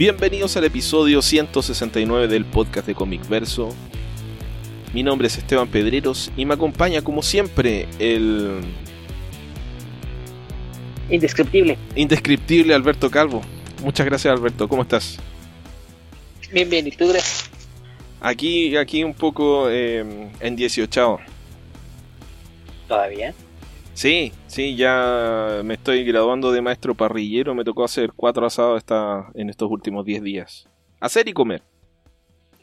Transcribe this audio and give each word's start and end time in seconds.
Bienvenidos 0.00 0.56
al 0.56 0.64
episodio 0.64 1.20
169 1.20 2.26
del 2.26 2.46
podcast 2.46 2.86
de 2.86 2.94
Comic 2.94 3.28
Verso. 3.28 3.68
Mi 4.94 5.02
nombre 5.02 5.26
es 5.26 5.36
Esteban 5.36 5.68
Pedreros 5.68 6.32
y 6.38 6.46
me 6.46 6.54
acompaña 6.54 7.02
como 7.02 7.20
siempre 7.20 7.86
el 7.98 8.62
Indescriptible. 11.10 11.76
indescriptible 11.96 12.72
Alberto 12.72 13.10
Calvo. 13.10 13.42
Muchas 13.82 14.06
gracias 14.06 14.32
Alberto, 14.32 14.66
¿cómo 14.70 14.80
estás? 14.80 15.18
Bien, 16.50 16.70
bien, 16.70 16.86
¿y 16.86 16.92
tú, 16.92 17.06
Gracias. 17.06 17.50
Aquí, 18.22 18.74
aquí 18.78 19.04
un 19.04 19.12
poco 19.12 19.68
eh, 19.68 20.30
en 20.40 20.56
18. 20.56 21.18
¿Todavía? 22.88 23.34
Sí, 23.94 24.32
sí, 24.46 24.76
ya 24.76 25.60
me 25.64 25.74
estoy 25.74 26.04
graduando 26.04 26.52
de 26.52 26.62
maestro 26.62 26.94
parrillero. 26.94 27.54
Me 27.54 27.64
tocó 27.64 27.84
hacer 27.84 28.12
cuatro 28.14 28.46
asados 28.46 28.78
esta, 28.78 29.30
en 29.34 29.50
estos 29.50 29.70
últimos 29.70 30.04
10 30.04 30.22
días. 30.22 30.68
Hacer 31.00 31.28
y 31.28 31.32
comer. 31.32 31.62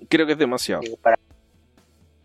Creo 0.09 0.26
que 0.26 0.34
es 0.34 0.38
demasiado. 0.38 0.82
Digo, 0.82 0.98
para, 0.98 1.20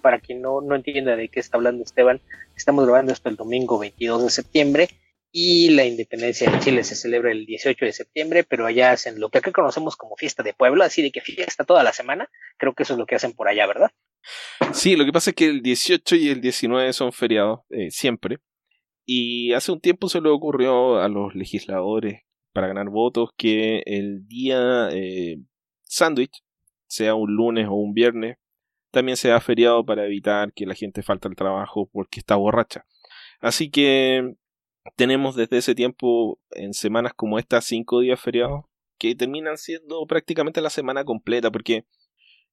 para 0.01 0.19
quien 0.19 0.41
no, 0.41 0.61
no 0.61 0.75
entienda 0.75 1.17
de 1.17 1.29
qué 1.29 1.41
está 1.41 1.57
hablando 1.57 1.83
Esteban, 1.83 2.21
estamos 2.57 2.85
grabando 2.85 3.13
esto 3.13 3.29
el 3.29 3.37
domingo 3.37 3.79
22 3.79 4.25
de 4.25 4.31
septiembre 4.31 4.89
y 5.35 5.71
la 5.71 5.87
independencia 5.87 6.51
de 6.51 6.59
Chile 6.61 6.85
se 6.85 6.95
celebra 6.95 7.33
el 7.33 7.47
18 7.47 7.87
de 7.87 7.93
septiembre, 7.93 8.45
pero 8.45 8.67
allá 8.67 8.93
hacen 8.93 9.19
lo 9.19 9.31
que 9.31 9.39
acá 9.39 9.51
conocemos 9.51 9.97
como 9.97 10.15
fiesta 10.17 10.43
de 10.43 10.53
pueblo, 10.53 10.85
así 10.85 11.01
de 11.01 11.11
que 11.11 11.23
fiesta 11.23 11.65
toda 11.65 11.83
la 11.83 11.95
semana. 11.95 12.29
Creo 12.59 12.75
que 12.75 12.83
eso 12.83 12.93
es 12.93 12.99
lo 12.99 13.07
que 13.07 13.15
hacen 13.15 13.33
por 13.33 13.49
allá, 13.49 13.67
¿verdad? 13.67 13.91
Sí, 14.75 14.95
lo 14.95 15.07
que 15.07 15.13
pasa 15.13 15.31
es 15.31 15.37
que 15.37 15.47
el 15.47 15.63
18 15.63 16.17
y 16.17 16.29
el 16.29 16.43
19 16.43 16.93
son 16.93 17.13
feriados, 17.13 17.61
eh, 17.71 17.91
siempre. 17.91 18.39
Y 19.05 19.53
hace 19.53 19.73
un 19.73 19.81
tiempo 19.81 20.09
se 20.09 20.21
le 20.21 20.29
ocurrió 20.29 20.99
a 20.99 21.09
los 21.09 21.35
legisladores 21.35 22.23
para 22.53 22.69
ganar 22.69 22.91
votos 22.91 23.31
que 23.37 23.83
el 23.87 24.27
día 24.27 24.89
eh, 24.93 25.39
sándwich, 25.83 26.43
sea 26.87 27.15
un 27.15 27.35
lunes 27.35 27.67
o 27.69 27.75
un 27.75 27.95
viernes, 27.95 28.37
también 28.91 29.17
sea 29.17 29.41
feriado 29.41 29.85
para 29.85 30.05
evitar 30.05 30.53
que 30.53 30.67
la 30.67 30.75
gente 30.75 31.03
falte 31.03 31.29
al 31.29 31.35
trabajo 31.35 31.89
porque 31.91 32.21
está 32.21 32.37
borracha. 32.37 32.85
Así 33.41 33.71
que 33.71 34.35
tenemos 34.97 35.35
desde 35.35 35.59
ese 35.59 35.75
tiempo 35.75 36.39
en 36.51 36.75
semanas 36.75 37.13
como 37.15 37.39
esta 37.39 37.61
cinco 37.61 38.01
días 38.01 38.21
feriados 38.21 38.65
que 38.99 39.15
terminan 39.15 39.57
siendo 39.57 40.07
prácticamente 40.07 40.61
la 40.61 40.71
semana 40.71 41.05
completa 41.05 41.51
porque 41.51 41.87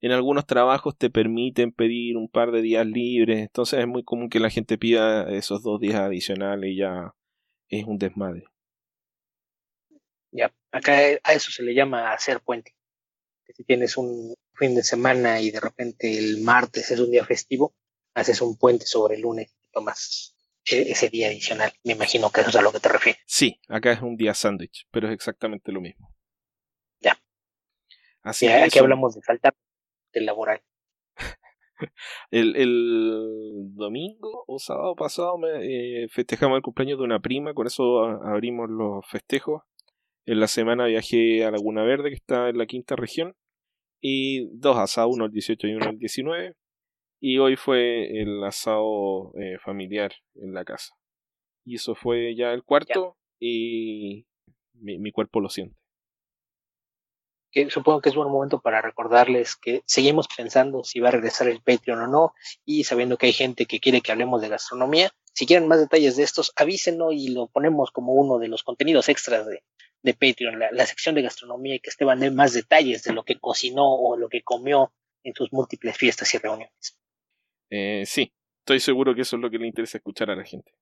en 0.01 0.11
algunos 0.11 0.45
trabajos 0.45 0.97
te 0.97 1.09
permiten 1.09 1.71
pedir 1.71 2.15
un 2.17 2.29
par 2.29 2.51
de 2.51 2.61
días 2.61 2.85
libres, 2.85 3.39
entonces 3.39 3.79
es 3.79 3.87
muy 3.87 4.03
común 4.03 4.29
que 4.29 4.39
la 4.39 4.49
gente 4.49 4.77
pida 4.77 5.29
esos 5.29 5.61
dos 5.63 5.79
días 5.79 5.95
adicionales 5.95 6.71
y 6.71 6.77
ya 6.77 7.13
es 7.67 7.83
un 7.85 7.97
desmadre. 7.97 8.45
Ya, 10.31 10.53
acá 10.71 10.93
a 11.23 11.33
eso 11.33 11.51
se 11.51 11.63
le 11.63 11.73
llama 11.73 12.11
hacer 12.13 12.39
puente. 12.41 12.75
Que 13.45 13.53
si 13.53 13.63
tienes 13.63 13.97
un 13.97 14.35
fin 14.53 14.75
de 14.75 14.83
semana 14.83 15.41
y 15.41 15.49
de 15.51 15.59
repente 15.59 16.17
el 16.17 16.41
martes 16.41 16.91
es 16.91 16.99
un 16.99 17.09
día 17.11 17.25
festivo, 17.25 17.73
haces 18.13 18.41
un 18.41 18.57
puente 18.57 18.85
sobre 18.85 19.15
el 19.15 19.21
lunes 19.21 19.49
y 19.51 19.71
tomas 19.71 20.35
e- 20.65 20.91
ese 20.91 21.09
día 21.09 21.27
adicional. 21.27 21.71
Me 21.83 21.93
imagino 21.93 22.29
que 22.29 22.41
eso 22.41 22.49
es 22.51 22.55
a 22.57 22.61
lo 22.61 22.71
que 22.71 22.79
te 22.79 22.89
refieres. 22.89 23.21
Sí, 23.25 23.59
acá 23.67 23.91
es 23.91 24.01
un 24.01 24.15
día 24.17 24.33
sándwich, 24.35 24.87
pero 24.91 25.07
es 25.07 25.13
exactamente 25.13 25.71
lo 25.71 25.81
mismo. 25.81 26.15
Ya. 26.99 27.17
Así 28.21 28.45
Sí, 28.45 28.51
que 28.51 28.57
aquí 28.59 28.67
eso- 28.67 28.81
hablamos 28.81 29.15
de 29.15 29.21
faltar 29.23 29.55
del 30.13 30.25
laboral. 30.25 30.61
El, 32.31 32.55
el 32.57 33.73
domingo 33.75 34.43
o 34.47 34.59
sábado 34.59 34.95
pasado 34.95 35.37
me, 35.37 36.03
eh, 36.03 36.07
festejamos 36.09 36.57
el 36.57 36.61
cumpleaños 36.61 36.97
de 36.99 37.05
una 37.05 37.19
prima, 37.21 37.53
con 37.53 37.67
eso 37.67 38.03
a- 38.03 38.33
abrimos 38.33 38.69
los 38.69 39.05
festejos. 39.07 39.63
En 40.25 40.39
la 40.39 40.47
semana 40.47 40.85
viajé 40.85 41.45
a 41.45 41.51
Laguna 41.51 41.83
Verde, 41.83 42.09
que 42.09 42.15
está 42.15 42.49
en 42.49 42.57
la 42.57 42.65
quinta 42.65 42.95
región, 42.95 43.35
y 44.01 44.47
dos 44.57 44.77
asados, 44.77 45.15
uno 45.15 45.25
el 45.25 45.31
18 45.31 45.67
y 45.67 45.73
uno 45.73 45.89
el 45.89 45.97
19. 45.99 46.55
Y 47.21 47.37
hoy 47.39 47.55
fue 47.55 48.21
el 48.21 48.43
asado 48.43 49.33
eh, 49.39 49.57
familiar 49.63 50.11
en 50.35 50.53
la 50.53 50.65
casa. 50.65 50.93
Y 51.65 51.75
eso 51.75 51.95
fue 51.95 52.35
ya 52.35 52.51
el 52.53 52.63
cuarto, 52.63 53.17
y 53.39 54.25
mi, 54.73 54.99
mi 54.99 55.11
cuerpo 55.11 55.39
lo 55.41 55.49
siente. 55.49 55.77
Que 57.51 57.69
supongo 57.69 58.01
que 58.01 58.09
es 58.09 58.15
buen 58.15 58.29
momento 58.29 58.61
para 58.61 58.81
recordarles 58.81 59.55
que 59.55 59.81
seguimos 59.85 60.27
pensando 60.35 60.83
si 60.83 60.99
va 60.99 61.09
a 61.09 61.11
regresar 61.11 61.47
el 61.47 61.61
Patreon 61.61 62.01
o 62.01 62.07
no 62.07 62.33
y 62.65 62.83
sabiendo 62.83 63.17
que 63.17 63.27
hay 63.27 63.33
gente 63.33 63.65
que 63.65 63.79
quiere 63.79 64.01
que 64.01 64.11
hablemos 64.11 64.41
de 64.41 64.49
gastronomía. 64.49 65.11
Si 65.33 65.45
quieren 65.45 65.67
más 65.67 65.79
detalles 65.79 66.15
de 66.17 66.23
estos, 66.23 66.51
avísenos 66.55 67.13
y 67.13 67.29
lo 67.29 67.47
ponemos 67.47 67.91
como 67.91 68.13
uno 68.13 68.39
de 68.39 68.49
los 68.49 68.63
contenidos 68.63 69.09
extras 69.09 69.47
de, 69.47 69.63
de 70.03 70.13
Patreon, 70.13 70.59
la, 70.59 70.69
la 70.71 70.85
sección 70.85 71.15
de 71.15 71.21
gastronomía 71.21 71.75
y 71.75 71.79
que 71.79 71.89
Esteban 71.89 72.19
dé 72.19 72.31
más 72.31 72.53
detalles 72.53 73.03
de 73.03 73.13
lo 73.13 73.23
que 73.23 73.39
cocinó 73.39 73.95
o 73.95 74.17
lo 74.17 74.29
que 74.29 74.43
comió 74.43 74.93
en 75.23 75.33
sus 75.33 75.51
múltiples 75.51 75.97
fiestas 75.97 76.33
y 76.33 76.37
reuniones. 76.37 76.97
Eh, 77.69 78.03
sí, 78.05 78.31
estoy 78.59 78.79
seguro 78.79 79.15
que 79.15 79.21
eso 79.21 79.35
es 79.35 79.41
lo 79.41 79.49
que 79.49 79.57
le 79.57 79.67
interesa 79.67 79.97
escuchar 79.97 80.29
a 80.29 80.35
la 80.35 80.43
gente. 80.43 80.73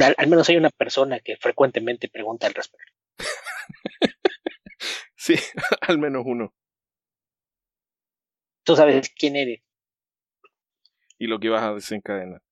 Al, 0.00 0.14
al 0.16 0.26
menos 0.26 0.48
hay 0.48 0.56
una 0.56 0.70
persona 0.70 1.20
que 1.20 1.36
frecuentemente 1.36 2.08
pregunta 2.08 2.46
al 2.46 2.54
respecto. 2.54 2.92
Sí, 5.26 5.34
al 5.80 5.98
menos 5.98 6.22
uno. 6.24 6.54
Tú 8.62 8.76
sabes 8.76 9.10
quién 9.10 9.34
eres. 9.34 9.60
y 11.18 11.26
lo 11.26 11.40
que 11.40 11.48
vas 11.48 11.64
a 11.64 11.74
desencadenar. 11.74 12.42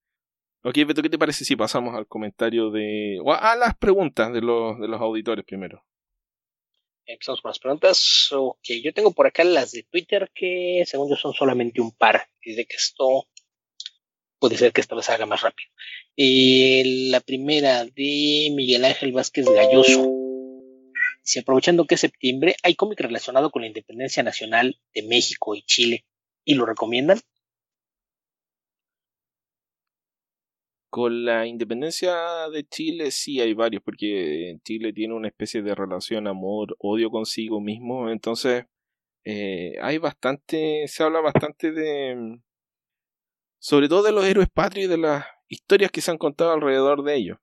Ok, 0.64 0.74
Beto, 0.84 1.00
¿qué 1.00 1.10
te 1.10 1.18
parece 1.18 1.44
si 1.44 1.54
pasamos 1.54 1.94
al 1.94 2.08
comentario 2.08 2.70
de... 2.70 3.18
o 3.22 3.32
a 3.32 3.54
las 3.54 3.76
preguntas 3.76 4.32
de 4.32 4.40
los, 4.40 4.80
de 4.80 4.88
los 4.88 5.00
auditores 5.00 5.44
primero? 5.44 5.84
Empezamos 7.06 7.42
con 7.42 7.50
las 7.50 7.60
preguntas. 7.60 8.28
Ok, 8.32 8.64
yo 8.82 8.92
tengo 8.92 9.12
por 9.12 9.28
acá 9.28 9.44
las 9.44 9.70
de 9.70 9.84
Twitter 9.84 10.32
que 10.34 10.82
según 10.84 11.10
yo 11.10 11.16
son 11.16 11.32
solamente 11.32 11.80
un 11.80 11.92
par. 11.92 12.26
De 12.44 12.64
que 12.66 12.76
esto 12.76 13.28
puede 14.41 14.56
ser 14.56 14.72
que 14.72 14.80
esta 14.80 14.96
vez 14.96 15.08
haga 15.10 15.26
más 15.26 15.42
rápido. 15.42 15.70
Eh, 16.16 16.82
la 17.10 17.20
primera 17.20 17.84
de 17.84 18.50
Miguel 18.52 18.84
Ángel 18.84 19.12
Vázquez 19.12 19.46
Galloso. 19.46 20.23
Si 21.24 21.38
aprovechando 21.38 21.86
que 21.86 21.94
es 21.94 22.02
septiembre, 22.02 22.54
hay 22.62 22.74
cómic 22.74 23.00
relacionado 23.00 23.50
con 23.50 23.62
la 23.62 23.68
independencia 23.68 24.22
nacional 24.22 24.78
de 24.94 25.02
México 25.04 25.54
y 25.54 25.62
Chile. 25.62 26.04
¿Y 26.44 26.54
lo 26.54 26.66
recomiendan? 26.66 27.18
Con 30.90 31.24
la 31.24 31.46
independencia 31.46 32.14
de 32.52 32.64
Chile 32.64 33.10
sí 33.10 33.40
hay 33.40 33.54
varios, 33.54 33.82
porque 33.82 34.58
Chile 34.64 34.92
tiene 34.92 35.14
una 35.14 35.28
especie 35.28 35.62
de 35.62 35.74
relación 35.74 36.28
amor-odio 36.28 37.10
consigo 37.10 37.58
mismo, 37.60 38.10
entonces 38.10 38.66
eh, 39.24 39.76
hay 39.80 39.96
bastante, 39.98 40.86
se 40.86 41.02
habla 41.02 41.20
bastante 41.20 41.72
de... 41.72 42.38
sobre 43.58 43.88
todo 43.88 44.02
de 44.02 44.12
los 44.12 44.26
héroes 44.26 44.48
patrios 44.50 44.86
y 44.86 44.91
de 44.91 44.98
las 44.98 45.24
historias 45.48 45.91
que 45.91 46.02
se 46.02 46.10
han 46.10 46.18
contado 46.18 46.52
alrededor 46.52 47.02
de 47.02 47.16
ellos. 47.16 47.38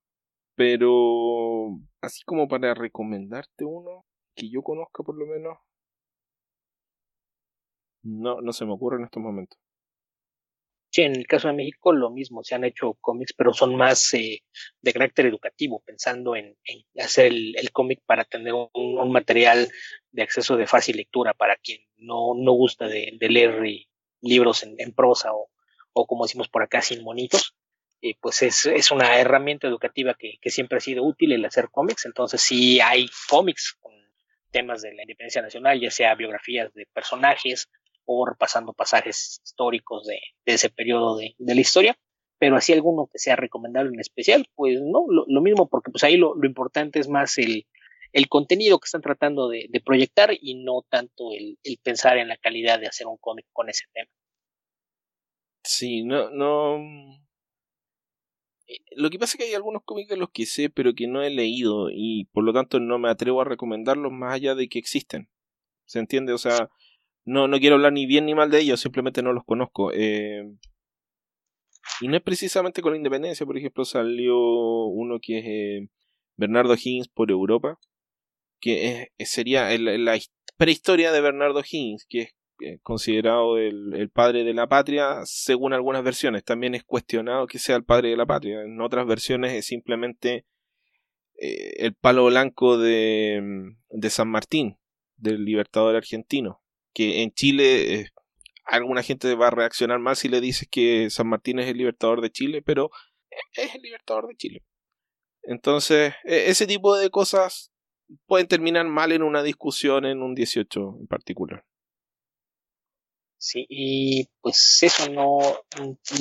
Pero 0.56 1.80
así 2.02 2.24
como 2.26 2.48
para 2.48 2.74
recomendarte 2.74 3.66
uno, 3.66 4.06
que 4.36 4.50
yo 4.50 4.62
conozca 4.62 5.04
por 5.04 5.18
lo 5.18 5.26
menos, 5.26 5.58
no, 8.04 8.42
no 8.42 8.52
se 8.54 8.66
me 8.66 8.74
ocurre 8.74 8.98
en 8.98 9.06
estos 9.06 9.22
momentos. 9.22 9.60
Sí, 10.92 11.04
en 11.04 11.16
el 11.16 11.26
caso 11.26 11.48
de 11.48 11.54
México 11.54 11.94
lo 11.94 12.10
mismo, 12.10 12.44
se 12.44 12.54
han 12.54 12.66
hecho 12.66 12.96
cómics, 13.00 13.34
pero 13.38 13.54
son 13.54 13.78
más 13.78 14.14
eh, 14.14 14.44
de 14.82 14.94
carácter 14.94 15.26
educativo, 15.26 15.82
pensando 15.86 16.36
en, 16.36 16.58
hacer 17.00 17.28
el, 17.28 17.56
el 17.58 17.72
cómic 17.72 18.02
para 18.06 18.26
tener 18.26 18.54
un, 18.54 19.12
material 19.12 19.70
de 20.12 20.22
acceso 20.22 20.58
de 20.58 20.68
fácil 20.68 20.98
lectura 20.98 21.34
para 21.34 21.56
quien 21.56 21.80
no, 21.96 22.34
no 22.36 22.52
gusta 22.52 22.88
de, 22.88 23.14
de 23.18 23.30
leer 23.30 23.66
eh, 23.66 23.88
libros 24.20 24.64
en, 24.64 24.76
en 24.80 24.94
prosa 24.94 25.34
o, 25.34 25.50
o, 25.94 26.06
como 26.08 26.26
decimos 26.26 26.50
por 26.50 26.64
acá, 26.64 26.82
sin 26.82 27.04
monitos. 27.04 27.56
Eh, 28.02 28.16
pues 28.20 28.42
es, 28.42 28.66
es, 28.66 28.90
una 28.92 29.20
herramienta 29.20 29.68
educativa 29.68 30.16
que, 30.16 30.40
que, 30.42 30.50
siempre 30.50 30.80
ha 30.80 30.82
sido 30.82 31.04
útil 31.04 31.34
el 31.34 31.46
hacer 31.46 31.70
cómics. 31.70 32.06
Entonces, 32.06 32.42
sí 32.42 32.80
hay 32.80 33.08
cómics 33.30 33.78
con 33.80 33.94
temas 34.52 34.82
de 34.82 34.94
la 34.94 35.04
independencia 35.04 35.42
nacional, 35.42 35.80
ya 35.80 35.92
sea 35.92 36.16
biografías 36.16 36.74
de 36.74 36.88
personajes 36.94 37.70
o 38.06 38.26
repasando 38.26 38.74
pasajes 38.74 39.42
históricos 39.44 40.06
de, 40.08 40.20
de 40.46 40.54
ese 40.54 40.70
periodo 40.70 41.18
de, 41.18 41.36
de, 41.38 41.56
la 41.56 41.62
historia, 41.62 41.98
pero 42.40 42.56
así 42.58 42.74
alguno 42.74 43.08
que 43.12 43.20
sea 43.20 43.36
recomendable 43.36 43.92
en 43.94 44.00
especial, 44.00 44.48
pues 44.56 44.82
no, 44.82 45.06
lo, 45.08 45.26
lo 45.28 45.42
mismo, 45.42 45.70
porque 45.70 45.92
pues 45.92 46.04
ahí 46.04 46.18
lo, 46.18 46.36
lo, 46.36 46.48
importante 46.48 47.00
es 47.00 47.08
más 47.08 47.38
el, 47.38 47.68
el 48.14 48.28
contenido 48.28 48.80
que 48.80 48.86
están 48.86 49.02
tratando 49.02 49.48
de, 49.48 49.70
proyectar 49.86 50.32
y 50.40 50.64
no 50.64 50.84
tanto 50.90 51.32
el, 51.34 51.58
pensar 51.84 52.18
en 52.18 52.28
la 52.28 52.38
calidad 52.38 52.80
de 52.80 52.88
hacer 52.88 53.08
un 53.08 53.18
cómic 53.18 53.46
con 53.54 53.70
ese 53.70 53.86
tema. 53.94 54.10
Sí, 55.64 56.04
no, 56.04 56.30
no. 56.32 56.80
Lo 58.96 59.10
que 59.10 59.20
pasa 59.20 59.34
es 59.34 59.38
que 59.38 59.50
hay 59.50 59.54
algunos 59.56 59.84
cómics 59.84 60.10
de 60.10 60.18
los 60.18 60.30
que 60.30 60.46
sé, 60.46 60.70
pero 60.70 60.94
que 60.94 61.08
no 61.08 61.22
he 61.24 61.30
leído 61.30 61.90
y 61.92 62.26
por 62.32 62.44
lo 62.44 62.54
tanto 62.54 62.80
no 62.80 63.00
me 63.00 63.10
atrevo 63.10 63.42
a 63.42 63.46
recomendarlos 63.46 64.12
más 64.12 64.34
allá 64.34 64.56
de 64.56 64.68
que 64.70 64.80
existen. 64.80 65.30
¿Se 65.86 66.00
entiende? 66.00 66.34
O 66.34 66.38
sea, 66.38 66.70
no, 67.26 67.48
no 67.48 67.60
quiero 67.60 67.76
hablar 67.76 67.94
ni 67.94 68.06
bien 68.06 68.26
ni 68.26 68.36
mal 68.36 68.52
de 68.52 68.60
ellos, 68.60 68.80
simplemente 68.80 69.22
no 69.22 69.34
los 69.34 69.44
conozco. 69.46 69.92
Eh, 69.94 70.44
y 72.02 72.08
no 72.08 72.18
es 72.18 72.24
precisamente 72.24 72.82
con 72.82 72.94
la 72.94 72.98
independencia, 72.98 73.46
por 73.46 73.58
ejemplo, 73.58 73.86
salió 73.86 74.38
uno 74.38 75.20
que 75.22 75.40
es 75.40 75.46
eh, 75.46 75.90
Bernardo 76.38 76.74
Higgins 76.74 77.10
por 77.10 77.32
Europa, 77.32 77.80
que 78.60 79.10
sería 79.20 79.76
la 79.78 80.20
prehistoria 80.58 81.12
de 81.12 81.22
Bernardo 81.22 81.62
Higgins, 81.62 82.06
que 82.08 82.22
es 82.22 82.36
considerado 82.84 83.58
el, 83.58 84.10
padre 84.14 84.44
de 84.44 84.54
la 84.54 84.68
patria, 84.68 85.22
según 85.26 85.74
algunas 85.74 86.04
versiones. 86.04 86.44
También 86.44 86.76
es 86.76 86.84
cuestionado 86.84 87.48
que 87.48 87.60
sea 87.60 87.76
el 87.76 87.84
padre 87.84 88.10
de 88.10 88.18
la 88.18 88.26
patria. 88.26 88.62
En 88.62 88.80
otras 88.82 89.06
versiones 89.08 89.54
es 89.54 89.66
simplemente 89.66 90.46
eh, 91.38 91.74
el 91.78 91.94
palo 91.94 92.26
blanco 92.26 92.78
de, 92.78 93.74
de, 93.90 94.10
San 94.10 94.30
Martín, 94.30 94.78
del 95.18 95.46
libertador 95.46 95.96
argentino. 95.96 96.62
Que 96.94 97.24
en 97.24 97.32
Chile 97.32 97.94
eh, 97.94 98.10
alguna 98.66 99.04
gente 99.04 99.34
va 99.36 99.48
a 99.48 99.52
reaccionar 99.52 100.00
mal 100.00 100.16
si 100.16 100.30
le 100.30 100.42
dices 100.42 100.68
que 100.70 101.10
San 101.10 101.28
Martín 101.28 101.60
es 101.60 101.68
el 101.68 101.78
libertador 101.78 102.22
de 102.22 102.32
Chile, 102.32 102.62
pero 102.62 102.92
es 103.54 103.76
el 103.76 103.82
libertador 103.82 104.28
de 104.28 104.36
Chile. 104.36 104.64
Entonces, 105.44 106.14
e, 106.24 106.50
ese 106.50 106.68
tipo 106.68 106.96
de 106.96 107.10
cosas 107.10 107.72
pueden 108.26 108.48
terminar 108.48 108.86
mal 108.88 109.12
en 109.12 109.24
una 109.24 109.44
discusión 109.44 110.06
en 110.06 110.22
un 110.22 110.36
18 110.36 110.98
en 111.00 111.08
particular. 111.08 111.66
Sí, 113.42 113.66
y 113.70 114.30
pues 114.40 114.78
eso 114.84 115.10
no, 115.10 115.40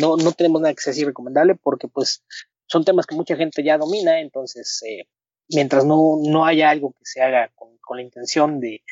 no, 0.00 0.16
no 0.16 0.32
tenemos 0.32 0.62
nada 0.62 0.72
que 0.72 0.80
sea 0.80 0.92
así 0.92 1.04
recomendable 1.04 1.54
porque 1.54 1.86
pues 1.86 2.24
son 2.64 2.82
temas 2.82 3.04
que 3.04 3.14
mucha 3.14 3.36
gente 3.36 3.62
ya 3.62 3.76
domina, 3.76 4.20
entonces 4.20 4.82
eh, 4.88 5.06
mientras 5.50 5.84
no, 5.84 6.16
no 6.22 6.46
haya 6.46 6.70
algo 6.70 6.92
que 6.92 7.04
se 7.04 7.20
haga 7.20 7.52
con, 7.54 7.76
la 7.94 8.02
intención 8.02 8.58
de, 8.58 8.82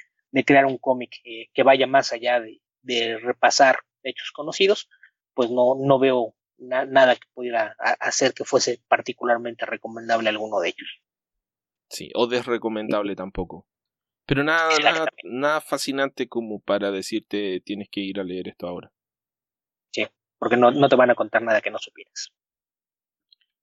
crear 0.45 0.67
un 0.67 0.77
cómic 0.77 1.11
que 1.55 1.63
vaya 1.63 1.87
más 1.87 2.13
allá 2.13 2.43
de, 2.83 3.17
repasar 3.17 3.79
hechos 4.03 4.31
conocidos, 4.33 4.91
pues 5.33 5.51
no, 5.51 5.77
no 5.81 5.99
veo 5.99 6.35
nada 6.59 7.17
que 7.17 7.29
pudiera 7.33 7.77
hacer 7.79 8.35
que 8.35 8.45
fuese 8.45 8.83
particularmente 8.89 9.65
recomendable 9.65 10.29
alguno 10.29 10.61
de 10.61 10.69
ellos. 10.69 11.01
Sí, 11.89 12.11
o 12.15 12.27
desrecomendable 12.27 13.17
tampoco. 13.17 13.67
Pero 14.29 14.45
nada, 14.45 14.69
nada, 14.83 15.07
nada 15.25 15.61
fascinante 15.63 16.29
como 16.29 16.61
para 16.61 16.91
decirte 16.91 17.63
tienes 17.65 17.89
que 17.91 18.01
ir 18.01 18.21
a 18.21 18.25
leer 18.25 18.49
esto 18.49 18.69
ahora. 18.69 18.93
Sí, 19.91 20.05
porque 20.39 20.59
no, 20.59 20.71
no 20.71 20.87
te 20.91 20.97
van 20.97 21.09
a 21.11 21.15
contar 21.15 21.41
nada 21.41 21.63
que 21.63 21.71
no 21.71 21.79
supieras. 21.79 22.29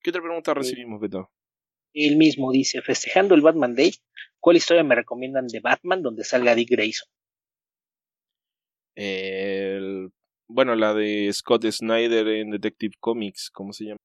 ¿Qué 0.02 0.10
otra 0.10 0.20
pregunta 0.20 0.54
recibimos, 0.54 1.00
Beto? 1.00 1.30
Él 1.94 2.16
mismo 2.16 2.50
dice, 2.50 2.82
festejando 2.82 3.36
el 3.36 3.42
Batman 3.42 3.76
Day, 3.76 3.92
¿cuál 4.40 4.56
historia 4.56 4.82
me 4.82 4.96
recomiendan 4.96 5.46
de 5.46 5.60
Batman 5.60 6.02
donde 6.02 6.24
salga 6.24 6.56
Dick 6.56 6.70
Grayson? 6.70 7.08
bueno, 10.48 10.74
la 10.74 10.94
de 10.94 11.30
Scott 11.32 11.64
Snyder 11.70 12.26
en 12.26 12.50
Detective 12.50 12.94
Comics, 12.98 13.50
¿cómo 13.52 13.72
se 13.72 13.84
llama? 13.84 13.98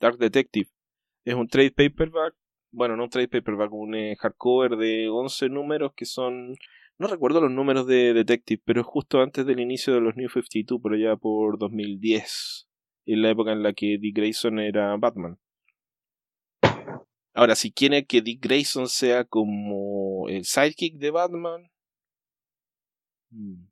Dark 0.00 0.18
Detective. 0.18 0.68
Es 1.24 1.34
un 1.34 1.46
trade 1.46 1.70
paperback 1.70 2.34
bueno, 2.72 2.96
no 2.96 3.04
un 3.04 3.10
trade 3.10 3.28
paperback, 3.28 3.72
un 3.72 3.94
eh, 3.94 4.16
hardcover 4.18 4.76
de 4.76 5.08
11 5.08 5.48
números 5.50 5.92
que 5.94 6.06
son, 6.06 6.56
no 6.98 7.06
recuerdo 7.06 7.40
los 7.40 7.50
números 7.50 7.86
de 7.86 8.14
Detective, 8.14 8.62
pero 8.64 8.82
justo 8.82 9.20
antes 9.20 9.46
del 9.46 9.60
inicio 9.60 9.94
de 9.94 10.00
los 10.00 10.16
New 10.16 10.28
52, 10.28 10.80
pero 10.82 10.96
ya 10.96 11.16
por 11.16 11.58
2010, 11.58 12.68
en 13.06 13.22
la 13.22 13.30
época 13.30 13.52
en 13.52 13.62
la 13.62 13.74
que 13.74 13.98
Dick 14.00 14.16
Grayson 14.16 14.58
era 14.58 14.96
Batman. 14.96 15.38
Ahora, 17.34 17.54
si 17.54 17.72
quiere 17.72 18.04
que 18.06 18.20
Dick 18.20 18.42
Grayson 18.42 18.88
sea 18.88 19.24
como 19.24 20.28
el 20.28 20.44
sidekick 20.44 20.96
de 20.96 21.10
Batman. 21.10 21.70
Hmm. 23.30 23.68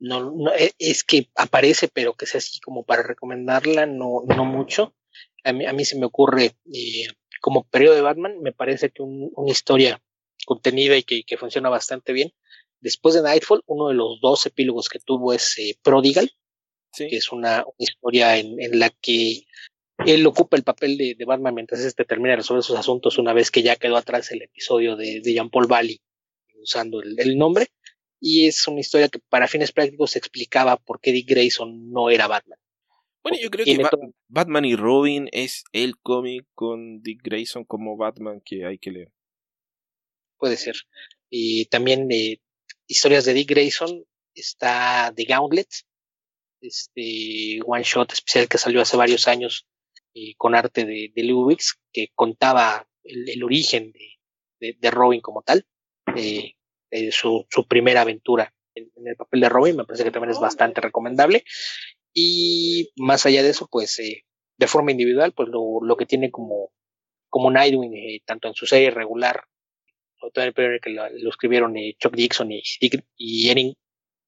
No, 0.00 0.32
no, 0.32 0.52
e, 0.52 0.72
es 0.78 1.04
que 1.04 1.30
aparece, 1.36 1.88
pero 1.88 2.14
que 2.14 2.26
sea 2.26 2.38
así 2.38 2.58
como 2.60 2.84
para 2.84 3.04
recomendarla, 3.04 3.86
no, 3.86 4.24
no 4.26 4.44
mucho. 4.44 4.96
A 5.44 5.52
mí, 5.52 5.64
a 5.64 5.72
mí 5.72 5.84
se 5.84 5.96
me 5.98 6.06
ocurre 6.06 6.56
eh, 6.74 7.06
como 7.42 7.64
periodo 7.64 7.96
de 7.96 8.02
Batman, 8.02 8.40
me 8.40 8.52
parece 8.52 8.90
que 8.90 9.02
una 9.02 9.50
historia 9.50 10.00
contenida 10.46 10.96
y 10.96 11.02
que, 11.02 11.36
funciona 11.36 11.68
bastante 11.68 12.12
bien. 12.12 12.32
Después 12.80 13.16
de 13.16 13.22
Nightfall, 13.22 13.62
uno 13.66 13.88
de 13.88 13.94
los 13.94 14.20
dos 14.20 14.46
epílogos 14.46 14.88
que 14.88 15.00
tuvo 15.00 15.32
es 15.32 15.58
eh, 15.58 15.76
Prodigal, 15.82 16.30
que 16.96 17.16
es 17.16 17.32
una, 17.32 17.64
historia 17.78 18.38
en, 18.38 18.56
la 18.78 18.90
que 18.90 19.44
él 20.06 20.24
ocupa 20.24 20.56
el 20.56 20.62
papel 20.62 20.96
de, 20.96 21.24
Batman 21.24 21.54
mientras 21.54 21.80
este 21.80 22.04
termina 22.04 22.30
de 22.30 22.36
resolver 22.36 22.62
sus 22.62 22.78
asuntos 22.78 23.18
una 23.18 23.32
vez 23.32 23.50
que 23.50 23.62
ya 23.62 23.74
quedó 23.74 23.96
atrás 23.96 24.30
el 24.30 24.42
episodio 24.42 24.94
de, 24.94 25.20
Jean 25.24 25.50
Paul 25.50 25.66
Valley 25.66 26.00
usando 26.62 27.02
el, 27.02 27.36
nombre. 27.36 27.72
Y 28.20 28.46
es 28.46 28.68
una 28.68 28.78
historia 28.78 29.08
que 29.08 29.18
para 29.18 29.48
fines 29.48 29.72
prácticos 29.72 30.14
explicaba 30.14 30.76
por 30.76 31.00
qué 31.00 31.10
Dick 31.10 31.28
Grayson 31.28 31.90
no 31.90 32.08
era 32.08 32.28
Batman. 32.28 32.58
Bueno, 33.22 33.38
yo 33.40 33.50
creo 33.50 33.64
que 33.64 33.78
Batman 34.28 34.64
y 34.64 34.74
Robin 34.74 35.28
es 35.32 35.64
el 35.72 35.98
cómic 35.98 36.46
con 36.54 37.02
Dick 37.02 37.20
Grayson 37.22 37.64
como 37.64 37.96
Batman 37.96 38.40
que 38.44 38.66
hay 38.66 38.78
que 38.78 38.90
leer. 38.90 39.12
Puede 40.38 40.56
ser. 40.56 40.74
Y 41.30 41.66
también 41.66 42.10
eh, 42.10 42.40
historias 42.86 43.24
de 43.24 43.34
Dick 43.34 43.50
Grayson 43.50 44.04
está 44.34 45.12
The 45.14 45.24
Gauntlet, 45.24 45.68
este 46.60 47.60
one 47.64 47.84
shot 47.84 48.12
especial 48.12 48.48
que 48.48 48.58
salió 48.58 48.80
hace 48.80 48.96
varios 48.96 49.28
años 49.28 49.66
eh, 50.14 50.34
con 50.36 50.54
arte 50.54 50.84
de, 50.84 51.12
de 51.14 51.56
que 51.92 52.08
contaba 52.14 52.88
el, 53.04 53.42
origen 53.42 53.92
de, 54.60 54.76
de, 54.78 54.90
Robin 54.90 55.20
como 55.20 55.42
tal, 55.42 55.66
eh, 56.16 56.54
su, 57.10 57.46
su 57.48 57.66
primera 57.66 58.02
aventura 58.02 58.52
en, 58.74 58.90
el 59.06 59.16
papel 59.16 59.40
de 59.40 59.48
Robin, 59.48 59.76
me 59.76 59.84
parece 59.84 60.04
que 60.04 60.10
también 60.10 60.30
es 60.30 60.40
bastante 60.40 60.80
recomendable. 60.80 61.44
Y 62.14 62.90
más 62.96 63.26
allá 63.26 63.42
de 63.42 63.50
eso, 63.50 63.68
pues 63.70 63.98
eh, 63.98 64.24
de 64.58 64.66
forma 64.66 64.90
individual, 64.90 65.32
pues 65.32 65.48
lo, 65.48 65.80
lo, 65.82 65.96
que 65.96 66.06
tiene 66.06 66.30
como, 66.30 66.72
como 67.28 67.50
Nightwing, 67.50 67.94
eh, 67.94 68.22
tanto 68.24 68.48
en 68.48 68.54
su 68.54 68.66
serie 68.66 68.90
regular, 68.90 69.44
sobre 70.18 70.32
todo 70.32 70.42
en 70.44 70.48
el 70.48 70.54
periodo 70.54 70.80
que 70.82 70.90
lo, 70.90 71.30
escribieron 71.30 71.76
eh, 71.76 71.96
Chuck 71.98 72.14
Dixon 72.14 72.52
y, 72.52 72.62
y, 73.16 73.50
Erin, 73.50 73.74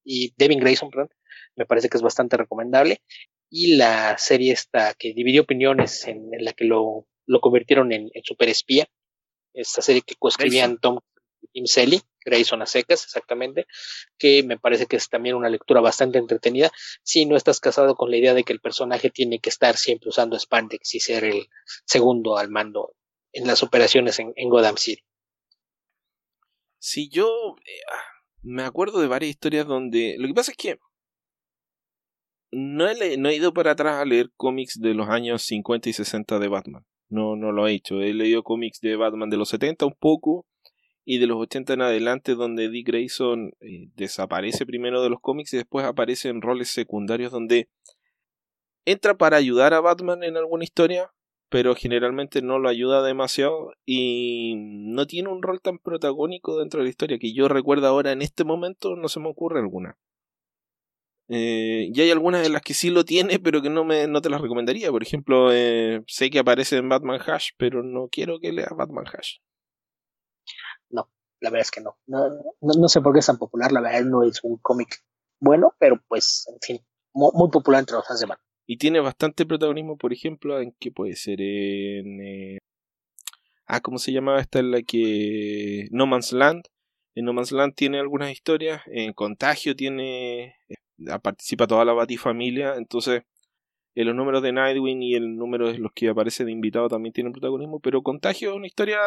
y 0.03 0.33
Devin 0.35 0.59
Grayson, 0.59 0.89
perdón, 0.89 1.09
me 1.55 1.65
parece 1.65 1.89
que 1.89 1.97
es 1.97 2.03
bastante 2.03 2.37
recomendable. 2.37 3.01
Y 3.49 3.75
la 3.75 4.17
serie 4.17 4.51
esta 4.51 4.93
que 4.95 5.13
dividió 5.13 5.43
opiniones 5.43 6.07
en, 6.07 6.29
la 6.39 6.53
que 6.53 6.65
lo, 6.65 7.07
lo 7.27 7.39
convirtieron 7.39 7.91
en, 7.91 8.09
en 8.13 8.23
superespía, 8.23 8.87
esta 9.53 9.81
serie 9.81 10.01
que 10.01 10.15
coescribían 10.15 10.79
Tom 10.79 10.99
Tim 11.53 11.65
Selly, 11.65 12.01
Grayson 12.25 12.61
a 12.61 12.65
secas, 12.65 13.05
exactamente, 13.05 13.67
que 14.17 14.43
me 14.43 14.57
parece 14.57 14.87
que 14.87 14.97
es 14.97 15.07
también 15.07 15.35
una 15.35 15.49
lectura 15.49 15.79
bastante 15.79 16.17
entretenida 16.17 16.71
si 17.03 17.25
no 17.25 17.37
estás 17.37 17.59
casado 17.59 17.95
con 17.95 18.11
la 18.11 18.17
idea 18.17 18.33
de 18.33 18.43
que 18.43 18.53
el 18.53 18.59
personaje 18.59 19.09
tiene 19.09 19.39
que 19.39 19.49
estar 19.49 19.77
siempre 19.77 20.09
usando 20.09 20.37
spandex 20.37 20.95
y 20.95 20.99
ser 20.99 21.23
el 21.23 21.47
segundo 21.85 22.37
al 22.37 22.49
mando 22.49 22.95
en 23.31 23.47
las 23.47 23.63
operaciones 23.63 24.19
en, 24.19 24.33
en 24.35 24.49
Gotham 24.49 24.77
City. 24.77 25.03
Si 26.79 27.09
yo 27.09 27.55
eh, 27.65 27.79
me 28.41 28.63
acuerdo 28.63 28.99
de 28.99 29.07
varias 29.07 29.31
historias 29.31 29.65
donde 29.67 30.15
lo 30.17 30.27
que 30.27 30.33
pasa 30.33 30.51
es 30.51 30.57
que 30.57 30.77
no 32.51 32.87
he, 32.87 33.17
no 33.17 33.29
he 33.29 33.35
ido 33.35 33.53
para 33.53 33.71
atrás 33.71 33.99
a 33.99 34.05
leer 34.05 34.29
cómics 34.37 34.79
de 34.79 34.93
los 34.93 35.09
años 35.09 35.41
50 35.43 35.89
y 35.89 35.93
60 35.93 36.39
de 36.39 36.47
Batman. 36.47 36.85
No, 37.09 37.35
no 37.35 37.51
lo 37.51 37.67
he 37.67 37.73
hecho. 37.73 38.01
He 38.01 38.13
leído 38.13 38.43
cómics 38.43 38.79
de 38.79 38.95
Batman 38.95 39.29
de 39.29 39.37
los 39.37 39.49
70 39.49 39.85
un 39.85 39.95
poco 39.99 40.45
y 41.05 41.19
de 41.19 41.27
los 41.27 41.37
80 41.37 41.73
en 41.73 41.81
adelante 41.83 42.33
donde 42.33 42.67
Dick 42.67 42.87
Grayson 42.87 43.53
eh, 43.61 43.89
desaparece 43.95 44.65
primero 44.65 45.03
de 45.03 45.09
los 45.09 45.21
cómics 45.21 45.53
y 45.53 45.57
después 45.57 45.85
aparece 45.85 46.29
en 46.29 46.41
roles 46.41 46.69
secundarios 46.69 47.31
donde 47.31 47.69
entra 48.85 49.15
para 49.15 49.37
ayudar 49.37 49.75
a 49.75 49.81
Batman 49.81 50.23
en 50.23 50.35
alguna 50.35 50.63
historia, 50.63 51.11
pero 51.49 51.75
generalmente 51.75 52.41
no 52.41 52.57
lo 52.57 52.69
ayuda 52.69 53.03
demasiado 53.03 53.73
y 53.85 54.55
no 54.57 55.05
tiene 55.05 55.29
un 55.29 55.43
rol 55.43 55.61
tan 55.61 55.77
protagónico 55.77 56.57
dentro 56.57 56.79
de 56.79 56.85
la 56.85 56.89
historia 56.89 57.19
que 57.19 57.33
yo 57.33 57.47
recuerdo 57.47 57.87
ahora 57.87 58.11
en 58.11 58.23
este 58.23 58.43
momento 58.43 58.95
no 58.95 59.07
se 59.07 59.19
me 59.19 59.29
ocurre 59.29 59.59
alguna. 59.59 59.97
Eh, 61.27 61.89
y 61.91 62.01
hay 62.01 62.11
algunas 62.11 62.43
de 62.43 62.49
las 62.49 62.61
que 62.61 62.75
sí 62.75 62.91
lo 62.91 63.03
tiene, 63.03 63.39
pero 63.39 63.61
que 63.61 63.69
no, 63.69 63.83
me, 63.83 64.07
no 64.07 64.21
te 64.21 64.29
las 64.29 64.41
recomendaría. 64.41 64.91
Por 64.91 65.01
ejemplo, 65.01 65.51
eh, 65.51 66.03
sé 66.07 66.29
que 66.29 66.37
aparece 66.37 66.77
en 66.77 66.89
Batman 66.89 67.19
Hash, 67.25 67.49
pero 67.57 67.81
no 67.83 68.09
quiero 68.11 68.39
que 68.39 68.51
lea 68.51 68.69
Batman 68.77 69.05
Hash 69.07 69.37
la 70.89 71.51
verdad 71.51 71.61
es 71.61 71.71
que 71.71 71.81
no. 71.81 71.97
No, 72.07 72.29
no, 72.61 72.87
sé 72.87 73.01
por 73.01 73.13
qué 73.13 73.19
es 73.19 73.25
tan 73.25 73.37
popular, 73.37 73.71
la 73.71 73.81
verdad 73.81 74.03
no 74.03 74.23
es 74.23 74.43
un 74.43 74.57
cómic 74.57 75.03
bueno, 75.39 75.73
pero 75.79 76.01
pues, 76.07 76.45
en 76.47 76.59
fin, 76.61 76.85
muy, 77.13 77.49
popular 77.51 77.81
entre 77.81 77.95
los 77.95 78.07
fans 78.07 78.19
de. 78.19 78.27
Y 78.67 78.77
tiene 78.77 78.99
bastante 78.99 79.45
protagonismo, 79.45 79.97
por 79.97 80.11
ejemplo, 80.13 80.59
en 80.59 80.73
qué 80.79 80.91
puede 80.91 81.15
ser 81.15 81.39
en... 81.39 82.21
Eh, 82.21 82.57
ah, 83.67 83.79
¿cómo 83.81 83.99
se 83.99 84.11
llamaba 84.11 84.39
esta 84.39 84.59
en 84.59 84.71
la 84.71 84.81
que... 84.81 85.87
No 85.91 86.07
Man's 86.07 86.31
Land. 86.31 86.63
En 87.13 87.25
No 87.25 87.33
Man's 87.33 87.51
Land 87.51 87.75
tiene 87.75 87.99
algunas 87.99 88.31
historias, 88.31 88.81
en 88.87 89.13
Contagio 89.13 89.75
tiene... 89.75 90.55
Eh, 90.67 91.19
participa 91.21 91.67
toda 91.67 91.85
la 91.85 91.93
Batifamilia, 91.93 92.75
entonces... 92.75 93.23
En 93.97 94.07
los 94.07 94.15
números 94.15 94.41
de 94.43 94.51
Nightwing 94.51 95.01
y 95.03 95.15
el 95.15 95.37
número 95.37 95.71
de 95.71 95.77
los 95.77 95.93
que 95.93 96.09
aparece 96.09 96.43
de 96.43 96.51
invitado 96.51 96.89
también 96.89 97.13
tienen 97.13 97.31
protagonismo, 97.31 97.79
pero 97.79 98.03
Contagio 98.03 98.49
es 98.49 98.55
una 98.57 98.67
historia 98.67 98.99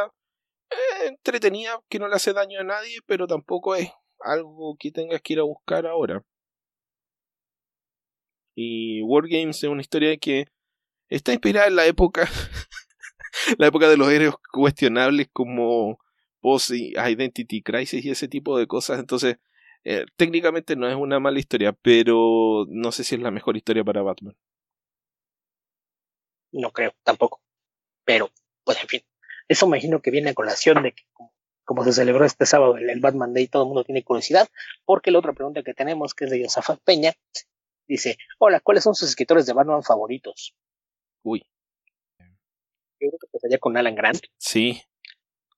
entretenida, 1.06 1.80
que 1.88 1.98
no 1.98 2.08
le 2.08 2.16
hace 2.16 2.32
daño 2.32 2.60
a 2.60 2.64
nadie, 2.64 2.98
pero 3.06 3.26
tampoco 3.26 3.74
es 3.74 3.90
algo 4.20 4.76
que 4.78 4.90
tengas 4.90 5.20
que 5.22 5.34
ir 5.34 5.40
a 5.40 5.44
buscar 5.44 5.86
ahora. 5.86 6.24
Y 8.54 9.02
Wargames 9.02 9.62
es 9.62 9.70
una 9.70 9.82
historia 9.82 10.16
que 10.16 10.46
está 11.08 11.32
inspirada 11.32 11.68
en 11.68 11.76
la 11.76 11.86
época, 11.86 12.28
la 13.58 13.68
época 13.68 13.88
de 13.88 13.96
los 13.96 14.08
héroes 14.10 14.34
cuestionables 14.52 15.28
como 15.32 15.98
post-identity 16.40 17.62
crisis 17.62 18.04
y 18.04 18.10
ese 18.10 18.28
tipo 18.28 18.58
de 18.58 18.66
cosas. 18.66 18.98
Entonces, 18.98 19.36
eh, 19.84 20.06
técnicamente 20.16 20.76
no 20.76 20.88
es 20.88 20.96
una 20.96 21.20
mala 21.20 21.38
historia, 21.38 21.72
pero 21.72 22.66
no 22.68 22.92
sé 22.92 23.04
si 23.04 23.14
es 23.14 23.20
la 23.20 23.30
mejor 23.30 23.56
historia 23.56 23.84
para 23.84 24.02
Batman. 24.02 24.36
No 26.52 26.70
creo, 26.72 26.92
tampoco. 27.04 27.40
Pero, 28.04 28.30
pues 28.64 28.80
en 28.80 28.88
fin, 28.88 29.02
eso 29.48 29.66
imagino 29.66 30.00
que 30.00 30.10
viene 30.10 30.30
a 30.30 30.34
colación 30.34 30.82
de 30.82 30.92
que 30.92 31.02
como, 31.64 31.84
se 31.84 31.92
celebró 31.92 32.24
este 32.24 32.46
sábado 32.46 32.76
el, 32.76 33.00
Batman 33.00 33.34
Day, 33.34 33.46
todo 33.46 33.64
el 33.64 33.68
mundo 33.68 33.84
tiene 33.84 34.02
curiosidad, 34.02 34.48
porque 34.86 35.10
la 35.10 35.18
otra 35.18 35.34
pregunta 35.34 35.62
que 35.62 35.74
tenemos, 35.74 36.14
que 36.14 36.24
es 36.24 36.30
de 36.30 36.40
Yosafat 36.40 36.80
Peña, 36.82 37.12
dice, 37.86 38.16
hola, 38.38 38.60
¿cuáles 38.60 38.84
son 38.84 38.94
sus 38.94 39.10
escritores 39.10 39.44
de 39.44 39.52
Batman 39.52 39.82
favoritos? 39.82 40.54
Uy. 41.22 41.42
Yo 43.00 43.08
creo 43.08 43.18
que 43.18 43.26
empezaría 43.26 43.58
con 43.58 43.76
Alan 43.76 43.94
Grant. 43.94 44.24
Sí. 44.38 44.82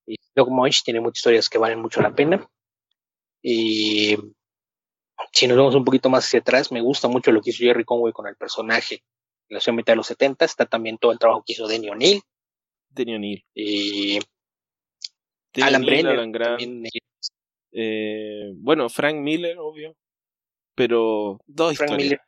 Y 0.04 0.16
Doug 0.34 0.50
Moich 0.50 0.82
tiene 0.82 1.00
muchas 1.00 1.18
historias 1.18 1.48
que 1.48 1.58
valen 1.58 1.80
mucho 1.80 2.00
la 2.00 2.14
pena. 2.14 2.48
Y 3.42 4.16
si 5.32 5.46
nos 5.46 5.56
vemos 5.56 5.74
un 5.74 5.84
poquito 5.84 6.10
más 6.10 6.24
hacia 6.24 6.40
atrás, 6.40 6.72
me 6.72 6.80
gusta 6.80 7.08
mucho 7.08 7.32
lo 7.32 7.40
que 7.40 7.50
hizo 7.50 7.64
Jerry 7.64 7.84
Conway 7.84 8.12
con 8.12 8.26
el 8.26 8.36
personaje 8.36 9.04
en 9.48 9.58
la 9.64 9.72
mitad 9.72 9.92
de 9.92 9.96
los 9.96 10.06
70. 10.08 10.44
Está 10.44 10.66
también 10.66 10.98
todo 10.98 11.12
el 11.12 11.18
trabajo 11.18 11.44
que 11.46 11.52
hizo 11.52 11.68
Denny 11.68 11.88
O'Neill. 11.88 12.22
Denny 12.90 13.14
O'Neill. 13.14 13.44
Y 13.54 14.18
Alan 15.60 15.82
Brenner. 15.82 16.18
Eh, 17.72 18.52
bueno, 18.56 18.88
Frank 18.88 19.16
Miller, 19.16 19.56
obvio. 19.58 19.96
Pero 20.74 21.40
dos 21.46 21.76
Frank 21.76 21.92
historias. 21.92 22.20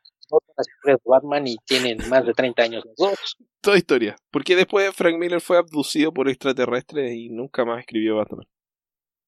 Miller, 0.83 0.99
Batman 1.05 1.47
y 1.47 1.57
tienen 1.65 1.97
más 2.09 2.25
de 2.25 2.33
30 2.33 2.63
años 2.63 2.85
los 2.85 2.95
dos. 2.95 3.37
Toda 3.61 3.77
historia. 3.77 4.15
Porque 4.31 4.55
después 4.55 4.93
Frank 4.95 5.17
Miller 5.17 5.41
fue 5.41 5.57
abducido 5.57 6.13
por 6.13 6.29
extraterrestres 6.29 7.13
y 7.13 7.29
nunca 7.29 7.65
más 7.65 7.79
escribió 7.79 8.15
Batman 8.15 8.47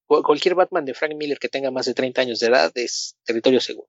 cualquier 0.06 0.54
Batman 0.54 0.84
de 0.84 0.94
Frank 0.94 1.14
Miller 1.14 1.38
que 1.38 1.48
tenga 1.48 1.70
más 1.70 1.86
de 1.86 1.94
30 1.94 2.20
años 2.20 2.40
de 2.40 2.46
edad 2.48 2.72
es 2.74 3.16
territorio 3.24 3.60
seguro. 3.60 3.88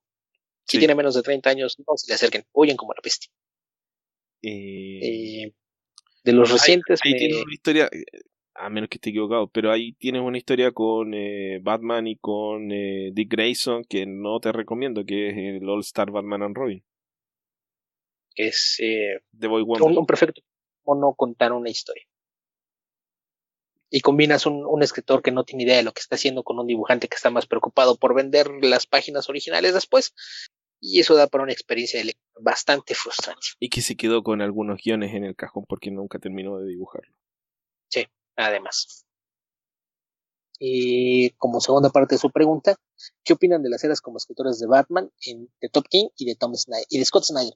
Si 0.66 0.80
tiene 0.80 0.96
menos 0.96 1.16
de 1.16 1.22
30 1.22 1.50
años, 1.50 1.78
no 1.80 1.96
se 1.96 2.08
le 2.08 2.16
acerquen, 2.16 2.44
huyen 2.52 2.76
como 2.76 2.94
la 2.94 3.02
peste. 3.02 3.28
Eh, 4.42 5.54
de 6.32 6.34
los 6.34 6.52
recientes. 6.52 7.00
Ahí, 7.04 7.16
tienes 7.16 7.44
una 7.44 7.54
historia, 7.54 7.90
eh, 7.92 8.04
a 8.56 8.70
menos 8.70 8.90
que 8.90 8.98
esté 8.98 9.10
equivocado, 9.10 9.48
pero 9.48 9.72
ahí 9.72 9.94
tienes 9.94 10.22
una 10.22 10.38
historia 10.38 10.72
con 10.72 11.14
eh, 11.14 11.60
Batman 11.62 12.08
y 12.08 12.18
con 12.18 12.70
Dick 12.70 13.32
Grayson 13.32 13.84
que 13.84 14.06
no 14.06 14.40
te 14.40 14.52
recomiendo, 14.52 15.06
que 15.06 15.30
es 15.30 15.38
el 15.38 15.70
All 15.70 15.82
Star 15.82 16.12
Batman 16.12 16.44
and 16.44 16.56
Robin. 16.56 16.84
Es 18.36 18.78
The 18.78 19.48
Boy 19.48 19.64
un, 19.64 19.98
un 19.98 20.06
perfecto 20.06 20.42
no 20.96 21.14
contar 21.16 21.52
una 21.52 21.70
historia 21.70 22.04
y 23.90 24.02
combinas 24.02 24.46
un, 24.46 24.84
escritor 24.84 25.22
que 25.22 25.32
no 25.32 25.46
tiene 25.46 25.64
idea 25.64 25.78
de 25.78 25.84
lo 25.84 25.94
que 25.94 26.02
está 26.02 26.16
haciendo 26.16 26.44
con 26.44 26.60
un 26.60 26.68
dibujante 26.68 27.08
que 27.08 27.16
está 27.16 27.30
más 27.30 27.46
preocupado 27.46 27.96
por 27.96 28.14
vender 28.14 28.50
las 28.62 28.86
páginas 28.86 29.30
originales 29.30 29.74
después. 29.74 30.14
Y 30.80 31.00
eso 31.00 31.16
da 31.16 31.28
para 31.28 31.44
una 31.44 31.54
experiencia 31.54 32.02
bastante 32.40 32.94
frustrante. 32.94 33.48
Y 33.60 33.70
que 33.70 33.82
se 33.82 33.96
quedó 33.96 34.24
con 34.24 34.42
algunos 34.42 34.80
guiones 34.84 35.14
en 35.14 35.24
el 35.24 35.36
cajón 35.36 35.66
porque 35.68 35.92
nunca 35.92 36.20
terminó 36.20 36.60
de 36.60 36.68
dibujarlo. 36.68 37.14
Sí, 37.90 38.06
además. 38.36 39.06
Y 40.60 41.32
como 41.32 41.60
segunda 41.60 41.90
parte 41.90 42.16
de 42.16 42.20
su 42.20 42.32
pregunta, 42.32 42.76
¿qué 43.24 43.34
opinan 43.34 43.62
de 43.62 43.70
las 43.70 43.84
eras 43.84 44.02
como 44.02 44.18
escritores 44.18 44.60
de 44.60 44.68
Batman 44.68 45.12
en, 45.26 45.50
de 45.62 45.70
Top 45.70 45.86
King 45.88 46.08
y 46.18 46.26
de, 46.26 46.36
Tom 46.36 46.54
Snyder, 46.56 46.86
y 46.90 46.98
de 46.98 47.06
Scott 47.06 47.24
Snyder? 47.26 47.54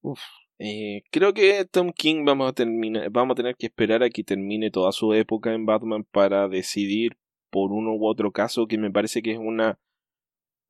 Uf, 0.00 0.20
eh, 0.58 1.02
creo 1.10 1.34
que 1.34 1.64
Tom 1.66 1.92
King 1.92 2.24
vamos 2.24 2.50
a 2.50 2.52
terminar, 2.52 3.10
vamos 3.10 3.34
a 3.34 3.36
tener 3.36 3.56
que 3.56 3.66
esperar 3.66 4.02
a 4.02 4.10
que 4.10 4.24
termine 4.24 4.70
toda 4.70 4.92
su 4.92 5.12
época 5.12 5.52
en 5.52 5.66
Batman 5.66 6.04
para 6.04 6.48
decidir 6.48 7.18
por 7.50 7.72
uno 7.72 7.94
u 7.94 8.06
otro 8.06 8.32
caso 8.32 8.66
que 8.66 8.78
me 8.78 8.90
parece 8.90 9.22
que 9.22 9.32
es 9.32 9.38
una 9.38 9.78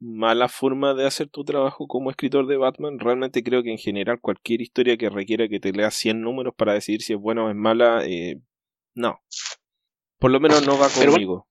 mala 0.00 0.48
forma 0.48 0.94
de 0.94 1.06
hacer 1.06 1.28
tu 1.28 1.44
trabajo 1.44 1.86
como 1.86 2.10
escritor 2.10 2.46
de 2.46 2.56
Batman. 2.56 2.98
Realmente 2.98 3.42
creo 3.42 3.62
que 3.62 3.70
en 3.70 3.78
general 3.78 4.20
cualquier 4.20 4.60
historia 4.60 4.96
que 4.96 5.10
requiera 5.10 5.48
que 5.48 5.60
te 5.60 5.72
leas 5.72 5.94
100 5.94 6.20
números 6.20 6.54
para 6.56 6.74
decidir 6.74 7.02
si 7.02 7.12
es 7.12 7.18
buena 7.18 7.44
o 7.44 7.50
es 7.50 7.56
mala, 7.56 8.04
eh, 8.04 8.40
no. 8.94 9.20
Por 10.18 10.30
lo 10.30 10.40
menos 10.40 10.66
no 10.66 10.78
va 10.78 10.88
conmigo. 10.88 11.48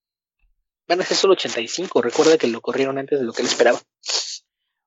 Van 0.88 1.02
a 1.02 1.04
ser 1.04 1.18
solo 1.18 1.34
85, 1.34 2.02
recuerda 2.02 2.38
que 2.38 2.48
lo 2.48 2.62
corrieron 2.62 2.98
antes 2.98 3.20
de 3.20 3.26
lo 3.26 3.34
que 3.34 3.42
él 3.42 3.48
esperaba. 3.48 3.80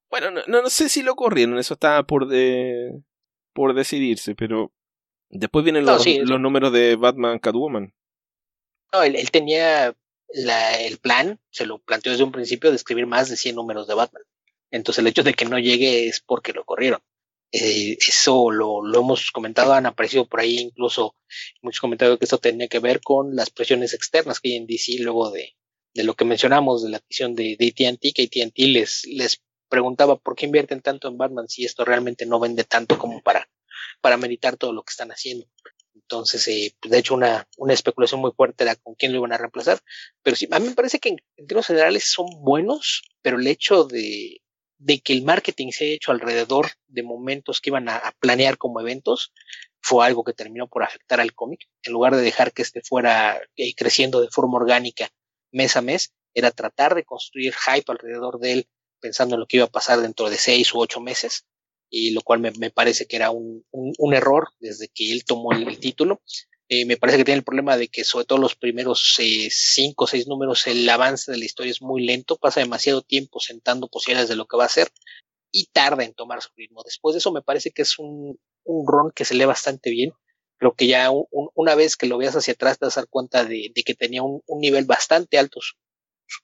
Bueno, 0.09 0.31
no, 0.31 0.43
no, 0.47 0.71
sé 0.71 0.88
si 0.88 1.02
lo 1.02 1.14
corrieron, 1.14 1.59
eso 1.59 1.75
estaba 1.75 2.02
por 2.02 2.26
de 2.26 3.02
por 3.52 3.75
decidirse, 3.75 4.35
pero 4.35 4.73
después 5.29 5.64
vienen 5.64 5.85
los, 5.85 6.05
los 6.07 6.40
números 6.40 6.73
de 6.73 6.97
Batman 6.97 7.38
Catwoman. 7.38 7.95
No, 8.93 9.02
él, 9.02 9.31
tenía 9.31 9.95
el 10.33 10.99
plan, 10.99 11.41
se 11.51 11.67
lo 11.67 11.79
planteó 11.79 12.13
desde 12.13 12.25
un 12.25 12.33
principio, 12.33 12.71
de 12.71 12.77
escribir 12.77 13.07
más 13.07 13.29
de 13.29 13.37
100 13.37 13.57
números 13.57 13.87
de 13.87 13.95
Batman. 13.95 14.23
Entonces 14.71 15.01
el 15.01 15.09
hecho 15.09 15.23
de 15.23 15.35
que 15.35 15.45
no 15.45 15.59
llegue 15.59 16.09
es 16.09 16.21
porque 16.21 16.53
lo 16.53 16.65
corrieron. 16.65 17.01
Eh, 17.53 17.99
eso 18.07 18.51
lo, 18.53 18.81
lo, 18.85 19.01
hemos 19.01 19.33
comentado, 19.33 19.73
han 19.73 19.87
aparecido 19.87 20.27
por 20.27 20.39
ahí 20.39 20.59
incluso 20.59 21.17
muchos 21.63 21.81
comentarios 21.81 22.19
que 22.19 22.25
esto 22.25 22.39
tenía 22.39 22.69
que 22.69 22.79
ver 22.79 23.01
con 23.01 23.35
las 23.35 23.51
presiones 23.51 23.93
externas 23.93 24.39
que 24.39 24.51
hay 24.51 24.57
en 24.57 24.67
DC 24.67 24.99
luego 25.01 25.33
de, 25.33 25.57
de 25.93 26.05
lo 26.05 26.15
que 26.15 26.25
mencionamos 26.25 26.85
de 26.85 26.91
la 26.91 26.99
adquisición 26.99 27.35
de, 27.35 27.57
de 27.59 27.89
AT&T, 27.89 28.13
que 28.13 28.23
AT&T 28.23 28.67
les, 28.69 29.05
les 29.07 29.43
preguntaba 29.69 30.17
por 30.17 30.37
qué 30.37 30.47
invierten 30.47 30.81
tanto 30.81 31.09
en 31.09 31.19
Batman 31.19 31.49
si 31.49 31.65
esto 31.65 31.85
realmente 31.85 32.25
no 32.25 32.39
vende 32.39 32.63
tanto 32.63 32.99
como 32.99 33.21
para, 33.21 33.49
para 34.01 34.17
meditar 34.17 34.57
todo 34.57 34.73
lo 34.73 34.83
que 34.85 34.91
están 34.91 35.11
haciendo. 35.11 35.47
Entonces, 36.02 36.47
eh, 36.49 36.75
pues, 36.80 36.90
de 36.90 36.99
hecho, 36.99 37.14
una, 37.14 37.47
una 37.57 37.75
especulación 37.75 38.21
muy 38.21 38.33
fuerte 38.33 38.64
era 38.64 38.76
con 38.76 38.95
quién 38.95 39.12
lo 39.12 39.19
iban 39.19 39.33
a 39.33 39.38
reemplazar. 39.38 39.80
Pero 40.23 40.37
sí, 40.37 40.49
a 40.50 40.59
mí 40.59 40.69
me 40.69 40.75
parece 40.75 40.99
que 40.99 41.11
en, 41.11 41.16
términos 41.47 41.66
generales 41.66 42.11
son 42.11 42.26
buenos, 42.42 43.02
pero 43.23 43.38
el 43.38 43.47
hecho 43.47 43.85
de, 43.85 44.42
de, 44.78 45.00
que 45.00 45.12
el 45.12 45.25
marketing 45.25 45.71
se 45.71 45.85
haya 45.85 45.95
hecho 45.95 46.12
alrededor 46.12 46.69
de 46.88 47.02
momentos 47.02 47.61
que 47.61 47.71
iban 47.71 47.88
a, 47.88 48.14
planear 48.19 48.59
como 48.59 48.80
eventos 48.80 49.33
fue 49.80 50.04
algo 50.07 50.25
que 50.25 50.33
terminó 50.33 50.69
por 50.69 50.83
afectar 50.83 51.21
al 51.21 51.35
cómic. 51.35 51.69
En 51.83 51.92
lugar 51.92 52.16
de 52.16 52.23
dejar 52.23 52.52
que 52.52 52.62
este 52.62 52.83
fuera 52.83 53.40
eh, 53.57 53.75
creciendo 53.75 54.21
de 54.21 54.28
forma 54.28 54.57
orgánica 54.59 55.09
mes 55.52 55.76
a 55.76 55.83
mes, 55.83 56.12
era 56.35 56.50
tratar 56.50 56.95
de 56.95 57.04
construir 57.04 57.54
hype 57.54 57.90
alrededor 57.90 58.38
de 58.38 58.52
él 58.52 58.69
pensando 59.00 59.35
en 59.35 59.40
lo 59.40 59.47
que 59.47 59.57
iba 59.57 59.66
a 59.66 59.71
pasar 59.71 60.00
dentro 60.00 60.30
de 60.30 60.37
seis 60.37 60.73
u 60.75 60.80
ocho 60.80 61.00
meses, 61.00 61.47
y 61.90 62.12
lo 62.12 62.23
cual 62.23 62.40
me, 62.40 62.52
me 62.52 62.70
parece 62.70 63.06
que 63.06 63.16
era 63.16 63.30
un, 63.30 63.64
un, 63.73 64.14
error 64.14 64.50
desde 64.61 64.88
que 64.88 65.12
él 65.12 65.25
tomó 65.25 65.52
el, 65.52 65.78
título. 65.78 66.23
Eh, 66.68 66.85
me 66.87 66.97
parece 66.97 67.18
que 67.18 67.25
tiene 67.25 67.38
el 67.38 67.44
problema 67.44 67.76
de 67.76 67.88
que 67.88 68.04
sobre 68.04 68.25
todo 68.25 68.38
los 68.38 68.54
primeros 68.54 69.16
eh, 69.18 69.49
cinco 69.50 70.04
o 70.04 70.06
seis 70.06 70.28
números 70.28 70.68
el 70.68 70.88
avance 70.88 71.32
de 71.32 71.38
la 71.38 71.44
historia 71.44 71.73
es 71.73 71.82
muy 71.82 72.04
lento, 72.06 72.37
pasa 72.37 72.61
demasiado 72.61 73.02
tiempo 73.02 73.40
sentando 73.40 73.88
posibilidades 73.88 74.28
de 74.28 74.37
lo 74.37 74.47
que 74.47 74.56
va 74.56 74.62
a 74.62 74.66
hacer 74.66 74.88
y 75.50 75.66
tarda 75.73 76.04
en 76.04 76.14
tomar 76.14 76.40
su 76.40 76.50
ritmo. 76.56 76.82
Después 76.85 77.14
de 77.14 77.18
eso 77.18 77.32
me 77.32 77.42
parece 77.42 77.73
que 77.73 77.82
es 77.82 77.99
un, 77.99 78.38
un 78.64 78.87
ron 78.87 79.11
que 79.12 79.25
se 79.25 79.35
lee 79.35 79.44
bastante 79.44 79.90
bien. 79.90 80.12
Creo 80.59 80.75
que 80.75 80.87
ya 80.87 81.11
una 81.54 81.75
vez 81.75 81.97
que 81.97 82.06
lo 82.06 82.18
veas 82.18 82.37
hacia 82.37 82.52
atrás 82.52 82.78
te 82.78 82.85
vas 82.85 83.06
cuenta 83.09 83.44
de, 83.44 83.73
de 83.75 83.82
que 83.82 83.94
tenía 83.94 84.23
un, 84.23 84.42
nivel 84.61 84.85
bastante 84.85 85.38
alto 85.38 85.59
su, 85.61 85.75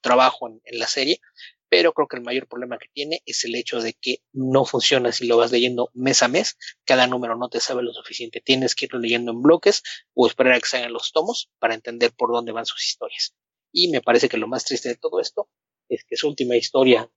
trabajo 0.00 0.48
en, 0.48 0.78
la 0.78 0.86
serie 0.86 1.20
pero 1.68 1.92
creo 1.92 2.06
que 2.06 2.16
el 2.16 2.22
mayor 2.22 2.46
problema 2.46 2.78
que 2.78 2.88
tiene 2.92 3.22
es 3.26 3.44
el 3.44 3.54
hecho 3.54 3.80
de 3.80 3.94
que 3.94 4.18
no 4.32 4.64
funciona 4.64 5.12
si 5.12 5.26
lo 5.26 5.36
vas 5.36 5.50
leyendo 5.52 5.90
mes 5.94 6.22
a 6.22 6.28
mes, 6.28 6.56
cada 6.84 7.06
número 7.06 7.36
no 7.36 7.48
te 7.48 7.60
sabe 7.60 7.82
lo 7.82 7.92
suficiente, 7.92 8.40
tienes 8.40 8.74
que 8.74 8.86
irlo 8.86 8.98
leyendo 8.98 9.32
en 9.32 9.42
bloques 9.42 9.82
o 10.14 10.26
esperar 10.26 10.54
a 10.54 10.60
que 10.60 10.66
salgan 10.66 10.92
los 10.92 11.12
tomos 11.12 11.50
para 11.58 11.74
entender 11.74 12.12
por 12.12 12.32
dónde 12.32 12.52
van 12.52 12.66
sus 12.66 12.84
historias. 12.84 13.34
Y 13.72 13.90
me 13.90 14.00
parece 14.00 14.28
que 14.28 14.38
lo 14.38 14.48
más 14.48 14.64
triste 14.64 14.88
de 14.88 14.96
todo 14.96 15.20
esto 15.20 15.50
es 15.88 16.04
que 16.04 16.16
su 16.16 16.28
última 16.28 16.56
historia 16.56 17.10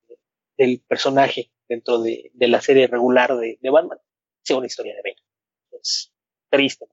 del 0.58 0.82
personaje 0.82 1.52
dentro 1.68 2.02
de, 2.02 2.32
la 2.34 2.62
serie 2.62 2.88
regular 2.88 3.38
de, 3.38 3.58
Batman 3.72 4.00
sea 4.44 4.58
una 4.58 4.68
historia 4.68 4.96
de 4.96 5.02
vena. 5.04 5.22
Es 5.72 6.12
triste. 6.50 6.86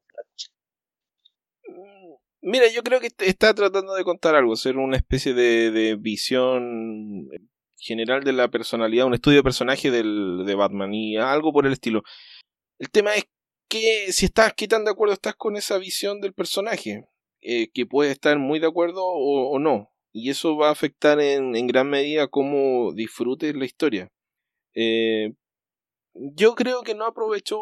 Mira, 2.49 2.69
yo 2.73 2.85
creo 2.85 3.01
que 3.01 3.09
está 3.19 3.53
tratando 3.55 3.97
de 3.97 4.05
contar 4.05 4.37
algo, 4.37 4.55
ser 4.55 4.77
una 4.77 4.97
especie 4.97 5.35
de, 5.35 5.97
visión 5.99 7.29
general 7.77 8.23
de 8.23 8.33
la 8.33 8.49
personalidad, 8.49 9.07
un 9.07 9.15
estudio 9.15 9.39
de 9.39 9.43
personaje 9.43 9.91
del, 9.91 10.45
de 10.47 10.55
Batman 10.55 10.95
y 10.95 11.17
algo 11.17 11.53
por 11.53 11.67
el 11.67 11.73
estilo. 11.73 12.05
El 12.79 12.89
tema 12.91 13.17
es 13.17 13.25
que 13.69 14.13
si 14.13 14.27
estás, 14.27 14.55
qué 14.55 14.69
tan 14.69 14.85
de 14.85 14.93
acuerdo 14.93 15.15
estás 15.15 15.35
con 15.35 15.57
esa 15.57 15.77
visión 15.79 16.21
del 16.21 16.35
personaje, 16.35 17.09
eh, 17.41 17.69
que 17.75 17.85
puedes 17.85 18.13
estar 18.13 18.39
muy 18.39 18.61
de 18.61 18.69
acuerdo 18.69 19.03
o, 19.05 19.59
no, 19.59 19.93
y 20.13 20.31
eso 20.31 20.57
va 20.57 20.69
a 20.69 20.73
afectar 20.73 21.19
en, 21.19 21.67
gran 21.67 21.91
medida 21.91 22.29
cómo 22.29 22.93
disfrutes 22.93 23.57
la 23.57 23.65
historia. 23.65 24.13
Eh, 24.73 25.33
yo 26.15 26.55
creo 26.55 26.83
que 26.83 26.95
no 26.95 27.07
aprovechó, 27.07 27.59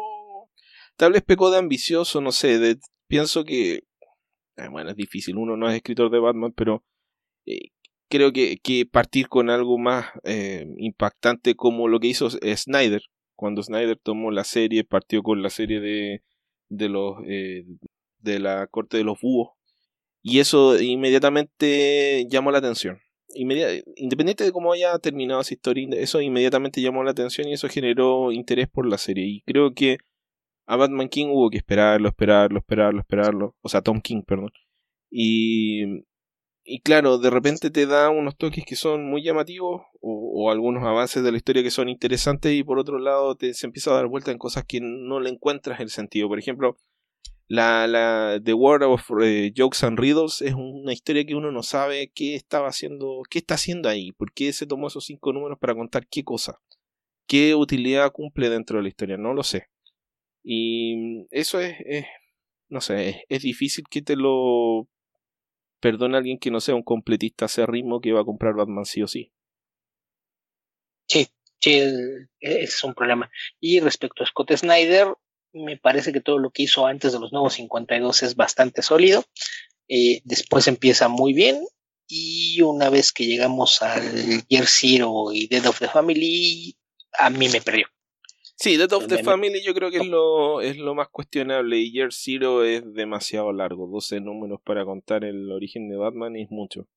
tal 0.95 1.13
vez 1.13 1.23
pecó 1.23 1.49
de 1.49 1.57
ambicioso, 1.57 2.21
no 2.21 2.31
sé, 2.31 2.77
pienso 3.07 3.45
que 3.45 3.81
bueno, 4.71 4.89
es 4.91 4.95
difícil, 4.95 5.37
uno 5.37 5.57
no 5.57 5.69
es 5.69 5.75
escritor 5.75 6.09
de 6.11 6.19
Batman, 6.19 6.53
pero 6.55 6.83
eh, 7.45 7.69
creo 8.09 8.31
que, 8.31 8.57
que, 8.57 8.85
partir 8.85 9.27
con 9.27 9.49
algo 9.49 9.77
más 9.77 10.07
eh, 10.23 10.65
impactante 10.77 11.55
como 11.55 11.87
lo 11.87 11.99
que 11.99 12.07
hizo 12.07 12.29
Snyder, 12.29 13.01
cuando 13.35 13.63
Snyder 13.63 13.97
tomó 14.01 14.31
la 14.31 14.43
serie, 14.43 14.83
partió 14.83 15.23
con 15.23 15.41
la 15.41 15.49
serie 15.49 15.79
de, 15.79 16.23
de 16.69 16.89
los 16.89 17.17
de 18.25 18.39
la 18.39 18.67
corte 18.67 18.97
de 18.97 19.03
los 19.05 19.21
búhos 19.21 19.51
Y 20.21 20.39
eso 20.39 20.81
inmediatamente 20.81 22.25
llamó 22.29 22.51
la 22.51 22.57
atención. 22.57 22.99
independiente 23.33 24.43
de 24.43 24.51
cómo 24.51 24.73
haya 24.73 24.97
terminado 24.99 25.41
esa 25.41 25.53
historia, 25.53 25.87
eso 25.91 26.21
inmediatamente 26.21 26.81
llamó 26.81 27.03
la 27.03 27.11
atención 27.11 27.47
y 27.47 27.53
eso 27.53 27.69
generó 27.69 28.31
interés 28.31 28.67
por 28.67 28.87
la 28.87 28.97
serie. 28.97 29.25
Y 29.25 29.41
creo 29.41 29.73
que 29.73 29.97
a 30.65 30.75
Batman 30.75 31.09
King 31.09 31.27
hubo 31.29 31.49
que 31.49 31.57
esperarlo, 31.57 32.09
esperarlo, 32.09 32.59
esperarlo, 32.59 32.99
esperarlo. 32.99 33.55
O 33.61 33.69
sea, 33.69 33.81
Tom 33.81 34.01
King, 34.01 34.23
perdón. 34.23 34.51
Y, 35.09 36.03
y 36.63 36.81
claro, 36.81 37.19
de 37.19 37.29
repente 37.29 37.69
te 37.69 37.85
da 37.85 38.09
unos 38.09 38.37
toques 38.37 38.65
que 38.65 38.75
son 38.75 39.05
muy 39.09 39.23
llamativos 39.23 39.83
o, 40.01 40.51
algunos 40.51 40.83
avances 40.83 41.23
de 41.23 41.31
la 41.31 41.37
historia 41.37 41.63
que 41.63 41.71
son 41.71 41.89
interesantes 41.89 42.53
y 42.53 42.63
por 42.63 42.79
otro 42.79 42.99
lado 42.99 43.35
te, 43.35 43.53
se 43.53 43.65
empieza 43.67 43.91
a 43.91 43.95
dar 43.95 44.07
vuelta 44.07 44.31
en 44.31 44.37
cosas 44.37 44.65
que 44.67 44.79
no 44.81 45.19
le 45.19 45.29
encuentras 45.29 45.79
el 45.79 45.89
sentido. 45.89 46.27
Por 46.27 46.39
ejemplo, 46.39 46.77
la, 47.47 47.87
la 47.87 48.39
The 48.43 48.53
World 48.53 48.83
of 48.83 49.03
eh, 49.21 49.53
Jokes 49.55 49.85
and 49.85 49.99
Riddles 49.99 50.41
es 50.41 50.53
una 50.55 50.93
historia 50.93 51.25
que 51.25 51.35
uno 51.35 51.51
no 51.51 51.63
sabe 51.63 52.11
qué 52.13 52.35
estaba 52.35 52.69
haciendo, 52.69 53.21
qué 53.29 53.39
está 53.39 53.55
haciendo 53.55 53.89
ahí, 53.89 54.11
por 54.13 54.33
qué 54.33 54.51
se 54.53 54.65
tomó 54.65 54.87
esos 54.87 55.05
cinco 55.05 55.33
números 55.33 55.59
para 55.59 55.75
contar 55.75 56.07
qué 56.07 56.23
cosa, 56.23 56.59
qué 57.27 57.55
utilidad 57.55 58.11
cumple 58.11 58.49
dentro 58.49 58.77
de 58.77 58.83
la 58.83 58.89
historia, 58.89 59.17
no 59.17 59.33
lo 59.33 59.43
sé. 59.43 59.67
Y 60.47 61.25
eso 61.31 61.59
es, 61.59 61.75
no 62.69 62.79
sé, 62.79 63.25
es, 63.29 63.41
difícil 63.41 63.85
que 63.89 64.03
te 64.03 64.15
lo 64.15 64.87
perdone 65.79 66.17
alguien 66.17 66.37
que 66.37 66.51
no 66.51 66.59
sea 66.61 66.75
un 66.75 66.83
completista 66.83 67.47
ritmo 67.65 67.99
que 67.99 68.13
va 68.13 68.21
a 68.21 68.25
comprar 68.25 68.53
Batman 68.53 68.85
sí 68.85 69.01
o 69.01 69.07
sí. 69.07 69.31
Sí, 71.07 71.27
sí, 71.59 71.81
es 72.39 72.83
un 72.83 72.93
problema. 72.93 73.31
Y 73.59 73.79
respecto 73.79 74.23
a 74.23 74.27
Scott 74.27 74.55
Snyder, 74.55 75.07
me 75.51 75.77
parece 75.77 76.13
que 76.13 76.21
todo 76.21 76.37
lo 76.37 76.51
que 76.51 76.63
hizo 76.63 76.85
antes 76.85 77.11
de 77.11 77.19
los 77.19 77.33
nuevos 77.33 77.53
52 77.53 78.21
es 78.21 78.35
bastante 78.35 78.83
sólido. 78.83 79.25
Eh, 79.87 80.21
después 80.25 80.67
empieza 80.67 81.07
muy 81.07 81.33
bien. 81.33 81.65
Y 82.07 82.61
una 82.61 82.91
vez 82.91 83.11
que 83.11 83.25
llegamos 83.25 83.81
al 83.81 84.45
Year 84.47 84.67
Zero 84.67 85.31
y 85.33 85.47
Dead 85.47 85.65
of 85.65 85.79
the 85.79 85.87
Family, 85.87 86.77
a 87.17 87.31
mí 87.31 87.49
me 87.49 87.61
perdió. 87.61 87.87
Sí, 88.57 88.77
Dead 88.77 88.91
of 88.93 89.07
the 89.07 89.21
Family 89.23 89.61
yo 89.61 89.73
creo 89.73 89.91
que 89.91 89.97
es 89.97 90.07
lo, 90.07 90.61
es 90.61 90.77
lo 90.77 90.95
más 90.95 91.09
cuestionable. 91.09 91.77
Y 91.77 91.91
Year 91.91 92.13
Zero 92.13 92.63
es 92.63 92.93
demasiado 92.93 93.51
largo. 93.51 93.87
12 93.87 94.21
números 94.21 94.61
para 94.63 94.85
contar 94.85 95.25
el 95.25 95.51
origen 95.51 95.89
de 95.89 95.97
Batman 95.97 96.35
es 96.35 96.49
mucho. 96.49 96.87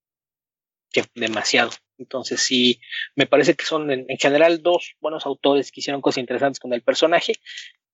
Demasiado. 1.15 1.71
Entonces 1.99 2.41
sí, 2.41 2.81
me 3.17 3.27
parece 3.27 3.55
que 3.55 3.65
son 3.65 3.91
en, 3.91 4.07
general 4.19 4.62
dos 4.62 4.95
buenos 5.00 5.27
autores 5.27 5.73
que 5.73 5.81
hicieron 5.81 6.00
cosas 6.00 6.19
interesantes 6.19 6.61
con 6.61 6.73
el 6.73 6.83
personaje, 6.83 7.35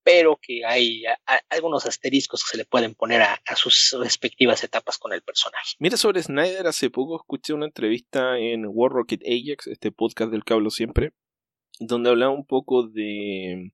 pero 0.03 0.39
que 0.41 0.65
hay 0.65 1.05
algunos 1.49 1.87
asteriscos 1.87 2.45
que 2.45 2.51
se 2.51 2.57
le 2.59 2.67
pueden 2.67 2.95
poner 2.95 3.23
a, 3.23 3.41
sus 3.57 3.97
respectivas 3.99 4.63
etapas 4.63 4.99
con 4.99 5.13
el 5.15 5.23
personaje. 5.23 5.75
Mira, 5.79 5.97
sobre 5.97 6.23
Snyder, 6.23 6.67
hace 6.67 6.91
poco 6.91 7.17
escuché 7.17 7.55
una 7.55 7.67
entrevista 7.67 8.39
en 8.39 8.67
War 8.69 8.93
Rocket 8.93 9.23
Ajax, 9.23 9.69
este 9.69 9.91
podcast 9.91 10.31
del 10.31 10.45
que 10.45 10.53
hablo 10.53 10.71
siempre, 10.71 11.13
donde 11.81 12.11
hablaba 12.11 12.33
un 12.33 12.47
poco 12.47 12.89
de 12.89 13.73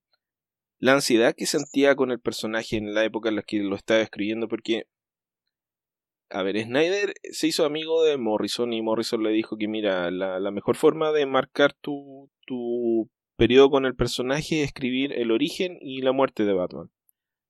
la 0.78 0.95
ansiedad 0.95 1.35
que 1.37 1.47
sentía 1.47 1.95
con 1.95 2.11
el 2.11 2.21
personaje 2.21 2.76
en 2.76 2.95
la 2.95 3.04
época 3.04 3.28
en 3.28 3.37
la 3.37 3.42
que 3.42 3.59
lo 3.59 3.76
estaba 3.76 4.00
escribiendo, 4.00 4.49
porque, 4.49 4.87
a 6.30 6.42
ver, 6.42 6.61
Snyder 6.62 7.14
se 7.30 7.49
hizo 7.49 7.64
amigo 7.64 8.02
de 8.02 8.16
Morrison 8.16 8.73
y 8.73 8.83
Morrison 8.83 9.23
le 9.23 9.30
dijo 9.30 9.57
que, 9.59 9.69
mira, 9.69 10.11
la, 10.11 10.40
la 10.40 10.50
mejor 10.50 10.76
forma 10.76 11.12
de 11.12 11.26
marcar 11.26 11.75
tu, 11.75 12.30
tu 12.47 13.10
periodo 13.36 13.71
con 13.71 13.86
el 13.86 13.95
personaje, 13.95 14.63
escribir 14.63 15.13
el 15.13 15.30
origen 15.30 15.78
y 15.80 16.02
la 16.02 16.13
muerte 16.13 16.45
de 16.45 16.52
Batman, 16.52 16.91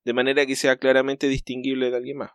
de 0.05 0.13
manera 0.13 0.47
que 0.47 0.57
sea 0.57 0.77
claramente 0.77 1.29
distinguible 1.29 1.91
de 1.91 1.97
alguien 1.97 2.19
más. 2.19 2.31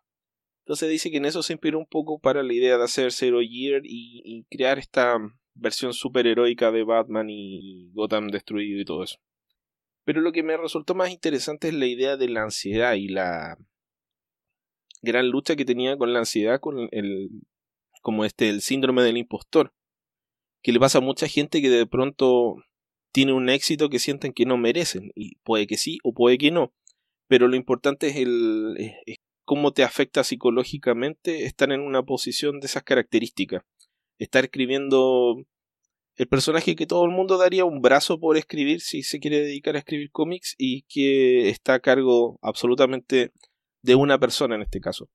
Entonces 0.65 0.89
dice 0.89 1.11
que 1.11 1.17
en 1.17 1.25
eso 1.25 1.43
se 1.43 1.53
inspiró 1.53 1.77
un 1.77 1.85
poco 1.85 2.19
para 2.19 2.41
la 2.41 2.51
idea 2.51 2.77
de 2.77 2.83
hacer 2.83 3.11
Zero 3.11 3.41
Year 3.43 3.81
y, 3.85 4.45
crear 4.49 4.79
esta 4.79 5.15
versión 5.55 5.93
superheroica 5.93 6.71
de 6.71 6.83
Batman 6.83 7.29
y 7.29 7.89
Gotham 7.93 8.27
destruido 8.27 8.79
y 8.79 8.85
todo 8.85 9.03
eso. 9.03 9.17
Pero 10.03 10.21
lo 10.21 10.31
que 10.31 10.43
me 10.43 10.55
resultó 10.55 10.93
más 10.93 11.09
interesante 11.09 11.69
es 11.69 11.73
la 11.73 11.87
idea 11.87 12.17
de 12.17 12.29
la 12.29 12.43
ansiedad 12.43 12.93
y 12.93 13.07
la 13.07 13.57
gran 15.01 15.29
lucha 15.29 15.55
que 15.55 15.65
tenía 15.65 15.97
con 15.97 16.13
la 16.13 16.19
ansiedad, 16.19 16.59
con 16.59 16.87
el 16.91 17.29
como 18.01 18.23
este 18.23 18.49
el 18.49 18.61
síndrome 18.61 19.01
del 19.01 19.17
impostor, 19.17 19.73
que 20.61 20.71
le 20.71 20.79
pasa 20.79 20.99
a 20.99 21.01
mucha 21.01 21.27
gente 21.27 21.61
que 21.61 21.69
de 21.69 21.87
pronto 21.87 22.57
tiene 23.11 23.33
un 23.33 23.49
éxito 23.49 23.89
que 23.89 23.97
sienten 23.97 24.33
que 24.33 24.45
no 24.45 24.57
merecen. 24.57 25.11
Y 25.15 25.37
puede 25.37 25.65
que 25.65 25.77
sí 25.77 25.97
o 26.03 26.13
puede 26.13 26.37
que 26.37 26.51
no. 26.51 26.73
Pero 27.27 27.47
lo 27.47 27.55
importante 27.55 28.09
es 28.09 28.17
el 28.17 28.77
cómo 29.45 29.71
te 29.71 29.83
afecta 29.83 30.23
psicológicamente 30.23 31.45
estar 31.45 31.71
en 31.71 31.81
una 31.81 32.03
posición 32.03 32.59
de 32.59 32.67
esas 32.67 32.83
características. 32.83 33.63
Estar 34.17 34.45
escribiendo 34.45 35.35
el 36.15 36.27
personaje 36.27 36.75
que 36.75 36.87
todo 36.87 37.05
el 37.05 37.11
mundo 37.11 37.37
daría 37.37 37.65
un 37.65 37.81
brazo 37.81 38.19
por 38.19 38.37
escribir 38.37 38.81
si 38.81 39.03
se 39.03 39.19
quiere 39.19 39.41
dedicar 39.41 39.75
a 39.75 39.79
escribir 39.79 40.11
cómics 40.11 40.55
y 40.57 40.83
que 40.83 41.49
está 41.49 41.73
a 41.73 41.79
cargo 41.79 42.39
absolutamente 42.41 43.31
de 43.81 43.95
una 43.95 44.17
persona 44.19 44.55
en 44.55 44.61
este 44.61 44.79
caso. 44.79 45.09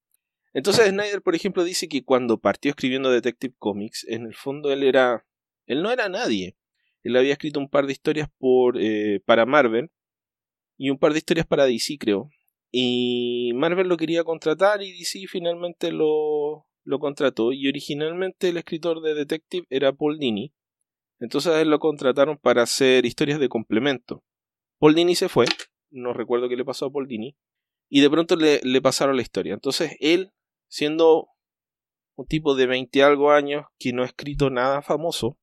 Entonces 0.53 0.89
Snyder, 0.89 1.23
por 1.23 1.35
ejemplo, 1.35 1.65
dice 1.65 1.89
que 1.89 2.05
cuando 2.05 2.39
partió 2.39 2.71
escribiendo 2.71 3.11
Detective 3.11 3.55
Comics, 3.59 4.05
en 4.09 4.27
el 4.27 4.35
fondo 4.35 4.73
él 4.73 4.83
era 4.83 5.25
él 5.71 5.83
no 5.83 5.93
era 5.93 6.09
nadie. 6.09 6.57
Él 7.03 7.17
había 7.17 7.33
escrito 7.33 7.61
un 7.61 7.71
par 7.71 7.87
de 7.87 7.93
historias 7.93 8.29
por, 8.39 8.77
eh, 8.77 9.21
para 9.25 9.47
Marvel 9.47 9.91
y 10.77 10.91
un 10.91 10.99
par 10.99 11.13
de 11.13 11.19
historias 11.19 11.47
para 11.47 11.65
DC, 11.65 11.97
creo. 11.99 12.29
Y 12.73 13.53
Marvel 13.55 13.87
lo 13.87 13.97
quería 13.97 14.25
contratar 14.25 14.83
y 14.83 14.93
DC 14.93 15.27
finalmente 15.29 15.93
lo, 15.93 16.39
lo 16.85 16.99
contrató. 16.99 17.53
Y 17.53 17.69
originalmente 17.69 18.49
el 18.49 18.57
escritor 18.57 19.01
de 19.03 19.14
Detective 19.14 19.66
era 19.71 19.93
Paul 19.93 20.19
Dini. 20.19 20.53
Entonces 21.19 21.55
él 21.57 21.71
lo 21.71 21.79
contrataron 21.79 22.38
para 22.38 22.62
hacer 22.62 23.05
historias 23.05 23.38
de 23.38 23.49
complemento. 23.49 24.25
Paul 24.79 24.95
Dini 24.95 25.14
se 25.14 25.29
fue, 25.29 25.47
no 25.90 26.14
recuerdo 26.14 26.49
qué 26.49 26.57
le 26.57 26.64
pasó 26.64 26.87
a 26.87 26.90
Paul 26.90 27.07
Dini, 27.07 27.37
y 27.90 28.01
de 28.01 28.09
pronto 28.09 28.37
le, 28.37 28.61
le 28.62 28.81
pasaron 28.81 29.16
la 29.16 29.23
historia. 29.23 29.53
Entonces 29.53 29.97
él, 30.01 30.33
siendo 30.69 31.29
un 32.16 32.27
tipo 32.27 32.55
de 32.55 32.66
20 32.66 33.03
algo 33.03 33.33
años 33.33 33.66
que 33.79 33.93
no 33.93 34.03
ha 34.03 34.07
escrito 34.07 34.49
nada 34.49 34.81
famoso, 34.81 35.38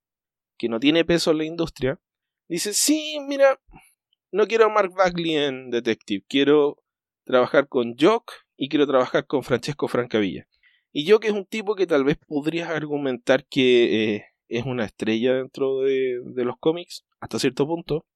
que 0.57 0.69
no 0.69 0.79
tiene 0.79 1.05
peso 1.05 1.31
en 1.31 1.37
la 1.37 1.45
industria, 1.45 1.99
dice, 2.47 2.73
sí, 2.73 3.19
mira, 3.27 3.59
no 4.31 4.47
quiero 4.47 4.65
a 4.65 4.69
Mark 4.69 4.93
Bagley 4.95 5.35
en 5.35 5.69
Detective, 5.69 6.25
quiero 6.27 6.83
trabajar 7.23 7.67
con 7.67 7.95
Jock 7.99 8.31
y 8.55 8.69
quiero 8.69 8.87
trabajar 8.87 9.27
con 9.27 9.43
Francesco 9.43 9.87
Francavilla. 9.87 10.47
Y 10.99 11.07
Jock 11.07 11.25
es 11.25 11.31
un 11.31 11.45
tipo 11.45 11.75
que 11.75 11.85
tal 11.85 12.03
vez 12.03 12.17
podrías 12.27 12.71
argumentar 12.71 13.45
que 13.45 14.15
eh, 14.15 14.25
es 14.47 14.65
una 14.65 14.83
estrella 14.83 15.35
dentro 15.35 15.81
de, 15.81 16.19
de 16.25 16.43
los 16.43 16.57
cómics, 16.57 17.05
hasta 17.19 17.37
cierto 17.37 17.67
punto, 17.67 18.07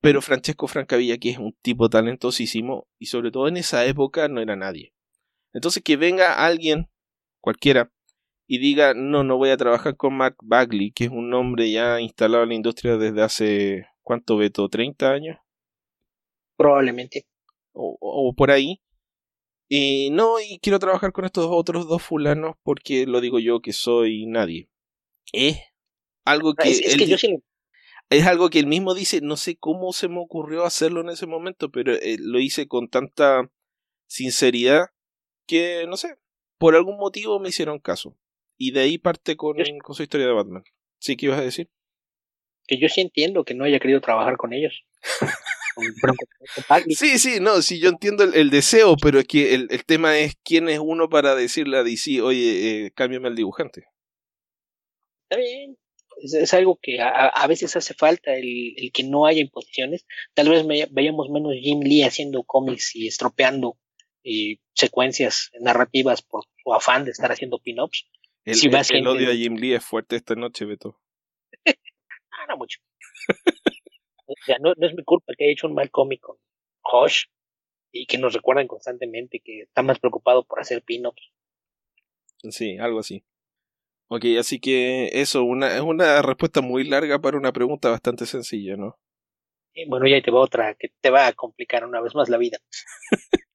pero 0.00 0.22
Francesco 0.22 0.68
Francavilla, 0.68 1.18
que 1.18 1.28
es 1.28 1.36
un 1.36 1.54
tipo 1.60 1.90
talentosísimo, 1.90 2.88
y 2.98 3.06
sobre 3.06 3.30
todo 3.30 3.46
en 3.46 3.58
esa 3.58 3.84
época 3.84 4.26
no 4.28 4.40
era 4.40 4.56
nadie. 4.56 4.94
Entonces 5.52 5.82
que 5.82 5.98
venga 5.98 6.46
alguien, 6.46 6.88
cualquiera, 7.42 7.92
y 8.46 8.56
diga, 8.56 8.94
no, 8.94 9.22
no 9.22 9.36
voy 9.36 9.50
a 9.50 9.58
trabajar 9.58 9.94
con 9.94 10.14
Mark 10.14 10.36
Bagley, 10.42 10.92
que 10.92 11.04
es 11.04 11.10
un 11.10 11.34
hombre 11.34 11.70
ya 11.70 12.00
instalado 12.00 12.44
en 12.44 12.48
la 12.48 12.54
industria 12.54 12.96
desde 12.96 13.20
hace, 13.20 13.86
¿cuánto 14.00 14.38
veto? 14.38 14.66
¿30 14.70 15.12
años? 15.12 15.36
Probablemente. 16.56 17.26
O, 17.74 18.32
por 18.34 18.50
ahí. 18.50 18.80
Y 19.74 20.10
no, 20.10 20.38
y 20.38 20.58
quiero 20.58 20.78
trabajar 20.78 21.12
con 21.12 21.24
estos 21.24 21.46
otros 21.48 21.88
dos 21.88 22.02
fulanos 22.02 22.56
porque 22.62 23.06
lo 23.06 23.22
digo 23.22 23.38
yo 23.38 23.62
que 23.62 23.72
soy 23.72 24.26
nadie. 24.26 24.68
Es 25.32 25.60
algo 26.26 26.52
que... 26.52 26.68
Es, 26.68 26.94
que 26.94 27.06
yo 27.06 27.16
Es 28.10 28.26
algo 28.26 28.50
que 28.50 28.58
él 28.58 28.66
mismo 28.66 28.92
dice, 28.92 29.22
no 29.22 29.38
sé 29.38 29.56
cómo 29.56 29.94
se 29.94 30.08
me 30.08 30.18
ocurrió 30.18 30.64
hacerlo 30.66 31.00
en 31.00 31.08
ese 31.08 31.26
momento, 31.26 31.70
pero 31.70 31.94
eh, 31.94 32.18
lo 32.20 32.38
hice 32.38 32.68
con 32.68 32.90
tanta 32.90 33.50
sinceridad 34.06 34.88
que, 35.46 35.86
no 35.88 35.96
sé, 35.96 36.16
por 36.58 36.76
algún 36.76 36.98
motivo 36.98 37.40
me 37.40 37.48
hicieron 37.48 37.78
caso. 37.78 38.14
Y 38.58 38.72
de 38.72 38.80
ahí 38.80 38.98
parte 38.98 39.36
con, 39.36 39.56
con 39.82 39.94
su 39.94 40.02
historia 40.02 40.26
de 40.26 40.34
Batman. 40.34 40.64
¿Sí 40.98 41.16
que 41.16 41.24
ibas 41.24 41.38
a 41.38 41.44
decir? 41.44 41.70
Que 42.66 42.78
yo 42.78 42.90
sí 42.90 43.00
entiendo 43.00 43.42
que 43.42 43.54
no 43.54 43.64
haya 43.64 43.80
querido 43.80 44.02
trabajar 44.02 44.36
con 44.36 44.52
ellos. 44.52 44.84
sí, 46.96 47.18
sí, 47.18 47.40
no, 47.40 47.62
sí, 47.62 47.78
yo 47.78 47.88
entiendo 47.88 48.24
el, 48.24 48.50
deseo, 48.50 48.96
pero 48.96 49.18
es 49.20 49.26
que 49.26 49.54
el, 49.54 49.68
el, 49.70 49.84
tema 49.84 50.18
es 50.18 50.36
quién 50.42 50.68
es 50.68 50.78
uno 50.78 51.08
para 51.08 51.34
decirle 51.34 51.78
a 51.78 51.82
DC, 51.82 52.20
oye, 52.20 52.86
eh, 52.86 52.90
cámbiame 52.94 53.28
al 53.28 53.36
dibujante. 53.36 53.86
Está 55.28 55.40
bien, 55.40 55.76
es, 56.22 56.54
algo 56.54 56.78
que 56.80 57.00
a, 57.00 57.28
a, 57.28 57.46
veces 57.46 57.74
hace 57.76 57.94
falta, 57.94 58.34
el, 58.34 58.74
el, 58.76 58.92
que 58.92 59.04
no 59.04 59.26
haya 59.26 59.40
imposiciones. 59.40 60.06
Tal 60.34 60.48
vez 60.48 60.64
veamos 60.90 61.28
menos 61.30 61.54
Jim 61.60 61.80
Lee 61.80 62.02
haciendo 62.02 62.42
cómics 62.44 62.94
y 62.94 63.06
estropeando 63.06 63.76
eh, 64.24 64.58
secuencias 64.74 65.50
narrativas 65.60 66.22
por 66.22 66.44
su 66.62 66.72
afán 66.72 67.04
de 67.04 67.10
estar 67.10 67.32
haciendo 67.32 67.58
pin-ups. 67.58 68.06
El, 68.44 69.06
odio 69.06 69.30
a 69.30 69.34
Jim 69.34 69.56
Lee 69.56 69.74
es 69.74 69.84
fuerte 69.84 70.16
esta 70.16 70.34
noche, 70.34 70.64
Beto. 70.64 71.00
ah, 71.66 72.46
no 72.48 72.56
mucho. 72.56 72.80
o 74.32 74.44
sea, 74.44 74.58
no, 74.60 74.72
es 74.72 74.94
mi 74.94 75.04
culpa 75.04 75.32
que 75.36 75.44
haya 75.44 75.52
hecho 75.52 75.66
un 75.66 75.74
mal 75.74 75.90
cómico 75.90 76.38
Josh 76.82 77.24
y 77.92 78.06
que 78.06 78.18
nos 78.18 78.34
recuerden 78.34 78.66
constantemente 78.66 79.40
que 79.44 79.62
está 79.62 79.82
más 79.82 79.98
preocupado 79.98 80.44
por 80.44 80.60
hacer 80.60 80.82
pin-ups. 80.82 81.30
Sí, 82.50 82.78
algo 82.78 83.00
así. 83.00 83.24
Ok, 84.08 84.24
así 84.38 84.60
que 84.60 85.08
eso, 85.12 85.44
una, 85.44 85.74
es 85.74 85.80
una 85.80 86.20
respuesta 86.22 86.60
muy 86.60 86.84
larga 86.84 87.18
para 87.20 87.38
una 87.38 87.52
pregunta 87.52 87.90
bastante 87.90 88.26
sencilla, 88.26 88.76
¿no? 88.76 88.98
bueno, 89.88 90.06
ya 90.06 90.20
te 90.20 90.30
va 90.30 90.40
otra 90.40 90.74
que 90.74 90.88
te 91.00 91.10
va 91.10 91.26
a 91.26 91.32
complicar 91.32 91.84
una 91.86 92.00
vez 92.00 92.14
más 92.14 92.28
la 92.28 92.36
vida. 92.36 92.58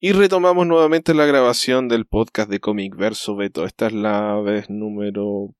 y 0.00 0.12
retomamos 0.12 0.66
nuevamente 0.66 1.12
la 1.14 1.26
grabación 1.26 1.88
del 1.88 2.06
podcast 2.06 2.48
de 2.48 2.60
Comic 2.60 2.96
Verso 2.96 3.36
Beto. 3.36 3.66
Esta 3.66 3.88
es 3.88 3.92
la 3.92 4.40
vez 4.40 4.70
número 4.70 5.54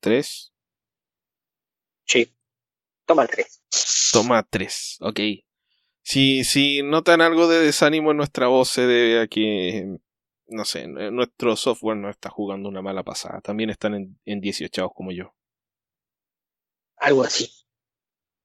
3. 0.00 0.52
Sí. 2.08 2.34
Toma 3.06 3.26
3. 3.26 3.62
Toma 4.12 4.46
3, 4.48 4.98
ok. 5.00 5.20
Si, 6.02 6.42
si 6.44 6.82
notan 6.82 7.20
algo 7.20 7.48
de 7.48 7.60
desánimo 7.60 8.10
en 8.10 8.16
nuestra 8.16 8.48
voz, 8.48 8.70
se 8.70 8.86
debe 8.86 9.20
a 9.20 9.26
que 9.28 9.98
no 10.48 10.64
sé, 10.64 10.86
nuestro 10.86 11.56
software 11.56 11.96
no 11.96 12.10
está 12.10 12.30
jugando 12.30 12.68
una 12.68 12.82
mala 12.82 13.02
pasada. 13.02 13.40
También 13.40 13.70
están 13.70 13.94
en, 13.94 14.18
en 14.24 14.40
18 14.40 14.90
como 14.90 15.12
yo. 15.12 15.34
Algo 16.96 17.22
así. 17.22 17.50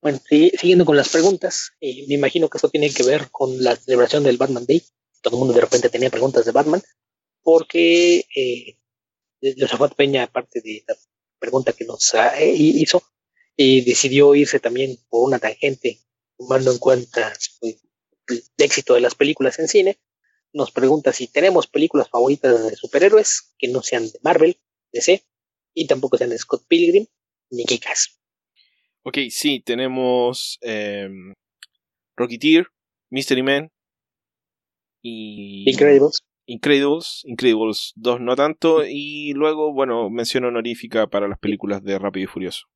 Bueno, 0.02 0.20
siguiendo 0.28 0.86
con 0.86 0.98
las 0.98 1.10
preguntas, 1.10 1.72
eh, 1.80 2.06
me 2.08 2.16
imagino 2.16 2.50
que 2.50 2.58
esto 2.58 2.70
tiene 2.70 2.94
que 2.94 3.04
ver 3.04 3.32
con 3.32 3.64
la 3.64 3.76
celebración 3.76 4.24
del 4.24 4.38
Batman 4.38 4.66
Day. 4.68 4.84
Todo 5.22 5.38
el 5.38 5.40
mundo 5.40 5.54
de 5.54 5.62
repente 5.62 5.90
tenía 5.90 6.10
preguntas 6.10 6.44
de 6.44 6.52
Batman, 6.52 6.82
porque 7.42 8.26
eh, 8.36 8.78
Josafat 9.58 9.96
Peña, 9.96 10.24
aparte 10.24 10.60
de 10.60 10.84
la 10.86 10.96
pregunta 11.40 11.72
que 11.72 11.86
nos 11.86 12.14
eh, 12.16 12.54
hizo, 12.54 13.02
eh, 13.58 13.84
decidió 13.86 14.34
irse 14.36 14.60
también 14.60 14.98
por 15.10 15.28
una 15.28 15.40
tangente, 15.40 16.00
tomando 16.38 16.72
en 16.72 16.78
cuenta 16.80 17.34
pues, 17.60 17.82
el 18.28 18.44
éxito 18.58 18.94
de 18.94 19.02
las 19.02 19.16
películas 19.16 19.60
en 19.60 19.68
cine, 19.68 20.00
nos 20.54 20.72
pregunta 20.72 21.12
si 21.14 21.28
tenemos 21.28 21.68
películas 21.68 22.10
favoritas 22.10 22.70
de 22.70 22.76
superhéroes 22.76 23.56
que 23.58 23.70
no 23.70 23.82
sean 23.82 24.04
de 24.06 24.20
Marvel, 24.24 24.58
DC, 24.92 25.24
y 25.74 25.88
tampoco 25.88 26.18
sean 26.18 26.30
de 26.30 26.38
Scott 26.38 26.66
Pilgrim 26.68 27.08
ni 27.50 27.66
Kikas. 27.66 28.20
Ok, 29.04 29.18
sí, 29.30 29.62
tenemos 29.66 30.60
eh, 30.62 31.10
Rocketeer, 32.16 32.68
Mystery 33.10 33.44
Man 33.44 33.72
y 35.02 35.70
Incredibles. 35.70 36.22
Incredibles, 36.46 37.22
Incredibles 37.26 37.94
2 37.96 38.22
no 38.22 38.36
tanto, 38.36 38.86
y 38.86 39.34
luego, 39.34 39.74
bueno, 39.74 40.10
mención 40.10 40.46
honorífica 40.46 41.08
para 41.08 41.28
las 41.28 41.40
películas 41.40 41.84
de 41.84 41.98
Rápido 41.98 42.26
y 42.26 42.28
Furioso. 42.28 42.68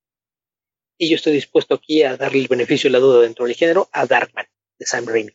Y 0.98 1.08
yo 1.08 1.16
estoy 1.16 1.32
dispuesto 1.32 1.76
aquí 1.76 2.02
a 2.02 2.16
darle 2.16 2.40
el 2.40 2.48
beneficio 2.48 2.88
de 2.88 2.92
la 2.92 2.98
duda 2.98 3.22
dentro 3.22 3.46
del 3.46 3.54
género 3.54 3.88
a 3.92 4.04
Darkman, 4.04 4.46
de 4.78 4.86
Sam 4.86 5.06
Raimi. 5.06 5.32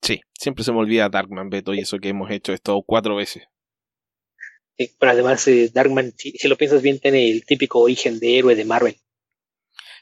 Sí, 0.00 0.20
siempre 0.32 0.64
se 0.64 0.72
me 0.72 0.78
olvida 0.78 1.08
Darkman, 1.08 1.50
Beto, 1.50 1.74
y 1.74 1.80
eso 1.80 1.98
que 1.98 2.08
hemos 2.08 2.30
hecho 2.30 2.52
esto 2.52 2.80
cuatro 2.86 3.16
veces. 3.16 3.42
Sí, 4.78 4.94
pero 4.98 5.12
además 5.12 5.46
eh, 5.48 5.70
Darkman, 5.74 6.12
si, 6.16 6.32
lo 6.48 6.56
piensas 6.56 6.80
bien, 6.80 7.00
tiene 7.00 7.30
el 7.30 7.44
típico 7.44 7.80
origen 7.80 8.20
de 8.20 8.38
héroe 8.38 8.54
de 8.54 8.64
Marvel. 8.64 8.96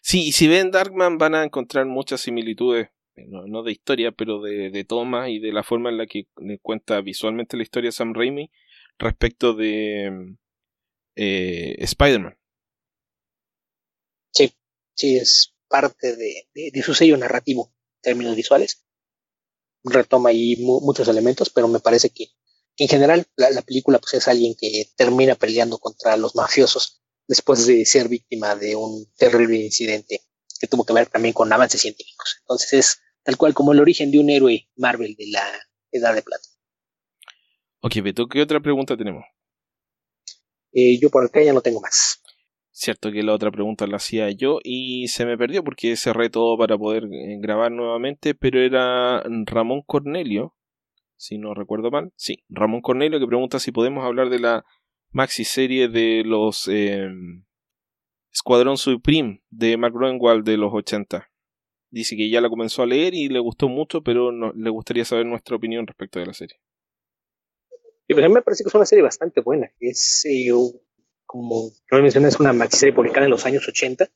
Sí, 0.02 0.28
y 0.28 0.32
si 0.32 0.46
ven 0.46 0.70
Darkman 0.70 1.18
van 1.18 1.34
a 1.34 1.42
encontrar 1.42 1.86
muchas 1.86 2.20
similitudes, 2.20 2.88
eh, 3.16 3.26
no, 3.28 3.62
de 3.62 3.72
historia, 3.72 4.12
pero 4.12 4.40
de, 4.40 4.70
de, 4.70 4.84
toma 4.84 5.30
y 5.30 5.40
de 5.40 5.52
la 5.52 5.64
forma 5.64 5.88
en 5.88 5.96
la 5.96 6.06
que 6.06 6.26
cuenta 6.62 7.00
visualmente 7.00 7.56
la 7.56 7.64
historia 7.64 7.90
Sam 7.90 8.14
Raimi 8.14 8.50
respecto 8.98 9.54
de 9.54 10.36
eh, 11.16 11.76
Spider-Man. 11.78 12.38
Sí, 14.98 15.16
es 15.16 15.54
parte 15.68 16.16
de, 16.16 16.48
de, 16.52 16.82
su 16.82 16.92
sello 16.92 17.16
narrativo 17.16 17.72
en 17.94 18.00
términos 18.02 18.34
visuales 18.34 18.84
retoma 19.84 20.30
ahí 20.30 20.56
muchos 20.56 21.06
elementos, 21.06 21.50
pero 21.50 21.68
me 21.68 21.78
parece 21.78 22.10
que 22.10 22.32
en 22.76 22.88
general 22.88 23.24
la, 23.36 23.62
película 23.62 24.00
pues 24.00 24.14
es 24.14 24.26
alguien 24.26 24.56
que 24.58 24.90
termina 24.96 25.36
peleando 25.36 25.78
contra 25.78 26.16
los 26.16 26.34
mafiosos 26.34 27.00
después 27.28 27.64
de 27.64 27.86
ser 27.86 28.08
víctima 28.08 28.56
de 28.56 28.74
un 28.74 29.06
terrible 29.16 29.58
incidente 29.58 30.22
que 30.58 30.66
tuvo 30.66 30.84
que 30.84 30.92
ver 30.92 31.06
también 31.06 31.32
con 31.32 31.52
avances 31.52 31.80
científicos. 31.80 32.38
Entonces 32.40 32.72
es 32.72 33.00
tal 33.22 33.36
cual 33.36 33.54
como 33.54 33.72
el 33.72 33.78
origen 33.78 34.10
de 34.10 34.18
un 34.18 34.30
héroe 34.30 34.68
Marvel 34.74 35.14
de 35.16 35.28
la 35.28 35.44
Edad 35.92 36.12
de 36.12 36.22
Plata. 36.22 36.48
Ok, 37.80 37.94
Beto, 38.02 38.26
¿qué 38.28 38.42
otra 38.42 38.58
pregunta 38.58 38.96
tenemos? 38.96 39.24
Eh, 40.72 40.98
yo 41.00 41.08
por 41.08 41.24
acá 41.24 41.40
ya 41.40 41.52
no 41.52 41.60
tengo 41.60 41.80
más. 41.80 42.17
Cierto 42.80 43.10
que 43.10 43.24
la 43.24 43.34
otra 43.34 43.50
pregunta 43.50 43.88
la 43.88 43.96
hacía 43.96 44.30
yo 44.30 44.60
y 44.62 45.08
se 45.08 45.26
me 45.26 45.36
perdió 45.36 45.64
porque 45.64 45.96
cerré 45.96 46.30
todo 46.30 46.56
para 46.56 46.78
poder 46.78 47.08
eh, 47.12 47.36
grabar 47.40 47.72
nuevamente, 47.72 48.36
pero 48.36 48.60
era 48.60 49.20
Ramón 49.46 49.82
Cornelio, 49.84 50.54
si 51.16 51.38
no 51.38 51.54
recuerdo 51.54 51.90
mal. 51.90 52.12
Sí, 52.14 52.44
Ramón 52.48 52.80
Cornelio 52.80 53.18
que 53.18 53.26
pregunta 53.26 53.58
si 53.58 53.72
podemos 53.72 54.04
hablar 54.04 54.30
de 54.30 54.38
la 54.38 54.64
maxi 55.10 55.42
serie 55.42 55.88
de 55.88 56.22
los 56.24 56.68
eh, 56.68 57.08
Escuadrón 58.32 58.76
Supreme 58.76 59.42
de 59.50 59.76
Mark 59.76 59.94
Groenwald 59.94 60.44
de 60.44 60.56
los 60.56 60.72
80. 60.72 61.28
Dice 61.90 62.16
que 62.16 62.30
ya 62.30 62.40
la 62.40 62.48
comenzó 62.48 62.84
a 62.84 62.86
leer 62.86 63.12
y 63.12 63.28
le 63.28 63.40
gustó 63.40 63.68
mucho, 63.68 64.04
pero 64.04 64.30
le 64.30 64.70
gustaría 64.70 65.04
saber 65.04 65.26
nuestra 65.26 65.56
opinión 65.56 65.84
respecto 65.84 66.20
de 66.20 66.26
la 66.26 66.32
serie. 66.32 66.60
Y 68.06 68.14
pues 68.14 68.24
a 68.24 68.28
mí 68.28 68.34
me 68.36 68.42
parece 68.42 68.62
que 68.62 68.68
es 68.68 68.74
una 68.76 68.86
serie 68.86 69.02
bastante 69.02 69.40
buena. 69.40 69.68
Es 69.80 70.24
eh, 70.26 70.52
como 71.28 71.70
lo 71.90 72.02
mencioné, 72.02 72.28
es 72.28 72.40
una 72.40 72.54
maxiserie 72.54 72.94
publicada 72.94 73.26
en 73.26 73.30
los 73.30 73.44
años 73.44 73.68
80, 73.68 74.10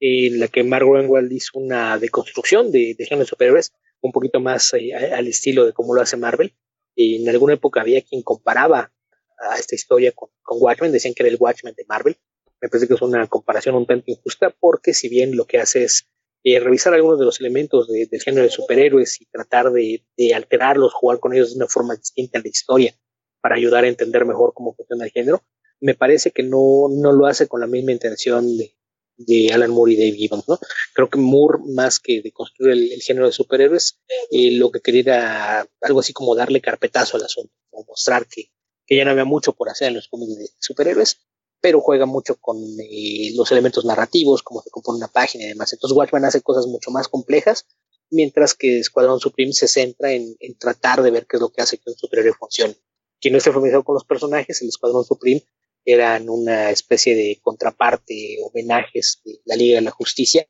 en 0.00 0.40
la 0.40 0.48
que 0.48 0.64
Mark 0.64 0.84
Greenwald 0.84 1.32
hizo 1.32 1.60
una 1.60 1.96
deconstrucción 1.96 2.72
de, 2.72 2.96
de 2.98 3.06
género 3.06 3.20
de 3.20 3.28
superhéroes, 3.28 3.72
un 4.00 4.10
poquito 4.10 4.40
más 4.40 4.74
eh, 4.74 4.92
al 4.92 5.28
estilo 5.28 5.64
de 5.64 5.72
cómo 5.72 5.94
lo 5.94 6.02
hace 6.02 6.16
Marvel. 6.16 6.54
Y 6.96 7.22
en 7.22 7.28
alguna 7.28 7.54
época 7.54 7.82
había 7.82 8.02
quien 8.02 8.22
comparaba 8.22 8.92
a 9.38 9.56
esta 9.56 9.76
historia 9.76 10.10
con, 10.10 10.28
con, 10.42 10.58
Watchmen, 10.60 10.90
decían 10.90 11.14
que 11.14 11.22
era 11.22 11.30
el 11.30 11.38
Watchmen 11.38 11.74
de 11.76 11.84
Marvel. 11.88 12.16
Me 12.60 12.68
parece 12.68 12.88
que 12.88 12.94
es 12.94 13.02
una 13.02 13.28
comparación 13.28 13.76
un 13.76 13.86
tanto 13.86 14.10
injusta, 14.10 14.50
porque 14.50 14.92
si 14.92 15.08
bien 15.08 15.36
lo 15.36 15.46
que 15.46 15.58
hace 15.58 15.84
es 15.84 16.08
eh, 16.42 16.58
revisar 16.58 16.94
algunos 16.94 17.20
de 17.20 17.26
los 17.26 17.38
elementos 17.38 17.86
del 17.86 18.20
género 18.20 18.42
de 18.42 18.50
superhéroes 18.50 19.20
y 19.20 19.26
tratar 19.26 19.70
de, 19.70 20.04
de 20.16 20.34
alterarlos, 20.34 20.94
jugar 20.94 21.20
con 21.20 21.32
ellos 21.32 21.50
de 21.50 21.58
una 21.58 21.68
forma 21.68 21.94
distinta 21.94 22.38
en 22.38 22.42
la 22.42 22.48
historia, 22.48 22.94
para 23.40 23.54
ayudar 23.54 23.84
a 23.84 23.88
entender 23.88 24.24
mejor 24.24 24.52
cómo 24.52 24.74
funciona 24.74 25.04
el 25.04 25.12
género, 25.12 25.44
me 25.80 25.94
parece 25.94 26.30
que 26.30 26.42
no, 26.42 26.88
no 26.90 27.12
lo 27.12 27.26
hace 27.26 27.48
con 27.48 27.60
la 27.60 27.66
misma 27.66 27.92
intención 27.92 28.56
de, 28.56 28.76
de 29.16 29.52
Alan 29.52 29.70
Moore 29.70 29.92
y 29.92 29.96
Dave 29.96 30.16
Gibbons, 30.16 30.48
¿no? 30.48 30.58
Creo 30.94 31.08
que 31.08 31.18
Moore, 31.18 31.58
más 31.66 31.98
que 31.98 32.22
de 32.22 32.32
construir 32.32 32.72
el, 32.72 33.02
género 33.02 33.26
de 33.26 33.32
superhéroes, 33.32 34.00
eh, 34.30 34.52
lo 34.52 34.70
que 34.70 34.80
quería 34.80 35.00
era 35.00 35.68
algo 35.82 36.00
así 36.00 36.12
como 36.12 36.34
darle 36.34 36.60
carpetazo 36.60 37.16
al 37.16 37.24
asunto, 37.24 37.52
o 37.70 37.84
mostrar 37.84 38.26
que, 38.26 38.50
que 38.86 38.96
ya 38.96 39.04
no 39.04 39.10
había 39.10 39.24
mucho 39.24 39.52
por 39.52 39.68
hacer 39.68 39.88
en 39.88 39.94
los 39.94 40.08
cómics 40.08 40.36
de 40.36 40.48
superhéroes, 40.58 41.18
pero 41.60 41.80
juega 41.80 42.06
mucho 42.06 42.36
con 42.36 42.58
eh, 42.58 43.32
los 43.34 43.50
elementos 43.50 43.84
narrativos, 43.84 44.42
como 44.42 44.62
se 44.62 44.70
compone 44.70 44.98
una 44.98 45.08
página 45.08 45.44
y 45.44 45.48
demás. 45.48 45.72
Entonces 45.72 45.96
Watchman 45.96 46.24
hace 46.24 46.42
cosas 46.42 46.66
mucho 46.66 46.90
más 46.90 47.08
complejas, 47.08 47.66
mientras 48.10 48.54
que 48.54 48.78
Escuadrón 48.78 49.20
Supreme 49.20 49.52
se 49.52 49.66
centra 49.66 50.12
en, 50.12 50.36
en 50.38 50.58
tratar 50.58 51.02
de 51.02 51.10
ver 51.10 51.26
qué 51.26 51.38
es 51.38 51.40
lo 51.40 51.50
que 51.50 51.62
hace 51.62 51.78
que 51.78 51.90
un 51.90 51.96
superhéroe 51.96 52.34
funcione. 52.34 52.76
Quien 53.18 53.32
no 53.32 53.38
esté 53.38 53.50
familiarizado 53.50 53.84
con 53.84 53.94
los 53.94 54.04
personajes, 54.04 54.60
el 54.60 54.68
Escuadrón 54.68 55.04
Supreme 55.04 55.42
eran 55.86 56.28
una 56.28 56.70
especie 56.70 57.14
de 57.14 57.38
contraparte, 57.40 58.38
homenajes 58.42 59.20
de 59.24 59.40
la 59.44 59.54
Liga 59.54 59.76
de 59.76 59.82
la 59.82 59.92
Justicia 59.92 60.46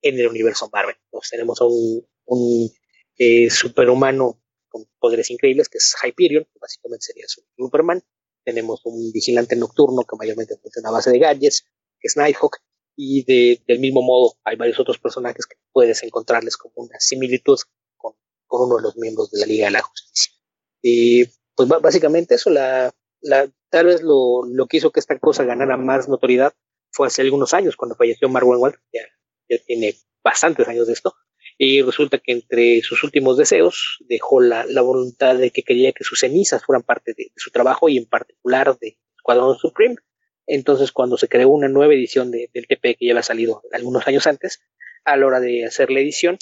en 0.00 0.18
el 0.18 0.26
universo 0.28 0.70
Marvel. 0.72 0.96
Entonces 1.04 1.30
tenemos 1.30 1.60
a 1.60 1.66
un, 1.66 2.06
un 2.24 2.70
eh, 3.18 3.50
superhumano 3.50 4.42
con 4.68 4.86
poderes 4.98 5.30
increíbles, 5.30 5.68
que 5.68 5.76
es 5.76 5.94
Hyperion, 6.02 6.44
que 6.44 6.58
básicamente 6.58 7.04
sería 7.04 7.26
su 7.28 7.42
Superman. 7.54 8.02
Tenemos 8.44 8.80
un 8.84 9.12
vigilante 9.12 9.56
nocturno 9.56 10.04
que 10.04 10.16
mayormente 10.16 10.56
funciona 10.56 10.88
a 10.88 10.92
base 10.92 11.10
de 11.10 11.18
gadgets, 11.18 11.66
que 12.00 12.08
es 12.08 12.16
Nighthawk. 12.16 12.56
Y 12.96 13.24
de, 13.24 13.62
del 13.68 13.80
mismo 13.80 14.00
modo, 14.00 14.38
hay 14.42 14.56
varios 14.56 14.80
otros 14.80 14.98
personajes 14.98 15.46
que 15.46 15.56
puedes 15.70 16.02
encontrarles 16.02 16.56
como 16.56 16.72
una 16.76 16.98
similitud 16.98 17.58
con, 17.96 18.14
con 18.46 18.66
uno 18.66 18.76
de 18.76 18.82
los 18.82 18.96
miembros 18.96 19.30
de 19.30 19.40
la 19.40 19.46
Liga 19.46 19.66
de 19.66 19.72
la 19.72 19.82
Justicia. 19.82 20.32
Y 20.80 21.26
pues 21.54 21.68
básicamente 21.68 22.36
eso, 22.36 22.48
la, 22.50 22.92
la, 23.20 23.50
tal 23.70 23.86
vez 23.86 24.02
lo, 24.02 24.44
lo, 24.46 24.66
que 24.66 24.78
hizo 24.78 24.90
que 24.90 25.00
esta 25.00 25.18
cosa 25.18 25.44
ganara 25.44 25.76
más 25.76 26.08
notoriedad 26.08 26.52
fue 26.90 27.06
hace 27.06 27.22
algunos 27.22 27.54
años, 27.54 27.76
cuando 27.76 27.96
falleció 27.96 28.28
Mark 28.28 28.46
Walt, 28.46 28.76
ya, 28.92 29.02
ya 29.48 29.58
tiene 29.66 29.94
bastantes 30.22 30.68
años 30.68 30.86
de 30.86 30.92
esto, 30.92 31.14
y 31.58 31.82
resulta 31.82 32.18
que 32.18 32.32
entre 32.32 32.82
sus 32.82 33.02
últimos 33.02 33.36
deseos 33.36 33.98
dejó 34.08 34.40
la, 34.40 34.64
la 34.64 34.80
voluntad 34.80 35.36
de 35.36 35.50
que 35.50 35.62
quería 35.62 35.92
que 35.92 36.04
sus 36.04 36.20
cenizas 36.20 36.64
fueran 36.64 36.82
parte 36.82 37.14
de, 37.16 37.32
su 37.36 37.50
trabajo 37.50 37.88
y 37.88 37.98
en 37.98 38.06
particular 38.06 38.78
de 38.78 38.98
Escuadrón 39.16 39.58
Supreme. 39.58 39.96
Entonces, 40.46 40.92
cuando 40.92 41.18
se 41.18 41.28
creó 41.28 41.48
una 41.48 41.68
nueva 41.68 41.94
edición 41.94 42.30
de, 42.30 42.48
del 42.54 42.66
TP 42.66 42.96
que 42.96 43.06
ya 43.06 43.12
había 43.12 43.22
salido 43.22 43.62
algunos 43.72 44.06
años 44.06 44.26
antes, 44.26 44.60
a 45.04 45.16
la 45.16 45.26
hora 45.26 45.40
de 45.40 45.64
hacer 45.64 45.90
la 45.90 46.00
edición, 46.00 46.38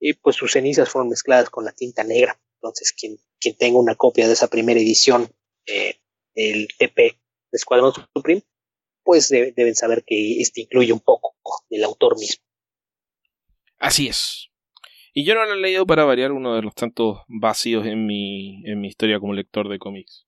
y 0.00 0.14
pues 0.14 0.36
sus 0.36 0.52
cenizas 0.52 0.88
fueron 0.88 1.08
mezcladas 1.08 1.50
con 1.50 1.64
la 1.64 1.72
tinta 1.72 2.04
negra. 2.04 2.38
Entonces, 2.56 2.92
quien, 2.92 3.18
quien 3.40 3.56
tenga 3.56 3.78
una 3.78 3.94
copia 3.94 4.26
de 4.26 4.32
esa 4.32 4.48
primera 4.48 4.80
edición 4.80 5.28
eh, 5.66 5.96
el 6.38 6.68
TP 6.78 6.96
de 6.96 7.18
Escuadrón 7.56 7.92
Supreme, 8.14 8.42
pues 9.02 9.28
deben 9.28 9.74
saber 9.74 10.04
que 10.06 10.40
este 10.40 10.62
incluye 10.62 10.92
un 10.92 11.00
poco 11.00 11.34
del 11.68 11.84
autor 11.84 12.18
mismo. 12.18 12.44
Así 13.78 14.08
es. 14.08 14.48
Y 15.12 15.24
yo 15.24 15.34
no 15.34 15.44
lo 15.44 15.54
he 15.54 15.60
leído 15.60 15.86
para 15.86 16.04
variar 16.04 16.30
uno 16.32 16.54
de 16.54 16.62
los 16.62 16.74
tantos 16.74 17.22
vacíos 17.26 17.86
en 17.86 18.06
mi, 18.06 18.62
en 18.66 18.80
mi 18.80 18.88
historia 18.88 19.18
como 19.18 19.32
lector 19.32 19.68
de 19.68 19.78
cómics. 19.78 20.26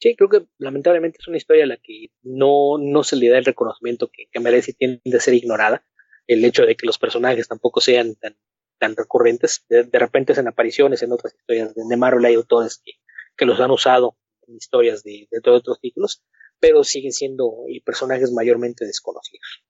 Sí, 0.00 0.14
creo 0.14 0.30
que 0.30 0.46
lamentablemente 0.58 1.18
es 1.20 1.26
una 1.26 1.36
historia 1.36 1.64
a 1.64 1.66
la 1.66 1.76
que 1.76 2.10
no, 2.22 2.78
no 2.78 3.02
se 3.02 3.16
le 3.16 3.28
da 3.28 3.38
el 3.38 3.44
reconocimiento 3.44 4.10
que, 4.10 4.28
merece 4.40 4.70
y 4.70 4.74
tiende 4.74 5.16
a 5.16 5.20
ser 5.20 5.34
ignorada. 5.34 5.84
El 6.26 6.44
hecho 6.44 6.64
de 6.64 6.76
que 6.76 6.86
los 6.86 6.98
personajes 6.98 7.48
tampoco 7.48 7.80
sean 7.80 8.14
tan, 8.14 8.36
tan 8.78 8.94
recurrentes. 8.96 9.66
De, 9.68 9.82
repente 9.92 10.32
hacen 10.32 10.46
apariciones 10.46 11.02
en 11.02 11.12
otras 11.12 11.34
historias 11.34 11.74
de, 11.74 11.96
Marvel, 11.96 12.24
hay 12.24 12.36
autores 12.36 12.80
que, 12.84 12.92
que, 13.36 13.44
los 13.44 13.58
han 13.60 13.72
usado 13.72 14.16
historias 14.56 15.02
de, 15.02 15.28
de 15.30 15.40
todos 15.40 15.60
otros 15.60 15.80
títulos, 15.80 16.22
pero 16.60 16.84
siguen 16.84 17.12
siendo 17.12 17.52
personajes 17.84 18.32
mayormente 18.32 18.84
desconocidos. 18.84 19.62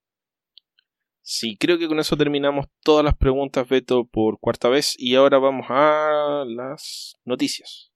Sí, 1.30 1.58
creo 1.58 1.78
que 1.78 1.88
con 1.88 2.00
eso 2.00 2.16
terminamos 2.16 2.68
todas 2.82 3.04
las 3.04 3.14
preguntas, 3.14 3.68
Beto, 3.68 4.06
por 4.06 4.40
cuarta 4.40 4.70
vez. 4.70 4.94
Y 4.96 5.14
ahora 5.14 5.38
vamos 5.38 5.66
a 5.68 6.44
las 6.46 7.16
noticias. 7.26 7.92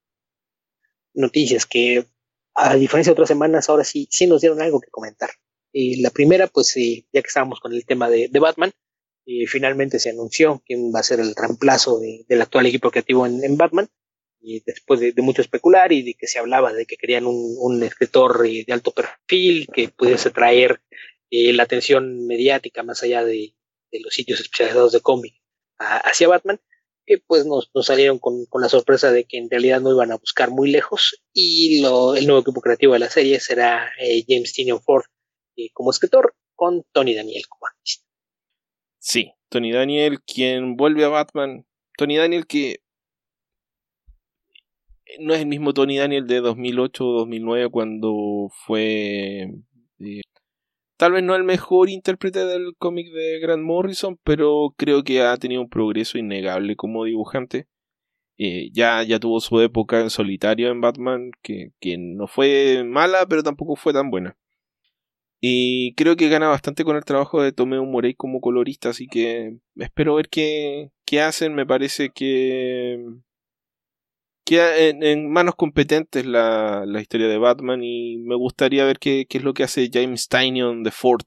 Noticias 1.15 1.65
que 1.65 2.05
a 2.55 2.75
diferencia 2.75 3.11
de 3.11 3.15
otras 3.15 3.29
semanas, 3.29 3.71
ahora 3.71 3.85
sí, 3.85 4.07
sí 4.11 4.27
nos 4.27 4.43
dieron 4.43 4.61
algo 4.61 4.81
que 4.81 4.91
comentar. 4.91 5.31
la 5.73 6.11
primera, 6.11 6.47
pues 6.47 6.75
ya 6.75 7.23
que 7.23 7.27
estábamos 7.27 7.61
con 7.61 7.73
el 7.73 7.87
tema 7.87 8.11
de, 8.11 8.29
Batman, 8.39 8.73
finalmente 9.47 9.99
se 9.99 10.11
anunció 10.11 10.63
quién 10.67 10.93
va 10.95 11.01
a 11.01 11.03
ser 11.03 11.21
el 11.21 11.35
reemplazo 11.35 12.01
del 12.01 12.43
actual 12.43 12.67
equipo 12.67 12.91
creativo 12.91 13.27
en, 13.27 13.57
Batman, 13.57 13.89
y 14.43 14.61
después 14.61 15.01
de, 15.01 15.15
mucho 15.23 15.43
especular 15.43 15.93
y 15.93 16.03
de 16.03 16.15
que 16.15 16.27
se 16.27 16.39
hablaba 16.39 16.73
de 16.73 16.87
que 16.87 16.97
querían 16.97 17.27
un, 17.27 17.83
escritor 17.83 18.43
de 18.43 18.73
alto 18.73 18.91
perfil 18.91 19.69
que 19.73 19.89
pudiese 19.89 20.31
traer 20.31 20.81
la 21.31 21.63
atención 21.63 22.27
mediática 22.27 22.83
más 22.83 23.03
allá 23.03 23.25
de, 23.25 23.55
los 23.93 24.15
sitios 24.15 24.41
especializados 24.41 24.93
de 24.93 25.01
cómic 25.01 25.35
hacia 25.79 26.29
Batman, 26.29 26.61
que 27.07 27.19
pues 27.19 27.45
nos, 27.47 27.71
salieron 27.83 28.19
con, 28.19 28.47
la 28.61 28.69
sorpresa 28.69 29.11
de 29.11 29.25
que 29.25 29.39
en 29.39 29.51
realidad 29.51 29.81
no 29.81 29.93
iban 29.93 30.13
a 30.13 30.17
buscar 30.17 30.51
muy 30.51 30.71
lejos 30.71 31.23
y 31.33 31.81
lo, 31.81 32.15
el 32.15 32.27
nuevo 32.27 32.43
equipo 32.43 32.61
creativo 32.61 32.93
de 32.93 33.01
la 33.01 33.11
serie 33.11 33.41
será 33.41 33.91
eh, 33.99 34.25
James 34.27 34.53
Tynion 34.53 34.83
Ford 34.83 35.05
eh, 35.57 35.71
como 35.73 35.91
escritor 35.91 36.35
con 36.55 36.85
Tony 36.93 37.15
Daniel 37.15 37.47
como 37.49 37.67
artista. 37.67 38.07
Sí, 38.99 39.33
Tony 39.49 39.73
Daniel 39.73 40.21
quien 40.23 40.77
vuelve 40.77 41.05
a 41.05 41.09
Batman. 41.09 41.67
Tony 41.97 42.17
Daniel 42.17 42.47
que 42.47 42.81
no 45.21 45.35
es 45.35 45.41
el 45.41 45.47
mismo 45.47 45.73
Tony 45.75 45.99
Daniel 45.99 46.27
de 46.27 46.41
2008 46.41 47.07
o 47.07 47.13
2009 47.21 47.69
cuando 47.71 48.49
fue 48.67 49.51
eh, 50.01 50.21
Tal 51.03 51.11
vez 51.11 51.25
no 51.25 51.35
el 51.35 51.43
mejor 51.43 51.91
intérprete 51.91 52.47
del 52.47 52.77
cómic 52.79 53.13
de 53.13 53.41
Grant 53.41 53.65
Morrison, 53.65 54.19
pero 54.23 54.73
creo 54.77 55.03
que 55.03 55.21
ha 55.21 55.37
tenido 55.37 55.61
un 55.61 55.69
progreso 55.69 56.17
innegable 56.17 56.77
como 56.77 57.05
dibujante. 57.05 57.67
Eh, 58.39 58.71
ya, 58.73 59.03
ya 59.03 59.19
tuvo 59.19 59.41
su 59.41 59.61
época 59.61 60.01
en 60.01 60.11
solitario 60.11 60.71
en 60.71 60.81
Batman, 60.81 61.33
que, 61.43 61.73
que, 61.81 61.99
no 61.99 62.29
fue 62.29 62.85
mala, 62.87 63.27
pero 63.29 63.43
tampoco 63.43 63.75
fue 63.75 63.93
tan 63.93 64.11
buena. 64.11 64.37
Y 65.41 65.95
creo 65.97 66.15
que 66.15 66.29
gana 66.29 66.47
bastante 66.49 66.85
con 66.85 66.97
el 66.97 67.05
trabajo 67.05 67.43
de 67.43 67.51
Tomeu 67.51 67.85
Morey 67.85 68.15
como 68.15 68.41
colorista, 68.41 68.91
así 68.91 69.09
que 69.09 69.57
espero 69.77 70.15
ver 70.15 70.29
qué, 70.29 70.93
qué 71.05 71.21
hacen. 71.21 71.55
Me 71.57 71.67
parece 71.67 72.11
que 72.11 73.05
queda 74.45 74.77
en, 74.77 75.31
manos 75.31 75.55
competentes 75.57 76.27
la, 76.27 76.85
historia 77.01 77.29
de 77.29 77.39
Batman 77.39 77.83
y 77.83 78.19
me 78.19 78.37
gustaría 78.37 78.85
ver 78.85 78.99
qué, 78.99 79.27
es 79.29 79.43
lo 79.43 79.55
que 79.55 79.65
hace 79.65 79.91
James 79.93 80.29
Tynion 80.29 80.83
de 80.83 80.91
Ford 80.91 81.27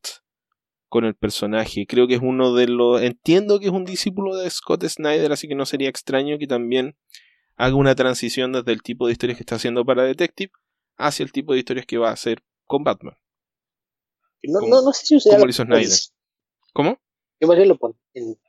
con 0.90 1.06
el 1.06 1.16
personaje. 1.16 1.86
Creo 1.88 2.08
que 2.08 2.16
es 2.16 2.22
uno 2.22 2.54
de 2.54 2.68
los... 2.68 3.02
Entiendo 3.02 3.60
que 3.60 3.66
es 3.66 3.72
un 3.72 3.86
discípulo 3.86 4.36
de 4.38 4.50
Scott 4.50 4.86
Snyder, 4.86 5.32
así 5.32 5.48
que 5.48 5.56
no 5.56 5.66
sería 5.66 5.90
extraño 5.90 6.38
que 6.38 6.48
también 6.48 6.96
haga 7.58 7.76
una 7.76 7.96
transición 7.96 8.54
desde 8.54 8.72
el 8.72 8.82
tipo 8.82 9.08
de 9.08 9.14
historias 9.14 9.38
que 9.38 9.44
está 9.44 9.56
haciendo 9.56 9.86
para 9.86 10.04
Detective 10.04 10.52
hacia 10.98 11.24
el 11.24 11.32
tipo 11.32 11.54
de 11.54 11.60
historias 11.60 11.86
que 11.86 11.98
va 11.98 12.10
a 12.10 12.14
hacer 12.14 12.44
con 12.66 12.84
Batman. 12.84 13.18
No, 14.44 14.60
no, 14.62 14.94
sé 14.94 15.06
si 15.06 15.16
usaría... 15.16 15.46
¿Cómo? 16.74 17.00
Yo 17.40 17.48
más 17.48 17.58
bien 17.58 17.70
lo 17.70 17.78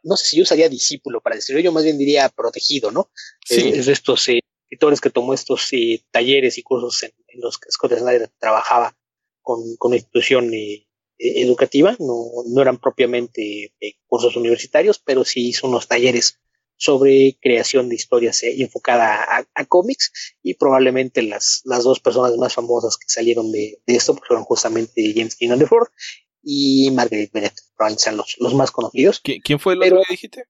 no 0.04 0.16
sé 0.16 0.26
si 0.26 0.36
yo 0.36 0.44
usaría 0.44 0.68
discípulo 0.68 1.20
para 1.20 1.36
decirlo, 1.36 1.60
yo 1.60 1.72
más 1.72 1.82
bien 1.82 1.98
diría 1.98 2.28
protegido, 2.28 2.92
¿no? 2.92 3.10
Sí. 3.44 3.72
Es, 3.74 3.86
de 3.86 3.92
estos 3.92 4.28
eh, 4.28 4.40
escritores 4.66 5.00
que 5.00 5.10
tomó 5.10 5.32
estos 5.32 5.72
eh, 5.72 6.04
talleres 6.10 6.58
y 6.58 6.62
cursos 6.62 7.04
en, 7.04 7.12
los 7.40 7.58
que 7.58 7.70
Scott 7.70 7.92
Snyder 7.92 8.30
trabajaba 8.38 8.96
con, 9.42 9.76
con 9.76 9.90
una 9.90 9.96
institución 9.96 10.52
eh, 10.54 10.86
e-, 11.18 11.42
educativa, 11.42 11.96
no, 12.00 12.30
no, 12.46 12.62
eran 12.62 12.78
propiamente 12.78 13.74
eh, 13.78 13.94
cursos 14.06 14.36
universitarios, 14.36 14.98
pero 14.98 15.24
sí 15.24 15.48
hizo 15.48 15.68
unos 15.68 15.86
talleres 15.86 16.40
sobre 16.78 17.38
creación 17.40 17.88
de 17.88 17.94
historias 17.94 18.42
enfocada 18.42 19.46
a, 19.54 19.64
cómics 19.64 20.36
y 20.42 20.54
probablemente 20.54 21.22
las, 21.22 21.62
las 21.64 21.84
dos 21.84 22.00
personas 22.00 22.36
más 22.36 22.52
famosas 22.52 22.98
que 22.98 23.08
salieron 23.08 23.50
de, 23.50 23.80
esto 23.86 24.14
pues, 24.14 24.28
fueron 24.28 24.44
justamente 24.44 25.14
James 25.14 25.36
Keenan 25.36 25.58
de 25.58 25.66
Ford 25.66 25.88
y 26.42 26.90
Margaret 26.90 27.30
Bennett, 27.32 27.54
probablemente 27.76 27.98
sean 27.98 28.18
los, 28.18 28.36
los 28.40 28.52
más 28.52 28.72
conocidos. 28.72 29.20
¿Quién 29.20 29.58
fue 29.58 29.72
el 29.72 29.84
otro 29.84 30.02
que 30.06 30.12
dijiste? 30.12 30.44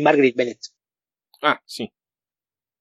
Margaret 0.00 0.34
Bennett. 0.34 0.60
Ah, 1.42 1.60
sí. 1.66 1.92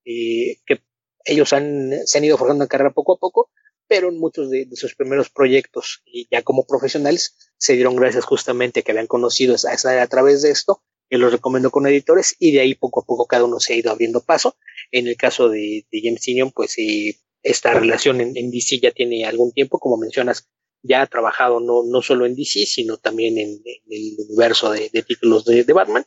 Eh, 0.05 0.57
que 0.65 0.81
ellos 1.25 1.53
han, 1.53 1.91
se 2.05 2.17
han 2.17 2.23
ido 2.23 2.37
forjando 2.37 2.63
en 2.63 2.67
carrera 2.67 2.91
poco 2.91 3.13
a 3.13 3.17
poco, 3.17 3.49
pero 3.87 4.09
en 4.09 4.17
muchos 4.17 4.49
de, 4.49 4.67
sus 4.73 4.95
primeros 4.95 5.29
proyectos, 5.29 6.01
y 6.05 6.27
ya 6.31 6.41
como 6.41 6.65
profesionales, 6.65 7.35
se 7.57 7.73
dieron 7.73 7.95
gracias 7.95 8.25
justamente 8.25 8.83
que 8.83 8.91
habían 8.91 9.07
conocido 9.07 9.55
a, 9.55 10.01
a 10.01 10.07
través 10.07 10.41
de 10.41 10.51
esto, 10.51 10.81
que 11.09 11.17
los 11.17 11.31
recomiendo 11.31 11.71
con 11.71 11.87
editores, 11.87 12.35
y 12.39 12.51
de 12.51 12.61
ahí 12.61 12.75
poco 12.75 13.01
a 13.01 13.05
poco 13.05 13.27
cada 13.27 13.45
uno 13.45 13.59
se 13.59 13.73
ha 13.73 13.77
ido 13.77 13.91
abriendo 13.91 14.23
paso. 14.23 14.57
En 14.91 15.07
el 15.07 15.17
caso 15.17 15.49
de, 15.49 15.85
James 15.91 16.21
Tinion, 16.21 16.51
pues 16.51 16.77
eh, 16.77 17.19
esta 17.43 17.73
relación 17.73 18.21
en, 18.21 18.51
DC 18.51 18.79
ya 18.79 18.91
tiene 18.91 19.25
algún 19.25 19.51
tiempo, 19.51 19.79
como 19.79 19.97
mencionas, 19.97 20.47
ya 20.81 21.01
ha 21.01 21.07
trabajado 21.07 21.59
no, 21.59 21.83
no 21.83 22.01
solo 22.01 22.25
en 22.25 22.35
DC, 22.35 22.65
sino 22.65 22.97
también 22.97 23.37
en, 23.37 23.61
el 23.89 24.15
universo 24.27 24.71
de, 24.71 24.89
títulos 25.07 25.45
de, 25.45 25.63
de, 25.63 25.73
Batman. 25.73 26.05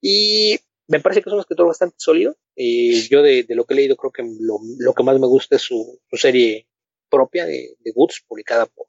Y 0.00 0.58
me 0.88 1.00
parece 1.00 1.22
que 1.22 1.28
es 1.28 1.34
un 1.34 1.40
escritor 1.40 1.66
bastante 1.66 1.96
sólido. 1.98 2.36
Eh, 2.56 3.06
yo 3.10 3.22
de, 3.22 3.44
lo 3.50 3.64
que 3.64 3.74
he 3.74 3.76
leído 3.76 3.96
creo 3.96 4.10
que 4.10 4.24
lo, 4.40 4.94
que 4.94 5.02
más 5.02 5.20
me 5.20 5.26
gusta 5.26 5.56
es 5.56 5.62
su, 5.62 6.00
serie 6.12 6.66
propia 7.10 7.44
de, 7.44 7.76
de 7.78 7.92
Goods, 7.92 8.24
publicada 8.26 8.66
por, 8.66 8.86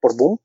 por 0.00 0.16
Boom. 0.16 0.38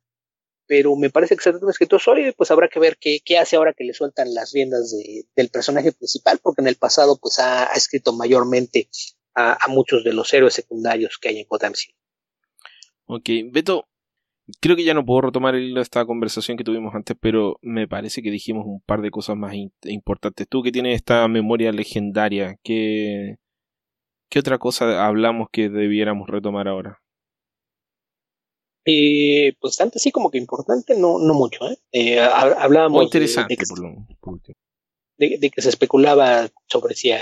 Pero 0.68 0.96
me 0.96 1.12
parece 1.12 1.36
que 1.36 1.48
es 1.48 1.56
un 1.62 1.70
escritor 1.70 2.02
sólido 2.02 2.30
y 2.30 2.32
pues 2.32 2.50
habrá 2.50 2.70
que 2.70 2.80
ver 2.80 2.98
qué, 3.00 3.20
qué 3.24 3.38
hace 3.38 3.56
ahora 3.56 3.74
que 3.74 3.84
le 3.84 3.94
sueltan 3.94 4.34
las 4.34 4.52
riendas 4.52 4.96
del 5.36 5.50
personaje 5.50 5.92
principal, 5.92 6.40
porque 6.42 6.62
en 6.62 6.68
el 6.68 6.78
pasado 6.78 7.20
pues 7.22 7.38
ha, 7.38 7.66
escrito 7.76 8.14
mayormente 8.14 8.90
a, 9.36 9.60
muchos 9.68 10.04
de 10.04 10.14
los 10.14 10.34
héroes 10.34 10.56
secundarios 10.56 11.20
que 11.20 11.30
hay 11.30 11.40
en 11.40 11.48
Gotham 11.48 11.76
City. 11.76 11.94
Ok, 13.06 13.30
Beto, 13.52 13.88
Creo 14.62 14.76
que 14.76 14.84
ya 14.84 14.94
no 14.94 15.06
puedo 15.06 15.22
retomar 15.22 15.56
esta 15.56 16.06
conversación 16.06 16.56
que 16.56 16.64
tuvimos 16.64 16.94
antes, 16.94 17.18
pero 17.20 17.58
me 17.62 17.88
parece 17.88 18.22
que 18.22 18.30
dijimos 18.30 18.66
un 18.68 18.80
par 18.82 19.02
de 19.02 19.10
cosas 19.10 19.36
más 19.36 19.56
importantes. 19.84 20.48
Tú 20.48 20.62
que 20.62 20.72
tienes 20.72 20.96
esta 20.96 21.28
memoria 21.28 21.72
legendaria, 21.72 22.56
¿qué, 22.64 23.38
¿qué 24.30 24.40
otra 24.40 24.60
cosa 24.60 25.08
hablamos 25.08 25.48
que 25.52 25.70
debiéramos 25.70 26.30
retomar 26.30 26.68
ahora? 26.68 27.00
Eh, 28.86 29.56
pues 29.60 29.78
tanto 29.78 29.98
así 29.98 30.12
como 30.12 30.30
que 30.30 30.38
importante, 30.38 30.96
no, 30.96 31.18
no 31.18 31.34
mucho. 31.34 31.68
¿eh? 31.68 31.78
eh 31.92 32.20
hablábamos 32.20 33.04
interesante, 33.04 33.58
de, 35.18 35.38
de, 35.40 35.50
que 35.50 35.62
se 35.62 35.70
especulaba 35.70 36.50
sobre 36.68 36.94
si 36.94 37.12
a, 37.12 37.20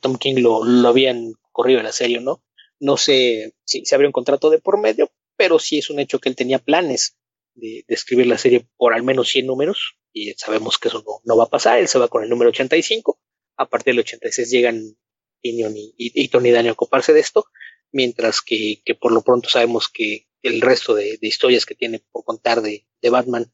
Tom 0.00 0.16
King 0.16 0.42
lo, 0.42 0.62
lo 0.62 0.88
habían 0.88 1.32
corrido 1.52 1.78
en 1.78 1.86
la 1.86 1.92
serie 1.92 2.18
o 2.18 2.20
no. 2.20 2.42
No 2.80 2.98
sé 2.98 3.54
si 3.64 3.86
se 3.86 3.94
habría 3.94 4.08
un 4.08 4.12
contrato 4.12 4.50
de 4.50 4.58
por 4.58 4.78
medio, 4.78 5.10
pero 5.36 5.58
sí 5.58 5.78
es 5.78 5.90
un 5.90 5.98
hecho 5.98 6.18
que 6.18 6.28
él 6.28 6.36
tenía 6.36 6.58
planes 6.58 7.16
de, 7.54 7.84
escribir 7.88 8.26
la 8.26 8.38
serie 8.38 8.66
por 8.76 8.94
al 8.94 9.02
menos 9.02 9.28
100 9.28 9.46
números 9.46 9.96
y 10.12 10.32
sabemos 10.34 10.78
que 10.78 10.88
eso 10.88 11.04
no, 11.24 11.36
va 11.36 11.44
a 11.44 11.50
pasar, 11.50 11.78
él 11.78 11.88
se 11.88 11.98
va 11.98 12.08
con 12.08 12.22
el 12.22 12.28
número 12.28 12.50
85, 12.50 13.18
a 13.56 13.68
partir 13.68 13.94
del 13.94 14.00
86 14.00 14.50
llegan 14.50 14.96
Tinion 15.42 15.74
y, 15.76 16.28
Tony 16.28 16.50
Daniel 16.50 16.70
a 16.70 16.72
ocuparse 16.72 17.12
de 17.12 17.20
esto, 17.20 17.46
mientras 17.92 18.40
que, 18.40 18.80
por 19.00 19.12
lo 19.12 19.22
pronto 19.22 19.48
sabemos 19.48 19.88
que 19.88 20.26
el 20.42 20.60
resto 20.60 20.94
de, 20.94 21.18
historias 21.20 21.66
que 21.66 21.74
tiene 21.74 22.02
por 22.12 22.24
contar 22.24 22.62
de, 22.62 22.86
Batman, 23.10 23.52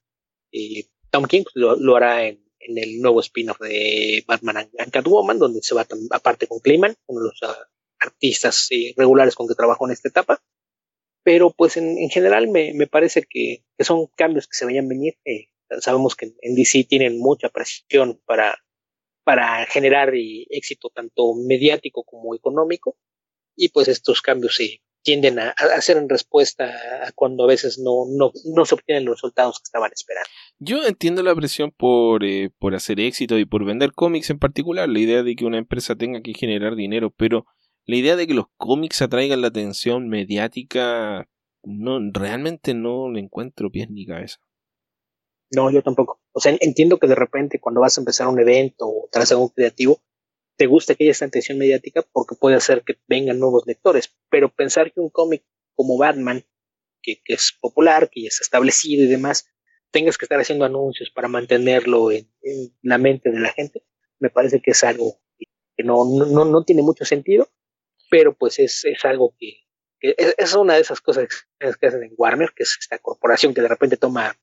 eh, 0.52 0.86
Tom 1.10 1.24
King 1.24 1.44
lo, 1.54 1.96
hará 1.96 2.26
en, 2.26 2.44
el 2.60 3.00
nuevo 3.00 3.20
spin-off 3.20 3.58
de 3.58 4.22
Batman 4.26 4.58
and, 4.58 4.90
Catwoman, 4.92 5.38
donde 5.38 5.62
se 5.62 5.74
va 5.74 5.86
aparte 6.10 6.46
con 6.46 6.60
Clayman, 6.60 6.94
uno 7.06 7.22
de 7.22 7.28
los 7.30 7.42
ah, 7.42 7.58
artistas 7.98 8.68
eh, 8.70 8.94
regulares 8.96 9.34
con 9.34 9.48
que 9.48 9.54
trabajo 9.54 9.86
en 9.86 9.92
esta 9.92 10.08
etapa, 10.08 10.42
pero 11.22 11.50
pues 11.50 11.76
en, 11.76 12.08
general 12.10 12.48
me, 12.48 12.86
parece 12.86 13.22
que, 13.28 13.64
son 13.80 14.06
cambios 14.16 14.46
que 14.46 14.56
se 14.56 14.64
vayan 14.64 14.86
a 14.86 14.88
venir. 14.88 15.18
Eh, 15.24 15.48
sabemos 15.80 16.16
que 16.16 16.32
en 16.40 16.54
DC 16.54 16.84
tienen 16.84 17.18
mucha 17.18 17.48
presión 17.48 18.20
para, 18.26 18.58
para 19.24 19.66
generar 19.66 20.14
eh, 20.14 20.46
éxito 20.50 20.90
tanto 20.90 21.34
mediático 21.34 22.04
como 22.04 22.34
económico 22.34 22.96
y 23.56 23.68
pues 23.68 23.88
estos 23.88 24.22
cambios 24.22 24.56
se 24.56 24.80
tienden 25.02 25.38
a, 25.38 25.50
hacer 25.76 25.96
en 25.96 26.08
respuesta 26.08 26.64
a 27.06 27.12
cuando 27.12 27.44
a 27.44 27.46
veces 27.46 27.78
no, 27.78 28.04
no, 28.08 28.32
no, 28.44 28.64
se 28.64 28.74
obtienen 28.74 29.04
los 29.04 29.16
resultados 29.16 29.58
que 29.58 29.64
estaban 29.64 29.90
esperando. 29.92 30.28
Yo 30.58 30.84
entiendo 30.84 31.22
la 31.22 31.34
presión 31.34 31.70
por, 31.70 32.24
eh, 32.24 32.50
por 32.58 32.74
hacer 32.74 33.00
éxito 33.00 33.38
y 33.38 33.46
por 33.46 33.64
vender 33.64 33.92
cómics 33.92 34.30
en 34.30 34.38
particular, 34.38 34.88
la 34.88 34.98
idea 34.98 35.22
de 35.22 35.34
que 35.36 35.44
una 35.44 35.58
empresa 35.58 35.96
tenga 35.96 36.20
que 36.22 36.34
generar 36.34 36.76
dinero, 36.76 37.14
pero 37.16 37.46
la 37.86 37.96
idea 37.96 38.16
de 38.16 38.26
que 38.26 38.34
los 38.34 38.46
cómics 38.56 39.02
atraigan 39.02 39.40
la 39.40 39.48
atención 39.48 40.08
mediática, 40.08 41.28
no, 41.62 41.98
realmente 42.12 42.74
no 42.74 43.10
le 43.10 43.20
encuentro 43.20 43.70
pies 43.70 43.90
ni 43.90 44.06
cabeza. 44.06 44.38
No, 45.50 45.70
yo 45.70 45.82
tampoco. 45.82 46.20
O 46.32 46.40
sea, 46.40 46.56
entiendo 46.60 46.98
que 46.98 47.08
de 47.08 47.16
repente 47.16 47.58
cuando 47.58 47.80
vas 47.80 47.98
a 47.98 48.00
empezar 48.00 48.28
un 48.28 48.38
evento 48.38 48.86
o 48.86 49.08
tras 49.10 49.32
algo 49.32 49.50
creativo, 49.50 50.00
te 50.56 50.66
gusta 50.66 50.94
que 50.94 51.04
haya 51.04 51.10
esta 51.10 51.24
atención 51.24 51.58
mediática 51.58 52.02
porque 52.12 52.36
puede 52.36 52.56
hacer 52.56 52.84
que 52.84 52.98
vengan 53.08 53.38
nuevos 53.38 53.64
lectores, 53.66 54.14
pero 54.30 54.54
pensar 54.54 54.92
que 54.92 55.00
un 55.00 55.10
cómic 55.10 55.42
como 55.74 55.96
Batman, 55.96 56.44
que, 57.02 57.20
es 57.26 57.56
popular, 57.60 58.10
que 58.10 58.22
ya 58.22 58.28
establecido 58.28 59.04
y 59.04 59.08
demás, 59.08 59.48
tengas 59.90 60.18
que 60.18 60.26
estar 60.26 60.38
haciendo 60.38 60.66
anuncios 60.66 61.10
para 61.10 61.28
mantenerlo 61.28 62.12
en, 62.12 62.28
la 62.82 62.98
mente 62.98 63.30
de 63.30 63.40
la 63.40 63.48
gente, 63.50 63.82
me 64.18 64.30
parece 64.30 64.60
que 64.60 64.72
es 64.72 64.84
algo 64.84 65.16
que 65.38 65.82
no, 65.82 66.04
no, 66.04 66.44
no 66.44 66.64
tiene 66.64 66.82
mucho 66.82 67.04
sentido, 67.04 67.48
pero 68.10 68.34
pues 68.36 68.58
es, 68.58 68.84
es 68.84 69.04
algo 69.04 69.34
que, 69.38 69.60
es, 70.00 70.54
una 70.54 70.74
de 70.74 70.80
esas 70.80 71.00
cosas 71.00 71.28
que 71.58 71.86
hacen 71.86 72.02
en 72.02 72.12
Warner, 72.16 72.52
que 72.54 72.64
es 72.64 72.76
esta 72.78 72.98
corporación 72.98 73.54
que 73.54 73.62
de 73.62 73.68
repente 73.68 73.96
toma 73.96 74.36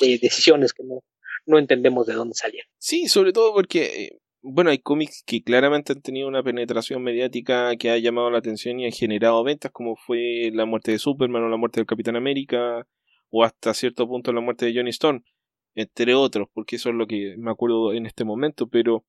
eh, 0.00 0.18
decisiones 0.20 0.72
que 0.72 0.82
no, 0.82 1.02
no 1.46 1.58
entendemos 1.58 2.06
de 2.06 2.14
dónde 2.14 2.34
salían. 2.34 2.66
Sí, 2.78 3.08
sobre 3.08 3.32
todo 3.32 3.54
porque, 3.54 3.84
eh, 3.84 4.18
bueno, 4.42 4.70
hay 4.70 4.78
cómics 4.78 5.22
que 5.24 5.42
claramente 5.42 5.92
han 5.92 6.02
tenido 6.02 6.28
una 6.28 6.42
penetración 6.42 7.02
mediática 7.02 7.76
que 7.76 7.90
ha 7.90 7.98
llamado 7.98 8.30
la 8.30 8.38
atención 8.38 8.80
y 8.80 8.86
han 8.86 8.92
generado 8.92 9.42
ventas, 9.44 9.72
como 9.72 9.96
fue 9.96 10.50
la 10.52 10.66
muerte 10.66 10.92
de 10.92 10.98
Superman 10.98 11.44
o 11.44 11.48
la 11.48 11.56
muerte 11.56 11.80
del 11.80 11.86
Capitán 11.86 12.16
América, 12.16 12.86
o 13.30 13.44
hasta 13.44 13.74
cierto 13.74 14.06
punto 14.08 14.32
la 14.32 14.40
muerte 14.40 14.66
de 14.66 14.74
Johnny 14.74 14.90
Stone, 14.90 15.22
entre 15.74 16.14
otros, 16.14 16.48
porque 16.52 16.76
eso 16.76 16.90
es 16.90 16.94
lo 16.94 17.06
que 17.06 17.34
me 17.36 17.50
acuerdo 17.50 17.92
en 17.92 18.06
este 18.06 18.24
momento, 18.24 18.68
pero 18.68 19.04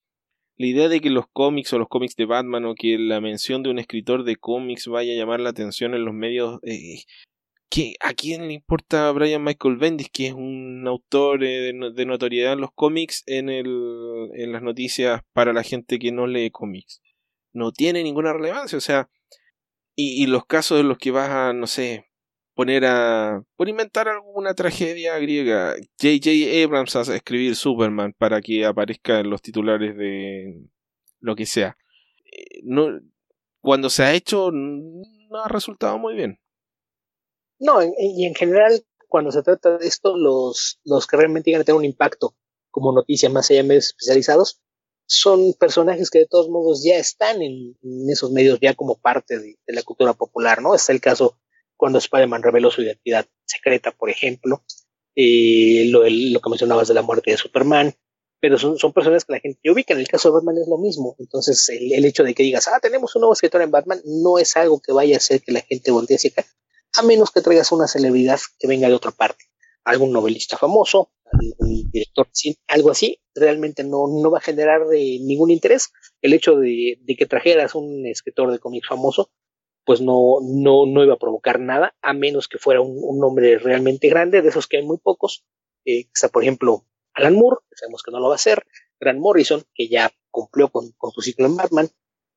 la 0.57 0.65
idea 0.65 0.87
de 0.87 1.01
que 1.01 1.09
los 1.09 1.25
cómics 1.27 1.73
o 1.73 1.79
los 1.79 1.89
cómics 1.89 2.15
de 2.15 2.25
Batman 2.25 2.65
o 2.65 2.75
que 2.75 2.97
la 2.97 3.19
mención 3.19 3.63
de 3.63 3.69
un 3.69 3.79
escritor 3.79 4.23
de 4.23 4.37
cómics 4.37 4.87
vaya 4.87 5.13
a 5.13 5.17
llamar 5.17 5.39
la 5.39 5.49
atención 5.49 5.93
en 5.93 6.05
los 6.05 6.13
medios, 6.13 6.59
eh, 6.63 7.03
¿a 7.99 8.13
quién 8.13 8.47
le 8.47 8.53
importa 8.53 9.09
a 9.09 9.11
Brian 9.11 9.43
Michael 9.43 9.77
Bendis, 9.77 10.09
que 10.09 10.27
es 10.27 10.33
un 10.33 10.85
autor 10.87 11.43
eh, 11.43 11.73
de, 11.73 12.05
notoriedad 12.05 12.53
en 12.53 12.61
los 12.61 12.71
cómics, 12.73 13.23
en, 13.25 13.49
el, 13.49 14.29
en 14.33 14.51
las 14.53 14.61
noticias 14.61 15.21
para 15.33 15.51
la 15.51 15.63
gente 15.63 15.99
que 15.99 16.11
no 16.11 16.25
lee 16.25 16.51
cómics? 16.51 17.01
No 17.53 17.71
tiene 17.71 18.03
ninguna 18.03 18.33
relevancia, 18.33 18.77
o 18.77 18.81
sea, 18.81 19.09
y, 19.95 20.23
y 20.23 20.27
los 20.27 20.45
casos 20.45 20.79
en 20.79 20.87
los 20.87 20.97
que 20.97 21.11
vas 21.11 21.29
a, 21.29 21.53
no 21.53 21.67
sé, 21.67 22.05
poner 22.55 22.85
a. 22.85 23.43
por 23.55 23.69
inventar 23.69 24.07
alguna 24.07 24.53
tragedia 24.55 25.19
griega. 25.19 25.75
J.J. 26.01 26.63
Abrams 26.63 26.95
a 26.95 27.15
escribir 27.15 27.55
Superman 27.55 28.13
para 28.17 28.41
que 28.41 28.65
aparezca 28.65 29.19
en 29.19 29.29
los 29.29 29.41
titulares 29.41 29.95
de 29.95 30.63
lo 31.19 31.35
que 31.35 31.45
sea. 31.45 31.77
Eh, 32.25 32.61
no, 32.63 32.87
cuando 33.61 33.89
se 33.89 34.03
ha 34.03 34.13
hecho, 34.13 34.51
no 34.51 35.43
ha 35.43 35.49
resultado 35.49 35.97
muy 35.99 36.15
bien. 36.15 36.39
No, 37.59 37.79
y 37.81 38.25
en 38.25 38.35
general, 38.35 38.83
cuando 39.07 39.31
se 39.31 39.43
trata 39.43 39.77
de 39.77 39.87
esto, 39.87 40.17
los, 40.17 40.79
los 40.83 41.07
que 41.07 41.17
realmente 41.17 41.49
llegan 41.49 41.61
a 41.61 41.65
tener 41.65 41.79
un 41.79 41.85
impacto 41.85 42.35
como 42.69 42.91
noticia 42.91 43.29
más 43.29 43.49
allá 43.49 43.61
de 43.61 43.67
medios 43.67 43.85
especializados, 43.85 44.61
son 45.07 45.53
personajes 45.53 46.09
que 46.09 46.19
de 46.19 46.27
todos 46.27 46.49
modos 46.49 46.83
ya 46.83 46.97
están 46.97 47.41
en, 47.41 47.77
esos 48.09 48.31
medios 48.31 48.59
ya 48.61 48.73
como 48.73 48.97
parte 48.97 49.39
de, 49.39 49.57
de, 49.65 49.73
la 49.73 49.83
cultura 49.83 50.13
popular, 50.13 50.61
¿no? 50.61 50.75
Está 50.75 50.91
el 50.91 50.99
caso 50.99 51.37
cuando 51.77 51.99
Spider-Man 51.99 52.43
reveló 52.43 52.71
su 52.71 52.81
identidad 52.81 53.25
secreta, 53.45 53.91
por 53.91 54.09
ejemplo, 54.09 54.63
lo, 55.15 56.41
que 56.41 56.49
mencionabas 56.49 56.87
de 56.87 56.93
la 56.93 57.01
muerte 57.01 57.31
de 57.31 57.37
Superman, 57.37 57.93
pero 58.39 58.59
son, 58.59 58.77
son 58.77 58.93
personas 58.93 59.25
que 59.25 59.33
la 59.33 59.39
gente 59.39 59.71
ubica. 59.71 59.93
En 59.93 59.99
el 59.99 60.07
caso 60.07 60.29
de 60.29 60.35
Batman 60.35 60.57
es 60.57 60.67
lo 60.67 60.77
mismo. 60.77 61.15
Entonces, 61.19 61.67
el, 61.69 61.93
el, 61.93 62.05
hecho 62.05 62.23
de 62.23 62.33
que 62.33 62.43
digas, 62.43 62.67
ah, 62.67 62.79
tenemos 62.81 63.15
un 63.15 63.21
nuevo 63.21 63.33
escritor 63.33 63.61
en 63.61 63.71
Batman, 63.71 64.01
no 64.05 64.37
es 64.37 64.55
algo 64.57 64.81
que 64.81 64.91
vaya 64.91 65.15
a 65.15 65.17
hacer 65.17 65.41
que 65.41 65.51
la 65.51 65.61
gente 65.61 65.91
voltee 65.91 66.17
hacia 66.17 66.31
acá, 66.31 66.45
a 66.97 67.03
menos 67.03 67.31
que 67.31 67.41
traigas 67.41 67.71
una 67.71 67.87
celebridad 67.87 68.39
que 68.59 68.67
venga 68.67 68.87
de 68.87 68.93
otra 68.93 69.11
parte. 69.11 69.45
Algún 69.83 70.11
novelista 70.11 70.57
famoso, 70.57 71.11
algún 71.31 71.91
director, 71.91 72.27
algo 72.67 72.91
así, 72.91 73.19
realmente 73.35 73.83
no, 73.83 74.07
no 74.07 74.31
va 74.31 74.39
a 74.39 74.41
generar 74.41 74.81
ningún 74.87 75.51
interés. 75.51 75.91
El 76.21 76.33
hecho 76.33 76.55
de, 76.55 76.97
de 77.01 77.15
que 77.15 77.27
trajeras 77.27 77.75
un 77.75 78.05
escritor 78.07 78.51
de 78.51 78.59
cómics 78.59 78.87
famoso 78.87 79.29
pues 79.85 80.01
no, 80.01 80.39
no, 80.41 80.85
no 80.85 81.03
iba 81.03 81.13
a 81.13 81.19
provocar 81.19 81.59
nada, 81.59 81.95
a 82.01 82.13
menos 82.13 82.47
que 82.47 82.57
fuera 82.57 82.81
un, 82.81 82.97
un 82.99 83.19
nombre 83.19 83.59
realmente 83.59 84.09
grande, 84.09 84.41
de 84.41 84.49
esos 84.49 84.67
que 84.67 84.77
hay 84.77 84.83
muy 84.83 84.97
pocos. 84.97 85.45
Eh, 85.85 86.07
por 86.33 86.43
ejemplo, 86.43 86.85
Alan 87.13 87.35
Moore, 87.35 87.57
que 87.69 87.77
sabemos 87.77 88.01
que 88.03 88.11
no 88.11 88.19
lo 88.19 88.27
va 88.27 88.33
a 88.33 88.35
hacer, 88.35 88.65
Grant 88.99 89.19
Morrison, 89.19 89.63
que 89.73 89.87
ya 89.87 90.11
cumplió 90.31 90.69
con, 90.69 90.91
con 90.97 91.11
su 91.11 91.21
ciclo 91.21 91.45
en 91.45 91.55
Batman, 91.55 91.89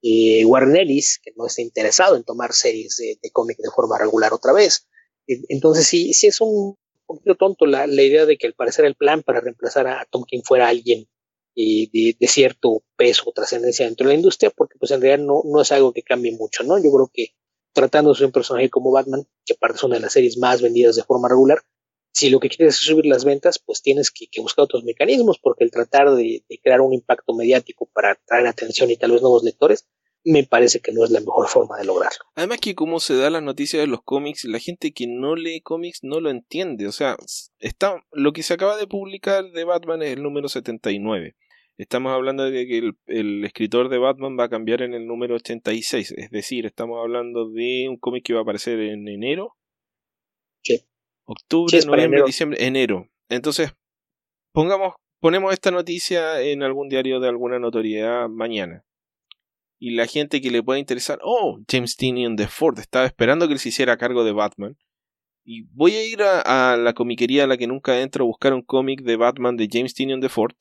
eh, 0.03 0.45
Warren 0.45 0.77
Ellis, 0.77 1.19
que 1.23 1.33
no 1.37 1.47
está 1.47 1.63
interesado 1.63 2.17
en 2.17 2.25
tomar 2.25 2.53
series 2.53 2.97
de, 2.97 3.19
de 3.21 3.31
cómic 3.31 3.59
de 3.59 3.71
forma 3.71 3.99
regular 3.99 4.33
otra 4.33 4.53
vez. 4.53 4.87
entonces, 5.27 5.87
sí, 5.87 6.13
sí 6.13 6.29
es 6.29 6.41
un 6.41 6.77
poquito 7.07 7.35
tonto 7.35 7.67
la, 7.67 7.87
la, 7.87 8.03
idea 8.03 8.27
de 8.27 8.37
que 8.37 8.47
al 8.47 8.55
parecer 8.55 8.85
el 8.85 8.95
plan 8.95 9.23
para 9.23 9.41
reemplazar 9.41 9.87
a 9.87 10.07
Tom 10.11 10.25
King 10.25 10.43
fuera 10.45 10.69
alguien 10.69 11.09
de, 11.59 12.17
de, 12.19 12.29
cierto 12.29 12.85
peso 12.97 13.25
o 13.27 13.33
trascendencia 13.33 13.87
dentro 13.87 14.07
de 14.07 14.15
la 14.15 14.19
industria, 14.19 14.51
porque 14.51 14.79
pues 14.79 14.93
en 14.93 15.01
realidad 15.01 15.27
no, 15.27 15.43
no 15.45 15.61
es 15.61 15.73
algo 15.73 15.93
que 15.93 16.03
cambie 16.03 16.33
mucho, 16.33 16.63
¿no? 16.63 16.79
Yo 16.79 16.91
creo 16.93 17.11
que 17.13 17.35
tratándose 17.73 18.21
de 18.21 18.27
un 18.27 18.33
personaje 18.33 18.71
como 18.71 18.93
Batman, 18.93 19.27
que 19.45 19.55
aparte 19.55 19.77
es 19.77 19.83
una 19.83 19.97
de 19.97 20.03
las 20.03 20.13
series 20.13 20.39
más 20.39 20.63
vendidas 20.63 20.95
de 20.97 21.03
forma 21.03 21.29
regular, 21.29 21.59
si 22.13 22.31
lo 22.31 22.41
que 22.41 22.49
quieres 22.49 22.77
es 22.77 22.81
subir 22.81 23.07
las 23.07 23.25
ventas, 23.25 23.59
pues 23.59 23.83
tienes 23.83 24.11
que, 24.11 24.27
que 24.29 24.41
buscar 24.41 24.65
otros 24.65 24.85
mecanismos, 24.85 25.39
porque 25.39 25.65
el 25.65 25.71
tratar 25.71 26.15
de, 26.15 26.45
de, 26.49 26.59
crear 26.63 26.81
un 26.81 26.93
impacto 26.93 27.35
mediático 27.35 27.89
para 27.93 28.13
atraer 28.13 28.47
atención 28.47 28.91
y 28.91 28.97
tal 28.97 29.13
vez 29.13 29.23
nuevos 29.23 29.43
lectores, 29.43 29.87
me 30.25 30.45
parece 30.45 30.81
que 30.81 30.93
no 30.93 31.05
es 31.05 31.11
la 31.11 31.21
mejor 31.21 31.49
forma 31.49 31.77
de 31.79 31.85
lograrlo. 31.85 32.19
Además 32.35 32.59
que 32.59 32.75
como 32.75 33.01
se 33.01 33.17
da 33.17 33.31
la 33.31 33.41
noticia 33.41 33.81
de 33.81 33.87
los 33.87 34.03
cómics, 34.03 34.45
la 34.45 34.59
gente 34.59 34.93
que 34.93 35.07
no 35.07 35.37
lee 35.37 35.61
cómics 35.61 36.01
no 36.03 36.21
lo 36.21 36.31
entiende. 36.31 36.87
O 36.87 36.93
sea, 36.93 37.17
está, 37.59 38.03
lo 38.13 38.33
que 38.33 38.43
se 38.43 38.55
acaba 38.55 38.77
de 38.77 38.87
publicar 38.87 39.51
de 39.51 39.65
Batman 39.65 40.03
es 40.03 40.13
el 40.13 40.23
número 40.23 40.49
79. 40.49 41.37
Estamos 41.79 42.13
hablando 42.13 42.51
de 42.51 42.67
que 42.67 42.79
el, 43.07 43.45
escritor 43.45 43.89
de 43.89 43.99
Batman 43.99 44.37
va 44.37 44.45
a 44.45 44.49
cambiar 44.49 44.83
en 44.83 44.95
el 44.95 45.07
número 45.07 45.37
86, 45.37 46.13
es 46.17 46.31
decir, 46.31 46.67
estamos 46.67 46.99
hablando 47.01 47.49
de 47.49 47.87
un 47.89 47.97
cómic 47.97 48.25
que 48.25 48.33
va 48.33 48.41
a 48.41 48.43
aparecer 48.43 48.81
en 48.81 49.07
enero. 49.07 49.57
Sí. 50.65 50.81
Octubre, 51.25 51.79
noviembre, 51.87 52.25
diciembre, 52.27 52.65
enero. 52.67 53.09
Entonces, 53.29 53.77
pongamos, 54.53 54.95
ponemos 55.21 55.53
esta 55.53 55.71
noticia 55.71 56.41
en 56.41 56.65
algún 56.65 56.89
diario 56.89 57.21
de 57.21 57.29
alguna 57.29 57.61
notoriedad 57.61 58.29
mañana. 58.29 58.85
Y 59.79 59.91
la 59.91 60.07
gente 60.07 60.41
que 60.41 60.51
le 60.51 60.65
pueda 60.65 60.81
interesar, 60.81 61.21
oh, 61.23 61.61
James 61.71 61.97
Tinian 61.97 62.35
de 62.35 62.49
Ford, 62.49 62.81
estaba 62.81 63.07
esperando 63.07 63.47
que 63.47 63.53
él 63.53 63.61
se 63.61 63.69
hiciera 63.69 63.97
cargo 63.97 64.25
de 64.25 64.33
Batman. 64.33 64.77
Y 65.45 65.63
voy 65.73 65.93
a 65.95 66.05
ir 66.05 66.23
a, 66.23 66.73
a 66.73 66.77
la 66.77 66.93
comiquería 66.93 67.45
a 67.45 67.47
la 67.47 67.57
que 67.57 67.69
nunca 67.69 68.01
entro 68.01 68.25
a 68.25 68.27
buscar 68.27 68.53
un 68.53 68.63
cómic 68.63 69.03
de 69.03 69.15
Batman 69.15 69.57
de 69.57 69.69
James 69.71 69.95
Tinian 69.95 70.19
de 70.19 70.29
Ford 70.29 70.57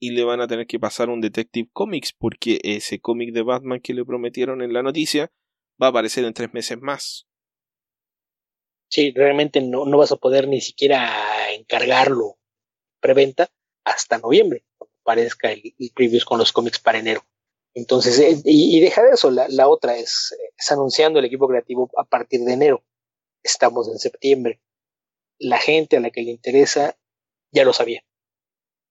y 0.00 0.10
le 0.10 0.24
van 0.24 0.40
a 0.40 0.46
tener 0.46 0.66
que 0.66 0.78
pasar 0.78 1.08
un 1.08 1.20
Detective 1.20 1.68
Comics 1.72 2.12
porque 2.12 2.60
ese 2.62 3.00
cómic 3.00 3.32
de 3.32 3.42
Batman 3.42 3.80
que 3.80 3.94
le 3.94 4.04
prometieron 4.04 4.62
en 4.62 4.72
la 4.72 4.82
noticia 4.82 5.30
va 5.80 5.88
a 5.88 5.90
aparecer 5.90 6.24
en 6.24 6.34
tres 6.34 6.52
meses 6.52 6.78
más. 6.80 7.26
Sí, 8.90 9.12
realmente 9.14 9.60
no, 9.60 9.84
no 9.84 9.98
vas 9.98 10.12
a 10.12 10.16
poder 10.16 10.48
ni 10.48 10.60
siquiera 10.60 11.52
encargarlo 11.52 12.38
preventa 13.00 13.48
hasta 13.84 14.18
noviembre, 14.18 14.64
cuando 14.76 14.94
aparezca 15.02 15.52
el, 15.52 15.74
el 15.78 15.90
previews 15.94 16.24
con 16.24 16.38
los 16.38 16.52
cómics 16.52 16.78
para 16.78 16.98
enero. 16.98 17.24
Entonces, 17.74 18.18
eh, 18.18 18.40
y, 18.44 18.76
y, 18.76 18.80
deja 18.80 19.02
de 19.02 19.10
eso, 19.10 19.30
la, 19.30 19.46
la 19.48 19.68
otra 19.68 19.96
es, 19.96 20.34
es 20.56 20.72
anunciando 20.72 21.18
el 21.18 21.26
equipo 21.26 21.46
creativo 21.48 21.90
a 21.96 22.04
partir 22.04 22.40
de 22.40 22.54
enero. 22.54 22.82
Estamos 23.42 23.88
en 23.88 23.98
septiembre. 23.98 24.60
La 25.38 25.58
gente 25.58 25.96
a 25.96 26.00
la 26.00 26.10
que 26.10 26.22
le 26.22 26.30
interesa 26.30 26.98
ya 27.52 27.64
lo 27.64 27.72
sabía 27.72 28.02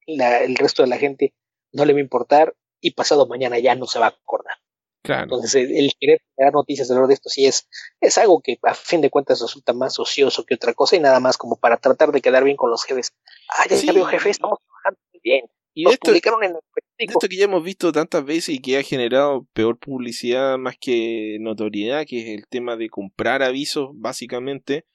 la, 0.08 0.44
el 0.44 0.56
resto 0.56 0.82
de 0.82 0.90
la 0.90 0.98
gente 0.98 1.34
no 1.72 1.86
le 1.86 1.94
va 1.94 2.00
a 2.00 2.04
importar 2.04 2.56
y 2.82 2.92
pasado 2.92 3.28
mañana 3.28 3.60
ya 3.60 3.76
no 3.76 3.86
se 3.86 4.00
va 4.00 4.08
a 4.08 4.10
acordar. 4.10 4.56
Claro. 5.04 5.24
Entonces, 5.24 5.56
el, 5.56 5.76
el 5.76 5.92
querer 6.00 6.22
dar 6.38 6.54
noticias 6.54 6.90
alrededor 6.90 7.08
de 7.08 7.14
esto 7.14 7.30
sí 7.30 7.46
es, 7.46 7.70
es 8.02 8.18
algo 8.18 8.42
que 8.42 8.58
a 8.64 8.74
fin 8.74 9.02
de 9.02 9.10
cuentas 9.10 9.40
resulta 9.40 9.74
más 9.74 10.00
ocioso 10.00 10.46
que 10.46 10.56
otra 10.56 10.74
cosa 10.74 10.96
y 10.96 11.00
nada 11.00 11.20
más 11.20 11.38
como 11.38 11.58
para 11.58 11.78
tratar 11.78 12.12
de 12.12 12.22
quedar 12.22 12.44
bien 12.44 12.58
con 12.58 12.70
los 12.70 12.84
jefes. 12.84 13.14
Ah, 13.50 13.66
ya, 13.70 13.78
sí. 13.78 13.88
ya 13.88 13.94
veo 13.94 14.06
jefe, 14.06 14.30
estamos 14.30 14.60
trabajando 14.60 15.00
muy 15.14 15.22
bien. 15.24 15.46
Y 15.74 15.84
Nos 15.84 15.94
esto, 15.94 16.08
publicaron 16.08 16.44
en 16.44 16.52
el 16.52 16.58
esto 16.98 17.28
que 17.30 17.38
ya 17.38 17.46
hemos 17.46 17.64
visto 17.64 17.92
tantas 17.92 18.26
veces 18.26 18.56
y 18.56 18.60
que 18.60 18.80
ha 18.80 18.84
generado 18.84 19.46
peor 19.54 19.78
publicidad 19.78 20.58
más 20.58 20.76
que 20.80 21.38
notoriedad, 21.40 22.06
que 22.08 22.20
es 22.20 22.40
el 22.40 22.48
tema 22.48 22.76
de 22.76 22.90
comprar 22.90 23.44
avisos, 23.44 23.92
básicamente, 23.94 24.86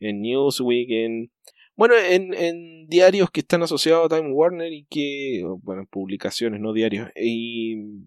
en 0.00 0.20
Newsweek, 0.20 0.90
en 0.90 1.32
bueno, 1.82 1.96
en, 1.96 2.32
en, 2.32 2.86
diarios 2.86 3.28
que 3.32 3.40
están 3.40 3.64
asociados 3.64 4.06
a 4.06 4.16
Time 4.16 4.30
Warner 4.30 4.72
y 4.72 4.86
que, 4.88 5.42
bueno, 5.62 5.84
publicaciones, 5.90 6.60
no 6.60 6.72
diarios, 6.72 7.10
y 7.16 8.06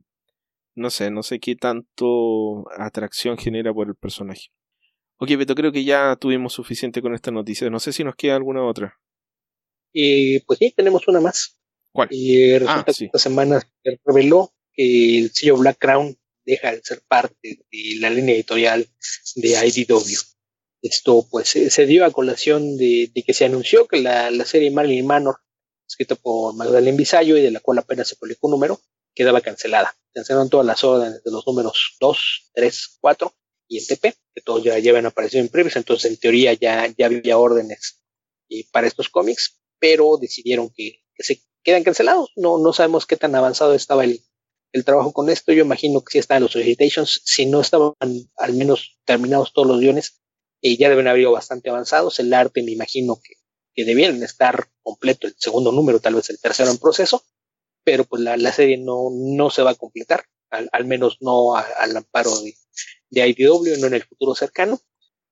no 0.75 0.89
sé, 0.89 1.11
no 1.11 1.23
sé 1.23 1.41
qué 1.41 1.57
tanto 1.57 2.63
atracción 2.77 3.37
genera 3.37 3.73
por 3.73 3.89
el 3.89 3.95
personaje. 3.95 4.47
Ok, 5.17 5.31
Beto, 5.35 5.55
creo 5.55 5.73
que 5.73 5.83
ya 5.83 6.15
tuvimos 6.15 6.53
suficiente 6.53 7.01
con 7.01 7.13
esta 7.15 7.31
noticia. 7.31 7.69
No 7.69 7.81
sé 7.81 7.91
si 7.91 8.05
nos 8.05 8.15
queda 8.15 8.37
alguna 8.37 8.65
otra. 8.65 8.97
Eh, 9.93 10.41
pues 10.47 10.59
sí, 10.59 10.71
tenemos 10.71 11.05
una 11.09 11.19
más. 11.19 11.59
¿Cuál? 11.91 12.07
Eh, 12.11 12.55
resulta 12.57 12.91
ah, 12.91 12.93
sí. 12.93 12.99
que 12.99 13.05
esta 13.07 13.19
semana 13.19 13.59
se 13.59 13.99
reveló 14.05 14.53
que 14.71 15.19
el 15.19 15.31
sello 15.31 15.57
Black 15.57 15.79
Crown 15.79 16.17
deja 16.45 16.71
de 16.71 16.81
ser 16.81 17.01
parte 17.09 17.35
de 17.43 17.99
la 17.99 18.09
línea 18.09 18.35
editorial 18.35 18.87
de 19.35 19.49
IDW. 19.67 20.34
Esto 20.85 21.27
pues 21.31 21.49
se 21.49 21.85
dio 21.87 22.05
a 22.05 22.11
colación 22.11 22.77
de, 22.77 23.11
que 23.25 23.33
se 23.33 23.45
anunció 23.45 23.87
que 23.87 24.03
la, 24.03 24.45
serie 24.45 24.69
Marilyn 24.69 25.07
Manor, 25.07 25.37
escrita 25.87 26.13
por 26.13 26.53
Magdalene 26.53 26.95
Bisayo 26.95 27.35
y 27.37 27.41
de 27.41 27.49
la 27.49 27.59
cual 27.59 27.79
apenas 27.79 28.07
se 28.07 28.15
publicó 28.15 28.45
un 28.45 28.51
número, 28.51 28.79
quedaba 29.15 29.41
cancelada. 29.41 29.97
Cancelaron 30.13 30.47
todas 30.47 30.67
las 30.67 30.83
órdenes 30.83 31.23
de 31.23 31.31
los 31.31 31.45
números 31.47 31.95
2, 31.99 32.51
3, 32.53 32.97
4 33.01 33.33
y 33.67 33.79
el 33.79 33.87
TP, 33.87 34.13
que 34.35 34.41
todos 34.43 34.63
ya, 34.63 34.77
llevan 34.77 35.07
aparecido 35.07 35.41
en 35.41 35.49
previos, 35.49 35.75
entonces 35.75 36.11
en 36.11 36.17
teoría 36.17 36.53
ya, 36.53 36.93
ya 36.95 37.07
había 37.07 37.39
órdenes 37.39 38.03
eh, 38.49 38.65
para 38.71 38.85
estos 38.85 39.09
cómics, 39.09 39.59
pero 39.79 40.17
decidieron 40.21 40.69
que, 40.69 41.01
se 41.17 41.41
quedan 41.63 41.83
cancelados. 41.83 42.29
No, 42.35 42.59
no 42.59 42.73
sabemos 42.73 43.07
qué 43.07 43.17
tan 43.17 43.33
avanzado 43.33 43.73
estaba 43.73 44.03
el, 44.03 44.21
el 44.71 44.85
trabajo 44.85 45.13
con 45.13 45.31
esto. 45.31 45.51
Yo 45.51 45.63
imagino 45.63 46.03
que 46.03 46.11
sí 46.11 46.19
estaban 46.19 46.43
los 46.43 46.51
solicitations, 46.51 47.21
si 47.25 47.47
no 47.47 47.61
estaban 47.61 47.93
al 48.35 48.53
menos 48.53 48.99
terminados 49.03 49.51
todos 49.51 49.67
los 49.67 49.79
guiones, 49.79 50.21
eh, 50.61 50.77
ya 50.77 50.89
deben 50.89 51.07
haber 51.07 51.27
bastante 51.27 51.69
avanzados. 51.69 52.19
El 52.19 52.33
arte 52.33 52.63
me 52.63 52.71
imagino 52.71 53.19
que, 53.21 53.35
que 53.73 53.85
debieran 53.85 54.21
estar 54.23 54.69
completo 54.81 55.27
el 55.27 55.35
segundo 55.37 55.71
número, 55.71 55.99
tal 55.99 56.15
vez 56.15 56.29
el 56.29 56.39
tercero 56.39 56.71
en 56.71 56.77
proceso, 56.77 57.23
pero 57.83 58.05
pues 58.05 58.21
la, 58.21 58.37
la 58.37 58.51
serie 58.51 58.77
no, 58.77 59.09
no 59.11 59.49
se 59.49 59.61
va 59.61 59.71
a 59.71 59.75
completar, 59.75 60.25
al, 60.49 60.69
al 60.71 60.85
menos 60.85 61.17
no 61.21 61.55
al 61.55 61.95
amparo 61.95 62.31
de, 62.41 62.55
de 63.09 63.27
IDW, 63.29 63.79
no 63.79 63.87
en 63.87 63.93
el 63.93 64.03
futuro 64.03 64.35
cercano. 64.35 64.79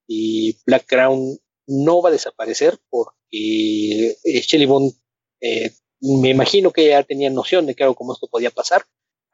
Y 0.06 0.58
Black 0.66 0.86
Crown 0.86 1.38
no 1.66 2.02
va 2.02 2.10
a 2.10 2.12
desaparecer 2.12 2.78
porque 2.90 4.18
eh, 4.22 4.40
Shelly 4.40 4.66
Bond, 4.66 4.92
eh, 5.40 5.72
me 6.00 6.30
imagino 6.30 6.72
que 6.72 6.88
ya 6.88 7.02
tenía 7.02 7.30
noción 7.30 7.66
de 7.66 7.74
que 7.74 7.82
algo 7.82 7.94
como 7.94 8.12
esto 8.12 8.28
podía 8.28 8.50
pasar, 8.50 8.84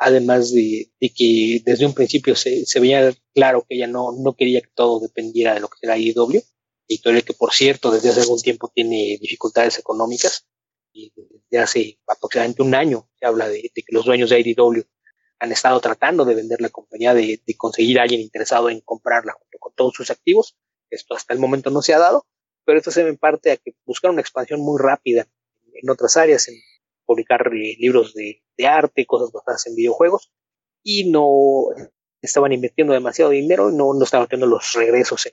además 0.00 0.50
de, 0.50 0.90
de 0.98 1.10
que 1.10 1.62
desde 1.64 1.84
un 1.84 1.92
principio 1.92 2.34
se, 2.34 2.64
se, 2.64 2.80
veía 2.80 3.14
claro 3.34 3.66
que 3.68 3.76
ella 3.76 3.86
no, 3.86 4.12
no 4.12 4.34
quería 4.34 4.62
que 4.62 4.70
todo 4.74 4.98
dependiera 4.98 5.54
de 5.54 5.60
lo 5.60 5.68
que 5.68 5.76
era 5.82 5.98
IDW, 5.98 6.42
editorial 6.88 7.22
que 7.22 7.34
por 7.34 7.52
cierto 7.52 7.90
desde 7.90 8.08
hace 8.08 8.22
algún 8.22 8.40
tiempo 8.40 8.72
tiene 8.74 9.18
dificultades 9.20 9.78
económicas, 9.78 10.46
y 10.92 11.12
desde 11.14 11.62
hace 11.62 11.98
aproximadamente 12.08 12.62
un 12.62 12.74
año 12.74 13.08
se 13.20 13.26
habla 13.26 13.48
de, 13.48 13.70
de 13.74 13.82
que 13.82 13.92
los 13.92 14.06
dueños 14.06 14.30
de 14.30 14.40
IDW 14.40 14.80
han 15.38 15.52
estado 15.52 15.78
tratando 15.80 16.24
de 16.24 16.34
vender 16.34 16.62
la 16.62 16.70
compañía, 16.70 17.12
de, 17.14 17.42
de, 17.46 17.56
conseguir 17.56 17.98
a 17.98 18.02
alguien 18.02 18.22
interesado 18.22 18.70
en 18.70 18.80
comprarla 18.80 19.34
junto 19.34 19.58
con 19.58 19.74
todos 19.74 19.94
sus 19.94 20.10
activos. 20.10 20.56
Esto 20.90 21.14
hasta 21.14 21.34
el 21.34 21.40
momento 21.40 21.70
no 21.70 21.82
se 21.82 21.94
ha 21.94 21.98
dado, 21.98 22.26
pero 22.64 22.78
esto 22.78 22.90
se 22.90 23.04
ve 23.04 23.10
en 23.10 23.18
parte 23.18 23.52
a 23.52 23.56
que 23.56 23.74
buscar 23.84 24.10
una 24.10 24.20
expansión 24.22 24.60
muy 24.60 24.78
rápida 24.80 25.28
en 25.74 25.88
otras 25.88 26.16
áreas, 26.16 26.48
en 26.48 26.56
publicar 27.04 27.46
eh, 27.54 27.76
libros 27.78 28.14
de, 28.14 28.42
de, 28.60 28.66
arte, 28.66 29.06
cosas 29.06 29.32
basadas 29.32 29.66
en 29.66 29.74
videojuegos, 29.74 30.32
y 30.82 31.10
no 31.10 31.66
estaban 32.22 32.52
invirtiendo 32.52 32.92
demasiado 32.92 33.30
dinero, 33.30 33.70
no, 33.70 33.94
no 33.94 34.04
estaban 34.04 34.28
teniendo 34.28 34.54
los 34.54 34.72
regresos 34.72 35.26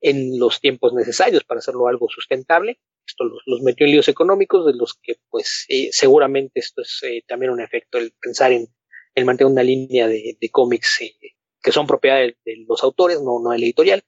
en, 0.00 0.38
los 0.38 0.60
tiempos 0.60 0.92
necesarios 0.94 1.44
para 1.44 1.58
hacerlo 1.60 1.86
algo 1.86 2.08
sustentable. 2.08 2.80
Esto 3.06 3.24
los, 3.24 3.62
metió 3.62 3.86
en 3.86 3.92
líos 3.92 4.08
económicos, 4.08 4.66
de 4.66 4.74
los 4.74 4.94
que 4.94 5.16
pues 5.28 5.64
eh, 5.68 5.90
seguramente 5.92 6.60
esto 6.60 6.82
es 6.82 7.00
eh, 7.04 7.22
también 7.26 7.52
un 7.52 7.60
efecto, 7.60 7.98
el 7.98 8.12
pensar 8.20 8.52
en, 8.52 8.66
en 9.14 9.26
mantener 9.26 9.52
una 9.52 9.62
línea 9.62 10.08
de, 10.08 10.36
cómics 10.50 11.02
eh, 11.02 11.14
que 11.62 11.72
son 11.72 11.86
propiedad 11.86 12.16
de, 12.16 12.36
de, 12.44 12.64
los 12.66 12.82
autores, 12.82 13.20
no, 13.22 13.40
no 13.40 13.52
el 13.52 13.62
editorial, 13.62 14.02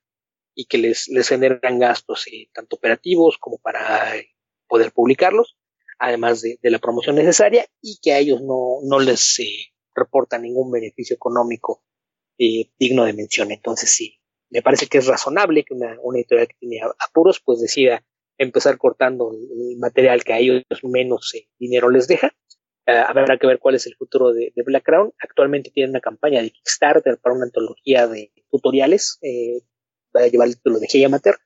y 0.54 0.66
que 0.66 0.78
les, 0.78 1.08
les 1.08 1.28
generan 1.28 1.78
gastos 1.78 2.26
tanto 2.52 2.76
operativos 2.76 3.38
como 3.38 3.58
para 3.58 4.14
poder 4.66 4.92
publicarlos, 4.92 5.56
además 5.98 6.42
de, 6.42 6.58
de, 6.62 6.70
la 6.70 6.78
promoción 6.78 7.16
necesaria, 7.16 7.66
y 7.80 7.98
que 8.02 8.12
a 8.12 8.18
ellos 8.18 8.40
no, 8.42 8.78
no 8.82 8.98
les 8.98 9.38
eh, 9.40 9.74
reporta 9.94 10.38
ningún 10.38 10.70
beneficio 10.70 11.14
económico 11.14 11.82
eh, 12.38 12.70
digno 12.78 13.04
de 13.04 13.12
mención. 13.12 13.52
Entonces 13.52 13.90
sí, 13.90 14.18
me 14.50 14.62
parece 14.62 14.86
que 14.86 14.98
es 14.98 15.06
razonable 15.06 15.64
que 15.64 15.74
una, 15.74 15.96
editorial 16.14 16.48
que 16.48 16.56
tiene 16.58 16.80
apuros 16.98 17.40
pues 17.44 17.60
decida 17.60 18.04
empezar 18.38 18.78
cortando 18.78 19.32
el 19.32 19.78
material 19.78 20.24
que 20.24 20.32
a 20.32 20.38
ellos 20.38 20.64
menos 20.82 21.32
eh, 21.34 21.48
dinero 21.58 21.90
les 21.90 22.08
deja. 22.08 22.32
Uh, 22.86 23.00
habrá 23.06 23.38
que 23.38 23.46
ver 23.46 23.58
cuál 23.60 23.76
es 23.76 23.86
el 23.86 23.96
futuro 23.96 24.34
de, 24.34 24.52
de, 24.54 24.62
Black 24.62 24.84
Crown. 24.84 25.12
Actualmente 25.18 25.70
tienen 25.70 25.90
una 25.90 26.00
campaña 26.00 26.42
de 26.42 26.50
Kickstarter 26.50 27.18
para 27.18 27.34
una 27.34 27.46
antología 27.46 28.06
de 28.06 28.30
tutoriales, 28.50 29.18
eh, 29.22 29.62
va 30.14 30.22
a 30.22 30.28
llevar 30.28 30.48
el 30.48 30.56
título 30.56 30.78
de 30.80 30.88
Hey 30.90 31.04
Amateur, 31.04 31.36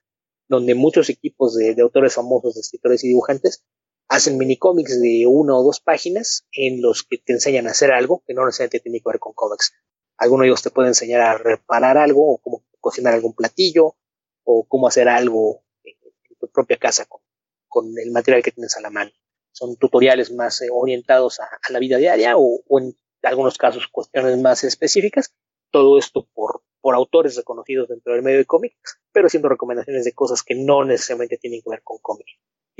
donde 0.49 0.75
muchos 0.75 1.09
equipos 1.09 1.55
de, 1.55 1.75
de, 1.75 1.81
autores 1.81 2.13
famosos, 2.13 2.55
de 2.55 2.61
escritores 2.61 3.05
y 3.05 3.07
dibujantes 3.07 3.63
hacen 4.09 4.39
minicómics 4.39 4.99
de 4.99 5.25
una 5.27 5.55
o 5.55 5.63
dos 5.63 5.79
páginas 5.79 6.47
en 6.51 6.81
los 6.81 7.03
que 7.03 7.19
te 7.19 7.33
enseñan 7.33 7.67
a 7.67 7.71
hacer 7.71 7.91
algo 7.91 8.23
que 8.25 8.33
no 8.33 8.43
necesariamente 8.43 8.79
tiene 8.79 8.99
que 8.99 9.09
ver 9.09 9.19
con 9.19 9.33
cómics. 9.33 9.73
Alguno 10.17 10.41
de 10.41 10.49
ellos 10.49 10.63
te 10.63 10.71
puede 10.71 10.89
enseñar 10.89 11.21
a 11.21 11.37
reparar 11.37 11.97
algo, 11.97 12.33
o 12.33 12.37
cómo 12.39 12.65
cocinar 12.81 13.13
algún 13.13 13.35
platillo, 13.35 13.95
o 14.43 14.65
cómo 14.67 14.87
hacer 14.87 15.07
algo 15.07 15.63
en, 15.83 15.95
tu 16.39 16.49
propia 16.49 16.77
casa 16.77 17.05
con, 17.05 17.21
con, 17.67 17.85
el 17.97 18.11
material 18.11 18.41
que 18.41 18.51
tienes 18.51 18.75
a 18.75 18.81
la 18.81 18.89
mano. 18.89 19.11
Son 19.51 19.77
tutoriales 19.77 20.31
más 20.31 20.61
eh, 20.61 20.69
orientados 20.71 21.39
a, 21.39 21.47
la 21.69 21.79
vida 21.79 21.97
diaria 21.97 22.33
o, 22.35 22.61
en 22.79 22.97
algunos 23.21 23.57
casos 23.57 23.87
cuestiones 23.87 24.39
más 24.39 24.63
específicas. 24.63 25.35
Todo 25.71 25.99
esto 25.99 26.27
por, 26.33 26.63
por 26.81 26.95
autores 26.95 27.35
reconocidos 27.35 27.89
dentro 27.89 28.13
del 28.13 28.23
medio 28.23 28.39
de 28.39 28.45
cómic, 28.45 28.75
pero 29.11 29.27
haciendo 29.27 29.49
recomendaciones 29.49 30.03
de 30.03 30.13
cosas 30.13 30.41
que 30.41 30.55
no 30.55 30.83
necesariamente 30.83 31.37
tienen 31.37 31.61
que 31.61 31.69
ver 31.69 31.83
con 31.83 31.99
cómic. 31.99 32.25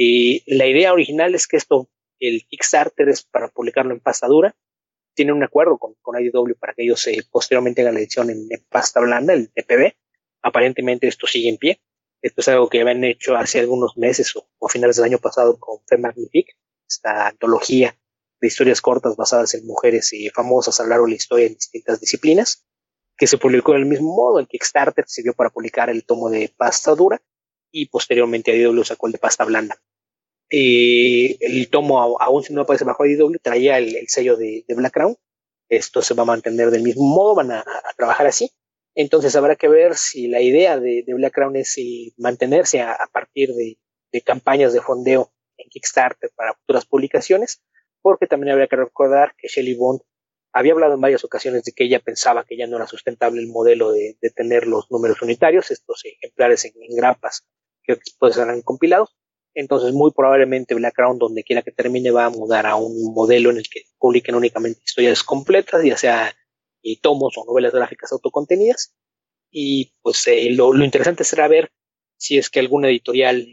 Y 0.02 0.44
la 0.56 0.66
idea 0.66 0.94
original 0.94 1.36
es 1.36 1.46
que 1.46 1.58
esto, 1.58 1.90
el 2.22 2.46
Kickstarter 2.48 3.10
es 3.10 3.24
para 3.24 3.50
publicarlo 3.50 3.94
en 3.94 4.00
pasta 4.00 4.28
dura, 4.28 4.56
tiene 5.14 5.34
un 5.34 5.44
acuerdo 5.44 5.78
con, 5.78 5.96
con 6.02 6.18
IDW 6.18 6.54
para 6.58 6.74
que 6.74 6.84
ellos 6.84 7.06
eh, 7.08 7.22
posteriormente 7.30 7.82
hagan 7.82 7.96
la 7.96 8.00
edición 8.00 8.30
en, 8.30 8.48
pasta 8.70 9.02
blanda, 9.02 9.34
el 9.34 9.52
TPB. 9.52 9.98
Aparentemente 10.42 11.10
esto 11.10 11.28
sigue 11.28 11.50
en 11.50 11.58
pie. 11.58 11.82
Esto 12.22 12.40
es 12.40 12.48
algo 12.48 12.70
que 12.70 12.80
habían 12.80 13.04
hecho 13.04 13.36
hace 13.36 13.60
algunos 13.60 13.98
meses 13.98 14.34
o, 14.38 14.50
o 14.58 14.70
finales 14.70 14.96
del 14.96 15.04
año 15.04 15.18
pasado 15.18 15.60
con 15.60 15.80
Fe 15.86 15.98
Magnifique, 15.98 16.54
esta 16.88 17.28
antología 17.28 18.00
de 18.40 18.48
historias 18.48 18.80
cortas 18.80 19.18
basadas 19.18 19.54
en 19.54 19.68
mujeres 19.68 20.14
eh, 20.14 20.32
famosas 20.34 20.80
a 20.80 20.88
largo 20.88 21.08
de 21.08 21.12
la 21.12 21.18
historia 21.18 21.48
en 21.48 21.56
distintas 21.56 22.00
disciplinas, 22.00 22.66
que 23.18 23.28
se 23.28 23.38
publicó 23.38 23.74
del 23.74 23.86
mismo 23.86 24.16
modo. 24.16 24.40
El 24.40 24.48
Kickstarter 24.48 25.04
sirvió 25.10 25.34
para 25.34 25.50
publicar 25.50 25.90
el 25.90 26.06
tomo 26.06 26.30
de 26.30 26.54
pasta 26.56 26.96
dura 26.96 27.22
y 27.70 27.88
posteriormente 27.88 28.56
IDW 28.56 28.82
sacó 28.86 29.08
el 29.08 29.12
de 29.12 29.20
pasta 29.20 29.44
blanda 29.44 29.78
eh, 30.50 31.38
el 31.42 31.70
tomo, 31.70 32.20
aún 32.20 32.44
si 32.44 32.54
no 32.54 32.62
aparece 32.62 32.86
bajo 32.86 33.06
IDW, 33.06 33.38
traía 33.42 33.78
el, 33.78 33.96
el 33.96 34.08
sello 34.08 34.36
de, 34.36 34.66
de, 34.68 34.76
Black 34.76 34.94
Crown. 34.94 35.16
Esto 35.70 36.02
se 36.02 36.16
va 36.16 36.24
a 36.24 36.26
mantener 36.26 36.72
del 36.72 36.82
mismo 36.82 37.04
modo, 37.04 37.36
van 37.36 37.52
a, 37.52 37.66
trabajar 37.98 38.28
así. 38.28 38.52
Entonces 38.96 39.36
habrá 39.36 39.56
que 39.56 39.68
ver 39.68 39.96
si 39.96 40.28
la 40.28 40.42
idea 40.42 40.80
de, 40.80 41.04
de 41.06 41.14
Black 41.14 41.34
Crown 41.34 41.56
es 41.56 41.72
si 41.74 42.14
mantenerse 42.18 42.82
a, 42.82 42.98
partir 43.12 43.54
de, 43.54 43.78
campañas 44.26 44.74
de 44.74 44.82
fondeo 44.82 45.32
en 45.58 45.70
Kickstarter 45.70 46.32
para 46.36 46.56
futuras 46.56 46.86
publicaciones, 46.86 47.62
porque 48.02 48.26
también 48.26 48.52
habría 48.52 48.68
que 48.68 48.76
recordar 48.76 49.36
que 49.38 49.48
Shelly 49.48 49.76
Bond 49.76 50.02
había 50.52 50.74
hablado 50.74 50.96
en 50.96 51.02
varias 51.02 51.24
ocasiones 51.24 51.64
de 51.64 51.74
que 51.74 51.84
ella 51.84 52.00
pensaba 52.00 52.44
que 52.44 52.58
ya 52.58 52.66
no 52.66 52.78
era 52.78 52.88
sustentable 52.88 53.40
el 53.40 53.50
modelo 53.50 53.92
de, 53.92 54.18
de 54.20 54.30
tener 54.32 54.66
los 54.66 54.90
números 54.90 55.22
unitarios, 55.22 55.70
estos 55.70 56.04
ejemplares 56.06 56.66
en, 56.66 56.74
en 56.82 56.96
grapas 56.96 57.46
que 57.84 57.96
después 57.96 58.34
serán 58.34 58.64
compilados, 58.64 59.16
entonces, 59.54 59.94
muy 59.94 60.12
probablemente 60.12 60.76
Black 60.76 60.96
donde 61.18 61.44
quiera 61.44 61.62
que 61.62 61.72
termine, 61.72 62.12
va 62.12 62.26
a 62.26 62.30
mudar 62.30 62.66
a 62.66 62.76
un 62.76 63.14
modelo 63.14 63.50
en 63.50 63.58
el 63.58 63.70
que 63.70 63.84
publiquen 63.98 64.36
únicamente 64.36 64.82
historias 64.86 65.24
completas, 65.24 65.84
ya 65.84 65.98
sea 65.98 66.36
eh, 66.84 66.98
tomos 67.02 67.38
o 67.38 67.46
novelas 67.46 67.74
gráficas 67.74 68.12
autocontenidas. 68.12 68.96
Y 69.52 69.94
pues 70.02 70.26
eh, 70.28 70.50
lo, 70.52 70.74
lo, 70.74 70.86
interesante 70.86 71.24
será 71.24 71.48
ver 71.48 71.72
si 72.18 72.38
es 72.38 72.50
que 72.50 72.60
alguna 72.60 72.90
editorial 72.90 73.48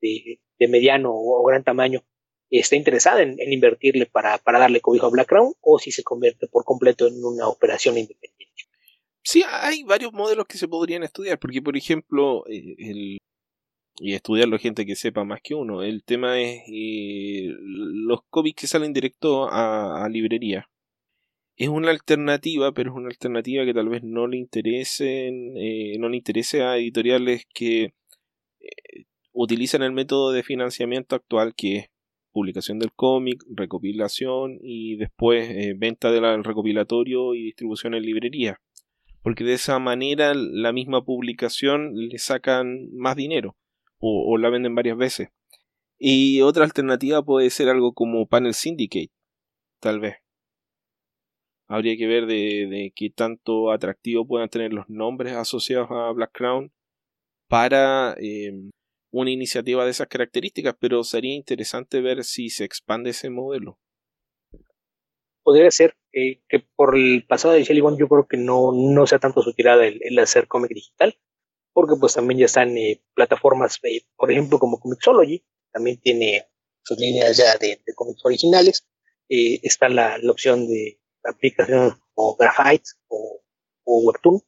de, 0.00 0.40
de 0.58 0.68
mediano 0.68 1.10
o, 1.12 1.42
gran 1.44 1.64
tamaño 1.64 2.04
está 2.50 2.76
interesada 2.76 3.22
en, 3.22 3.40
en 3.40 3.52
invertirle 3.52 4.06
para, 4.06 4.38
para, 4.38 4.58
darle 4.58 4.80
cobijo 4.80 5.06
a 5.06 5.10
Black 5.10 5.32
o 5.60 5.78
si 5.78 5.92
se 5.92 6.02
convierte 6.02 6.48
por 6.48 6.64
completo 6.64 7.06
en 7.06 7.24
una 7.24 7.48
operación 7.48 7.96
independiente. 7.96 8.64
Sí, 9.22 9.42
hay 9.46 9.84
varios 9.84 10.12
modelos 10.12 10.46
que 10.46 10.58
se 10.58 10.68
podrían 10.68 11.02
estudiar, 11.02 11.38
porque 11.38 11.62
por 11.62 11.76
ejemplo, 11.76 12.44
eh, 12.48 12.74
el, 12.78 13.18
y 14.00 14.14
estudiarlo 14.14 14.58
gente 14.58 14.86
que 14.86 14.96
sepa 14.96 15.24
más 15.24 15.40
que 15.42 15.54
uno. 15.54 15.82
El 15.82 16.02
tema 16.04 16.40
es 16.40 16.62
eh, 16.66 17.50
los 17.60 18.20
cómics 18.30 18.62
que 18.62 18.66
salen 18.66 18.94
directo 18.94 19.48
a, 19.50 20.08
librería. 20.10 20.68
Es 21.56 21.68
una 21.68 21.90
alternativa, 21.90 22.72
pero 22.72 22.90
es 22.90 22.96
una 22.96 23.08
alternativa 23.08 23.66
que 23.66 23.74
tal 23.74 23.90
vez 23.90 24.02
no 24.02 24.26
le 24.26 24.38
interesen, 24.38 25.54
eh, 25.58 25.96
no 25.98 26.08
le 26.08 26.16
interese 26.16 26.62
a 26.62 26.78
editoriales 26.78 27.44
que 27.52 27.92
eh, 28.60 29.04
utilizan 29.32 29.82
el 29.82 29.92
método 29.92 30.32
de 30.32 30.42
financiamiento 30.42 31.14
actual 31.14 31.54
que 31.54 31.76
es 31.76 31.86
publicación 32.32 32.78
del 32.78 32.92
cómic, 32.92 33.44
recopilación 33.54 34.58
y 34.62 34.96
después 34.96 35.50
eh, 35.50 35.74
venta 35.76 36.10
del 36.10 36.42
recopilatorio 36.42 37.34
y 37.34 37.42
distribución 37.42 37.92
en 37.94 38.04
librería. 38.04 38.60
Porque 39.22 39.44
de 39.44 39.54
esa 39.54 39.78
manera 39.78 40.32
la 40.34 40.72
misma 40.72 41.04
publicación 41.04 41.92
le 41.94 42.18
sacan 42.18 42.88
más 42.94 43.16
dinero 43.16 43.56
o, 44.00 44.38
la 44.38 44.50
venden 44.50 44.74
varias 44.74 44.96
veces. 44.96 45.28
Y 45.98 46.40
otra 46.40 46.64
alternativa 46.64 47.22
puede 47.22 47.50
ser 47.50 47.68
algo 47.68 47.92
como 47.92 48.26
Panel 48.26 48.54
Syndicate, 48.54 49.12
tal 49.80 50.00
vez. 50.00 50.16
Habría 51.68 51.96
que 51.96 52.06
ver 52.06 52.26
de, 52.26 52.92
qué 52.96 53.10
tanto 53.10 53.70
atractivo 53.70 54.26
puedan 54.26 54.48
tener 54.48 54.72
los 54.72 54.88
nombres 54.88 55.34
asociados 55.34 55.88
a 55.90 56.10
Black 56.12 56.32
Crown 56.32 56.72
para 57.48 58.16
eh, 58.18 58.52
una 59.12 59.30
iniciativa 59.30 59.84
de 59.84 59.90
esas 59.90 60.08
características, 60.08 60.74
pero 60.78 61.04
sería 61.04 61.34
interesante 61.34 62.00
ver 62.00 62.24
si 62.24 62.48
se 62.48 62.64
expande 62.64 63.10
ese 63.10 63.30
modelo. 63.30 63.78
Podría 65.42 65.70
ser 65.70 65.96
eh, 66.12 66.42
que 66.48 66.60
por 66.76 66.96
el 66.96 67.24
pasado 67.26 67.54
de 67.54 67.64
Shelly 67.64 67.80
Bond 67.80 67.98
yo 67.98 68.08
creo 68.08 68.26
que 68.26 68.36
no, 68.36 68.72
no 68.72 69.06
sea 69.06 69.18
tanto 69.18 69.42
su 69.42 69.52
tirada 69.52 69.86
el, 69.86 70.18
hacer 70.18 70.46
cómic 70.46 70.72
digital, 70.72 71.16
porque 71.72 71.94
pues 71.98 72.14
también 72.14 72.40
ya 72.40 72.46
están 72.46 72.76
eh, 72.76 73.02
plataformas, 73.14 73.78
eh, 73.82 74.02
por 74.16 74.30
ejemplo 74.30 74.58
como 74.58 74.80
Comixology, 74.80 75.44
también 75.72 76.00
tiene 76.00 76.46
sus 76.82 76.98
líneas 76.98 77.36
ya 77.36 77.56
de, 77.56 77.80
cómics 77.94 78.24
originales, 78.24 78.86
está 79.28 79.88
la, 79.88 80.18
la, 80.18 80.32
opción 80.32 80.66
de 80.66 81.00
aplicaciones 81.24 81.94
como 82.14 82.36
Graphite 82.36 82.90
o, 83.08 83.40
o 83.84 83.98
Webtoon, 84.00 84.42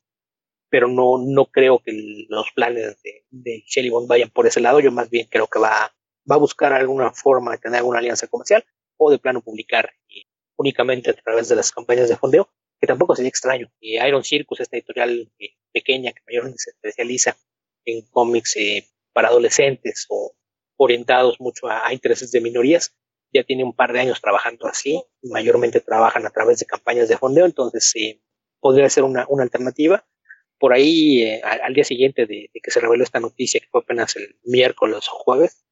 pero 0.73 0.89
no, 0.89 1.19
no 1.19 1.45
creo 1.45 1.81
que 1.85 1.93
los 2.31 2.51
planes 2.55 2.97
de, 3.03 3.27
de 3.31 3.63
Shelly 3.67 3.91
Bond 3.91 4.09
vayan 4.09 4.31
por 4.31 4.47
ese 4.47 4.59
lado. 4.59 4.81
Yo 4.81 4.91
más 4.91 5.11
bien 5.11 5.29
creo 5.31 5.47
que 5.47 5.59
va, 5.59 5.95
va 6.31 6.35
a 6.37 6.39
buscar 6.39 6.73
alguna 6.73 7.13
forma 7.13 7.53
de 7.53 7.59
tener 7.59 7.81
alguna 7.81 7.99
alianza 7.99 8.27
comercial 8.27 8.65
o 8.97 9.11
de 9.11 9.19
plano 9.19 9.43
publicar 9.43 9.91
eh, 10.09 10.23
únicamente 10.57 11.11
a 11.11 11.15
través 11.15 11.51
de 11.51 11.57
las 11.57 11.73
campañas 11.73 12.09
de 12.09 12.17
fondeo, 12.17 12.49
que 12.83 12.87
tampoco 12.89 13.15
sería 13.15 13.29
extraño. 13.29 13.73
Y 13.79 13.97
Iron 14.05 14.25
Circus, 14.25 14.59
esta 14.59 14.77
editorial 14.77 15.31
eh, 15.39 15.51
pequeña 15.73 16.13
que 16.13 16.21
mayormente 16.27 16.59
se 16.59 16.71
especializa 16.71 17.39
en 17.85 18.03
cómics 18.11 18.57
eh, 18.57 18.89
para 19.13 19.29
adolescentes 19.29 20.07
o 20.09 20.33
orientados 20.77 21.41
mucho 21.41 21.69
a, 21.69 21.93
intereses 21.93 22.33
de 22.33 22.41
minorías, 22.41 22.93
ya 23.33 23.45
tiene 23.45 23.63
un 23.63 23.73
par 23.73 23.93
de 23.93 24.01
años 24.01 24.21
trabajando 24.21 24.67
así, 24.67 25.01
mayormente 25.23 25.81
trabajan 25.81 26.27
a 26.27 26.31
través 26.31 26.59
de 26.59 26.67
campañas 26.67 27.09
de 27.09 27.17
fondeo, 27.17 27.47
entonces 27.47 27.95
podría 28.59 28.91
ser 28.91 29.05
una, 29.05 29.27
una 29.29 29.45
alternativa 29.45 30.05
por 30.59 30.73
ahí 30.73 31.23
eh, 31.23 31.41
al, 31.43 31.75
día 31.75 31.85
siguiente 31.85 32.27
de, 32.27 32.51
que 32.53 32.71
se 32.71 32.81
reveló 32.81 33.05
esta 33.05 33.21
noticia, 33.21 33.61
que 33.61 33.67
fue 33.69 33.81
apenas 33.81 34.17
el 34.17 34.37
miércoles 34.45 35.09
o 35.09 35.17
jueves, 35.17 35.65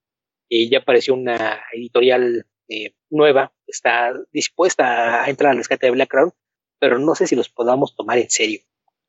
y 0.48 0.68
ya 0.68 0.78
apareció 0.78 1.14
una 1.14 1.62
editorial 1.72 2.46
eh, 2.68 2.94
nueva, 3.08 3.52
está 3.68 4.12
dispuesta 4.32 5.24
a 5.24 5.30
entrar 5.30 5.52
al 5.52 5.58
rescate 5.58 5.86
de 5.86 5.92
Black 5.92 6.10
Crown, 6.10 6.32
pero 6.80 6.98
no 6.98 7.14
sé 7.14 7.28
si 7.28 7.36
los 7.36 7.48
podamos 7.48 7.94
tomar 7.94 8.18
en 8.18 8.30
serio. 8.30 8.60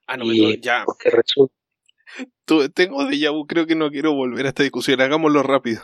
Ah, 0.05 0.17
no, 0.17 0.25
ya. 0.61 0.83
Porque 0.85 1.09
resulta. 1.09 1.55
tengo 2.75 3.05
de 3.05 3.29
vu, 3.29 3.47
creo 3.47 3.65
que 3.65 3.75
no 3.75 3.89
quiero 3.89 4.13
volver 4.13 4.45
a 4.45 4.49
esta 4.49 4.63
discusión, 4.63 5.01
hagámoslo 5.01 5.41
rápido. 5.41 5.81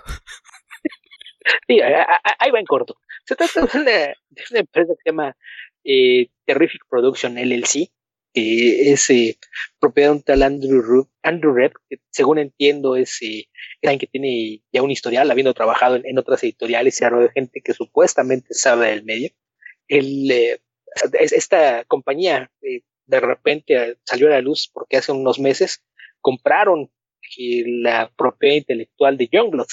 sí, 1.67 1.79
ahí 1.81 2.51
va 2.51 2.59
en 2.59 2.65
corto. 2.65 2.97
Se 3.25 3.35
trata 3.35 3.61
de 3.61 3.79
una, 3.79 4.59
empresa 4.59 4.93
que 4.93 5.01
se 5.03 5.09
llama 5.09 5.35
eh, 5.83 6.27
Terrific 6.45 6.83
Production 6.89 7.35
LLC, 7.35 7.89
que 8.33 8.91
es 8.91 9.09
eh, 9.09 9.37
propiedad 9.79 10.09
de 10.09 10.15
un 10.17 10.23
tal 10.23 10.43
Andrew, 10.43 11.09
Andrew 11.23 11.53
Rep, 11.53 11.73
que 11.89 11.97
según 12.11 12.37
entiendo 12.37 12.95
es 12.95 13.21
eh, 13.21 13.47
alguien 13.81 13.99
que 13.99 14.07
tiene 14.07 14.61
ya 14.71 14.83
un 14.83 14.91
historial, 14.91 15.31
habiendo 15.31 15.53
trabajado 15.53 15.99
en, 16.03 16.17
otras 16.19 16.43
editoriales 16.43 17.01
y 17.01 17.05
de 17.05 17.31
gente 17.33 17.61
que 17.63 17.73
supuestamente 17.73 18.53
sabe 18.53 18.89
del 18.89 19.05
medio. 19.05 19.29
El, 19.87 20.29
eh, 20.29 20.59
esta 21.13 21.83
compañía 21.85 22.51
de 22.61 23.19
repente 23.19 23.97
salió 24.03 24.27
a 24.27 24.31
la 24.31 24.41
luz 24.41 24.69
porque 24.71 24.97
hace 24.97 25.11
unos 25.11 25.39
meses 25.39 25.83
compraron 26.21 26.91
la 27.37 28.11
propiedad 28.15 28.55
intelectual 28.55 29.17
de 29.17 29.27
Youngblood. 29.31 29.67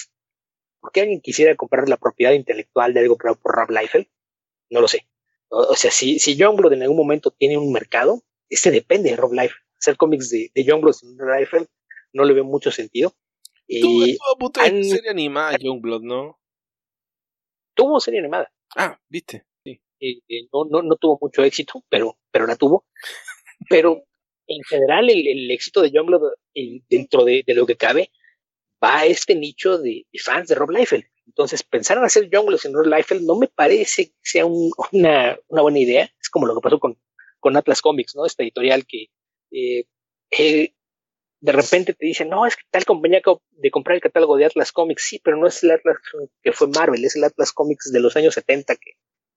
¿Por 0.80 0.92
qué 0.92 1.00
alguien 1.02 1.20
quisiera 1.20 1.56
comprar 1.56 1.88
la 1.88 1.96
propiedad 1.96 2.32
intelectual 2.32 2.92
de 2.92 3.00
algo 3.00 3.16
creado 3.16 3.38
por 3.40 3.54
Rob 3.54 3.70
Liefeld? 3.70 4.06
No 4.70 4.80
lo 4.80 4.88
sé. 4.88 5.06
O, 5.48 5.74
sea, 5.76 5.90
si, 5.90 6.18
si 6.18 6.36
Youngblood 6.36 6.72
en 6.72 6.82
algún 6.82 6.96
momento 6.96 7.30
tiene 7.30 7.56
un 7.56 7.72
mercado, 7.72 8.22
este 8.48 8.70
depende 8.70 9.10
de 9.10 9.16
Rob 9.16 9.32
Life. 9.32 9.54
Hacer 9.78 9.96
cómics 9.96 10.30
de, 10.30 10.50
de 10.54 10.64
Youngblood 10.64 10.94
sin 10.94 11.16
Life 11.16 11.66
no 12.12 12.24
le 12.24 12.34
veo 12.34 12.44
mucho 12.44 12.70
sentido. 12.70 13.14
Tuvo 13.66 14.38
punto 14.38 14.60
de 14.60 14.84
serie 14.84 15.10
animada 15.10 15.56
Youngblood, 15.56 16.02
¿no? 16.02 16.38
Tuvo 17.74 17.98
serie 18.00 18.20
animada. 18.20 18.52
Ah, 18.76 19.00
viste. 19.08 19.46
Sí. 20.04 20.22
Eh, 20.28 20.48
no, 20.52 20.64
no, 20.64 20.82
no 20.82 20.96
tuvo 20.96 21.18
mucho 21.20 21.42
éxito, 21.44 21.84
pero, 21.88 22.18
pero 22.30 22.46
la 22.46 22.56
tuvo. 22.56 22.86
pero 23.68 24.04
en 24.46 24.62
general 24.64 25.08
el, 25.10 25.50
éxito 25.50 25.82
de 25.82 25.90
Youngblood, 25.90 26.32
dentro 26.88 27.24
de, 27.24 27.44
lo 27.48 27.66
que 27.66 27.76
cabe, 27.76 28.10
va 28.82 28.98
a 28.98 29.06
este 29.06 29.34
nicho 29.34 29.78
de, 29.78 30.06
fans 30.22 30.48
de 30.48 30.54
Rob 30.54 30.70
Liefeld. 30.70 31.04
Entonces, 31.26 31.62
pensar 31.62 31.96
en 31.96 32.04
hacer 32.04 32.28
Youngblood 32.30 32.58
sin 32.58 32.74
Rob 32.74 32.86
Liefeld 32.86 33.22
no 33.22 33.36
me 33.36 33.48
parece 33.48 34.08
que 34.08 34.14
sea 34.22 34.44
una, 34.46 35.38
una 35.48 35.62
buena 35.62 35.78
idea. 35.78 36.10
Es 36.20 36.28
como 36.28 36.46
lo 36.46 36.54
que 36.54 36.60
pasó 36.60 36.78
con, 36.78 36.98
con 37.40 37.56
Atlas 37.56 37.80
Comics, 37.80 38.14
¿no? 38.14 38.26
Esta 38.26 38.42
editorial 38.42 38.86
que 38.86 39.06
eh, 39.50 39.84
eh, 40.30 40.74
de 41.40 41.52
repente 41.52 41.94
te 41.94 42.06
dicen, 42.06 42.28
no, 42.28 42.46
es 42.46 42.56
que 42.56 42.62
tal 42.70 42.84
compañía 42.84 43.20
de 43.50 43.70
comprar 43.70 43.94
el 43.94 44.02
catálogo 44.02 44.36
de 44.36 44.46
Atlas 44.46 44.72
Comics, 44.72 45.02
sí, 45.02 45.20
pero 45.22 45.36
no 45.36 45.46
es 45.46 45.62
el 45.62 45.72
Atlas 45.72 45.98
que 46.42 46.52
fue 46.52 46.68
Marvel, 46.68 47.04
es 47.04 47.16
el 47.16 47.24
Atlas 47.24 47.52
Comics 47.52 47.92
de 47.92 48.00
los 48.00 48.16
años 48.16 48.34
70 48.34 48.76
que, 48.76 48.92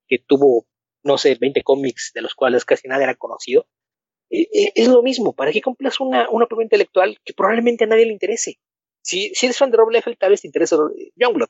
que 0.08 0.20
tuvo, 0.20 0.68
no 1.04 1.18
sé, 1.18 1.36
20 1.40 1.64
cómics 1.64 2.12
de 2.14 2.22
los 2.22 2.36
cuales 2.36 2.66
casi 2.66 2.88
nada 2.88 3.04
era 3.04 3.16
conocido. 3.16 3.68
Eh, 4.30 4.72
es 4.76 4.88
lo 4.88 5.04
mismo, 5.04 5.34
¿para 5.34 5.52
qué 5.52 5.62
compras 5.62 6.00
una, 6.00 6.30
una 6.30 6.48
propiedad 6.48 6.68
intelectual 6.68 7.18
que 7.24 7.34
probablemente 7.34 7.86
a 7.86 7.88
nadie 7.88 8.06
le 8.06 8.14
interese? 8.14 8.60
Si, 9.02 9.34
si 9.34 9.46
eres 9.46 9.58
fan 9.58 9.72
de 9.72 9.78
Rob 9.78 9.90
Liefeld, 9.90 10.18
tal 10.18 10.32
vez 10.32 10.42
te 10.42 10.48
interesa 10.48 10.78
Youngblood. 11.16 11.50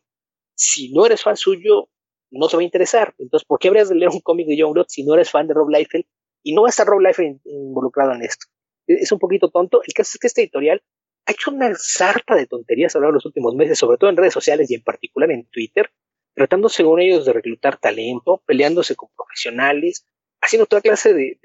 Si 0.56 0.92
no 0.94 1.06
eres 1.06 1.24
fan 1.24 1.38
suyo, 1.38 1.90
no 2.30 2.50
se 2.50 2.58
va 2.58 2.62
a 2.62 2.66
interesar. 2.66 3.16
Entonces, 3.18 3.46
¿por 3.48 3.60
qué 3.60 3.70
habrías 3.70 3.90
de 3.90 3.96
leer 3.96 4.12
un 4.12 4.22
cómic 4.22 4.48
de 4.48 4.58
Youngblood 4.58 4.88
si 4.90 5.04
no 5.04 5.16
eres 5.16 5.32
fan 5.32 5.48
de 5.48 5.54
Rob 5.54 5.70
Liefeld 5.70 6.06
y 6.48 6.54
no 6.54 6.62
va 6.62 6.70
a 6.70 6.70
estar 6.70 6.88
Rob 6.88 7.02
Life 7.02 7.40
involucrado 7.44 8.14
en 8.14 8.22
esto. 8.22 8.46
E, 8.88 8.94
es 8.94 9.12
un 9.12 9.20
poquito 9.20 9.50
tonto. 9.50 9.82
El 9.86 9.94
caso 9.94 10.12
es 10.14 10.20
que 10.20 10.28
este 10.28 10.42
editorial 10.42 10.82
ha 11.26 11.32
hecho 11.34 11.52
una 11.52 11.74
sarta 11.76 12.36
de 12.36 12.48
tonterías 12.48 12.96
a 12.96 13.00
lo 13.00 13.04
largo 13.04 13.14
de 13.14 13.18
los 13.18 13.26
últimos 13.26 13.54
meses, 13.54 13.78
sobre 13.78 13.98
todo 13.98 14.10
en 14.10 14.16
redes 14.16 14.34
sociales 14.34 14.72
y 14.72 14.76
en 14.76 14.84
particular 14.84 15.30
en 15.32 15.46
Twitter, 15.50 15.90
tratando 16.38 16.70
según 16.70 17.02
ellos 17.02 17.26
de 17.26 17.34
reclutar 17.34 17.78
talento, 17.78 18.44
peleándose 18.46 18.96
con 18.96 19.10
profesionales, 19.18 20.06
haciendo 20.40 20.68
toda 20.68 20.84
clase 20.84 21.12
de, 21.12 21.40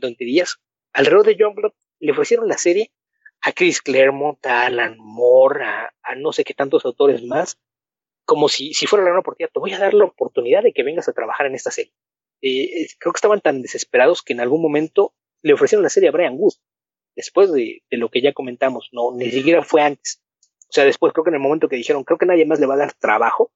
tonterías. 0.00 0.56
Alrededor 0.94 1.26
de 1.26 1.36
Youngblood 1.36 1.72
le 2.00 2.12
ofrecieron 2.12 2.48
la 2.48 2.56
serie 2.56 2.90
a 3.42 3.52
Chris 3.52 3.82
Claremont, 3.82 4.44
a 4.46 4.64
Alan 4.64 4.96
Moore, 4.98 5.66
a, 5.66 6.14
no 6.16 6.32
sé 6.32 6.44
qué 6.44 6.54
tantos 6.54 6.86
autores 6.86 7.22
más, 7.22 7.60
como 8.24 8.48
si, 8.48 8.72
fuera 8.86 9.04
la 9.04 9.10
gran 9.10 9.20
oportunidad, 9.20 9.52
te 9.52 9.60
voy 9.60 9.72
a 9.74 9.78
dar 9.78 9.92
la 9.92 10.06
oportunidad 10.06 10.62
de 10.62 10.72
que 10.72 10.82
vengas 10.82 11.10
a 11.10 11.12
trabajar 11.12 11.44
en 11.44 11.54
esta 11.54 11.70
serie. 11.70 11.92
Eh, 12.40 12.88
creo 12.98 13.12
que 13.12 13.18
estaban 13.18 13.42
tan 13.42 13.60
desesperados 13.60 14.22
que 14.22 14.32
en 14.32 14.40
algún 14.40 14.62
momento 14.62 15.12
le 15.42 15.52
ofrecieron 15.52 15.82
la 15.82 15.90
serie 15.90 16.08
a 16.08 16.12
Brian 16.12 16.36
Wood, 16.38 16.54
después 17.14 17.52
de, 17.52 17.82
lo 17.90 18.08
que 18.08 18.22
ya 18.22 18.32
comentamos, 18.32 18.88
no, 18.92 19.14
ni 19.14 19.30
siquiera 19.30 19.62
fue 19.62 19.82
antes. 19.82 20.22
O 20.40 20.72
sea, 20.72 20.84
después 20.84 21.12
creo 21.12 21.24
que 21.24 21.30
en 21.30 21.34
el 21.34 21.42
momento 21.42 21.68
que 21.68 21.76
dijeron, 21.76 22.02
creo 22.02 22.16
que 22.16 22.24
nadie 22.24 22.46
más 22.46 22.60
le 22.60 22.66
va 22.66 22.74
a 22.74 22.78
dar 22.78 22.94
trabajo, 22.94 23.52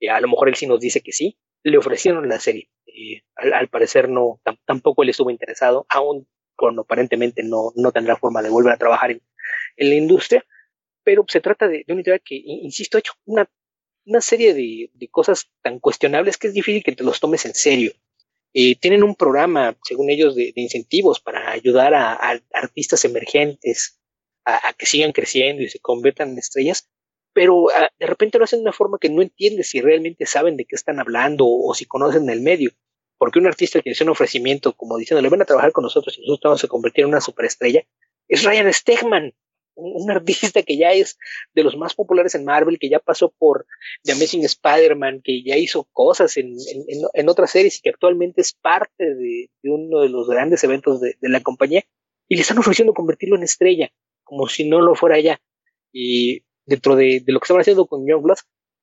eh, 0.00 0.10
a 0.10 0.20
lo 0.20 0.28
mejor 0.28 0.48
él 0.48 0.54
sí 0.54 0.66
nos 0.66 0.80
dice 0.80 1.00
que 1.00 1.12
sí, 1.12 1.38
le 1.62 1.78
ofrecieron 1.78 2.28
la 2.28 2.38
serie. 2.38 2.68
Eh, 2.86 3.22
al, 3.36 3.68
parecer 3.68 4.08
no, 4.08 4.40
tampoco 4.66 5.02
él 5.02 5.08
estuvo 5.08 5.30
interesado, 5.30 5.86
aún 5.88 6.28
cuando 6.56 6.82
aparentemente 6.82 7.42
no, 7.42 7.72
no 7.74 7.90
tendrá 7.90 8.16
forma 8.16 8.42
de 8.42 8.50
volver 8.50 8.72
a 8.72 8.78
trabajar 8.78 9.10
en, 9.10 9.20
la 9.76 9.94
industria, 9.94 10.44
pero 11.02 11.24
se 11.26 11.40
trata 11.40 11.66
de, 11.66 11.84
una 11.88 12.00
idea 12.00 12.18
que, 12.18 12.36
insisto, 12.36 12.96
ha 12.96 13.00
hecho 13.00 13.14
una, 13.24 13.50
una 14.06 14.20
serie 14.20 14.54
de, 14.54 15.08
cosas 15.10 15.50
tan 15.62 15.80
cuestionables 15.80 16.36
que 16.36 16.48
es 16.48 16.54
difícil 16.54 16.84
que 16.84 16.92
te 16.92 17.04
los 17.04 17.18
tomes 17.18 17.44
en 17.44 17.54
serio. 17.54 17.92
Eh, 18.52 18.76
tienen 18.76 19.02
un 19.02 19.16
programa, 19.16 19.76
según 19.82 20.10
ellos, 20.10 20.36
de, 20.36 20.52
incentivos 20.54 21.20
para 21.20 21.50
ayudar 21.50 21.94
a, 21.94 22.40
artistas 22.52 23.04
emergentes 23.04 24.00
a, 24.44 24.72
que 24.74 24.86
sigan 24.86 25.12
creciendo 25.12 25.62
y 25.62 25.68
se 25.68 25.80
conviertan 25.80 26.30
en 26.30 26.38
estrellas, 26.38 26.88
pero 27.34 27.68
ah, 27.70 27.90
de 27.98 28.06
repente 28.06 28.38
lo 28.38 28.44
hacen 28.44 28.60
de 28.60 28.64
una 28.64 28.72
forma 28.72 28.98
que 28.98 29.10
no 29.10 29.20
entiendes 29.20 29.68
si 29.68 29.80
realmente 29.80 30.24
saben 30.24 30.56
de 30.56 30.64
qué 30.64 30.76
están 30.76 31.00
hablando 31.00 31.46
o, 31.46 31.74
si 31.74 31.84
conocen 31.84 32.30
el 32.30 32.40
medio. 32.40 32.70
Porque 33.18 33.38
un 33.38 33.46
artista 33.46 33.80
que 33.80 33.90
hace 33.90 34.04
un 34.04 34.10
ofrecimiento 34.10 34.72
como 34.72 34.96
diciendo, 34.96 35.22
le 35.22 35.28
van 35.28 35.42
a 35.42 35.44
trabajar 35.44 35.72
con 35.72 35.82
nosotros 35.82 36.16
y 36.18 36.22
nosotros 36.22 36.50
vamos 36.50 36.64
a 36.64 36.68
convertir 36.68 37.04
en 37.04 37.10
una 37.10 37.20
superestrella, 37.20 37.84
es 38.28 38.42
Ryan 38.44 38.72
Stegman 38.72 39.34
un, 39.76 40.10
artista 40.10 40.62
que 40.62 40.76
ya 40.76 40.92
es 40.92 41.18
de 41.54 41.62
los 41.62 41.76
más 41.76 41.94
populares 41.94 42.34
en 42.34 42.44
Marvel, 42.44 42.78
que 42.78 42.88
ya 42.88 42.98
pasó 42.98 43.32
por 43.38 43.66
The 44.02 44.12
Amazing 44.12 44.44
Spider-Man, 44.44 45.22
que 45.22 45.42
ya 45.42 45.56
hizo 45.56 45.84
cosas 45.92 46.36
en, 46.36 46.56
en, 47.12 47.28
otras 47.28 47.50
series 47.50 47.78
y 47.78 47.82
que 47.82 47.90
actualmente 47.90 48.40
es 48.40 48.52
parte 48.52 49.14
de, 49.14 49.50
uno 49.64 50.00
de 50.00 50.08
los 50.08 50.28
grandes 50.28 50.62
eventos 50.64 51.00
de, 51.00 51.16
la 51.20 51.40
compañía, 51.40 51.84
y 52.28 52.36
le 52.36 52.42
están 52.42 52.58
ofreciendo 52.58 52.94
convertirlo 52.94 53.36
en 53.36 53.42
estrella, 53.42 53.92
como 54.22 54.48
si 54.48 54.68
no 54.68 54.80
lo 54.80 54.94
fuera 54.94 55.20
ya. 55.20 55.40
Y 55.92 56.42
dentro 56.66 56.96
de, 56.96 57.22
lo 57.26 57.40
que 57.40 57.44
estaban 57.44 57.60
haciendo 57.60 57.86
con 57.86 58.06
Youngblood, 58.06 58.38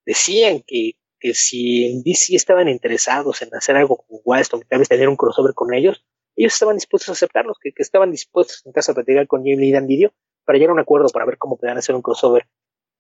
decían 0.06 0.64
que, 0.66 0.94
que 1.20 1.34
si 1.34 1.86
en 1.86 2.04
DC 2.04 2.36
estaban 2.36 2.68
interesados 2.70 3.42
en 3.42 3.54
hacer 3.54 3.76
algo 3.76 3.98
con 3.98 4.20
Wildstorm, 4.24 4.64
tal 4.68 4.80
vez 4.80 4.90
tener 4.90 5.10
un 5.10 5.16
crossover 5.16 5.54
con 5.54 5.74
ellos, 5.74 6.04
ellos 6.36 6.54
estaban 6.54 6.76
dispuestos 6.76 7.10
a 7.10 7.12
aceptarlos, 7.14 7.58
que, 7.62 7.72
estaban 7.76 8.12
dispuestos 8.12 8.66
en 8.66 8.72
casa 8.72 8.92
a 8.92 8.96
platicar 8.96 9.28
con 9.28 9.44
Jim 9.44 9.60
Lee 9.60 9.72
Dan 9.72 9.88
Video 9.88 10.14
para 10.46 10.58
llegar 10.58 10.72
a 10.72 10.74
un 10.74 10.80
acuerdo 10.80 11.08
para 11.10 11.26
ver 11.26 11.38
cómo 11.38 11.58
podían 11.58 11.78
hacer 11.78 11.96
un 11.96 12.02
crossover. 12.02 12.48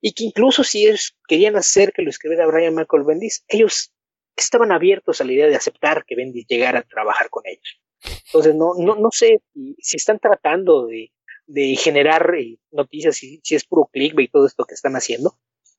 Y 0.01 0.13
que 0.13 0.23
incluso 0.23 0.63
si 0.63 0.85
ellos 0.85 1.17
querían 1.27 1.55
hacer 1.55 1.93
que 1.93 2.01
lo 2.01 2.09
escribiera 2.09 2.47
Brian 2.47 2.75
Michael 2.75 3.03
Bendis, 3.03 3.45
ellos 3.47 3.93
estaban 4.35 4.71
abiertos 4.71 5.21
a 5.21 5.23
la 5.23 5.33
idea 5.33 5.47
de 5.47 5.55
aceptar 5.55 6.05
que 6.05 6.15
Bendis 6.15 6.45
llegara 6.47 6.79
a 6.79 6.83
trabajar 6.83 7.29
con 7.29 7.43
ellos. 7.45 7.81
Entonces, 8.25 8.55
no, 8.55 8.73
no, 8.77 8.95
no 8.95 9.11
sé 9.11 9.41
si 9.53 9.97
están 9.97 10.19
tratando 10.19 10.87
de, 10.87 11.11
de 11.47 11.75
generar 11.75 12.33
eh, 12.35 12.59
noticias, 12.71 13.17
si, 13.17 13.41
si 13.43 13.55
es 13.55 13.65
puro 13.65 13.89
clickbait 13.91 14.29
y 14.29 14.31
todo 14.31 14.45
esto 14.45 14.65
que 14.65 14.73
están 14.73 14.95
haciendo, 14.95 15.37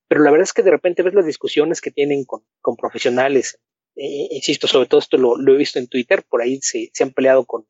pero 0.08 0.22
la 0.22 0.30
verdad 0.30 0.44
es 0.44 0.52
que 0.52 0.62
de 0.62 0.70
repente 0.70 1.02
ves 1.02 1.14
las 1.14 1.26
discusiones 1.26 1.80
que 1.80 1.90
tienen 1.90 2.24
con, 2.24 2.44
con 2.60 2.76
profesionales, 2.76 3.58
eh, 3.96 4.28
insisto, 4.30 4.66
sobre 4.66 4.88
todo 4.88 5.00
esto 5.00 5.16
lo, 5.16 5.36
he 5.54 5.56
visto 5.56 5.78
en 5.78 5.88
Twitter, 5.88 6.24
por 6.28 6.42
ahí 6.42 6.60
se, 6.60 6.90
se 6.92 7.04
han 7.04 7.12
peleado 7.12 7.44
con, 7.44 7.66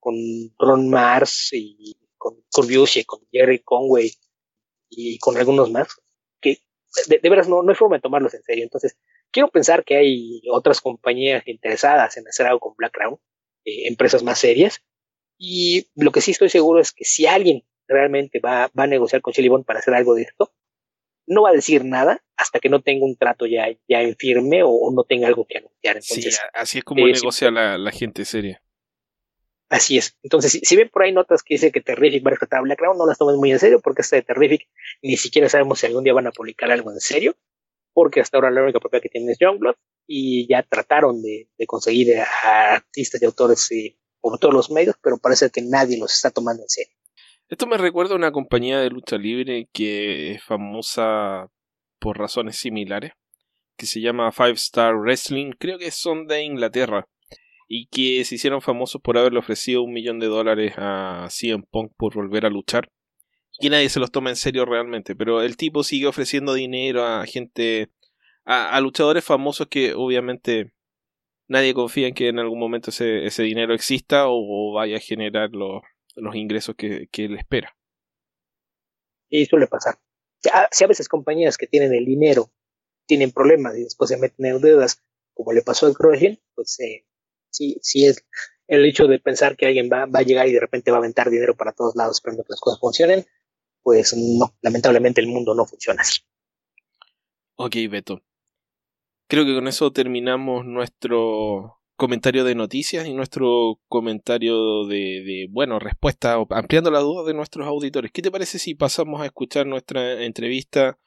con 0.00 0.14
Ron 0.58 0.88
Mars 0.88 1.50
y 1.52 1.96
con 2.16 2.36
y 2.36 3.04
con 3.04 3.20
Jerry 3.30 3.58
Conway 3.60 4.12
y 4.88 5.18
con 5.18 5.36
algunos 5.36 5.70
más, 5.70 5.88
que 6.40 6.60
de, 7.08 7.18
de 7.18 7.30
veras 7.30 7.48
no, 7.48 7.62
no 7.62 7.70
hay 7.70 7.76
forma 7.76 7.96
de 7.96 8.02
tomarlos 8.02 8.34
en 8.34 8.42
serio. 8.42 8.64
Entonces, 8.64 8.96
quiero 9.30 9.48
pensar 9.48 9.84
que 9.84 9.96
hay 9.96 10.42
otras 10.50 10.80
compañías 10.80 11.46
interesadas 11.46 12.16
en 12.16 12.28
hacer 12.28 12.46
algo 12.46 12.60
con 12.60 12.74
BlackRound, 12.76 13.18
eh, 13.64 13.88
empresas 13.88 14.22
más 14.22 14.38
serias, 14.38 14.82
y 15.38 15.86
lo 15.94 16.12
que 16.12 16.20
sí 16.20 16.30
estoy 16.30 16.48
seguro 16.48 16.80
es 16.80 16.92
que 16.92 17.04
si 17.04 17.26
alguien 17.26 17.64
realmente 17.88 18.40
va, 18.40 18.70
va 18.78 18.84
a 18.84 18.86
negociar 18.86 19.22
con 19.22 19.32
Chili 19.32 19.50
para 19.66 19.80
hacer 19.80 19.94
algo 19.94 20.14
de 20.14 20.22
esto, 20.22 20.52
no 21.26 21.42
va 21.42 21.50
a 21.50 21.54
decir 21.54 21.84
nada 21.84 22.22
hasta 22.36 22.58
que 22.58 22.68
no 22.68 22.80
tenga 22.82 23.04
un 23.04 23.16
trato 23.16 23.46
ya, 23.46 23.66
ya 23.88 24.02
en 24.02 24.16
firme 24.16 24.62
o, 24.64 24.90
no 24.92 25.04
tenga 25.04 25.28
algo 25.28 25.46
que 25.46 25.58
anunciar. 25.58 25.96
Entonces, 25.96 26.34
sí, 26.34 26.40
así 26.54 26.78
es 26.78 26.84
como 26.84 27.06
negocia 27.06 27.50
la, 27.50 27.78
la, 27.78 27.90
gente 27.90 28.24
seria. 28.24 28.62
Así 29.68 29.96
es. 29.96 30.18
Entonces, 30.22 30.60
si, 30.62 30.76
ven 30.76 30.90
por 30.90 31.02
ahí 31.02 31.12
notas 31.12 31.42
que 31.42 31.54
dice 31.54 31.72
que 31.72 31.80
Terrific 31.80 32.24
va 32.24 32.30
a 32.30 32.32
rescatar 32.32 32.60
a 32.60 32.94
no 32.94 33.06
las 33.06 33.18
tomen 33.18 33.36
muy 33.36 33.52
en 33.52 33.58
serio, 33.58 33.80
porque 33.80 34.02
esta 34.02 34.16
de 34.16 34.22
Terrific 34.22 34.68
ni 35.00 35.16
siquiera 35.16 35.48
sabemos 35.48 35.78
si 35.78 35.86
algún 35.86 36.04
día 36.04 36.12
van 36.12 36.26
a 36.26 36.32
publicar 36.32 36.70
algo 36.70 36.90
en 36.90 37.00
serio, 37.00 37.36
porque 37.94 38.20
hasta 38.20 38.36
ahora 38.36 38.50
la 38.50 38.62
única 38.62 38.80
propiedad 38.80 39.02
que 39.02 39.08
tienen 39.08 39.30
es 39.30 39.38
Youngblood, 39.38 39.76
y 40.06 40.46
ya 40.48 40.62
trataron 40.62 41.22
de, 41.22 41.48
de 41.56 41.66
conseguir 41.66 42.18
a 42.18 42.74
artistas 42.74 43.22
y 43.22 43.24
autores 43.24 43.70
eh, 43.70 43.96
por 44.22 44.38
todos 44.38 44.54
los 44.54 44.70
medios, 44.70 44.96
pero 45.02 45.18
parece 45.18 45.50
que 45.50 45.60
nadie 45.60 45.98
los 45.98 46.14
está 46.14 46.30
tomando 46.30 46.62
en 46.62 46.68
serio. 46.68 46.94
Esto 47.48 47.66
me 47.66 47.76
recuerda 47.76 48.14
a 48.14 48.16
una 48.16 48.32
compañía 48.32 48.80
de 48.80 48.88
lucha 48.88 49.18
libre 49.18 49.68
que 49.72 50.32
es 50.32 50.42
famosa 50.42 51.50
por 51.98 52.18
razones 52.18 52.56
similares, 52.56 53.12
que 53.76 53.84
se 53.84 54.00
llama 54.00 54.32
Five 54.32 54.52
Star 54.52 54.94
Wrestling, 54.96 55.50
creo 55.58 55.78
que 55.78 55.90
son 55.90 56.26
de 56.26 56.44
Inglaterra, 56.44 57.08
y 57.68 57.88
que 57.88 58.24
se 58.24 58.36
hicieron 58.36 58.62
famosos 58.62 59.02
por 59.02 59.18
haberle 59.18 59.40
ofrecido 59.40 59.82
un 59.82 59.92
millón 59.92 60.18
de 60.18 60.28
dólares 60.28 60.74
a 60.78 61.26
CM 61.30 61.64
Punk 61.70 61.92
por 61.96 62.14
volver 62.14 62.46
a 62.46 62.50
luchar. 62.50 62.90
Y 63.58 63.68
nadie 63.68 63.88
se 63.88 64.00
los 64.00 64.10
toma 64.10 64.30
en 64.30 64.36
serio 64.36 64.64
realmente, 64.64 65.14
pero 65.14 65.42
el 65.42 65.56
tipo 65.56 65.84
sigue 65.84 66.06
ofreciendo 66.06 66.54
dinero 66.54 67.04
a 67.04 67.26
gente, 67.26 67.90
a, 68.44 68.74
a 68.74 68.80
luchadores 68.80 69.24
famosos 69.24 69.66
que 69.68 69.94
obviamente 69.94 70.72
nadie 71.48 71.74
confía 71.74 72.08
en 72.08 72.14
que 72.14 72.28
en 72.28 72.38
algún 72.38 72.58
momento 72.58 72.90
ese, 72.90 73.26
ese 73.26 73.42
dinero 73.42 73.74
exista 73.74 74.24
o, 74.26 74.72
vaya 74.72 74.96
a 74.96 75.00
generar 75.00 75.50
los, 75.52 75.82
los 76.16 76.34
ingresos 76.34 76.74
que, 76.76 77.08
que 77.10 77.26
él 77.26 77.36
espera. 77.36 77.76
Y 79.28 79.46
suele 79.46 79.66
pasar. 79.66 79.98
Si 80.70 80.84
a 80.84 80.86
veces 80.88 81.08
compañías 81.08 81.56
que 81.56 81.66
tienen 81.66 81.94
el 81.94 82.04
dinero 82.04 82.50
tienen 83.06 83.30
problemas 83.30 83.76
y 83.76 83.84
después 83.84 84.10
se 84.10 84.16
meten 84.16 84.46
en 84.46 84.60
deudas, 84.60 85.02
como 85.34 85.52
le 85.52 85.62
pasó 85.62 85.86
al 85.86 85.94
Croatian, 85.94 86.38
pues 86.54 86.78
eh, 86.80 87.06
sí, 87.50 87.78
sí 87.82 88.06
es 88.06 88.24
el 88.66 88.84
hecho 88.84 89.06
de 89.06 89.18
pensar 89.18 89.56
que 89.56 89.66
alguien 89.66 89.88
va, 89.92 90.06
va, 90.06 90.20
a 90.20 90.22
llegar 90.22 90.48
y 90.48 90.52
de 90.52 90.60
repente 90.60 90.90
va 90.90 90.98
a 90.98 91.00
aventar 91.00 91.30
dinero 91.30 91.56
para 91.56 91.72
todos 91.72 91.94
lados 91.96 92.16
esperando 92.16 92.44
que 92.44 92.52
las 92.52 92.60
cosas 92.60 92.80
funcionen, 92.80 93.24
pues 93.82 94.14
no, 94.16 94.54
lamentablemente 94.62 95.20
el 95.20 95.26
mundo 95.28 95.54
no 95.54 95.66
funciona 95.66 96.02
así. 96.02 96.20
Ok, 97.56 97.76
Beto. 97.90 98.22
Creo 99.32 99.46
que 99.46 99.54
con 99.54 99.66
eso 99.66 99.90
terminamos 99.92 100.66
nuestro 100.66 101.80
comentario 101.96 102.44
de 102.44 102.54
noticias 102.54 103.06
y 103.06 103.14
nuestro 103.14 103.80
comentario 103.88 104.84
de, 104.84 105.22
de 105.24 105.46
bueno, 105.48 105.78
respuesta, 105.78 106.36
ampliando 106.50 106.90
la 106.90 106.98
duda 106.98 107.24
de 107.24 107.32
nuestros 107.32 107.66
auditores. 107.66 108.12
¿Qué 108.12 108.20
te 108.20 108.30
parece 108.30 108.58
si 108.58 108.74
pasamos 108.74 109.22
a 109.22 109.24
escuchar 109.24 109.66
nuestra 109.66 110.22
entrevista 110.22 110.98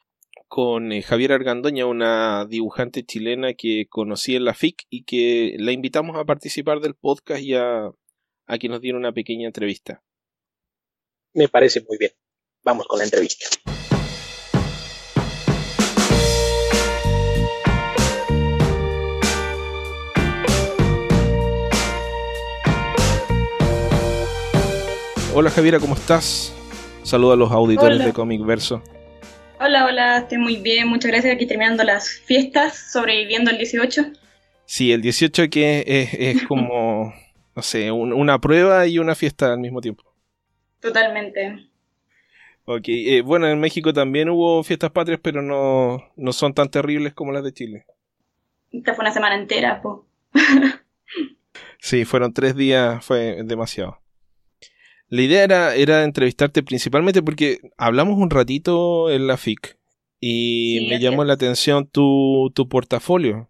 con 0.48 0.90
eh, 0.90 1.02
Javier 1.02 1.34
Argandoña, 1.34 1.86
una 1.86 2.46
dibujante 2.46 3.04
chilena 3.04 3.54
que 3.54 3.86
conocí 3.88 4.34
en 4.34 4.44
la 4.44 4.54
FIC 4.54 4.86
y 4.90 5.04
que 5.04 5.54
la 5.60 5.70
invitamos 5.70 6.16
a 6.16 6.24
participar 6.24 6.80
del 6.80 6.96
podcast 6.96 7.42
y 7.42 7.54
a, 7.54 7.92
a 8.48 8.58
que 8.58 8.68
nos 8.68 8.80
diera 8.80 8.98
una 8.98 9.12
pequeña 9.12 9.46
entrevista? 9.46 10.02
Me 11.32 11.46
parece 11.46 11.80
muy 11.88 11.96
bien. 11.96 12.10
Vamos 12.64 12.88
con 12.88 12.98
la 12.98 13.04
entrevista. 13.04 13.46
Hola 25.38 25.50
Javiera, 25.50 25.78
¿cómo 25.78 25.94
estás? 25.96 26.50
Saludos 27.02 27.34
a 27.34 27.36
los 27.36 27.52
auditores 27.52 28.02
de 28.02 28.10
Comic 28.14 28.42
Verso. 28.42 28.82
Hola, 29.60 29.84
hola, 29.84 30.16
estoy 30.20 30.38
muy 30.38 30.56
bien, 30.56 30.88
muchas 30.88 31.10
gracias. 31.10 31.34
Aquí 31.34 31.44
terminando 31.44 31.84
las 31.84 32.08
fiestas, 32.08 32.90
sobreviviendo 32.90 33.50
el 33.50 33.58
18. 33.58 34.12
Sí, 34.64 34.92
el 34.92 35.02
18 35.02 35.50
que 35.50 35.84
es, 36.16 36.42
como, 36.44 37.12
no 37.54 37.60
sé, 37.60 37.92
una 37.92 38.40
prueba 38.40 38.86
y 38.86 38.98
una 38.98 39.14
fiesta 39.14 39.52
al 39.52 39.58
mismo 39.58 39.82
tiempo. 39.82 40.04
Totalmente. 40.80 41.68
Ok, 42.64 42.84
eh, 42.86 43.20
bueno, 43.20 43.46
en 43.46 43.60
México 43.60 43.92
también 43.92 44.30
hubo 44.30 44.64
fiestas 44.64 44.90
patrias, 44.90 45.20
pero 45.22 45.42
no, 45.42 46.02
no 46.16 46.32
son 46.32 46.54
tan 46.54 46.70
terribles 46.70 47.12
como 47.12 47.32
las 47.32 47.44
de 47.44 47.52
Chile. 47.52 47.84
Esta 48.72 48.94
fue 48.94 49.02
una 49.02 49.12
semana 49.12 49.34
entera, 49.34 49.82
po. 49.82 50.06
sí, 51.78 52.06
fueron 52.06 52.32
tres 52.32 52.56
días, 52.56 53.04
fue 53.04 53.42
demasiado. 53.44 53.98
La 55.08 55.22
idea 55.22 55.44
era, 55.44 55.74
era 55.74 56.04
entrevistarte 56.04 56.62
principalmente 56.62 57.22
porque 57.22 57.60
hablamos 57.76 58.18
un 58.18 58.30
ratito 58.30 59.10
en 59.10 59.26
la 59.26 59.36
FIC 59.36 59.78
y 60.20 60.86
me 60.88 60.98
llamó 60.98 61.24
la 61.24 61.34
atención 61.34 61.86
tu, 61.86 62.50
tu 62.54 62.68
portafolio. 62.68 63.48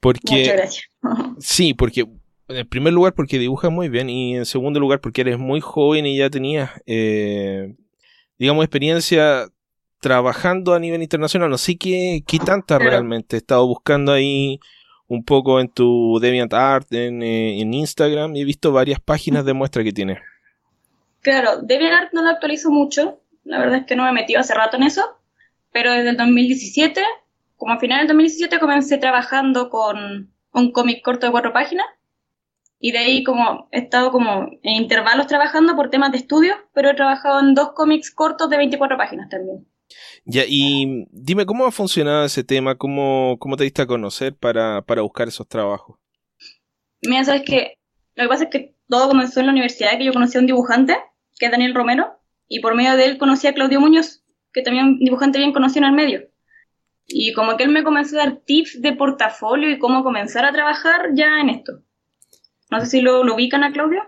Porque, 0.00 0.38
Muchas 0.38 0.54
gracias. 0.54 0.90
sí, 1.38 1.74
porque 1.74 2.06
en 2.48 2.68
primer 2.68 2.92
lugar 2.92 3.14
porque 3.14 3.38
dibujas 3.38 3.70
muy 3.70 3.88
bien 3.88 4.08
y 4.08 4.36
en 4.36 4.46
segundo 4.46 4.80
lugar 4.80 5.00
porque 5.00 5.20
eres 5.20 5.38
muy 5.38 5.60
joven 5.60 6.06
y 6.06 6.16
ya 6.16 6.30
tenías, 6.30 6.70
eh, 6.86 7.74
digamos, 8.38 8.64
experiencia 8.64 9.48
trabajando 10.00 10.72
a 10.72 10.80
nivel 10.80 11.02
internacional. 11.02 11.50
No 11.50 11.58
sé 11.58 11.76
qué, 11.76 12.24
qué 12.26 12.38
tanta 12.38 12.78
realmente. 12.78 13.36
He 13.36 13.38
estado 13.38 13.66
buscando 13.66 14.12
ahí 14.12 14.58
un 15.06 15.24
poco 15.24 15.60
en 15.60 15.68
tu 15.68 16.18
DeviantArt, 16.20 16.90
en, 16.94 17.22
eh, 17.22 17.60
en 17.60 17.74
Instagram 17.74 18.34
y 18.36 18.40
he 18.40 18.44
visto 18.44 18.72
varias 18.72 19.00
páginas 19.00 19.44
de 19.44 19.52
muestra 19.52 19.84
que 19.84 19.92
tienes. 19.92 20.18
Claro, 21.20 21.62
DeviantArt 21.62 22.12
no 22.12 22.22
lo 22.22 22.30
actualizo 22.30 22.70
mucho, 22.70 23.20
la 23.44 23.58
verdad 23.58 23.80
es 23.80 23.86
que 23.86 23.96
no 23.96 24.04
me 24.04 24.10
he 24.10 24.12
metido 24.12 24.40
hace 24.40 24.54
rato 24.54 24.76
en 24.76 24.84
eso, 24.84 25.02
pero 25.72 25.92
desde 25.92 26.10
el 26.10 26.16
2017, 26.16 27.02
como 27.56 27.74
a 27.74 27.78
final 27.78 27.98
del 27.98 28.08
2017 28.08 28.58
comencé 28.58 28.98
trabajando 28.98 29.70
con 29.70 30.32
un 30.52 30.72
cómic 30.72 31.02
corto 31.02 31.26
de 31.26 31.32
cuatro 31.32 31.52
páginas 31.52 31.86
y 32.78 32.92
de 32.92 32.98
ahí 32.98 33.22
como 33.22 33.68
he 33.70 33.80
estado 33.80 34.10
como 34.10 34.48
en 34.62 34.74
intervalos 34.74 35.26
trabajando 35.26 35.76
por 35.76 35.90
temas 35.90 36.12
de 36.12 36.18
estudio, 36.18 36.54
pero 36.72 36.90
he 36.90 36.94
trabajado 36.94 37.40
en 37.40 37.54
dos 37.54 37.72
cómics 37.74 38.10
cortos 38.10 38.48
de 38.48 38.56
24 38.56 38.96
páginas 38.96 39.28
también. 39.28 39.66
Ya, 40.24 40.44
y 40.46 41.06
dime 41.10 41.44
cómo 41.44 41.66
ha 41.66 41.70
funcionado 41.70 42.24
ese 42.24 42.44
tema, 42.44 42.76
cómo, 42.76 43.36
cómo 43.38 43.56
te 43.56 43.64
diste 43.64 43.82
a 43.82 43.86
conocer 43.86 44.34
para, 44.34 44.82
para 44.82 45.02
buscar 45.02 45.28
esos 45.28 45.46
trabajos. 45.46 45.98
Mira, 47.02 47.24
sabes 47.24 47.42
que 47.42 47.78
lo 48.14 48.24
que 48.24 48.28
pasa 48.28 48.44
es 48.44 48.50
que 48.50 48.74
todo 48.88 49.08
comenzó 49.08 49.40
en 49.40 49.46
la 49.46 49.52
universidad, 49.52 49.98
que 49.98 50.04
yo 50.04 50.12
conocí 50.12 50.36
a 50.38 50.40
un 50.40 50.46
dibujante 50.46 50.96
que 51.40 51.46
es 51.46 51.52
Daniel 51.52 51.74
Romero, 51.74 52.20
y 52.46 52.60
por 52.60 52.76
medio 52.76 52.96
de 52.96 53.06
él 53.06 53.18
conocí 53.18 53.46
a 53.46 53.54
Claudio 53.54 53.80
Muñoz, 53.80 54.22
que 54.52 54.62
también 54.62 54.86
un 54.86 54.98
dibujante 54.98 55.38
bien 55.38 55.52
conocido 55.52 55.86
en 55.86 55.90
el 55.90 55.96
medio. 55.96 56.28
Y 57.08 57.32
como 57.32 57.56
que 57.56 57.64
él 57.64 57.70
me 57.70 57.82
comenzó 57.82 58.16
a 58.16 58.26
dar 58.26 58.36
tips 58.44 58.80
de 58.82 58.92
portafolio 58.92 59.70
y 59.70 59.78
cómo 59.78 60.04
comenzar 60.04 60.44
a 60.44 60.52
trabajar 60.52 61.10
ya 61.14 61.40
en 61.40 61.48
esto. 61.48 61.82
No 62.70 62.80
sé 62.80 62.86
si 62.86 63.00
lo, 63.00 63.22
ubican 63.22 63.64
a 63.64 63.72
Claudio. 63.72 64.00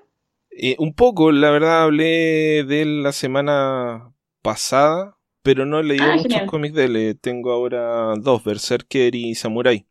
Eh, 0.50 0.76
un 0.78 0.94
poco, 0.94 1.32
la 1.32 1.50
verdad 1.50 1.84
hablé 1.84 2.64
de 2.64 2.82
él 2.82 3.02
la 3.02 3.12
semana 3.12 4.12
pasada, 4.42 5.16
pero 5.42 5.64
no 5.64 5.80
he 5.80 5.84
leído 5.84 6.04
ah, 6.04 6.16
muchos 6.16 6.42
cómics 6.42 6.74
de 6.74 6.84
él. 6.84 6.96
Eh, 6.96 7.14
tengo 7.14 7.50
ahora 7.50 8.14
dos, 8.20 8.44
Berserker 8.44 9.14
y 9.14 9.34
Samurai. 9.34 9.86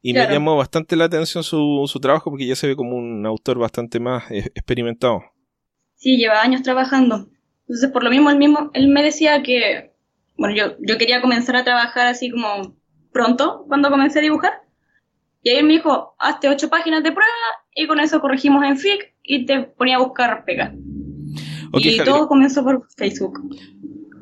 Y 0.00 0.12
me 0.12 0.26
llamó 0.28 0.56
bastante 0.56 0.94
la 0.94 1.06
atención 1.06 1.42
su, 1.42 1.84
su 1.88 1.98
trabajo 1.98 2.30
porque 2.30 2.46
ya 2.46 2.54
se 2.54 2.68
ve 2.68 2.76
como 2.76 2.96
un 2.96 3.26
autor 3.26 3.58
bastante 3.58 3.98
más 3.98 4.30
eh, 4.30 4.52
experimentado. 4.54 5.24
Sí, 5.96 6.16
lleva 6.16 6.42
años 6.42 6.62
trabajando. 6.62 7.28
Entonces, 7.62 7.90
por 7.90 8.04
lo 8.04 8.10
mismo, 8.10 8.30
él 8.30 8.38
mismo, 8.38 8.70
él 8.74 8.88
me 8.88 9.02
decía 9.02 9.42
que, 9.42 9.92
bueno, 10.36 10.54
yo, 10.54 10.76
yo 10.80 10.98
quería 10.98 11.20
comenzar 11.20 11.56
a 11.56 11.64
trabajar 11.64 12.06
así 12.06 12.30
como 12.30 12.76
pronto, 13.12 13.64
cuando 13.66 13.90
comencé 13.90 14.20
a 14.20 14.22
dibujar. 14.22 14.52
Y 15.42 15.50
ahí 15.50 15.56
él 15.58 15.64
me 15.64 15.74
dijo, 15.74 16.14
hazte 16.18 16.48
ocho 16.48 16.68
páginas 16.68 17.02
de 17.02 17.12
prueba 17.12 17.30
y 17.74 17.86
con 17.86 18.00
eso 18.00 18.20
corregimos 18.20 18.64
en 18.64 18.76
FIC 18.76 19.14
y 19.22 19.46
te 19.46 19.62
ponía 19.62 19.96
a 19.96 20.00
buscar 20.00 20.44
pega. 20.44 20.74
y 21.74 21.98
todo 22.04 22.28
comenzó 22.28 22.62
por 22.64 22.86
Facebook. 22.96 23.40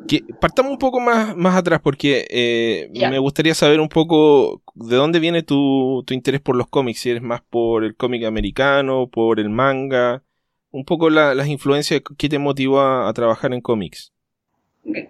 Que 0.06 0.22
partamos 0.40 0.72
un 0.72 0.78
poco 0.78 1.00
más, 1.00 1.34
más 1.34 1.56
atrás 1.56 1.80
porque 1.82 2.26
eh, 2.28 2.90
me 2.92 3.18
gustaría 3.18 3.54
saber 3.54 3.80
un 3.80 3.88
poco 3.88 4.62
¿de 4.74 4.96
dónde 4.96 5.18
viene 5.18 5.42
tu, 5.42 6.04
tu 6.06 6.12
interés 6.12 6.40
por 6.40 6.56
los 6.56 6.68
cómics? 6.68 7.00
Si 7.00 7.10
eres 7.10 7.22
más 7.22 7.40
por 7.40 7.84
el 7.84 7.96
cómic 7.96 8.24
americano, 8.24 9.08
por 9.10 9.40
el 9.40 9.48
manga, 9.48 10.22
un 10.74 10.84
poco 10.84 11.08
las 11.08 11.46
influencias 11.46 12.02
que 12.18 12.28
te 12.28 12.40
motivó 12.40 12.80
a, 12.80 13.12
trabajar 13.14 13.54
en 13.54 13.60
cómics. 13.60 14.12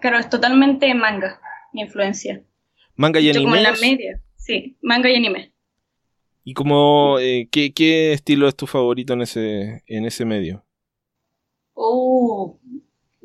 Claro, 0.03 0.19
es 0.19 0.29
totalmente 0.29 0.93
manga, 0.95 1.41
mi 1.73 1.81
influencia. 1.81 2.43
¿Manga 2.97 3.19
y 3.19 3.31
anime? 3.31 3.45
Como 3.45 3.57
en 3.57 3.62
la 3.62 3.73
media, 3.73 4.21
sí, 4.37 4.77
manga 4.83 5.09
y 5.09 5.17
anime. 5.17 5.55
¿Y 6.45 6.53
como, 6.53 7.19
eh, 7.19 7.49
¿qué, 7.51 7.73
qué, 7.73 8.12
estilo 8.12 8.47
es 8.47 8.55
tu 8.55 8.67
favorito 8.67 9.15
en 9.15 9.23
ese, 9.23 9.83
en 9.87 10.05
ese 10.05 10.27
medio? 10.27 10.67
Uh, 11.73 12.59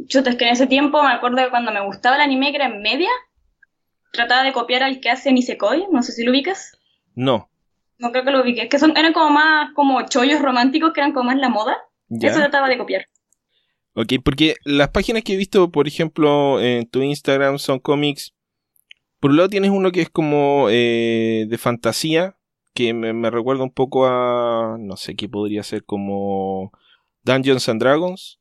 chuta, 0.08 0.30
es 0.30 0.38
que 0.38 0.46
en 0.46 0.54
ese 0.54 0.66
tiempo 0.66 1.04
me 1.04 1.12
acuerdo 1.12 1.42
de 1.42 1.50
cuando 1.50 1.74
me 1.74 1.86
gustaba 1.86 2.16
el 2.16 2.22
anime 2.22 2.52
que 2.52 2.56
era 2.56 2.68
en 2.68 2.82
media, 2.82 3.10
trataba 4.14 4.44
de 4.44 4.54
copiar 4.54 4.84
al 4.84 5.02
que 5.02 5.10
hace 5.10 5.34
Nisekoi, 5.34 5.88
no 5.92 6.02
sé 6.04 6.14
si 6.14 6.24
lo 6.24 6.32
ubicas. 6.32 6.80
No. 7.16 7.50
No 7.98 8.14
creo 8.14 8.24
que 8.24 8.32
lo 8.32 8.42
ubiques, 8.42 8.70
que 8.70 8.80
son, 8.80 8.96
eran 8.96 9.12
como 9.12 9.30
más 9.30 9.74
como 9.74 10.02
chollos 10.04 10.42
románticos 10.42 10.94
que 10.94 11.02
eran 11.02 11.12
como 11.12 11.32
más 11.32 11.38
la 11.38 11.50
moda. 11.50 11.78
Eso 12.10 12.38
trataba 12.38 12.70
de 12.70 12.78
copiar. 12.78 13.06
Ok, 13.94 14.14
porque 14.24 14.56
las 14.64 14.90
páginas 14.90 15.24
que 15.24 15.34
he 15.34 15.38
visto, 15.38 15.72
por 15.72 15.88
ejemplo, 15.88 16.62
en 16.62 16.88
tu 16.88 17.02
Instagram 17.02 17.60
son 17.60 17.80
cómics. 17.80 18.34
Por 19.20 19.32
un 19.32 19.38
lado 19.38 19.50
tienes 19.50 19.72
uno 19.72 19.92
que 19.92 20.02
es 20.02 20.10
como 20.10 20.68
eh, 20.70 21.46
de 21.50 21.58
fantasía, 21.58 22.38
que 22.74 22.94
me, 22.94 23.30
recuerda 23.30 23.64
un 23.64 23.74
poco 23.74 24.08
a, 24.08 24.78
no 24.80 24.96
sé, 24.96 25.16
qué 25.16 25.28
podría 25.28 25.64
ser 25.64 25.84
como 25.84 26.72
Dungeons 27.24 27.68
and 27.68 27.82
Dragons, 27.82 28.40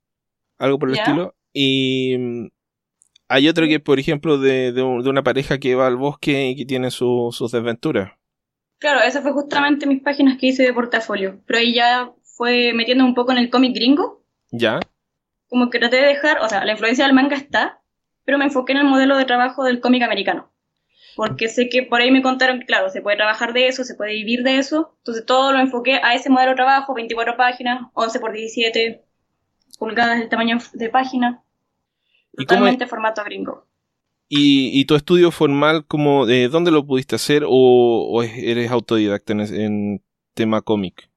algo 0.59 0.79
por 0.79 0.91
el 0.91 0.99
estilo. 0.99 1.35
Y 1.53 2.17
mm, 2.19 2.49
hay 3.29 3.49
otro 3.49 3.67
que, 3.67 3.81
por 3.81 3.99
ejemplo, 3.99 4.39
de, 4.39 4.71
de, 4.73 4.83
una 4.83 5.25
pareja 5.25 5.59
que 5.59 5.75
va 5.75 5.89
al 5.89 5.97
bosque 5.97 6.51
y 6.51 6.57
que 6.57 6.67
tiene 6.67 6.91
sus 6.93 7.51
desventuras. 7.51 8.13
Claro, 8.79 9.01
esas 9.01 9.25
fue 9.25 9.33
justamente 9.33 9.87
mis 9.87 10.03
páginas 10.03 10.39
que 10.39 10.47
hice 10.47 10.63
de 10.63 10.73
portafolio. 10.73 11.41
Pero 11.47 11.59
ahí 11.59 11.75
ya 11.75 12.13
fue 12.39 12.73
metiendo 12.73 13.05
un 13.05 13.15
poco 13.15 13.33
en 13.33 13.39
el 13.39 13.51
cómic 13.51 13.75
gringo. 13.75 14.23
Ya. 14.53 14.81
Como 15.49 15.69
que 15.69 15.79
traté 15.79 15.97
de 15.97 16.07
dejar, 16.07 16.39
o 16.41 16.49
sea, 16.49 16.65
la 16.65 16.73
influencia 16.73 17.05
del 17.05 17.15
manga 17.15 17.37
está, 17.37 17.83
pero 18.25 18.39
me 18.39 18.45
enfoqué 18.45 18.73
en 18.73 18.79
el 18.79 18.85
modelo 18.85 19.17
de 19.17 19.25
trabajo 19.25 19.65
del 19.65 19.81
cómic 19.81 20.03
americano. 20.03 20.51
Porque 21.17 21.49
sé 21.49 21.69
que 21.69 21.83
por 21.83 22.01
ahí 22.01 22.13
me 22.13 22.23
contaron 22.23 22.61
que, 22.61 22.67
claro, 22.67 22.91
se 22.91 23.03
puede 23.03 23.17
trabajar 23.17 23.53
de 23.53 23.67
eso, 23.67 23.83
se 23.83 23.97
puede 23.97 24.13
vivir 24.13 24.45
de 24.45 24.59
eso. 24.59 24.95
Entonces 24.99 25.27
todo 25.27 25.53
lo 25.53 25.59
enfoqué 25.59 26.01
a 26.03 26.15
ese 26.15 26.31
modelo 26.31 26.53
de 26.53 26.57
trabajo, 26.57 26.95
24 26.95 27.37
páginas, 27.37 27.83
11 27.95 28.21
por 28.21 28.33
17 28.33 29.03
pulgadas 29.79 30.21
el 30.21 30.29
tamaño 30.29 30.59
de 30.75 30.89
página. 30.89 31.43
Totalmente 32.37 32.87
formato 32.87 33.25
gringo. 33.25 33.67
¿Y, 34.29 34.85
tu 34.85 34.95
estudio 34.95 35.31
formal, 35.31 35.87
como, 35.87 36.27
de 36.27 36.49
dónde 36.49 36.71
lo 36.71 36.87
pudiste 36.87 37.17
hacer 37.17 37.45
o, 37.47 38.23
eres 38.23 38.71
autodidacta 38.71 39.33
en, 39.33 40.03
tema 40.35 40.61
cómic? 40.61 41.08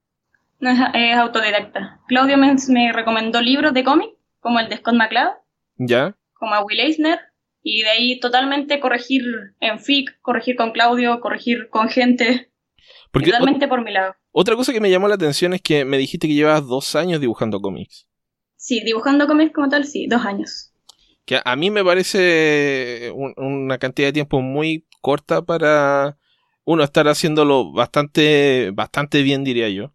No, 0.61 0.69
es, 0.69 1.17
autodidacta. 1.17 1.99
Claudio 2.07 2.37
me, 2.37 2.91
recomendó 2.93 3.41
libros 3.41 3.73
de 3.73 3.83
cómic, 3.83 4.11
como 4.39 4.59
el 4.59 4.69
de 4.69 4.77
Scott 4.77 4.95
McCloud. 4.95 5.31
¿Ya? 5.77 6.15
Como 6.33 6.53
a 6.53 6.63
Will 6.63 6.79
Eisner. 6.79 7.19
Y 7.63 7.83
de 7.83 7.89
ahí 7.89 8.19
totalmente 8.19 8.79
corregir 8.79 9.23
en 9.59 9.79
FIC, 9.79 10.19
corregir 10.21 10.55
con 10.55 10.71
Claudio, 10.71 11.19
corregir 11.19 11.69
con 11.69 11.89
gente. 11.89 12.51
totalmente 13.11 13.67
por 13.67 13.83
mi 13.83 13.91
lado. 13.91 14.15
Otra 14.31 14.55
cosa 14.55 14.71
que 14.71 14.79
me 14.79 14.89
llamó 14.89 15.07
la 15.07 15.15
atención 15.15 15.53
es 15.53 15.61
que 15.61 15.83
me 15.83 15.97
dijiste 15.97 16.27
que 16.27 16.33
llevas 16.33 16.65
dos 16.65 16.95
años 16.95 17.19
dibujando 17.19 17.59
cómics. 17.59 18.07
Sí, 18.55 18.81
dibujando 18.83 19.27
cómics 19.27 19.53
como 19.53 19.69
tal, 19.69 19.85
sí, 19.85 20.07
dos 20.07 20.25
años 20.25 20.71
que 21.25 21.39
a 21.43 21.55
mí 21.55 21.69
me 21.69 21.83
parece 21.83 23.11
una 23.37 23.77
cantidad 23.77 24.09
de 24.09 24.13
tiempo 24.13 24.41
muy 24.41 24.87
corta 25.01 25.41
para 25.41 26.17
uno 26.65 26.83
estar 26.83 27.07
haciéndolo 27.07 27.71
bastante, 27.71 28.71
bastante 28.73 29.21
bien, 29.21 29.43
diría 29.43 29.69
yo. 29.69 29.93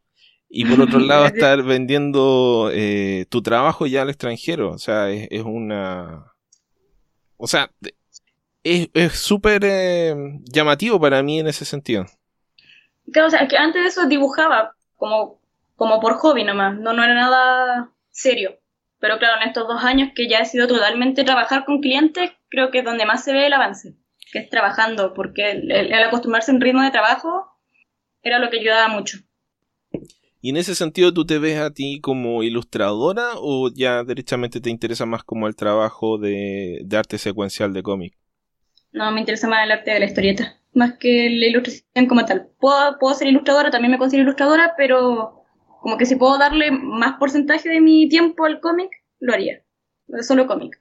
Y 0.48 0.64
por 0.64 0.80
otro 0.80 0.98
lado, 1.00 1.26
estar 1.26 1.62
vendiendo 1.62 2.70
eh, 2.72 3.26
tu 3.28 3.42
trabajo 3.42 3.86
ya 3.86 4.02
al 4.02 4.10
extranjero. 4.10 4.70
O 4.70 4.78
sea, 4.78 5.10
es, 5.10 5.42
una. 5.42 6.32
O 7.36 7.46
sea, 7.46 7.70
es 8.62 9.12
súper 9.12 9.62
eh, 9.64 10.14
llamativo 10.44 11.00
para 11.00 11.22
mí 11.22 11.40
en 11.40 11.48
ese 11.48 11.64
sentido. 11.64 12.06
Claro, 13.12 13.28
o 13.28 13.30
sea, 13.30 13.46
que 13.46 13.56
antes 13.56 13.82
de 13.82 13.88
eso 13.88 14.06
dibujaba 14.06 14.74
como, 14.96 15.40
como 15.76 16.00
por 16.00 16.14
hobby 16.14 16.44
nomás. 16.44 16.78
No, 16.78 16.92
no 16.92 17.04
era 17.04 17.14
nada 17.14 17.90
serio. 18.10 18.58
Pero 18.98 19.18
claro, 19.18 19.40
en 19.40 19.48
estos 19.48 19.68
dos 19.68 19.84
años 19.84 20.10
que 20.14 20.28
ya 20.28 20.38
he 20.38 20.46
sido 20.46 20.66
totalmente 20.66 21.24
trabajar 21.24 21.64
con 21.64 21.80
clientes, 21.80 22.32
creo 22.48 22.70
que 22.70 22.78
es 22.78 22.84
donde 22.84 23.04
más 23.04 23.24
se 23.24 23.32
ve 23.32 23.46
el 23.46 23.52
avance, 23.52 23.94
que 24.32 24.38
es 24.38 24.50
trabajando, 24.50 25.12
porque 25.12 25.50
el, 25.50 25.92
acostumbrarse 25.92 26.50
a 26.50 26.54
un 26.54 26.60
ritmo 26.60 26.82
de 26.82 26.90
trabajo 26.90 27.46
era 28.22 28.38
lo 28.38 28.50
que 28.50 28.58
ayudaba 28.58 28.88
mucho. 28.88 29.18
¿Y 30.46 30.50
en 30.50 30.58
ese 30.58 30.76
sentido 30.76 31.12
tú 31.12 31.26
te 31.26 31.40
ves 31.40 31.58
a 31.58 31.72
ti 31.72 32.00
como 32.00 32.44
ilustradora 32.44 33.30
o 33.34 33.68
ya 33.68 34.04
derechamente 34.04 34.60
te 34.60 34.70
interesa 34.70 35.04
más 35.04 35.24
como 35.24 35.48
el 35.48 35.56
trabajo 35.56 36.18
de, 36.18 36.86
arte 36.96 37.18
secuencial 37.18 37.72
de 37.72 37.82
cómic? 37.82 38.16
No, 38.92 39.10
me 39.10 39.18
interesa 39.18 39.48
más 39.48 39.64
el 39.64 39.72
arte 39.72 39.90
de 39.90 39.98
la 39.98 40.06
historieta, 40.06 40.56
más 40.72 40.98
que 41.00 41.30
la 41.30 41.46
ilustración 41.46 42.06
como 42.06 42.24
tal. 42.24 42.46
Puedo, 42.60 42.96
puedo 43.00 43.12
ser 43.16 43.26
ilustradora, 43.26 43.72
también 43.72 43.90
me 43.90 43.98
considero 43.98 44.22
ilustradora, 44.22 44.74
pero 44.76 45.42
como 45.80 45.96
que 45.96 46.06
si 46.06 46.14
puedo 46.14 46.38
darle 46.38 46.70
más 46.70 47.18
porcentaje 47.18 47.68
de 47.68 47.80
mi 47.80 48.08
tiempo 48.08 48.44
al 48.44 48.60
cómic, 48.60 48.90
lo 49.18 49.32
haría. 49.32 49.64
Solo 50.22 50.46
cómic. 50.46 50.80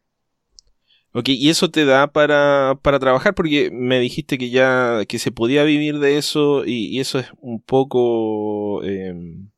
Ok, 1.11 1.29
y 1.29 1.49
eso 1.49 1.71
te 1.71 1.85
da 1.85 2.05
para, 2.05 2.77
para 2.83 2.99
trabajar 2.99 3.33
porque 3.33 3.71
me 3.71 3.99
dijiste 3.99 4.37
que 4.37 4.51
ya 4.51 5.05
que 5.07 5.17
se 5.17 5.31
podía 5.31 5.63
vivir 5.63 5.97
de 5.97 6.19
eso 6.19 6.65
y, 6.67 6.99
eso 6.99 7.17
es 7.17 7.31
un 7.39 7.59
poco... 7.63 8.83
Em, 8.83 9.49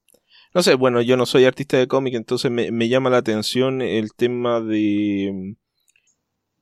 no 0.57 0.63
sé, 0.63 0.73
bueno, 0.73 1.01
yo 1.03 1.17
no 1.17 1.27
soy 1.27 1.45
artista 1.45 1.77
de 1.77 1.87
cómic, 1.87 2.15
entonces 2.15 2.49
me, 2.49 2.71
me 2.71 2.89
llama 2.89 3.11
la 3.11 3.17
atención 3.17 3.83
el 3.83 4.15
tema 4.15 4.59
de, 4.59 5.55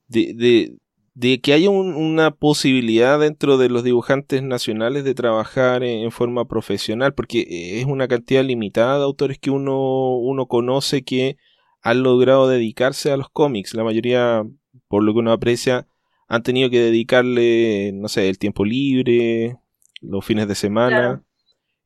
de, 0.09 0.75
de 1.13 1.39
que 1.39 1.53
haya 1.53 1.69
una 1.69 2.31
posibilidad 2.31 3.17
dentro 3.21 3.57
de 3.57 3.69
los 3.69 3.85
dibujantes 3.85 4.43
nacionales 4.43 5.05
de 5.05 5.13
trabajar 5.15 5.81
en, 5.85 6.11
forma 6.11 6.43
profesional, 6.43 7.13
porque 7.13 7.79
es 7.79 7.85
una 7.85 8.09
cantidad 8.09 8.43
limitada 8.43 8.97
de 8.97 9.05
autores 9.05 9.39
que 9.39 9.49
uno, 9.49 10.17
uno 10.17 10.47
conoce 10.47 11.03
que 11.05 11.37
han 11.81 12.03
logrado 12.03 12.49
dedicarse 12.49 13.13
a 13.13 13.17
los 13.17 13.29
cómics. 13.29 13.75
La 13.75 13.85
mayoría, 13.85 14.43
por 14.89 15.03
lo 15.03 15.13
que 15.13 15.19
uno 15.19 15.31
aprecia, 15.31 15.87
han 16.27 16.43
tenido 16.43 16.69
que 16.69 16.81
dedicarle, 16.81 17.93
no 17.93 18.09
sé, 18.09 18.27
el 18.27 18.39
tiempo 18.39 18.65
libre, 18.65 19.55
los 20.01 20.25
fines 20.25 20.49
de 20.49 20.55
semana. 20.55 21.23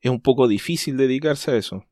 Es 0.00 0.10
un 0.10 0.20
poco 0.20 0.48
difícil 0.48 0.96
dedicarse 0.96 1.52
a 1.52 1.56
eso. 1.56 1.84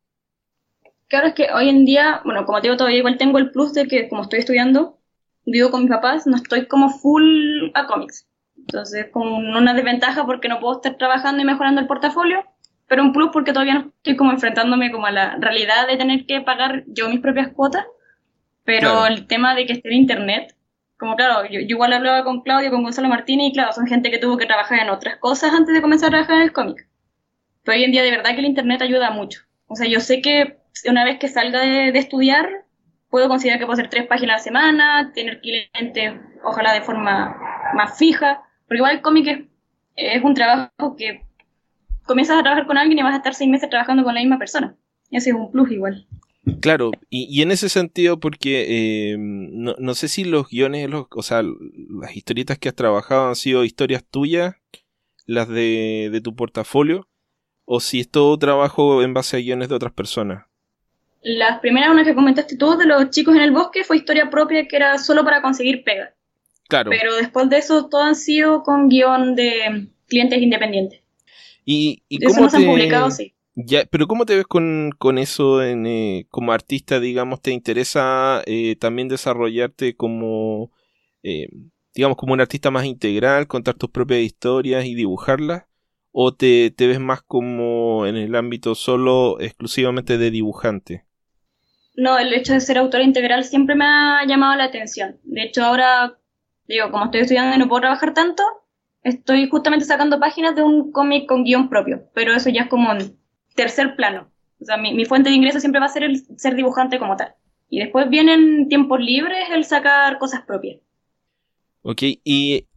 Claro, 1.09 1.29
es 1.29 1.35
que 1.35 1.49
hoy 1.53 1.71
en 1.71 1.85
día, 1.87 2.21
bueno, 2.25 2.45
como 2.45 2.61
te 2.61 2.69
digo, 2.69 2.77
todavía 2.77 2.99
igual 2.99 3.17
tengo 3.17 3.39
el 3.39 3.51
plus 3.51 3.73
de 3.73 3.87
que 3.87 4.09
como 4.09 4.23
estoy 4.23 4.41
estudiando, 4.41 4.99
vivo 5.47 5.71
con 5.71 5.81
mis 5.81 5.91
papás, 5.91 6.27
no 6.27 6.37
estoy 6.37 6.67
como 6.67 6.91
full 6.91 7.71
a 7.75 7.87
cómics. 7.87 8.27
Entonces, 8.59 9.07
como 9.11 9.39
una 9.39 9.73
desventaja 9.73 10.27
porque 10.27 10.49
no 10.49 10.61
puedo 10.61 10.77
estar 10.77 10.99
trabajando 10.99 11.43
y 11.43 11.47
mejorando 11.47 11.81
el 11.81 11.87
portafolio, 11.87 12.45
pero 12.87 13.03
un 13.03 13.13
plus 13.13 13.31
porque 13.33 13.53
todavía 13.53 13.75
no 13.75 13.93
estoy 13.97 14.17
como 14.17 14.33
enfrentándome 14.33 14.91
como 14.91 15.07
a 15.07 15.11
la 15.11 15.37
realidad 15.37 15.87
de 15.89 15.97
tener 15.97 16.27
que 16.27 16.43
pagar 16.43 16.85
yo 16.87 17.09
mis 17.09 17.21
propias 17.21 17.49
cuotas. 17.49 17.87
Pero 18.65 19.07
el 19.07 19.27
tema 19.27 19.55
de 19.55 19.65
que 19.65 19.73
esté 19.73 19.89
en 19.89 19.95
internet, 19.95 20.55
como 20.99 21.17
claro, 21.17 21.49
yo, 21.49 21.61
igual 21.61 21.95
hablaba 21.95 22.23
con 22.23 22.43
Claudio, 22.43 22.71
con 22.71 22.83
Gonzalo 22.83 23.09
Martínez, 23.09 23.49
y 23.49 23.53
claro, 23.55 23.73
son 23.73 23.87
gente 23.87 24.11
que 24.11 24.19
tuvo 24.19 24.37
que 24.37 24.45
trabajar 24.45 24.81
en 24.81 24.91
otras 24.91 25.17
cosas 25.17 25.55
antes 25.55 25.75
de 25.75 25.81
comenzar 25.81 26.09
a 26.09 26.11
trabajar 26.11 26.37
en 26.37 26.43
el 26.43 26.53
cómic. 26.53 26.87
Pero 27.65 27.79
hoy 27.79 27.85
en 27.85 27.93
día 27.93 28.03
de 28.03 28.11
verdad 28.11 28.33
que 28.33 28.41
el 28.41 28.45
internet 28.45 28.83
ayuda 28.83 29.11
mucho. 29.11 29.41
O 29.69 29.77
sea, 29.77 29.87
yo 29.89 30.01
sé 30.01 30.21
que 30.21 30.59
una 30.87 31.05
vez 31.05 31.19
que 31.19 31.29
salga 31.29 31.61
de, 31.61 31.99
estudiar, 31.99 32.49
puedo 33.11 33.29
considerar 33.29 33.59
que 33.59 33.67
puedo 33.67 33.75
hacer 33.75 33.91
tres 33.91 34.07
páginas 34.07 34.35
a 34.35 34.39
la 34.39 34.43
semana, 34.43 35.13
tener 35.15 35.41
clientes, 35.41 36.15
ojalá 36.45 36.73
de 36.73 36.83
forma 36.83 37.37
más 37.75 37.99
fija, 37.99 38.43
porque 38.67 38.79
igual 38.79 38.97
el 38.97 39.03
cómic 39.03 39.49
es, 39.97 40.23
un 40.23 40.35
trabajo 40.35 40.97
que 40.97 41.23
comienzas 42.05 42.39
a 42.39 42.43
trabajar 42.43 42.67
con 42.67 42.79
alguien 42.79 42.99
y 42.99 43.03
vas 43.03 43.15
a 43.15 43.19
estar 43.19 43.35
seis 43.35 43.51
meses 43.51 43.69
trabajando 43.71 44.05
con 44.05 44.15
la 44.15 44.21
misma 44.21 44.39
persona. 44.39 44.77
Ese 45.11 45.31
es 45.31 45.37
un 45.37 45.51
plus 45.51 45.71
igual. 45.71 46.07
Claro, 46.61 46.93
y, 47.11 47.43
en 47.43 47.51
ese 47.51 47.69
sentido, 47.69 48.21
porque 48.21 49.13
eh, 49.13 49.17
no, 49.19 49.95
sé 49.95 50.09
si 50.09 50.25
los 50.25 50.49
guiones, 50.49 50.89
o 50.93 51.23
sea, 51.23 51.43
las 51.43 52.17
historietas 52.17 52.59
que 52.59 52.71
has 52.71 52.75
trabajado 52.75 53.29
han 53.29 53.37
sido 53.37 53.65
historias 53.65 54.05
tuyas, 54.05 54.55
las 55.27 55.49
de, 55.49 56.09
de 56.11 56.21
tu 56.23 56.35
portafolio, 56.35 57.07
o 57.67 57.81
si 57.81 58.01
es 58.01 58.11
todo 58.11 58.39
trabajo 58.39 59.03
en 59.03 59.13
base 59.13 59.37
a 59.37 59.41
guiones 59.41 59.69
de 59.69 59.75
otras 59.75 59.93
personas. 59.93 60.47
Las 61.23 61.61
primeras, 61.61 61.91
una 61.91 62.05
que 62.05 62.15
comentaste 62.15 62.57
tú, 62.57 62.77
de 62.77 62.87
los 62.87 63.11
chicos 63.11 63.35
en 63.35 63.43
el 63.43 63.51
bosque, 63.51 63.85
fue 63.85 63.97
historia 63.97 64.31
propia 64.31 64.69
que 64.69 64.77
era 64.77 64.99
solo 64.99 65.25
para 65.25 65.43
conseguir 65.43 65.83
pega. 65.85 66.15
Claro. 66.69 66.91
Pero 66.91 67.17
después 67.17 67.49
de 67.49 67.59
eso, 67.59 67.89
todo 67.89 68.03
han 68.03 68.15
sido 68.15 68.63
con 68.63 68.89
guion 68.89 69.35
de 69.35 69.89
clientes 70.07 70.41
independientes. 70.41 71.01
¿Y, 71.65 72.03
y 72.09 72.19
cómo 72.21 72.47
eso 72.47 72.57
te... 72.57 72.57
han 72.57 72.67
publicado, 72.67 73.11
sí. 73.11 73.35
Ya, 73.61 73.85
pero 73.91 74.07
¿cómo 74.07 74.25
te 74.25 74.37
ves 74.37 74.47
con, 74.47 74.93
con 74.99 75.19
eso 75.19 75.65
en, 75.65 75.85
eh, 75.87 76.27
como 76.31 76.53
artista, 76.53 77.01
digamos? 77.01 77.43
¿Te 77.43 77.51
interesa 77.51 78.43
eh, 78.47 78.77
también 78.77 79.09
desarrollarte 79.09 79.97
como, 79.97 80.71
eh, 81.25 81.49
digamos, 81.93 82.17
como 82.17 82.35
un 82.35 82.41
artista 82.41 82.71
más 82.71 82.85
integral, 82.85 83.49
contar 83.49 83.75
tus 83.75 83.91
propias 83.91 84.21
historias 84.21 84.85
y 84.85 84.95
dibujarlas? 84.95 85.65
¿O 86.13 86.33
te, 86.33 86.71
te 86.71 86.87
ves 86.87 87.01
más 87.01 87.23
como 87.23 88.07
en 88.07 88.17
el 88.17 88.37
ámbito 88.37 88.77
solo 88.77 89.41
exclusivamente 89.41 90.19
de 90.19 90.31
dibujante? 90.31 91.08
No, 91.99 92.17
el 92.17 92.33
hecho 92.33 92.53
de 92.53 92.61
ser 92.61 92.79
autora 92.79 93.03
integral 93.03 93.43
siempre 93.43 93.75
me 93.75 93.85
ha 93.85 94.25
llamado 94.25 94.55
la 94.55 94.63
atención. 94.63 95.19
De 95.25 95.43
hecho, 95.43 95.65
ahora, 95.65 96.17
digo, 96.69 96.93
como 96.93 97.07
estoy 97.07 97.23
estudiando 97.23 97.57
y 97.57 97.59
no 97.59 97.67
puedo 97.67 97.81
trabajar 97.81 98.15
tanto, 98.15 98.45
estoy 99.03 99.49
justamente 99.49 99.85
sacando 99.85 100.21
páginas 100.21 100.55
de 100.55 100.63
un 100.63 100.93
cómic 100.93 101.27
con 101.27 101.43
guion 101.43 101.69
propio, 101.69 102.05
pero 102.15 102.37
eso 102.37 102.51
ya 102.51 102.63
es 102.63 102.69
como 102.69 102.93
en 102.93 103.19
tercer 103.57 103.97
plano. 103.97 104.31
O 104.61 104.65
sea, 104.65 104.77
mi, 104.77 104.95
mi 104.95 105.07
fuente 105.07 105.31
de 105.31 105.35
ingreso 105.35 105.59
siempre 105.59 105.81
va 105.81 105.87
a 105.87 105.89
ser 105.89 106.05
el 106.05 106.23
ser 106.39 106.55
dibujante 106.55 107.01
como 107.01 107.17
tal. 107.17 107.35
Y 107.69 107.81
después 107.81 108.09
vienen 108.09 108.69
tiempos 108.69 109.01
libres 109.01 109.51
el 109.51 109.65
sacar 109.65 110.19
cosas 110.19 110.43
propias. 110.43 110.81
Ok, 111.83 112.03
y 112.23 112.69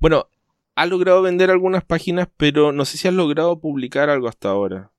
bueno, 0.00 0.26
has 0.74 0.88
logrado 0.88 1.22
vender 1.22 1.52
algunas 1.52 1.84
páginas, 1.84 2.26
pero 2.36 2.72
no 2.72 2.84
sé 2.84 2.98
si 2.98 3.06
has 3.06 3.14
logrado 3.14 3.60
publicar 3.60 4.10
algo 4.10 4.26
hasta 4.26 4.48
ahora. 4.48 4.90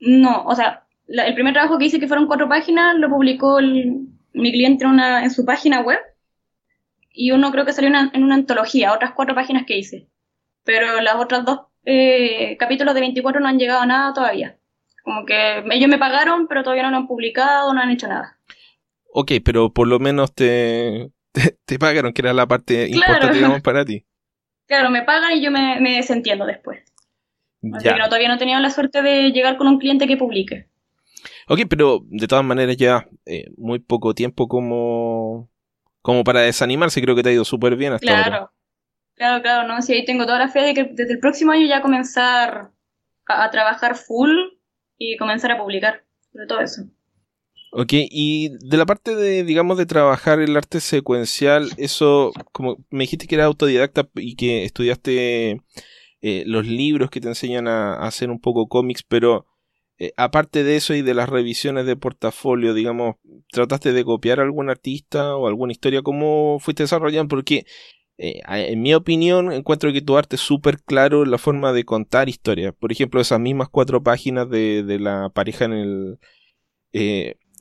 No, 0.00 0.46
o 0.46 0.54
sea, 0.54 0.81
el 1.08 1.34
primer 1.34 1.52
trabajo 1.52 1.78
que 1.78 1.86
hice, 1.86 2.00
que 2.00 2.08
fueron 2.08 2.26
cuatro 2.26 2.48
páginas, 2.48 2.96
lo 2.96 3.08
publicó 3.08 3.58
mi 3.60 4.52
cliente 4.52 4.84
en, 4.84 4.90
una, 4.90 5.24
en 5.24 5.30
su 5.30 5.44
página 5.44 5.80
web. 5.80 5.98
Y 7.10 7.32
uno 7.32 7.50
creo 7.50 7.66
que 7.66 7.72
salió 7.72 7.90
en 7.90 8.22
una 8.22 8.34
antología, 8.34 8.92
otras 8.92 9.12
cuatro 9.12 9.34
páginas 9.34 9.64
que 9.66 9.76
hice. 9.76 10.08
Pero 10.64 11.00
las 11.00 11.16
otras 11.16 11.44
dos 11.44 11.60
eh, 11.84 12.56
capítulos 12.58 12.94
de 12.94 13.00
24 13.00 13.40
no 13.40 13.48
han 13.48 13.58
llegado 13.58 13.80
a 13.80 13.86
nada 13.86 14.14
todavía. 14.14 14.56
Como 15.04 15.26
que 15.26 15.64
ellos 15.70 15.88
me 15.88 15.98
pagaron, 15.98 16.46
pero 16.46 16.62
todavía 16.62 16.84
no 16.84 16.90
lo 16.90 16.96
han 16.98 17.08
publicado, 17.08 17.74
no 17.74 17.80
han 17.80 17.90
hecho 17.90 18.06
nada. 18.08 18.38
Ok, 19.12 19.32
pero 19.44 19.72
por 19.72 19.88
lo 19.88 19.98
menos 19.98 20.34
te, 20.34 21.10
te, 21.66 21.78
pagaron, 21.78 22.12
que 22.12 22.22
era 22.22 22.32
la 22.32 22.46
parte 22.46 22.88
importante, 22.88 23.34
digamos, 23.36 23.60
para 23.60 23.84
ti. 23.84 24.06
Claro, 24.66 24.90
me 24.90 25.02
pagan 25.02 25.32
y 25.32 25.42
yo 25.42 25.50
me, 25.50 25.78
desentiendo 25.80 26.46
después. 26.46 26.82
Así 27.74 27.88
que 27.88 27.94
no, 27.96 28.06
todavía 28.06 28.28
no 28.28 28.34
he 28.34 28.38
tenido 28.38 28.58
la 28.60 28.70
suerte 28.70 29.02
de 29.02 29.30
llegar 29.30 29.56
con 29.56 29.66
un 29.66 29.78
cliente 29.78 30.06
que 30.06 30.16
publique. 30.16 30.68
Ok, 31.48 31.60
pero 31.68 32.00
de 32.04 32.26
todas 32.26 32.44
maneras 32.44 32.76
ya 32.76 33.06
eh, 33.26 33.50
muy 33.56 33.78
poco 33.78 34.14
tiempo 34.14 34.48
como, 34.48 35.50
como 36.00 36.24
para 36.24 36.40
desanimarse, 36.40 37.02
creo 37.02 37.16
que 37.16 37.22
te 37.22 37.30
ha 37.30 37.32
ido 37.32 37.44
súper 37.44 37.76
bien 37.76 37.92
hasta 37.92 38.06
claro. 38.06 38.34
ahora. 38.34 38.52
Claro, 39.14 39.42
claro, 39.42 39.68
no, 39.68 39.82
sí, 39.82 39.92
ahí 39.92 40.04
tengo 40.04 40.24
toda 40.24 40.38
la 40.38 40.48
fe 40.48 40.62
de 40.62 40.74
que 40.74 40.84
desde 40.84 41.12
el 41.12 41.20
próximo 41.20 41.52
año 41.52 41.66
ya 41.66 41.82
comenzar 41.82 42.70
a 43.26 43.50
trabajar 43.50 43.94
full 43.94 44.30
y 44.98 45.16
comenzar 45.16 45.52
a 45.52 45.58
publicar 45.58 46.04
sobre 46.32 46.46
todo 46.46 46.60
eso. 46.60 46.82
Ok, 47.74 47.92
y 47.92 48.50
de 48.58 48.76
la 48.76 48.84
parte 48.84 49.16
de, 49.16 49.44
digamos, 49.44 49.78
de 49.78 49.86
trabajar 49.86 50.40
el 50.40 50.56
arte 50.56 50.80
secuencial, 50.80 51.70
eso, 51.78 52.32
como 52.52 52.76
me 52.90 53.04
dijiste 53.04 53.26
que 53.26 53.36
era 53.36 53.46
autodidacta 53.46 54.08
y 54.14 54.36
que 54.36 54.64
estudiaste 54.64 55.62
eh, 56.20 56.44
los 56.46 56.66
libros 56.66 57.10
que 57.10 57.20
te 57.20 57.28
enseñan 57.28 57.68
a, 57.68 57.94
hacer 58.06 58.30
un 58.30 58.40
poco 58.40 58.68
cómics, 58.68 59.02
pero 59.02 59.46
eh, 60.02 60.12
aparte 60.16 60.64
de 60.64 60.76
eso 60.76 60.94
y 60.94 61.02
de 61.02 61.14
las 61.14 61.28
revisiones 61.28 61.86
de 61.86 61.96
portafolio, 61.96 62.74
digamos, 62.74 63.16
¿trataste 63.50 63.92
de 63.92 64.04
copiar 64.04 64.40
a 64.40 64.42
algún 64.42 64.70
artista 64.70 65.36
o 65.36 65.46
alguna 65.46 65.72
historia? 65.72 66.02
¿Cómo 66.02 66.58
fuiste 66.60 66.82
desarrollando? 66.84 67.28
Porque, 67.28 67.66
eh, 68.18 68.40
en 68.46 68.82
mi 68.82 68.94
opinión, 68.94 69.52
encuentro 69.52 69.92
que 69.92 70.02
tu 70.02 70.16
arte 70.16 70.36
es 70.36 70.42
súper 70.42 70.82
claro 70.82 71.22
en 71.22 71.30
la 71.30 71.38
forma 71.38 71.72
de 71.72 71.84
contar 71.84 72.28
historias. 72.28 72.74
Por 72.78 72.92
ejemplo, 72.92 73.20
esas 73.20 73.40
mismas 73.40 73.68
cuatro 73.68 74.02
páginas 74.02 74.48
de, 74.50 74.82
de 74.82 74.98
la 74.98 75.30
pareja 75.30 75.66
en 75.66 75.72
el 75.72 76.18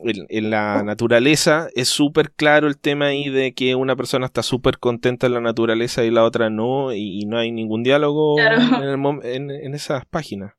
en, 0.03 0.49
la 0.49 0.83
naturaleza 0.83 1.67
es 1.75 1.87
súper 1.87 2.31
claro 2.31 2.67
el 2.67 2.77
tema 2.77 3.07
ahí 3.07 3.29
de 3.29 3.53
que 3.53 3.75
una 3.75 3.95
persona 3.95 4.25
está 4.25 4.43
súper 4.43 4.79
contenta 4.79 5.27
en 5.27 5.33
la 5.33 5.41
naturaleza 5.41 6.03
y 6.03 6.11
la 6.11 6.23
otra 6.23 6.49
no, 6.49 6.93
y, 6.93 7.25
no 7.25 7.37
hay 7.37 7.51
ningún 7.51 7.83
diálogo 7.83 8.37
en, 8.39 9.73
esas 9.73 10.05
páginas. 10.05 10.53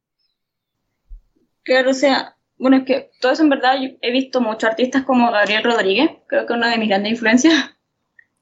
Claro, 1.65 1.91
o 1.91 1.95
sea, 1.95 2.37
bueno, 2.59 2.79
es 2.79 2.85
que 2.85 3.11
todo 3.21 3.33
eso 3.33 3.43
en 3.43 3.49
verdad 3.49 3.77
he 4.01 4.13
visto 4.13 4.41
muchos 4.41 4.71
artistas 4.71 5.03
como 5.03 5.31
Gabriel 5.31 5.65
Rodríguez, 5.65 6.11
creo 6.29 6.47
que 6.47 6.53
es 6.53 6.57
una 6.57 6.71
de 6.71 6.79
mis 6.79 6.89
grandes 6.89 7.13
influencias. 7.13 7.55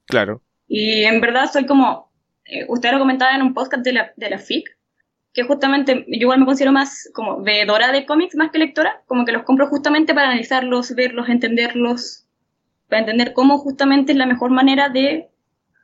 Claro. 0.06 0.42
Y 0.68 1.04
en 1.04 1.20
verdad 1.20 1.50
soy 1.52 1.66
como, 1.66 2.12
eh, 2.44 2.64
usted 2.68 2.92
lo 2.92 2.98
comentaba 2.98 3.34
en 3.34 3.42
un 3.42 3.54
podcast 3.54 3.82
de 3.82 3.92
la, 3.92 4.12
de 4.16 4.30
la 4.30 4.38
FIC, 4.38 4.76
que 5.32 5.44
justamente 5.44 6.04
yo 6.08 6.22
igual 6.22 6.40
me 6.40 6.46
considero 6.46 6.72
más 6.72 7.08
como 7.14 7.42
veedora 7.42 7.92
de 7.92 8.04
cómics 8.04 8.34
más 8.34 8.50
que 8.50 8.58
lectora, 8.58 9.02
como 9.06 9.24
que 9.24 9.32
los 9.32 9.44
compro 9.44 9.68
justamente 9.68 10.12
para 10.14 10.28
analizarlos, 10.28 10.94
verlos, 10.94 11.28
entenderlos, 11.28 12.26
para 12.88 13.00
entender 13.00 13.32
cómo 13.32 13.58
justamente 13.58 14.12
es 14.12 14.18
la 14.18 14.26
mejor 14.26 14.50
manera 14.50 14.88
de, 14.88 15.30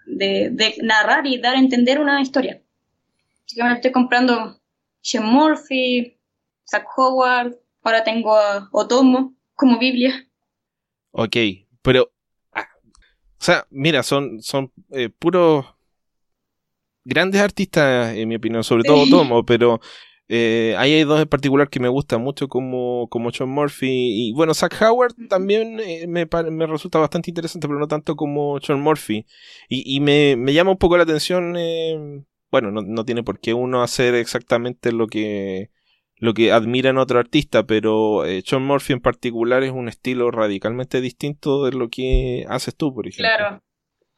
de, 0.06 0.74
narrar 0.82 1.26
y 1.26 1.38
dar 1.38 1.54
a 1.54 1.60
entender 1.60 2.00
una 2.00 2.20
historia. 2.20 2.60
Así 3.44 3.56
que 3.56 3.64
me 3.64 3.72
estoy 3.72 3.92
comprando 3.92 4.60
Sean 5.00 5.24
Murphy, 5.24 6.15
Zach 6.68 6.86
Howard, 6.96 7.56
ahora 7.82 8.04
tengo 8.04 8.36
a 8.36 8.68
Otomo 8.72 9.34
como 9.54 9.78
Biblia. 9.78 10.28
Ok, 11.12 11.36
pero, 11.82 12.10
ah, 12.52 12.68
o 13.40 13.44
sea, 13.44 13.66
mira, 13.70 14.02
son, 14.02 14.42
son 14.42 14.72
eh, 14.90 15.08
puros 15.08 15.64
grandes 17.04 17.40
artistas, 17.40 18.14
en 18.14 18.28
mi 18.28 18.36
opinión, 18.36 18.64
sobre 18.64 18.82
todo 18.82 19.04
Tomo, 19.10 19.44
pero 19.46 19.80
eh, 20.28 20.74
ahí 20.76 20.92
hay 20.92 21.04
dos 21.04 21.20
en 21.20 21.28
particular 21.28 21.70
que 21.70 21.78
me 21.78 21.88
gustan 21.88 22.20
mucho, 22.20 22.48
como, 22.48 23.08
como 23.08 23.30
John 23.36 23.50
Murphy. 23.50 24.28
Y 24.28 24.32
bueno, 24.32 24.54
Zach 24.54 24.74
Howard 24.82 25.14
también 25.28 25.78
eh, 25.80 26.06
me, 26.08 26.26
me, 26.50 26.66
resulta 26.66 26.98
bastante 26.98 27.30
interesante, 27.30 27.68
pero 27.68 27.78
no 27.78 27.88
tanto 27.88 28.16
como 28.16 28.58
John 28.64 28.80
Murphy. 28.80 29.24
Y, 29.68 29.96
y 29.96 30.00
me, 30.00 30.36
me, 30.36 30.52
llama 30.52 30.72
un 30.72 30.78
poco 30.78 30.96
la 30.96 31.04
atención. 31.04 31.54
Eh, 31.56 32.24
bueno, 32.50 32.70
no, 32.72 32.82
no, 32.82 33.04
tiene 33.04 33.22
por 33.22 33.38
qué 33.40 33.54
uno 33.54 33.82
hacer 33.82 34.14
exactamente 34.14 34.92
lo 34.92 35.06
que 35.06 35.70
lo 36.18 36.34
que 36.34 36.52
admira 36.52 36.90
en 36.90 36.98
otro 36.98 37.18
artista, 37.18 37.64
pero 37.64 38.22
John 38.48 38.64
Murphy 38.64 38.94
en 38.94 39.00
particular 39.00 39.62
es 39.62 39.72
un 39.72 39.88
estilo 39.88 40.30
radicalmente 40.30 41.00
distinto 41.00 41.64
de 41.64 41.72
lo 41.72 41.88
que 41.88 42.46
haces 42.48 42.74
tú, 42.76 42.94
por 42.94 43.06
ejemplo. 43.06 43.28
Claro, 43.36 43.62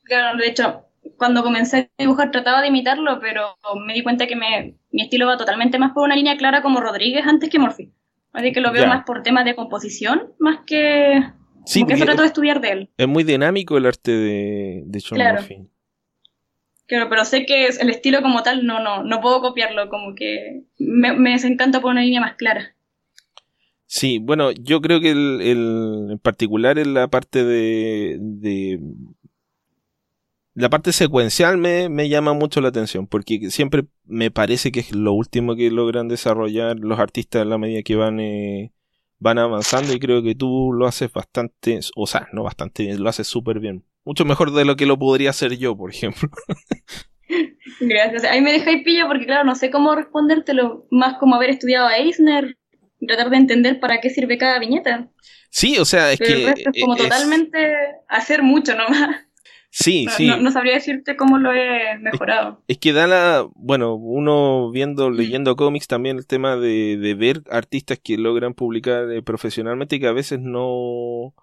claro, 0.05 0.39
de 0.39 0.49
hecho, 0.49 0.85
cuando 1.17 1.43
comencé 1.43 1.91
a 1.99 2.03
dibujar 2.03 2.31
trataba 2.31 2.61
de 2.61 2.69
imitarlo, 2.69 3.19
pero 3.21 3.57
me 3.85 3.95
di 3.95 4.03
cuenta 4.03 4.27
que 4.27 4.37
me, 4.37 4.77
mi 4.91 5.03
estilo 5.03 5.27
va 5.27 5.37
totalmente 5.37 5.79
más 5.79 5.93
por 5.93 6.05
una 6.05 6.17
línea 6.17 6.37
clara 6.37 6.63
como 6.63 6.81
Rodríguez 6.81 7.27
antes 7.27 7.51
que 7.51 7.59
Morphy. 7.59 7.93
Así 8.33 8.53
que 8.53 8.61
lo 8.61 8.73
veo 8.73 8.87
más 8.87 9.05
por 9.05 9.23
temas 9.23 9.45
de 9.45 9.55
composición, 9.55 10.35
más 10.39 10.61
que... 10.67 11.23
Sí, 11.65 11.85
que 11.85 11.97
trato 11.97 12.23
de 12.23 12.29
estudiar 12.29 12.61
de 12.61 12.71
él. 12.71 12.91
Es 12.97 13.09
muy 13.09 13.25
dinámico 13.25 13.77
el 13.77 13.87
arte 13.87 14.13
de, 14.13 14.83
de 14.87 15.03
John 15.07 15.17
claro. 15.17 15.43
Claro, 16.89 17.09
pero 17.11 17.25
sé 17.27 17.45
que 17.45 17.67
el 17.67 17.91
estilo 17.91 18.23
como 18.23 18.43
tal 18.43 18.67
no, 18.67 18.81
no, 18.81 19.05
no 19.05 19.21
puedo 19.21 19.43
copiarlo, 19.43 19.91
como 19.91 20.15
que 20.15 20.63
me, 20.79 21.13
me 21.13 21.33
desencanta 21.33 21.81
por 21.81 21.93
una 21.93 22.01
línea 22.01 22.21
más 22.21 22.35
clara. 22.37 22.75
Sí, 23.87 24.19
bueno, 24.19 24.53
yo 24.53 24.83
creo 24.83 25.01
que 25.01 25.11
el, 25.11 25.41
en 26.11 26.19
particular 26.19 26.79
en 26.79 26.93
la 26.93 27.09
parte 27.09 27.43
de, 27.43 28.81
la 30.55 30.69
parte 30.69 30.93
secuencial 30.93 31.57
me, 31.57 32.09
llama 32.09 32.33
mucho 32.35 32.61
la 32.61 32.69
atención, 32.69 33.07
porque 33.07 33.51
siempre 33.51 33.85
me 34.05 34.31
parece 34.31 34.73
que 34.73 34.81
es 34.81 34.95
lo 34.95 35.13
último 35.15 35.57
que 35.57 35.71
logran 35.71 36.09
desarrollar 36.09 36.79
los 36.81 36.99
artistas 36.99 37.43
a 37.43 37.45
la 37.47 37.59
medida 37.59 37.83
que 37.83 37.97
van, 37.97 38.21
eh, 38.21 38.73
van 39.19 39.39
avanzando 39.39 39.95
y 39.95 39.99
creo 39.99 40.23
que 40.23 40.35
tú 40.35 40.73
lo 40.73 40.87
haces 40.87 41.13
bastante, 41.13 41.81
o 41.97 42.07
sea, 42.07 42.29
no 42.33 42.43
bastante 42.43 42.85
bien, 42.85 43.03
lo 43.03 43.09
haces 43.09 43.27
súper 43.27 43.59
bien. 43.61 43.85
Mucho 44.09 44.25
mejor 44.25 44.55
de 44.55 44.65
lo 44.65 44.75
que 44.75 44.87
lo 44.87 44.99
podría 44.99 45.29
hacer 45.29 45.59
yo, 45.59 45.77
por 45.77 45.91
ejemplo. 45.91 46.31
Gracias. 47.81 48.25
Ahí 48.25 48.41
me 48.41 48.53
dejáis 48.53 48.83
pilla 48.83 49.07
porque, 49.07 49.27
claro, 49.27 49.45
no 49.45 49.55
sé 49.55 49.71
cómo 49.71 49.95
respondértelo, 49.95 50.87
más 50.91 51.19
como 51.19 51.35
haber 51.35 51.51
estudiado 51.51 51.89
a 51.89 51.99
Eisner, 51.99 52.57
tratar 53.07 53.29
de 53.29 53.37
entender 53.37 53.81
para 53.81 54.01
qué 54.01 54.09
sirve 54.09 54.39
cada 54.39 54.59
viñeta. 54.61 55.11
Sí, 55.51 55.77
o 55.77 55.85
sea, 55.85 56.11
es 56.11 56.21
que... 56.21 56.49
es 56.49 56.83
como 56.83 56.97
totalmente 56.97 57.71
hacer 58.09 58.43
mucho 58.43 58.75
nomás. 58.75 59.27
Sí, 59.69 60.07
sí. 60.17 60.27
No, 60.41 60.51
sabría 60.53 60.73
decirte 60.73 61.15
cómo 61.15 61.37
lo 61.37 61.53
he 61.53 61.99
mejorado. 61.99 62.63
Es, 62.67 62.79
que 62.79 62.95
da 62.95 63.07
la. 63.07 63.47
Bueno, 63.57 63.95
uno 63.95 64.71
viendo, 64.71 65.11
mm. 65.11 65.17
leyendo 65.17 65.55
cómics 65.55 65.87
también 65.87 66.17
el 66.17 66.27
tema 66.27 66.57
de, 66.57 66.97
de 66.97 67.15
ver 67.15 67.43
artistas 67.51 68.01
que 68.03 68.17
logran 68.17 68.55
publicar 68.55 69.13
eh, 69.13 69.21
profesionalmente 69.21 69.97
y 69.97 70.01
que 70.01 70.07
a 70.07 70.13
veces 70.13 70.41
no, 70.41 71.35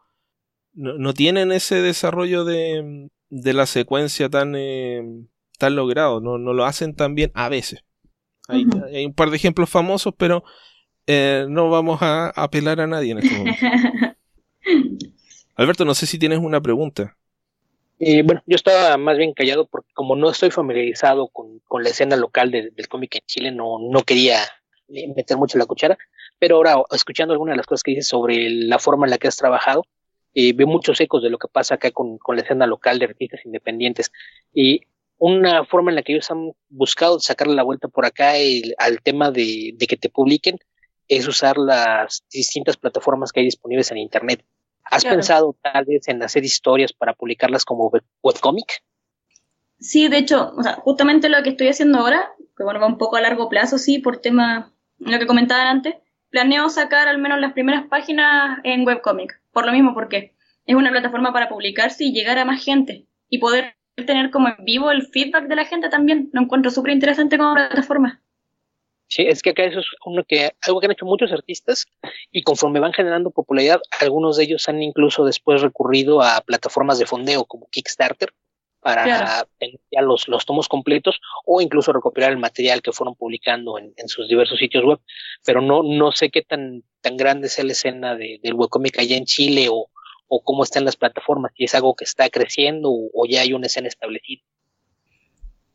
no, 0.76 1.14
tienen 1.14 1.52
ese 1.52 1.82
desarrollo 1.82 2.46
de, 2.46 3.10
de 3.30 3.54
la 3.54 3.66
secuencia 3.66 4.30
tan, 4.30 4.56
eh, 4.56 5.04
tan 5.58 5.76
logrado. 5.76 6.22
No, 6.22 6.38
no 6.38 6.54
lo 6.54 6.66
hacen 6.66 6.96
tan 6.96 7.16
bien 7.16 7.32
a 7.34 7.50
veces. 7.50 7.84
Hay, 8.48 8.66
hay 8.94 9.06
un 9.06 9.14
par 9.14 9.32
de 9.32 9.38
ejemplos 9.38 9.70
famosos, 9.70 10.14
pero 10.16 10.44
eh, 11.08 11.46
no 11.50 11.70
vamos 11.70 12.02
a 12.02 12.30
apelar 12.30 12.80
a 12.82 12.88
nadie 12.88 13.12
en 13.12 13.20
este 13.20 13.38
momento. 13.38 13.62
Alberto, 15.56 15.86
no 15.86 15.96
sé 15.96 16.06
si 16.06 16.20
tienes 16.20 16.40
una 16.40 16.62
pregunta. 16.62 17.18
Eh, 18.00 18.24
bueno, 18.24 18.44
yo 18.46 18.56
estaba 18.56 18.98
más 18.98 19.18
bien 19.18 19.34
callado 19.34 19.68
porque 19.68 19.94
como 19.94 20.16
no 20.16 20.30
estoy 20.30 20.52
familiarizado 20.52 21.30
con, 21.30 21.60
con 21.60 21.84
la 21.84 21.90
escena 21.90 22.18
local 22.18 22.52
del 22.52 22.88
cómic 22.90 23.16
en 23.16 23.22
Chile, 23.26 23.52
no, 23.52 23.78
no 23.80 24.02
quería 24.02 24.40
eh, 24.90 25.08
meter 25.16 25.38
mucho 25.38 25.58
la 25.58 25.66
cuchara, 25.66 25.98
pero 26.38 26.58
ahora 26.58 26.76
escuchando 26.92 27.34
algunas 27.34 27.54
de 27.54 27.58
las 27.58 27.66
cosas 27.66 27.84
que 27.84 27.92
dices 27.92 28.08
sobre 28.08 28.50
la 28.50 28.80
forma 28.80 29.06
en 29.06 29.12
la 29.12 29.18
que 29.18 29.30
has 29.30 29.38
trabajado, 29.38 29.86
eh, 30.36 30.54
veo 30.54 30.68
muchos 30.68 31.00
ecos 31.02 31.24
de 31.24 31.30
lo 31.30 31.40
que 31.40 31.48
pasa 31.48 31.76
acá 31.76 31.92
con, 31.92 32.18
con 32.18 32.36
la 32.36 32.44
escena 32.44 32.68
local 32.68 33.00
de 33.00 33.06
artistas 33.06 33.46
independientes. 33.46 34.12
Y 34.54 34.82
una 35.18 35.64
forma 35.66 35.92
en 35.92 35.96
la 35.96 36.04
que 36.04 36.14
ellos 36.14 36.30
han 36.30 36.52
buscado 36.70 37.20
sacarle 37.20 37.56
la 37.56 37.64
vuelta 37.64 37.88
por 37.88 38.06
acá 38.06 38.34
al 38.78 39.02
tema 39.02 39.32
de, 39.32 39.76
que 39.88 39.98
te 39.98 40.10
publiquen 40.10 40.60
es 41.08 41.28
usar 41.28 41.58
las 41.58 42.26
distintas 42.32 42.78
plataformas 42.78 43.32
que 43.32 43.40
hay 43.40 43.46
disponibles 43.46 43.92
en 43.92 43.98
Internet. 43.98 44.44
¿Has 44.84 45.06
pensado 45.06 45.56
tal 45.62 45.86
vez 45.86 46.08
en 46.08 46.22
hacer 46.22 46.44
historias 46.44 46.94
para 46.94 47.14
publicarlas 47.14 47.64
como 47.64 47.92
webcomic? 48.22 48.84
Sí, 49.80 50.08
de 50.10 50.18
hecho, 50.18 50.54
o 50.56 50.64
sea, 50.64 50.74
justamente 50.76 51.30
lo 51.30 51.42
que 51.44 51.50
estoy 51.50 51.70
haciendo 51.70 52.00
ahora, 52.00 52.34
que 52.58 52.64
bueno, 52.64 52.80
va 52.80 52.88
un 52.88 52.98
poco 52.98 53.16
a 53.16 53.22
largo 53.22 53.50
plazo, 53.50 53.78
sí, 53.78 54.00
por 54.00 54.18
tema, 54.18 54.74
lo 55.00 55.18
que 55.18 55.28
comentaban 55.28 55.68
antes, 55.68 55.96
planeo 56.36 56.68
sacar 56.68 57.08
al 57.08 57.18
menos 57.18 57.40
las 57.40 57.54
primeras 57.54 57.88
páginas 57.88 58.60
en 58.66 58.86
webcomic. 58.86 59.40
Por 59.54 59.66
lo 59.66 59.72
mismo, 59.72 59.94
porque 59.94 60.34
es 60.66 60.76
una 60.76 60.92
plataforma 60.92 61.32
para 61.32 61.48
publicarse 61.48 62.04
y 62.04 62.12
llegar 62.12 62.38
a 62.38 62.44
más 62.44 62.62
gente 62.62 63.06
y 63.30 63.38
poder 63.38 63.78
tener 64.06 64.32
como 64.32 64.50
en 64.50 64.66
vivo 64.66 64.92
el 64.92 65.08
feedback 65.08 65.48
de 65.48 65.56
la 65.56 65.64
gente 65.64 65.88
también. 65.88 66.30
Lo 66.34 66.42
encuentro 66.42 66.72
súper 66.72 66.92
interesante 66.92 67.38
como 67.38 67.54
plataforma. 67.54 68.22
Sí, 69.08 69.22
es 69.22 69.42
que 69.42 69.52
acá 69.52 69.64
eso 69.64 69.80
es 69.80 69.86
uno 70.06 70.26
que, 70.28 70.52
algo 70.68 70.82
que 70.82 70.88
han 70.88 70.92
hecho 70.92 71.06
muchos 71.06 71.32
artistas 71.32 71.86
y 72.34 72.44
conforme 72.44 72.82
van 72.82 72.92
generando 72.92 73.32
popularidad, 73.32 73.80
algunos 74.02 74.36
de 74.36 74.44
ellos 74.44 74.68
han 74.68 74.84
incluso 74.84 75.24
después 75.24 75.62
recurrido 75.62 76.22
a 76.22 76.42
plataformas 76.42 77.00
de 77.00 77.06
fondeo 77.06 77.46
como 77.46 77.70
Kickstarter 77.70 78.34
para 78.86 79.48
tener 79.58 79.80
ya 79.92 80.04
los, 80.04 80.28
los 80.28 80.46
tomos 80.46 80.68
completos 80.68 81.20
o 81.44 81.60
incluso 81.60 81.92
recopilar 81.92 82.32
el 82.32 82.38
material 82.38 82.84
que 82.84 82.92
fueron 82.92 83.16
publicando 83.16 83.80
en, 83.80 84.08
sus 84.08 84.30
diversos 84.30 84.60
sitios 84.60 84.84
web. 84.86 85.00
Pero 85.44 85.60
no, 85.60 85.82
no 85.82 86.12
sé 86.12 86.30
qué 86.30 86.44
tan, 86.44 86.84
tan 87.02 87.18
grande 87.18 87.48
es 87.48 87.64
la 87.64 87.72
escena 87.72 88.16
de, 88.16 88.40
del 88.44 88.54
webcomic 88.54 89.00
allá 89.00 89.18
en 89.18 89.26
Chile 89.26 89.70
o, 89.72 89.88
o 90.28 90.44
cómo 90.44 90.62
están 90.62 90.86
las 90.86 90.98
plataformas, 90.98 91.52
si 91.58 91.64
es 91.64 91.74
algo 91.74 91.96
que 91.96 92.04
está 92.04 92.30
creciendo 92.30 92.92
o, 92.92 93.26
ya 93.28 93.42
hay 93.42 93.54
una 93.54 93.66
escena 93.66 93.88
establecida. 93.88 94.44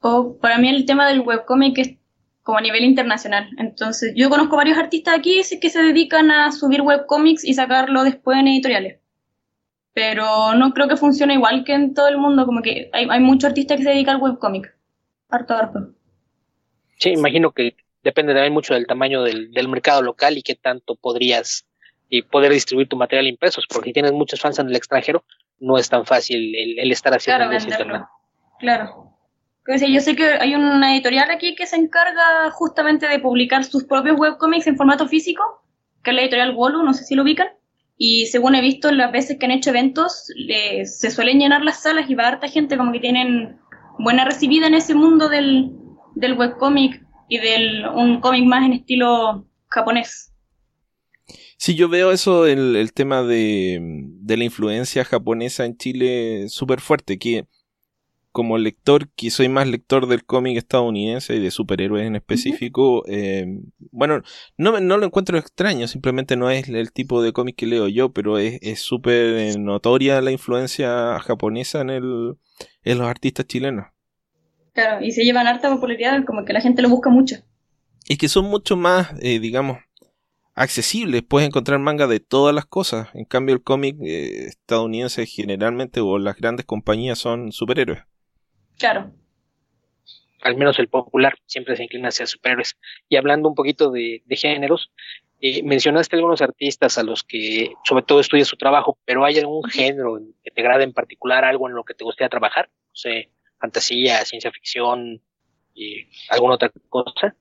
Oh, 0.02 0.36
para 0.40 0.58
mí 0.58 0.68
el 0.68 0.86
tema 0.86 1.08
del 1.08 1.22
webcomic 1.22 1.78
es 1.78 1.96
como 2.44 2.58
a 2.58 2.60
nivel 2.60 2.84
internacional. 2.84 3.50
Entonces, 3.58 4.12
yo 4.14 4.30
conozco 4.30 4.54
varios 4.54 4.78
artistas 4.78 5.18
aquí 5.18 5.42
que 5.60 5.70
se 5.70 5.82
dedican 5.82 6.30
a 6.30 6.52
subir 6.52 6.82
webcomics 6.82 7.42
y 7.42 7.54
sacarlo 7.54 8.04
después 8.04 8.38
en 8.38 8.46
editoriales. 8.46 8.99
Pero 9.92 10.54
no 10.54 10.72
creo 10.72 10.88
que 10.88 10.96
funcione 10.96 11.34
igual 11.34 11.64
que 11.64 11.74
en 11.74 11.94
todo 11.94 12.08
el 12.08 12.18
mundo, 12.18 12.46
como 12.46 12.62
que 12.62 12.90
hay, 12.92 13.06
hay 13.10 13.20
muchos 13.20 13.48
artistas 13.48 13.78
que 13.78 13.84
se 13.84 13.90
dedican 13.90 14.16
al 14.16 14.22
webcomic. 14.22 14.74
Harto, 15.28 15.54
harto. 15.54 15.94
Sí, 16.98 17.10
imagino 17.10 17.52
que 17.52 17.76
depende 18.02 18.32
también 18.32 18.52
mucho 18.52 18.74
del 18.74 18.86
tamaño 18.86 19.22
del, 19.22 19.52
del 19.52 19.68
mercado 19.68 20.02
local 20.02 20.38
y 20.38 20.42
qué 20.42 20.54
tanto 20.54 20.94
podrías 20.94 21.66
y 22.10 22.22
poder 22.22 22.52
distribuir 22.52 22.88
tu 22.88 22.96
material 22.96 23.28
impresos, 23.28 23.66
porque 23.68 23.90
si 23.90 23.94
tienes 23.94 24.12
muchos 24.12 24.40
fans 24.40 24.58
en 24.58 24.68
el 24.68 24.76
extranjero, 24.76 25.24
no 25.60 25.78
es 25.78 25.88
tan 25.88 26.04
fácil 26.04 26.54
el, 26.56 26.90
estar 26.90 27.14
haciendo 27.14 27.48
claro, 27.48 28.08
Claro. 28.58 29.06
Yo 29.66 30.00
sé 30.00 30.16
que 30.16 30.24
hay 30.24 30.56
una 30.56 30.92
editorial 30.92 31.30
aquí 31.30 31.54
que 31.54 31.66
se 31.66 31.76
encarga 31.76 32.50
justamente 32.50 33.06
de 33.06 33.20
publicar 33.20 33.62
sus 33.64 33.84
propios 33.84 34.18
webcomics 34.18 34.66
en 34.66 34.76
formato 34.76 35.06
físico, 35.06 35.62
que 36.02 36.10
es 36.10 36.16
la 36.16 36.22
editorial 36.22 36.56
Wolu, 36.56 36.82
no 36.82 36.92
sé 36.92 37.04
si 37.04 37.14
lo 37.14 37.22
ubican. 37.22 37.48
Y 38.02 38.24
según 38.28 38.54
he 38.54 38.62
visto 38.62 38.90
las 38.92 39.12
veces 39.12 39.36
que 39.38 39.44
han 39.44 39.52
hecho 39.52 39.68
eventos, 39.68 40.32
se 40.84 41.10
suelen 41.10 41.38
llenar 41.38 41.62
las 41.62 41.82
salas 41.82 42.08
y 42.08 42.14
va 42.14 42.28
harta 42.28 42.48
gente 42.48 42.78
como 42.78 42.92
que 42.92 42.98
tienen 42.98 43.58
buena 43.98 44.24
recibida 44.24 44.68
en 44.68 44.72
ese 44.72 44.94
mundo 44.94 45.28
del, 45.28 45.70
del 46.14 46.32
webcomic 46.32 47.04
y 47.28 47.36
del 47.36 47.86
un 47.88 48.22
cómic 48.22 48.46
más 48.46 48.64
en 48.64 48.72
estilo 48.72 49.46
japonés. 49.68 50.32
Sí, 51.58 51.74
yo 51.74 51.90
veo 51.90 52.10
eso, 52.10 52.46
el, 52.46 52.74
el 52.74 52.94
tema 52.94 53.22
de, 53.22 53.78
de, 53.82 54.36
la 54.38 54.44
influencia 54.44 55.04
japonesa 55.04 55.66
en 55.66 55.76
Chile 55.76 56.46
súper 56.48 56.80
fuerte, 56.80 57.18
que 57.18 57.44
como 58.32 58.58
lector, 58.58 59.08
que 59.10 59.30
soy 59.30 59.48
más 59.48 59.66
lector 59.66 60.06
del 60.06 60.24
cómic 60.24 60.56
estadounidense 60.56 61.34
y 61.34 61.40
de 61.40 61.50
superhéroes 61.50 62.06
en 62.06 62.16
específico, 62.16 63.04
eh, 63.08 63.46
bueno, 63.90 64.22
no, 64.56 64.80
no 64.80 64.98
lo 64.98 65.06
encuentro 65.06 65.38
extraño, 65.38 65.88
simplemente 65.88 66.36
no 66.36 66.50
es 66.50 66.68
el 66.68 66.92
tipo 66.92 67.22
de 67.22 67.32
cómic 67.32 67.56
que 67.56 67.66
leo 67.66 67.88
yo, 67.88 68.12
pero 68.12 68.38
es 68.38 68.80
súper 68.80 69.58
notoria 69.58 70.20
la 70.20 70.30
influencia 70.30 71.18
japonesa 71.20 71.80
en, 71.80 71.90
el, 71.90 72.36
en 72.84 72.98
los 72.98 73.06
artistas 73.08 73.46
chilenos. 73.46 73.86
Claro, 74.72 75.04
y 75.04 75.10
se 75.10 75.24
llevan 75.24 75.46
harta 75.46 75.68
popularidad, 75.70 76.24
como 76.24 76.44
que 76.44 76.52
la 76.52 76.60
gente 76.60 76.82
lo 76.82 76.88
busca 76.88 77.10
mucho. 77.10 77.36
Y 78.08 78.16
que 78.16 78.28
son 78.28 78.46
mucho 78.46 78.76
más, 78.76 79.12
eh, 79.20 79.40
digamos, 79.40 79.78
accesibles, 80.54 81.22
puedes 81.22 81.48
encontrar 81.48 81.78
manga 81.78 82.06
de 82.06 82.20
todas 82.20 82.54
las 82.54 82.66
cosas. 82.66 83.08
En 83.14 83.24
cambio, 83.24 83.54
el 83.54 83.62
cómic 83.62 83.96
eh, 84.02 84.46
estadounidense 84.46 85.26
generalmente 85.26 86.00
o 86.00 86.18
las 86.18 86.36
grandes 86.36 86.66
compañías 86.66 87.18
son 87.18 87.52
superhéroes. 87.52 88.02
Claro. 88.80 89.12
Al 90.42 90.56
menos 90.56 90.78
el 90.78 90.88
popular 90.88 91.34
siempre 91.46 91.76
se 91.76 91.84
inclina 91.84 92.08
hacia 92.08 92.26
superhéroes. 92.26 92.76
Y 93.08 93.16
hablando 93.16 93.48
un 93.48 93.54
poquito 93.54 93.90
de, 93.90 94.22
géneros, 94.30 94.90
eh, 95.40 95.62
mencionaste 95.62 96.16
algunos 96.16 96.42
artistas 96.42 96.96
a 96.98 97.02
los 97.02 97.22
que 97.22 97.74
sobre 97.84 98.04
todo 98.04 98.20
estudias 98.20 98.48
su 98.48 98.56
trabajo, 98.56 98.98
pero 99.04 99.24
¿hay 99.24 99.38
algún 99.38 99.62
género 99.64 100.18
que 100.42 100.50
te 100.50 100.60
agrade 100.62 100.84
en 100.84 100.94
particular, 100.94 101.44
algo 101.44 101.68
en 101.68 101.74
lo 101.74 101.84
que 101.84 101.94
te 101.94 102.04
gustaría 102.04 102.30
trabajar? 102.30 102.68
No 102.68 102.94
sé, 102.94 103.30
fantasía, 103.58 104.24
ciencia 104.24 104.50
ficción, 104.50 105.20
y 105.74 106.06
alguna 106.28 106.54
otra 106.54 106.70
cosa. 106.88 107.34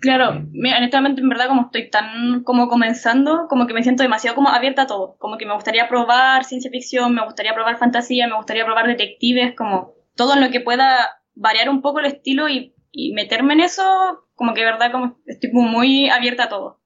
Claro, 0.00 0.30
honestamente, 0.30 1.20
en 1.20 1.28
verdad, 1.28 1.46
como 1.46 1.62
estoy 1.66 1.88
tan 1.88 2.42
como 2.42 2.68
comenzando, 2.68 3.46
como 3.48 3.68
que 3.68 3.74
me 3.74 3.84
siento 3.84 4.02
demasiado 4.02 4.34
como 4.34 4.48
abierta 4.48 4.82
a 4.82 4.86
todo. 4.88 5.16
Como 5.18 5.38
que 5.38 5.46
me 5.46 5.54
gustaría 5.54 5.88
probar 5.88 6.44
ciencia 6.44 6.72
ficción, 6.72 7.14
me 7.14 7.24
gustaría 7.24 7.54
probar 7.54 7.78
fantasía, 7.78 8.26
me 8.26 8.34
gustaría 8.34 8.64
probar 8.64 8.88
detectives, 8.88 9.54
como 9.54 9.94
todo 10.14 10.34
en 10.34 10.40
lo 10.40 10.50
que 10.50 10.60
pueda 10.60 11.22
variar 11.34 11.68
un 11.68 11.82
poco 11.82 12.00
el 12.00 12.06
estilo 12.06 12.48
y, 12.48 12.74
meterme 13.14 13.54
en 13.54 13.60
eso, 13.60 14.26
como 14.34 14.52
que 14.52 14.64
verdad 14.64 14.92
como 14.92 15.18
estoy 15.26 15.50
muy 15.52 16.10
abierta 16.10 16.44
a 16.44 16.48
todo. 16.50 16.80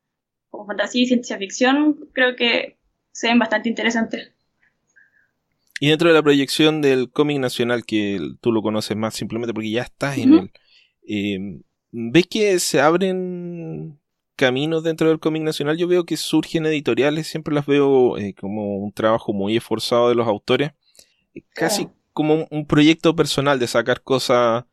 Como 0.51 0.67
fantasía 0.67 1.03
y 1.03 1.07
ciencia 1.07 1.37
ficción, 1.37 2.09
creo 2.13 2.37
que 2.37 2.79
se 3.11 3.27
ven 3.27 3.41
bastante 3.41 3.69
interesantes. 3.69 4.33
Y 5.81 5.89
dentro 5.89 6.09
de 6.09 6.15
la 6.15 6.23
proyección 6.23 6.81
del 6.81 7.11
cómic 7.11 7.41
nacional, 7.41 7.85
que 7.85 8.21
tú 8.41 8.53
lo 8.53 8.63
conoces 8.63 8.97
más 8.97 9.15
simplemente 9.15 9.53
porque 9.53 9.71
ya 9.71 9.83
estás 9.83 10.17
en 10.17 10.35
él, 10.35 10.51
eh, 11.09 11.61
¿Ves 11.99 12.27
que 12.27 12.59
se 12.59 12.79
abren 12.79 13.99
caminos 14.35 14.83
dentro 14.83 15.09
del 15.09 15.19
cómic 15.19 15.43
nacional? 15.43 15.79
Yo 15.79 15.89
veo 15.89 16.05
que 16.05 16.19
surgen 16.19 16.67
editoriales, 16.67 17.27
siempre 17.27 17.55
las 17.55 17.65
veo 17.65 18.19
eh, 18.19 18.35
como 18.35 18.77
un 18.77 18.93
trabajo 18.93 19.33
muy 19.33 19.57
esforzado 19.57 20.11
de 20.11 20.15
los 20.15 20.29
autores, 20.29 20.73
eh, 21.35 21.43
casi 21.55 21.89
como 22.17 22.49
un, 22.51 22.67
proyecto 22.67 23.15
personal 23.15 23.59
de 23.59 23.67
sacar 23.67 24.01
cosas, 24.01 24.65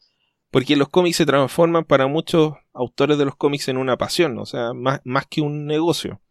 porque 0.49 0.77
los 0.77 0.87
cómics 0.87 1.17
se 1.17 1.25
transforman 1.25 1.83
para 1.83 2.07
muchos 2.07 2.53
autores 2.73 3.17
de 3.17 3.25
los 3.25 3.35
cómics 3.35 3.67
en 3.67 3.75
una 3.75 3.97
pasión, 3.97 4.39
o 4.39 4.45
sea, 4.45 4.71
más, 4.73 5.01
más 5.03 5.27
que 5.27 5.41
un 5.41 5.67
negocio. 5.67 6.21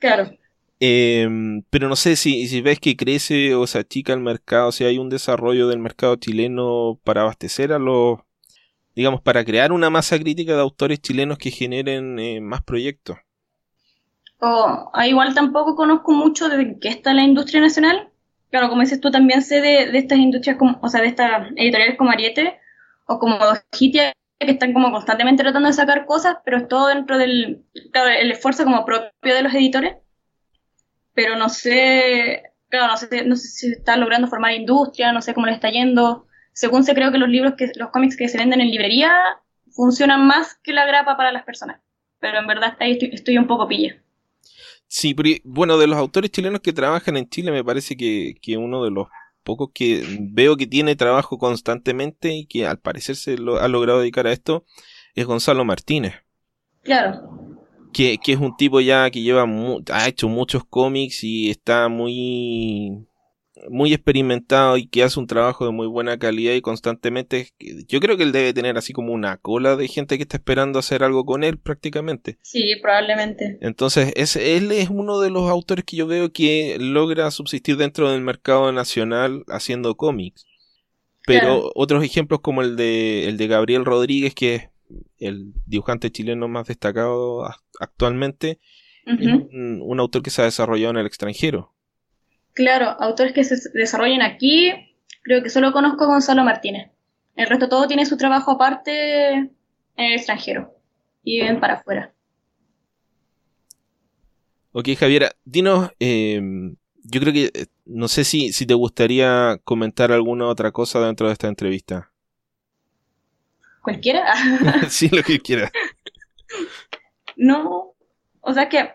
Claro. 0.00 0.32
Em, 0.80 1.62
pero 1.70 1.88
no 1.88 1.94
sé 1.94 2.16
si, 2.16 2.48
si 2.48 2.60
ves 2.62 2.80
que 2.80 2.96
crece 2.96 3.54
o 3.54 3.68
se 3.68 3.78
achica 3.78 4.12
el 4.12 4.20
mercado, 4.20 4.72
si 4.72 4.82
hay 4.82 4.98
un 4.98 5.08
desarrollo 5.08 5.68
del 5.68 5.78
mercado 5.78 6.16
chileno 6.16 6.98
para 7.04 7.20
abastecer 7.22 7.72
a 7.72 7.78
los 7.78 8.18
digamos, 8.96 9.20
para 9.20 9.44
crear 9.44 9.72
una 9.72 9.90
masa 9.90 10.18
crítica 10.18 10.54
de 10.54 10.62
autores 10.62 11.00
chilenos 11.00 11.38
que 11.38 11.50
generen 11.50 12.18
eh, 12.18 12.40
más 12.40 12.62
proyectos? 12.62 13.18
Oh, 14.40 14.90
igual 15.04 15.34
tampoco 15.34 15.76
conozco 15.76 16.12
mucho 16.12 16.48
de 16.48 16.78
qué 16.80 16.88
está 16.88 17.12
la 17.12 17.22
industria 17.22 17.60
nacional. 17.60 18.08
Claro, 18.56 18.70
como 18.70 18.80
dices 18.80 19.02
tú, 19.02 19.10
también 19.10 19.42
sé 19.42 19.60
de, 19.60 19.98
estas 19.98 20.16
industrias, 20.16 20.56
como, 20.56 20.78
o 20.80 20.88
sea, 20.88 21.02
de 21.02 21.08
estas 21.08 21.50
editoriales 21.56 21.98
como 21.98 22.10
Ariete 22.10 22.58
o 23.04 23.18
como 23.18 23.38
Hitia, 23.78 24.14
que 24.38 24.50
están 24.50 24.72
como 24.72 24.90
constantemente 24.90 25.42
tratando 25.42 25.66
de 25.68 25.74
sacar 25.74 26.06
cosas, 26.06 26.38
pero 26.42 26.56
es 26.56 26.66
todo 26.66 26.86
dentro 26.86 27.18
del 27.18 27.66
claro, 27.92 28.08
el 28.08 28.32
esfuerzo 28.32 28.64
como 28.64 28.86
propio 28.86 29.34
de 29.34 29.42
los 29.42 29.52
editores. 29.52 29.96
Pero 31.12 31.36
no 31.36 31.50
sé, 31.50 32.44
claro, 32.70 32.86
no 32.92 32.96
sé, 32.96 33.26
no 33.26 33.36
sé 33.36 33.48
si 33.48 33.72
está 33.72 33.98
logrando 33.98 34.26
formar 34.26 34.52
industria, 34.52 35.12
no 35.12 35.20
sé 35.20 35.34
cómo 35.34 35.44
le 35.44 35.52
está 35.52 35.68
yendo 35.68 36.26
según 36.54 36.84
se 36.84 36.94
creo 36.94 37.12
que 37.12 37.18
los 37.18 37.28
libros 37.28 37.52
que 37.58 37.70
los 37.76 37.90
cómics 37.90 38.16
que 38.16 38.28
se 38.30 38.38
venden 38.38 38.62
en 38.62 38.70
librería 38.70 39.12
funcionan 39.68 40.26
más 40.26 40.54
que 40.62 40.72
la 40.72 40.86
grapa 40.86 41.14
para 41.18 41.30
las 41.30 41.44
personas. 41.44 41.82
Pero 42.20 42.38
en 42.38 42.46
verdad 42.46 42.74
ahí 42.80 42.98
estoy, 43.12 43.36
un 43.36 43.46
poco 43.46 43.68
pilla. 43.68 44.02
Sí, 44.88 45.14
pero 45.14 45.30
bueno, 45.44 45.78
de 45.78 45.86
los 45.86 45.98
autores 45.98 46.30
chilenos 46.30 46.60
que 46.60 46.72
trabajan 46.72 47.16
en 47.16 47.28
Chile 47.28 47.50
me 47.50 47.64
parece 47.64 47.96
que, 47.96 48.36
que 48.40 48.56
uno 48.56 48.84
de 48.84 48.90
los 48.90 49.08
pocos 49.42 49.70
que 49.72 50.04
veo 50.20 50.56
que 50.56 50.66
tiene 50.66 50.96
trabajo 50.96 51.38
constantemente 51.38 52.34
y 52.34 52.46
que 52.46 52.66
al 52.66 52.78
parecer 52.78 53.16
se 53.16 53.38
lo, 53.38 53.60
ha 53.60 53.68
logrado 53.68 54.00
dedicar 54.00 54.26
a 54.26 54.32
esto 54.32 54.64
es 55.14 55.24
Gonzalo 55.24 55.64
Martínez. 55.64 56.14
Claro. 56.82 57.56
Que, 57.92 58.18
que 58.18 58.32
es 58.32 58.38
un 58.38 58.56
tipo 58.56 58.80
ya 58.80 59.10
que 59.10 59.22
lleva 59.22 59.46
ha 59.92 60.08
hecho 60.08 60.28
muchos 60.28 60.64
cómics 60.64 61.24
y 61.24 61.48
está 61.48 61.88
muy 61.88 63.06
muy 63.68 63.92
experimentado 63.92 64.76
y 64.76 64.86
que 64.86 65.02
hace 65.02 65.18
un 65.18 65.26
trabajo 65.26 65.64
de 65.64 65.72
muy 65.72 65.86
buena 65.86 66.18
calidad 66.18 66.54
y 66.54 66.60
constantemente 66.60 67.50
yo 67.88 68.00
creo 68.00 68.16
que 68.16 68.22
él 68.22 68.32
debe 68.32 68.52
tener 68.52 68.76
así 68.76 68.92
como 68.92 69.12
una 69.12 69.38
cola 69.38 69.76
de 69.76 69.88
gente 69.88 70.16
que 70.16 70.22
está 70.22 70.36
esperando 70.36 70.78
hacer 70.78 71.02
algo 71.02 71.24
con 71.24 71.42
él 71.42 71.58
prácticamente. 71.58 72.38
Sí, 72.42 72.74
probablemente. 72.82 73.58
Entonces, 73.60 74.12
es, 74.14 74.36
él 74.36 74.72
es 74.72 74.90
uno 74.90 75.20
de 75.20 75.30
los 75.30 75.50
autores 75.50 75.84
que 75.84 75.96
yo 75.96 76.06
veo 76.06 76.32
que 76.32 76.76
logra 76.78 77.30
subsistir 77.30 77.76
dentro 77.76 78.10
del 78.10 78.20
mercado 78.20 78.70
nacional 78.72 79.44
haciendo 79.48 79.96
cómics. 79.96 80.46
Pero 81.26 81.72
otros 81.74 82.04
ejemplos 82.04 82.40
como 82.40 82.62
el 82.62 82.76
de, 82.76 83.28
el 83.28 83.36
de 83.36 83.48
Gabriel 83.48 83.84
Rodríguez, 83.84 84.32
que 84.32 84.54
es 84.54 84.68
el 85.18 85.52
dibujante 85.66 86.12
chileno 86.12 86.46
más 86.46 86.68
destacado 86.68 87.44
actualmente, 87.80 88.60
un, 89.06 90.00
autor 90.00 90.22
que 90.22 90.30
se 90.30 90.42
ha 90.42 90.46
desarrollado 90.46 90.92
en 90.92 90.98
el 90.98 91.06
extranjero. 91.06 91.75
Claro, 92.56 92.86
autores 93.00 93.34
que 93.34 93.44
se 93.44 93.68
desarrollan 93.74 94.22
aquí, 94.22 94.72
creo 95.20 95.42
que 95.42 95.50
solo 95.50 95.72
conozco 95.72 96.04
a 96.04 96.06
Gonzalo 96.06 96.42
Martínez. 96.42 96.90
El 97.34 97.48
resto 97.48 97.68
todo 97.68 97.86
tiene 97.86 98.06
su 98.06 98.16
trabajo 98.16 98.52
aparte 98.52 99.34
en 99.34 99.50
el 99.94 100.14
extranjero 100.14 100.74
y 101.22 101.40
ven 101.42 101.60
para 101.60 101.74
afuera. 101.74 102.14
Ok, 104.72 104.88
Javiera, 104.98 105.32
dinos, 105.44 105.90
eh, 106.00 106.40
yo 107.02 107.20
creo 107.20 107.34
que, 107.34 107.50
eh, 107.52 107.66
no 107.84 108.08
sé 108.08 108.24
si, 108.24 108.54
si 108.54 108.64
te 108.64 108.72
gustaría 108.72 109.58
comentar 109.62 110.10
alguna 110.10 110.46
otra 110.46 110.72
cosa 110.72 110.98
dentro 111.00 111.26
de 111.26 111.34
esta 111.34 111.48
entrevista. 111.48 112.10
¿Cualquiera? 113.82 114.32
sí, 114.88 115.10
lo 115.10 115.22
que 115.22 115.40
quieras. 115.40 115.70
No, 117.36 117.92
o 118.40 118.52
sea 118.54 118.70
que, 118.70 118.94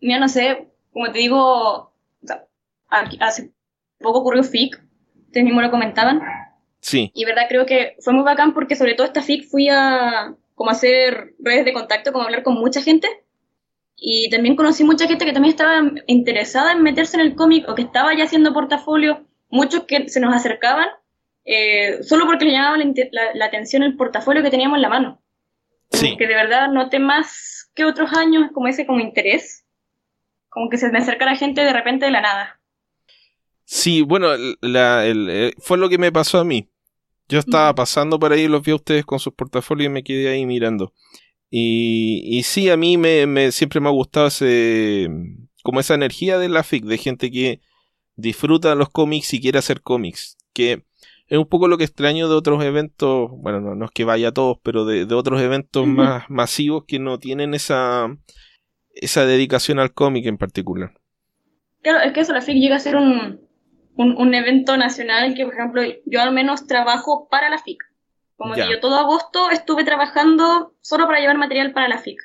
ya 0.00 0.18
no 0.18 0.30
sé, 0.30 0.68
como 0.90 1.12
te 1.12 1.18
digo, 1.18 1.92
hace 2.88 3.52
poco 3.98 4.20
ocurrió 4.20 4.42
FIC, 4.42 4.80
ustedes 5.26 5.44
mismos 5.44 5.62
lo 5.62 5.70
comentaban. 5.70 6.20
Sí. 6.80 7.10
Y 7.14 7.24
verdad 7.24 7.46
creo 7.48 7.66
que 7.66 7.96
fue 8.00 8.12
muy 8.12 8.24
bacán 8.24 8.54
porque 8.54 8.76
sobre 8.76 8.94
todo 8.94 9.06
esta 9.06 9.22
FIC 9.22 9.48
fui 9.48 9.68
a 9.68 10.34
como 10.54 10.70
hacer 10.70 11.34
redes 11.38 11.64
de 11.64 11.72
contacto, 11.72 12.12
como 12.12 12.24
hablar 12.24 12.42
con 12.42 12.54
mucha 12.54 12.82
gente. 12.82 13.08
Y 13.96 14.30
también 14.30 14.54
conocí 14.54 14.84
mucha 14.84 15.08
gente 15.08 15.24
que 15.24 15.32
también 15.32 15.54
estaba 15.54 15.80
interesada 16.06 16.72
en 16.72 16.82
meterse 16.82 17.16
en 17.16 17.26
el 17.26 17.34
cómic 17.34 17.68
o 17.68 17.74
que 17.74 17.82
estaba 17.82 18.14
ya 18.14 18.24
haciendo 18.24 18.52
portafolio. 18.52 19.26
Muchos 19.48 19.84
que 19.84 20.08
se 20.08 20.20
nos 20.20 20.34
acercaban 20.34 20.88
eh, 21.44 22.02
solo 22.02 22.26
porque 22.26 22.44
le 22.44 22.52
llamaba 22.52 22.76
la, 22.76 23.44
atención 23.46 23.82
el 23.82 23.96
portafolio 23.96 24.42
que 24.42 24.50
teníamos 24.50 24.76
en 24.76 24.82
la 24.82 24.88
mano. 24.88 25.22
Sí. 25.90 26.16
Que 26.16 26.26
de 26.26 26.34
verdad 26.34 26.68
noté 26.68 26.98
más 26.98 27.70
que 27.74 27.84
otros 27.84 28.12
años 28.12 28.50
como 28.52 28.68
ese 28.68 28.86
como 28.86 29.00
interés. 29.00 29.64
Como 30.50 30.68
que 30.68 30.76
se 30.76 30.90
me 30.90 30.98
acerca 30.98 31.24
la 31.24 31.36
gente 31.36 31.62
de 31.62 31.72
repente 31.72 32.04
de 32.04 32.12
la 32.12 32.20
nada. 32.20 32.57
Sí, 33.70 34.00
bueno, 34.00 34.28
la, 34.62 35.06
eh, 35.06 35.52
fue 35.58 35.76
lo 35.76 35.90
que 35.90 35.98
me 35.98 36.10
pasó 36.10 36.38
a 36.38 36.44
mí. 36.44 36.70
Yo 37.28 37.38
estaba 37.38 37.74
pasando 37.74 38.18
por 38.18 38.32
ahí, 38.32 38.48
los 38.48 38.62
vi 38.62 38.72
a 38.72 38.76
ustedes 38.76 39.04
con 39.04 39.18
sus 39.18 39.34
portafolios 39.34 39.90
y 39.90 39.92
me 39.92 40.02
quedé 40.02 40.30
ahí 40.30 40.46
mirando. 40.46 40.94
Y, 41.50 42.22
y 42.24 42.44
sí, 42.44 42.70
a 42.70 42.78
mí 42.78 42.96
me, 42.96 43.52
siempre 43.52 43.80
me 43.80 43.88
ha 43.88 43.92
gustado 43.92 44.28
ese, 44.28 45.10
como 45.62 45.80
esa 45.80 45.92
energía 45.92 46.38
de 46.38 46.48
la 46.48 46.62
FIC, 46.62 46.86
de 46.86 46.96
gente 46.96 47.30
que 47.30 47.60
disfruta 48.16 48.74
los 48.74 48.88
cómics 48.88 49.34
y 49.34 49.40
quiere 49.40 49.58
hacer 49.58 49.82
cómics. 49.82 50.38
Que 50.54 50.84
es 51.26 51.36
un 51.36 51.46
poco 51.46 51.68
lo 51.68 51.76
que 51.76 51.84
extraño 51.84 52.26
de 52.26 52.36
otros 52.36 52.64
eventos, 52.64 53.30
bueno, 53.32 53.60
no, 53.60 53.84
es 53.84 53.90
que 53.90 54.04
vaya 54.04 54.28
a 54.28 54.32
todos, 54.32 54.56
pero 54.62 54.86
de, 54.86 55.04
otros 55.14 55.42
eventos 55.42 55.86
más 55.86 56.24
masivos 56.30 56.84
que 56.86 56.98
no 56.98 57.18
tienen 57.18 57.52
esa, 57.52 58.16
esa 58.94 59.26
dedicación 59.26 59.78
al 59.78 59.92
cómic 59.92 60.24
en 60.24 60.38
particular. 60.38 60.94
Claro, 61.82 62.00
es 62.00 62.14
que 62.14 62.20
eso, 62.20 62.32
la 62.32 62.40
FIC 62.40 62.56
llega 62.56 62.76
a 62.76 62.80
ser 62.80 62.96
un, 62.96 63.47
un, 63.98 64.16
un 64.16 64.32
evento 64.32 64.76
nacional 64.76 65.34
que, 65.34 65.44
por 65.44 65.54
ejemplo, 65.54 65.82
yo 66.06 66.22
al 66.22 66.32
menos 66.32 66.66
trabajo 66.66 67.28
para 67.28 67.50
la 67.50 67.58
FIC. 67.58 67.82
Como 68.36 68.54
que 68.54 68.68
yo 68.70 68.78
todo 68.78 68.96
agosto 68.96 69.50
estuve 69.50 69.82
trabajando 69.84 70.72
solo 70.80 71.06
para 71.06 71.18
llevar 71.18 71.36
material 71.36 71.72
para 71.72 71.88
la 71.88 71.98
FIC. 71.98 72.16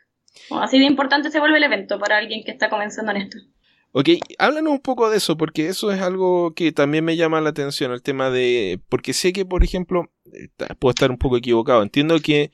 así 0.62 0.78
de 0.78 0.86
importante 0.86 1.32
se 1.32 1.40
vuelve 1.40 1.58
el 1.58 1.64
evento 1.64 1.98
para 1.98 2.18
alguien 2.18 2.44
que 2.44 2.52
está 2.52 2.70
comenzando 2.70 3.12
en 3.12 3.24
esto. 3.24 3.40
Ok, 3.92 4.10
háblanos 4.38 4.74
un 4.74 4.80
poco 4.80 5.10
de 5.10 5.18
eso, 5.18 5.36
porque 5.36 5.68
eso 5.68 5.92
es 5.92 6.02
algo 6.02 6.54
que 6.54 6.72
también 6.72 7.04
me 7.04 7.16
llama 7.16 7.42
la 7.42 7.50
atención, 7.50 7.92
el 7.92 8.04
tema 8.04 8.30
de... 8.30 8.80
Porque 8.90 9.14
sé 9.14 9.34
que, 9.34 9.46
por 9.46 9.64
ejemplo, 9.64 10.12
puedo 10.80 10.92
estar 10.92 11.10
un 11.10 11.18
poco 11.18 11.38
equivocado, 11.38 11.82
entiendo 11.82 12.20
que 12.20 12.52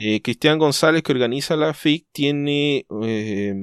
eh, 0.00 0.22
Cristian 0.22 0.58
González, 0.58 1.02
que 1.02 1.12
organiza 1.12 1.56
la 1.56 1.74
FIC, 1.74 2.06
tiene... 2.12 2.86
Eh, 3.02 3.54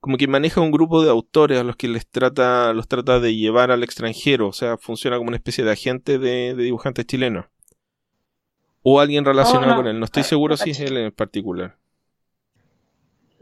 como 0.00 0.16
que 0.16 0.26
maneja 0.26 0.62
un 0.62 0.70
grupo 0.70 1.02
de 1.02 1.10
autores 1.10 1.58
a 1.58 1.64
los 1.64 1.76
que 1.76 1.86
les 1.86 2.08
trata, 2.08 2.72
los 2.72 2.88
trata 2.88 3.20
de 3.20 3.36
llevar 3.36 3.70
al 3.70 3.82
extranjero, 3.82 4.48
o 4.48 4.52
sea, 4.52 4.78
funciona 4.78 5.18
como 5.18 5.28
una 5.28 5.36
especie 5.36 5.62
de 5.62 5.72
agente 5.72 6.18
de 6.18 6.54
dibujantes 6.54 7.06
chilenos. 7.06 7.46
O 8.82 8.98
alguien 8.98 9.26
relacionado 9.26 9.76
con 9.76 9.86
él. 9.86 9.98
No 9.98 10.06
estoy 10.06 10.22
seguro 10.22 10.56
si 10.56 10.70
es 10.70 10.80
él 10.80 10.96
en 10.96 11.12
particular. 11.12 11.76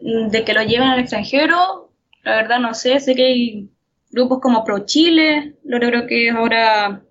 Mm, 0.00 0.30
de 0.30 0.44
que 0.44 0.52
lo 0.52 0.62
lleven 0.64 0.88
al 0.88 0.98
extranjero, 0.98 1.92
la 2.24 2.34
verdad 2.34 2.58
no 2.58 2.74
sé. 2.74 2.98
Sé 2.98 3.14
que 3.14 3.24
hay 3.24 3.70
grupos 4.10 4.40
como 4.40 4.64
Pro 4.64 4.84
Chile, 4.84 5.54
lo 5.62 5.78
creo 5.78 6.08
que 6.08 6.26
es 6.26 6.34
ahora 6.34 7.04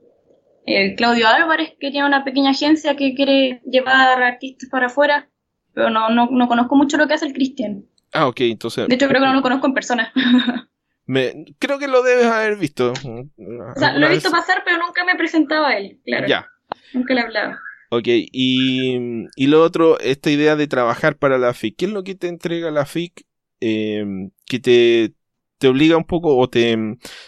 el 0.65 0.95
Claudio 0.95 1.29
Álvarez, 1.29 1.73
que 1.79 1.89
tiene 1.89 2.05
una 2.05 2.25
pequeña 2.25 2.49
agencia 2.49 2.97
que 2.97 3.13
quiere 3.13 3.61
llevar 3.63 4.21
artistas 4.21 4.69
para 4.69 4.87
afuera. 4.87 5.29
Pero 5.73 5.89
no, 5.89 6.09
no, 6.09 6.27
no 6.29 6.47
conozco 6.49 6.75
mucho 6.75 6.97
lo 6.97 7.07
que 7.07 7.13
hace 7.13 7.27
el 7.27 7.33
Cristian. 7.33 7.85
Ah, 8.13 8.27
ok, 8.27 8.41
entonces. 8.41 8.87
De 8.87 8.95
hecho, 8.95 9.07
creo 9.07 9.21
que 9.21 9.27
no 9.27 9.33
lo 9.33 9.41
conozco 9.41 9.67
en 9.67 9.73
persona. 9.73 10.11
Me, 11.05 11.45
creo 11.57 11.79
que 11.79 11.87
lo 11.87 12.03
debes 12.03 12.25
haber 12.25 12.57
visto. 12.57 12.91
O 12.91 13.79
sea, 13.79 13.97
lo 13.97 14.07
he 14.07 14.11
visto 14.11 14.29
pasar, 14.29 14.63
pero 14.65 14.77
nunca 14.77 15.05
me 15.05 15.15
presentaba 15.15 15.69
a 15.69 15.77
él, 15.77 16.01
claro. 16.05 16.27
Ya. 16.27 16.49
Nunca 16.93 17.13
le 17.13 17.21
hablaba. 17.21 17.59
Ok, 17.89 18.07
y, 18.07 19.25
y 19.37 19.47
lo 19.47 19.63
otro, 19.63 19.97
esta 19.99 20.29
idea 20.29 20.57
de 20.57 20.67
trabajar 20.67 21.17
para 21.17 21.37
la 21.37 21.53
FIC. 21.53 21.77
¿Qué 21.77 21.85
es 21.85 21.91
lo 21.91 22.03
que 22.03 22.15
te 22.15 22.27
entrega 22.27 22.71
la 22.71 22.85
FIC 22.85 23.25
em, 23.61 24.31
que 24.45 24.59
te, 24.59 25.13
te, 25.57 25.67
obliga 25.69 25.95
un 25.95 26.03
poco 26.03 26.35
o 26.35 26.49
te, 26.49 26.77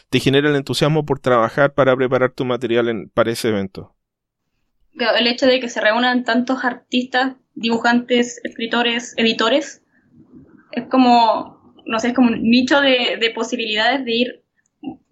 te, 0.09 0.19
genera 0.19 0.49
el 0.49 0.57
entusiasmo 0.57 1.05
por 1.05 1.21
trabajar 1.21 1.73
para 1.73 1.95
preparar 1.95 2.31
tu 2.31 2.43
material 2.43 3.09
para 3.13 3.31
ese 3.31 3.47
evento? 3.47 3.95
El 4.93 5.27
hecho 5.27 5.45
de 5.45 5.61
que 5.61 5.69
se 5.69 5.79
reúnan 5.79 6.25
tantos 6.25 6.65
artistas, 6.65 7.37
dibujantes, 7.53 8.41
escritores, 8.43 9.13
editores, 9.15 9.81
es 10.71 10.85
como, 10.87 11.73
no 11.85 11.99
sé, 11.99 12.09
es 12.09 12.13
como 12.13 12.29
un 12.29 12.41
nicho 12.43 12.81
de, 12.81 13.17
de 13.19 13.31
posibilidades 13.31 14.05
de 14.05 14.15
ir, 14.15 14.43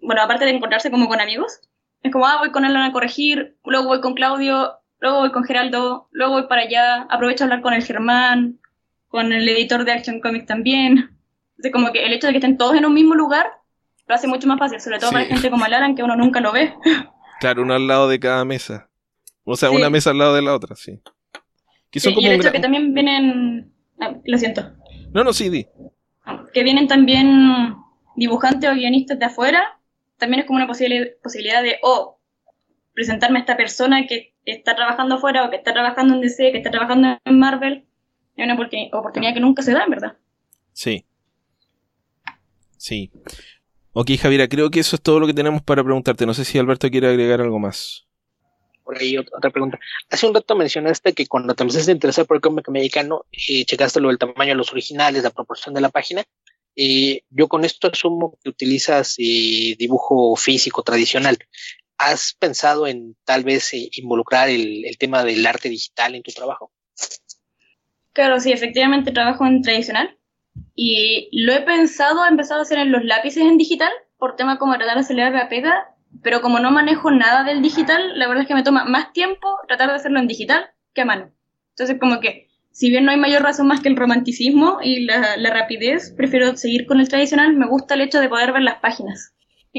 bueno, 0.00 0.22
aparte 0.22 0.44
de 0.44 0.52
encontrarse 0.52 0.90
como 0.90 1.08
con 1.08 1.20
amigos, 1.20 1.60
es 2.02 2.12
como, 2.12 2.26
ah, 2.26 2.36
voy 2.38 2.50
con 2.50 2.64
él 2.64 2.76
a 2.76 2.92
corregir, 2.92 3.56
luego 3.64 3.88
voy 3.88 4.00
con 4.00 4.14
Claudio 4.14 4.78
luego 5.00 5.20
voy 5.20 5.30
con 5.30 5.44
Geraldo, 5.44 6.08
luego 6.10 6.34
voy 6.34 6.46
para 6.48 6.62
allá, 6.62 7.02
aprovecho 7.10 7.44
a 7.44 7.46
hablar 7.46 7.62
con 7.62 7.74
el 7.74 7.84
Germán, 7.84 8.60
con 9.08 9.32
el 9.32 9.48
editor 9.48 9.84
de 9.84 9.92
Action 9.92 10.20
Comics 10.20 10.46
también. 10.46 11.16
Entonces, 11.50 11.72
como 11.72 11.92
que 11.92 12.04
el 12.04 12.12
hecho 12.12 12.26
de 12.26 12.32
que 12.32 12.38
estén 12.38 12.56
todos 12.56 12.76
en 12.76 12.84
un 12.84 12.94
mismo 12.94 13.14
lugar 13.14 13.46
lo 14.06 14.14
hace 14.14 14.26
mucho 14.26 14.46
más 14.48 14.58
fácil, 14.58 14.80
sobre 14.80 14.98
todo 14.98 15.12
para 15.12 15.26
gente 15.26 15.50
como 15.50 15.64
Alan, 15.64 15.94
que 15.94 16.02
uno 16.02 16.16
nunca 16.16 16.40
lo 16.40 16.52
ve. 16.52 16.74
Claro, 17.40 17.62
uno 17.62 17.74
al 17.74 17.86
lado 17.86 18.08
de 18.08 18.18
cada 18.18 18.44
mesa. 18.44 18.90
O 19.44 19.54
sea, 19.54 19.70
una 19.70 19.90
mesa 19.90 20.10
al 20.10 20.18
lado 20.18 20.34
de 20.34 20.42
la 20.42 20.56
otra, 20.56 20.74
sí. 20.74 21.00
Que 21.88 22.00
y 22.04 22.26
el 22.26 22.40
hecho 22.40 22.50
que 22.50 22.58
también 22.58 22.92
vienen... 22.92 23.72
Ah, 24.00 24.16
lo 24.24 24.38
siento. 24.38 24.72
No, 25.12 25.24
no, 25.24 25.32
sí, 25.32 25.48
di. 25.48 25.66
Que 26.52 26.62
vienen 26.62 26.88
también 26.88 27.76
dibujantes 28.16 28.70
o 28.70 28.74
guionistas 28.74 29.18
de 29.18 29.26
afuera, 29.26 29.80
también 30.18 30.40
es 30.40 30.46
como 30.46 30.56
una 30.56 30.66
posibilidad 30.66 31.62
de, 31.62 31.76
oh, 31.82 32.18
presentarme 32.94 33.38
a 33.38 33.42
esta 33.42 33.56
persona 33.56 34.06
que 34.06 34.34
está 34.44 34.74
trabajando 34.74 35.16
afuera 35.16 35.44
o 35.44 35.50
que 35.50 35.56
está 35.56 35.72
trabajando 35.72 36.14
en 36.14 36.20
DC, 36.20 36.50
que 36.52 36.58
está 36.58 36.70
trabajando 36.70 37.18
en 37.24 37.38
Marvel, 37.38 37.84
es 38.36 38.44
una 38.44 38.54
oportunidad 38.54 39.34
que 39.34 39.40
nunca 39.40 39.62
se 39.62 39.72
da, 39.72 39.84
en 39.84 39.90
verdad. 39.90 40.16
Sí. 40.72 41.04
Sí. 42.76 43.10
Ok, 43.92 44.10
Javiera, 44.20 44.48
creo 44.48 44.70
que 44.70 44.80
eso 44.80 44.96
es 44.96 45.02
todo 45.02 45.20
lo 45.20 45.26
que 45.26 45.34
tenemos 45.34 45.62
para 45.62 45.82
preguntarte. 45.82 46.26
No 46.26 46.34
sé 46.34 46.44
si 46.44 46.58
Alberto 46.58 46.88
quiere 46.90 47.08
agregar 47.08 47.40
algo 47.40 47.58
más. 47.58 48.07
Por 48.88 48.96
ahí 48.96 49.18
otra 49.18 49.50
pregunta. 49.50 49.78
Hace 50.08 50.26
un 50.26 50.34
rato 50.34 50.56
mencionaste 50.56 51.12
que 51.12 51.26
cuando 51.26 51.54
te 51.54 51.62
empezaste 51.62 51.90
a 51.90 51.94
interesar 51.94 52.24
por 52.24 52.38
el 52.38 52.40
cómic 52.40 52.70
americano, 52.70 53.26
y 53.30 53.66
checaste 53.66 54.00
lo 54.00 54.08
del 54.08 54.16
tamaño 54.16 54.52
de 54.52 54.54
los 54.54 54.72
originales, 54.72 55.22
la 55.22 55.28
proporción 55.28 55.74
de 55.74 55.82
la 55.82 55.90
página. 55.90 56.24
y 56.74 57.22
yo 57.28 57.48
con 57.48 57.66
esto 57.66 57.88
asumo 57.88 58.38
que 58.42 58.48
utilizas 58.48 59.16
eh, 59.18 59.76
dibujo 59.78 60.34
físico 60.36 60.82
tradicional. 60.82 61.36
¿Has 61.98 62.32
pensado 62.32 62.86
en 62.86 63.14
tal 63.26 63.44
vez 63.44 63.74
eh, 63.74 63.90
involucrar 63.92 64.48
el, 64.48 64.96
tema 64.98 65.22
del 65.22 65.46
arte 65.46 65.68
digital 65.68 66.14
en 66.14 66.22
tu 66.22 66.32
trabajo? 66.32 66.72
Claro, 68.14 68.40
sí, 68.40 68.52
efectivamente 68.52 69.12
trabajo 69.12 69.44
en 69.44 69.60
tradicional 69.60 70.16
y 70.74 71.28
lo 71.44 71.52
he 71.52 71.60
pensado, 71.60 72.24
he 72.24 72.28
empezado 72.28 72.60
a 72.60 72.62
hacer 72.62 72.78
en 72.78 72.90
los 72.90 73.04
lápices 73.04 73.42
en 73.42 73.58
digital 73.58 73.92
por 74.16 74.36
tema 74.36 74.58
como 74.58 74.78
tratar 74.78 74.94
de 74.94 75.00
acelerar 75.02 75.32
la 75.32 75.50
pega, 75.50 75.94
pero 76.22 76.40
como 76.40 76.58
no 76.58 76.70
manejo 76.70 77.10
nada 77.10 77.44
del 77.44 77.62
digital, 77.62 78.18
la 78.18 78.28
verdad 78.28 78.42
es 78.42 78.48
que 78.48 78.54
me 78.54 78.62
toma 78.62 78.84
más 78.84 79.12
tiempo 79.12 79.48
tratar 79.66 79.90
de 79.90 79.96
hacerlo 79.96 80.18
en 80.18 80.28
digital 80.28 80.70
que 80.94 81.02
a 81.02 81.04
mano. 81.04 81.30
Entonces 81.70 81.98
como 81.98 82.20
que 82.20 82.48
si 82.70 82.90
bien 82.90 83.04
no 83.04 83.10
hay 83.10 83.16
mayor 83.16 83.42
razón 83.42 83.66
más 83.66 83.80
que 83.80 83.88
el 83.88 83.96
romanticismo 83.96 84.78
y 84.82 85.04
la, 85.04 85.36
la 85.36 85.50
rapidez, 85.50 86.12
prefiero 86.16 86.56
seguir 86.56 86.86
con 86.86 87.00
el 87.00 87.08
tradicional, 87.08 87.56
me 87.56 87.66
gusta 87.66 87.94
el 87.94 88.02
hecho 88.02 88.20
de 88.20 88.28
poder 88.28 88.52
ver 88.52 88.62
las 88.62 88.78
páginas 88.80 89.34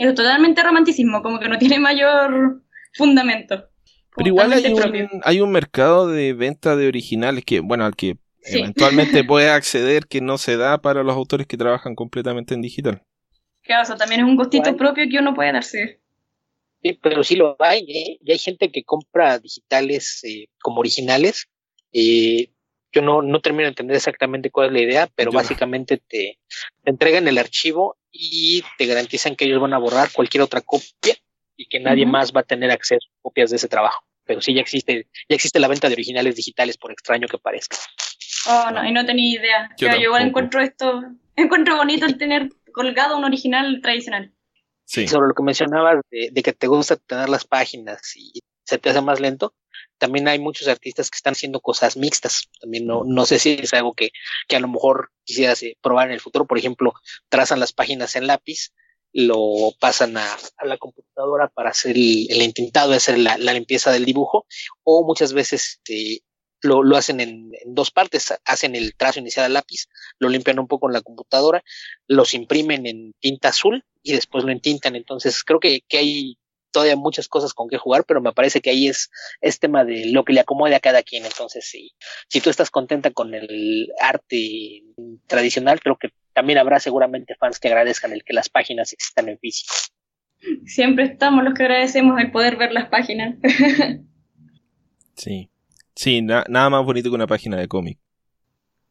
es 0.07 0.15
totalmente 0.15 0.63
romanticismo, 0.63 1.21
como 1.21 1.39
que 1.39 1.49
no 1.49 1.57
tiene 1.57 1.79
mayor 1.79 2.61
fundamento. 2.93 3.69
Pero 4.15 4.27
igual 4.27 4.53
hay 4.53 4.73
un, 4.73 5.21
hay 5.23 5.41
un, 5.41 5.51
mercado 5.51 6.07
de 6.07 6.33
venta 6.33 6.75
de 6.75 6.87
originales 6.87 7.45
que, 7.45 7.59
bueno, 7.59 7.85
al 7.85 7.95
que 7.95 8.17
eventualmente 8.43 9.23
puede 9.25 9.49
acceder 9.49 10.07
que 10.07 10.21
no 10.21 10.37
se 10.37 10.57
da 10.57 10.81
para 10.81 11.03
los 11.03 11.15
autores 11.15 11.47
que 11.47 11.57
trabajan 11.57 11.95
completamente 11.95 12.53
en 12.53 12.61
digital. 12.61 13.03
Claro, 13.63 13.83
eso 13.83 13.95
también 13.95 14.21
es 14.21 14.27
un 14.27 14.35
gustito 14.35 14.75
propio 14.75 15.05
que 15.09 15.19
uno 15.19 15.33
puede 15.33 15.53
darse. 15.53 16.01
Sí, 16.81 16.97
pero 17.01 17.23
sí 17.23 17.35
lo 17.35 17.57
hay, 17.59 17.79
¿eh? 17.89 18.17
y 18.21 18.31
hay 18.31 18.39
gente 18.39 18.71
que 18.71 18.83
compra 18.83 19.39
digitales 19.39 20.21
eh, 20.23 20.47
como 20.61 20.79
originales. 20.79 21.47
Eh, 21.91 22.51
yo 22.91 23.01
no, 23.01 23.21
no 23.21 23.41
termino 23.41 23.63
de 23.63 23.69
entender 23.69 23.97
exactamente 23.97 24.49
cuál 24.49 24.67
es 24.67 24.73
la 24.73 24.81
idea, 24.81 25.09
pero 25.13 25.31
básicamente 25.31 25.97
te, 25.97 26.39
entregan 26.85 27.27
el 27.27 27.37
archivo 27.37 27.97
y 28.11 28.63
te 28.77 28.85
garantizan 28.85 29.35
que 29.35 29.45
ellos 29.45 29.61
van 29.61 29.73
a 29.73 29.77
borrar 29.77 30.11
cualquier 30.11 30.41
otra 30.41 30.61
copia 30.61 31.15
y 31.55 31.67
que 31.67 31.79
nadie 31.79 32.05
más 32.05 32.31
va 32.31 32.41
a 32.41 32.45
tener 32.45 32.71
acceso 32.71 33.07
a 33.07 33.21
copias 33.21 33.49
de 33.49 33.57
ese 33.57 33.67
trabajo. 33.67 34.03
Pero 34.25 34.41
sí 34.41 34.53
ya 34.53 34.61
existe, 34.61 35.07
ya 35.27 35.35
existe 35.35 35.59
la 35.59 35.67
venta 35.67 35.87
de 35.87 35.93
originales 35.93 36.35
digitales, 36.35 36.77
por 36.77 36.91
extraño 36.91 37.27
que 37.27 37.37
parezca. 37.37 37.77
Oh, 38.47 38.71
no, 38.71 38.85
y 38.85 38.91
no 38.91 39.05
tenía 39.05 39.39
idea. 39.39 39.69
Yo, 39.77 39.89
yo 39.89 39.97
igual 39.97 40.27
encuentro 40.27 40.61
esto, 40.61 41.03
encuentro 41.35 41.75
bonito 41.75 42.05
el 42.05 42.17
tener 42.17 42.49
colgado 42.71 43.17
un 43.17 43.25
original 43.25 43.81
tradicional. 43.81 44.31
Sobre 44.89 45.27
lo 45.27 45.35
que 45.35 45.43
mencionabas 45.43 46.01
de, 46.09 46.43
que 46.43 46.53
te 46.53 46.65
gusta 46.65 46.95
tener 46.95 47.29
las 47.29 47.45
páginas 47.45 48.15
y 48.15 48.41
se 48.63 48.79
te 48.79 48.89
hace 48.89 49.01
más 49.01 49.19
lento, 49.19 49.53
también 49.99 50.27
hay 50.27 50.39
muchos 50.39 50.67
artistas 50.67 51.11
que 51.11 51.17
están 51.17 51.33
haciendo 51.33 51.59
cosas 51.59 51.95
mixtas. 51.95 52.49
También 52.59 52.87
no, 52.87 53.03
no 53.05 53.25
sé 53.25 53.37
si 53.37 53.51
es 53.61 53.73
algo 53.75 53.93
que, 53.93 54.09
que 54.47 54.55
a 54.55 54.59
lo 54.59 54.67
mejor 54.67 55.11
quisieras 55.25 55.61
eh, 55.61 55.77
probar 55.81 56.07
en 56.07 56.13
el 56.13 56.21
futuro. 56.21 56.45
Por 56.45 56.57
ejemplo, 56.57 56.93
trazan 57.29 57.59
las 57.59 57.71
páginas 57.71 58.15
en 58.15 58.25
lápiz, 58.25 58.71
lo 59.13 59.73
pasan 59.79 60.17
a, 60.17 60.37
la 60.63 60.77
computadora 60.77 61.49
para 61.49 61.69
hacer 61.69 61.95
el, 61.95 62.27
el 62.29 62.41
intentado 62.41 62.91
de 62.91 62.97
hacer 62.97 63.19
la, 63.19 63.37
la, 63.37 63.53
limpieza 63.53 63.91
del 63.91 64.05
dibujo, 64.05 64.47
o 64.83 65.05
muchas 65.05 65.33
veces 65.33 65.79
este, 65.79 66.23
lo, 66.61 66.83
lo, 66.83 66.97
hacen 66.97 67.19
en, 67.19 67.51
en, 67.53 67.75
dos 67.75 67.91
partes, 67.91 68.33
hacen 68.45 68.75
el 68.75 68.95
trazo 68.95 69.19
inicial 69.19 69.45
al 69.45 69.53
lápiz, 69.53 69.87
lo 70.19 70.29
limpian 70.29 70.59
un 70.59 70.67
poco 70.67 70.87
en 70.87 70.93
la 70.93 71.01
computadora, 71.01 71.63
los 72.07 72.33
imprimen 72.33 72.85
en 72.85 73.13
tinta 73.19 73.49
azul 73.49 73.83
y 74.03 74.13
después 74.13 74.43
lo 74.43 74.51
entintan. 74.51 74.95
Entonces 74.95 75.43
creo 75.43 75.59
que, 75.59 75.81
que 75.87 75.97
hay 75.97 76.37
todavía 76.71 76.95
muchas 76.95 77.27
cosas 77.27 77.53
con 77.53 77.67
que 77.67 77.77
jugar, 77.77 78.05
pero 78.05 78.21
me 78.21 78.33
parece 78.33 78.61
que 78.61 78.69
ahí 78.69 78.87
es, 78.87 79.09
es 79.41 79.59
tema 79.59 79.83
de 79.83 80.05
lo 80.07 80.23
que 80.23 80.33
le 80.33 80.41
acomode 80.41 80.75
a 80.75 80.79
cada 80.79 81.03
quien. 81.03 81.25
Entonces, 81.25 81.65
si, 81.65 81.91
si 82.27 82.41
tú 82.41 82.49
estás 82.49 82.69
contenta 82.69 83.11
con 83.11 83.33
el 83.33 83.91
arte 83.99 84.83
tradicional, 85.27 85.79
creo 85.79 85.97
que 85.97 86.09
también 86.33 86.59
habrá 86.59 86.79
seguramente 86.79 87.35
fans 87.35 87.59
que 87.59 87.67
agradezcan 87.67 88.13
el 88.13 88.23
que 88.23 88.33
las 88.33 88.49
páginas 88.49 88.93
existan 88.93 89.29
en 89.29 89.39
físico. 89.39 89.73
Siempre 90.65 91.05
estamos 91.05 91.43
los 91.43 91.53
que 91.53 91.63
agradecemos 91.63 92.19
el 92.19 92.31
poder 92.31 92.55
ver 92.55 92.71
las 92.71 92.87
páginas. 92.87 93.35
sí, 95.15 95.49
sí, 95.99 96.21
nada 96.21 96.69
más 96.69 96.85
bonito 96.85 97.09
que 97.09 97.15
una 97.15 97.27
página 97.27 97.57
de 97.57 97.67
cómic. 97.67 97.99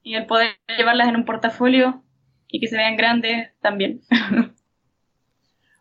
Y 0.03 0.15
el 0.15 0.27
poder 0.27 0.59
llevarlas 0.77 1.09
en 1.09 1.17
un 1.17 1.25
portafolio 1.25 2.03
y 2.49 2.61
que 2.61 2.69
se 2.69 2.77
vean 2.77 2.97
grandes 2.97 3.49
también. 3.63 4.03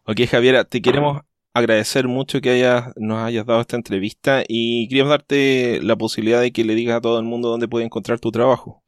ok, 0.05 0.21
Javiera, 0.29 0.63
te 0.63 0.81
queremos 0.81 1.21
agradecer 1.53 2.07
mucho 2.07 2.39
que 2.39 2.51
hayas, 2.51 2.93
nos 2.95 3.19
hayas 3.19 3.45
dado 3.45 3.59
esta 3.59 3.75
entrevista 3.75 4.43
y 4.47 4.87
queríamos 4.87 5.09
darte 5.09 5.81
la 5.83 5.97
posibilidad 5.97 6.39
de 6.39 6.53
que 6.53 6.63
le 6.63 6.75
digas 6.75 6.97
a 6.97 7.01
todo 7.01 7.19
el 7.19 7.25
mundo 7.25 7.49
dónde 7.49 7.67
puede 7.67 7.83
encontrar 7.83 8.19
tu 8.19 8.31
trabajo. 8.31 8.81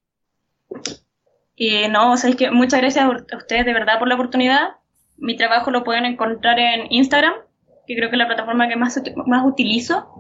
Y 1.58 1.90
no, 1.90 2.14
o 2.14 2.18
sea, 2.18 2.30
es 2.30 2.38
que 2.38 2.52
muchas 2.52 2.80
gracias 2.80 3.04
a 3.04 3.38
ustedes 3.38 3.66
de 3.66 3.74
verdad 3.74 4.00
por 4.00 4.08
la 4.08 4.16
oportunidad. 4.16 4.78
Mi 5.18 5.36
trabajo 5.36 5.72
lo 5.72 5.84
pueden 5.84 6.06
encontrar 6.06 6.58
en 6.58 6.90
Instagram, 6.90 7.34
que 7.90 7.96
creo 7.96 8.12
que 8.12 8.18
es 8.18 8.20
la 8.20 8.28
plataforma 8.28 8.70
que 8.70 8.76
más, 8.76 9.02
más 9.26 9.44
utilizo, 9.44 10.14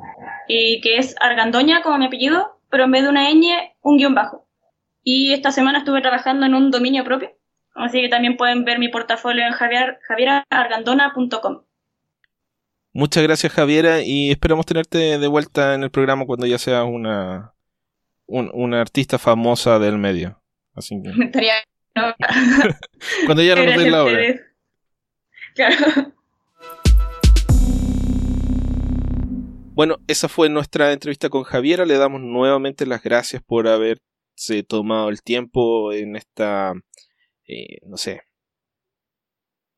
y 0.47 0.81
que 0.81 0.97
es 0.97 1.15
Argandoña 1.19 1.83
como 1.83 1.99
mi 1.99 2.07
apellido, 2.07 2.59
pero 2.71 2.85
en 2.85 2.91
vez 2.91 3.03
de 3.03 3.09
una 3.09 3.29
ñ, 3.29 3.45
un 3.81 3.97
guion 3.97 4.15
bajo. 4.15 4.47
Y 5.03 5.33
esta 5.33 5.51
semana 5.51 5.77
estuve 5.77 6.01
trabajando 6.01 6.47
en 6.47 6.55
un 6.55 6.71
dominio 6.71 7.03
propio, 7.03 7.29
así 7.75 8.01
que 8.01 8.09
también 8.09 8.37
pueden 8.37 8.65
ver 8.65 8.79
mi 8.79 8.89
portafolio 8.89 9.45
en 9.45 9.51
javier, 9.51 9.99
javierargandona.com. 10.07 11.61
Muchas 12.91 13.21
gracias 13.21 13.53
Javiera 13.53 14.01
y 14.01 14.31
esperamos 14.31 14.65
tenerte 14.65 15.19
de 15.19 15.27
vuelta 15.27 15.75
en 15.75 15.83
el 15.83 15.91
programa 15.91 16.25
cuando 16.25 16.47
ya 16.47 16.57
seas 16.57 16.85
una, 16.85 17.53
una 18.25 18.81
artista 18.81 19.19
famosa 19.19 19.77
del 19.77 19.99
medio. 19.99 20.41
Así 20.73 20.99
que... 21.03 21.11
cuando 23.27 23.43
ya 23.43 23.55
no 23.55 23.63
nos 23.63 23.77
la 23.77 24.03
hora. 24.03 24.19
Claro. 25.53 26.18
Bueno, 29.79 29.95
esa 30.09 30.27
fue 30.27 30.49
nuestra 30.49 30.91
entrevista 30.91 31.29
con 31.29 31.43
Javiera. 31.43 31.85
Le 31.85 31.97
damos 31.97 32.19
nuevamente 32.19 32.85
las 32.85 33.01
gracias 33.01 33.41
por 33.41 33.69
haberse 33.69 34.01
tomado 34.67 35.07
el 35.07 35.21
tiempo 35.21 35.93
en 35.93 36.17
esta, 36.17 36.73
eh, 37.47 37.77
no 37.87 37.95
sé, 37.95 38.23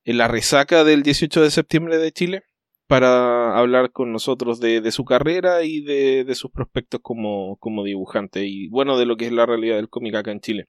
en 0.04 0.18
la 0.18 0.28
resaca 0.28 0.84
del 0.84 1.04
18 1.04 1.44
de 1.44 1.52
septiembre 1.52 2.00
de 2.00 2.12
Chile 2.12 2.42
para 2.88 3.56
hablar 3.56 3.92
con 3.92 4.12
nosotros 4.12 4.60
de, 4.60 4.92
su 4.92 5.06
carrera 5.06 5.62
y 5.62 5.82
de, 5.82 6.26
sus 6.34 6.50
prospectos 6.50 7.00
como, 7.04 7.58
como, 7.58 7.84
dibujante 7.84 8.48
y 8.48 8.70
bueno 8.70 8.98
de 8.98 9.06
lo 9.06 9.18
que 9.18 9.28
es 9.28 9.32
la 9.32 9.46
realidad 9.46 9.76
del 9.76 9.90
cómic 9.90 10.16
acá 10.16 10.32
en 10.32 10.42
Chile. 10.42 10.66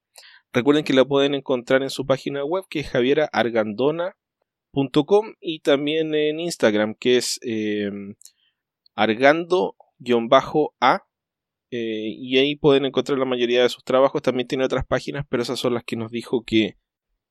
Recuerden 0.53 0.85
que 0.85 0.93
la 0.93 1.07
pueden 1.07 1.35
encontrar 1.35 1.83
en 1.83 1.89
su 1.89 2.05
página 2.05 2.45
web 2.45 2.65
que 2.69 2.81
es 2.81 2.91
javierargandona.com 2.91 5.37
y 5.41 5.61
también 5.61 6.15
en 6.15 6.39
Instagram 6.39 6.97
que 7.01 7.17
es 7.17 7.41
eh, 7.41 7.91
argando-a 8.95 9.77
eh, 11.71 12.15
y 12.19 12.39
ahí 12.39 12.55
pueden 12.57 12.85
encontrar 12.85 13.19
la 13.19 13.25
mayoría 13.25 13.63
de 13.63 13.69
sus 13.69 13.83
trabajos. 13.83 14.21
También 14.21 14.47
tiene 14.47 14.65
otras 14.65 14.85
páginas, 14.85 15.25
pero 15.29 15.43
esas 15.43 15.59
son 15.59 15.75
las 15.75 15.85
que 15.85 15.97
nos 15.97 16.11
dijo 16.11 16.45
que 16.45 16.77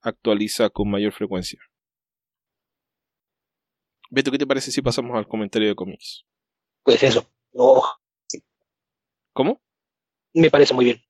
actualiza 0.01 0.69
con 0.69 0.89
mayor 0.89 1.13
frecuencia. 1.13 1.59
Beto, 4.09 4.31
¿qué 4.31 4.37
te 4.37 4.47
parece 4.47 4.71
si 4.71 4.81
pasamos 4.81 5.15
al 5.15 5.27
comentario 5.27 5.69
de 5.69 5.75
cómics? 5.75 6.25
Pues 6.83 7.01
eso. 7.03 7.31
¿Cómo? 9.33 9.61
Me 10.33 10.49
parece 10.49 10.73
muy 10.73 10.85
bien. 10.85 11.01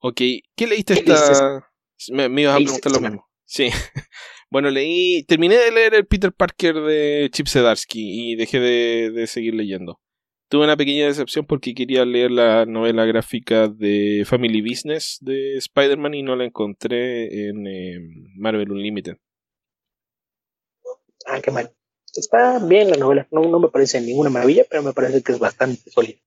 Ok, 0.00 0.20
¿qué 0.54 0.66
leíste 0.66 0.94
esta...? 0.94 1.70
Me, 2.10 2.42
ibas 2.42 2.54
a 2.54 2.58
preguntar 2.58 2.92
lo 2.92 3.00
mismo. 3.00 3.28
Sí. 3.44 3.70
bueno, 4.50 4.70
leí... 4.70 5.22
Terminé 5.24 5.56
de 5.56 5.72
leer 5.72 5.94
el 5.94 6.06
Peter 6.06 6.32
Parker 6.32 6.74
de 6.74 7.28
Chip 7.32 7.48
Zdarsky 7.48 8.32
y 8.32 8.36
dejé 8.36 8.60
de, 8.60 9.10
de 9.10 9.26
seguir 9.26 9.54
leyendo. 9.54 10.00
Tuve 10.48 10.64
una 10.64 10.76
pequeña 10.76 11.06
decepción 11.06 11.44
porque 11.44 11.74
quería 11.74 12.04
leer 12.04 12.30
la 12.30 12.64
novela 12.64 13.04
gráfica 13.04 13.68
de 13.68 14.24
Family 14.26 14.62
Business 14.62 15.18
de 15.20 15.56
Spider-Man 15.56 16.14
y 16.14 16.22
no 16.22 16.36
la 16.36 16.44
encontré 16.44 17.48
en 17.48 17.66
eh, 17.66 17.98
Marvel 18.36 18.72
Unlimited. 18.72 19.16
Ah, 21.26 21.40
qué 21.42 21.50
mal 21.50 21.70
está 22.18 22.58
bien 22.64 22.90
la 22.90 22.96
novela. 22.96 23.26
No, 23.30 23.42
no 23.42 23.60
me 23.60 23.68
parece 23.68 24.00
ninguna 24.00 24.30
maravilla, 24.30 24.64
pero 24.68 24.82
me 24.82 24.92
parece 24.92 25.22
que 25.22 25.32
es 25.32 25.38
bastante 25.38 25.90
sólida. 25.90 26.18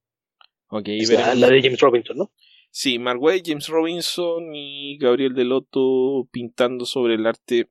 Ok, 0.69 0.87
la, 1.09 1.35
la, 1.35 1.49
de 1.49 1.61
James 1.61 1.79
Robinson, 1.79 2.17
¿no? 2.17 2.31
Sí, 2.69 2.97
Mark 2.97 3.19
James 3.43 3.67
Robinson 3.67 4.55
y 4.55 4.97
Gabriel 4.97 5.33
Delotto 5.33 6.29
pintando 6.31 6.85
sobre 6.85 7.15
el 7.15 7.25
arte 7.25 7.69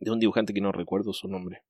de 0.00 0.10
un 0.10 0.18
dibujante 0.18 0.52
que 0.52 0.60
no 0.60 0.72
recuerdo 0.72 1.12
su 1.12 1.28
nombre. 1.28 1.62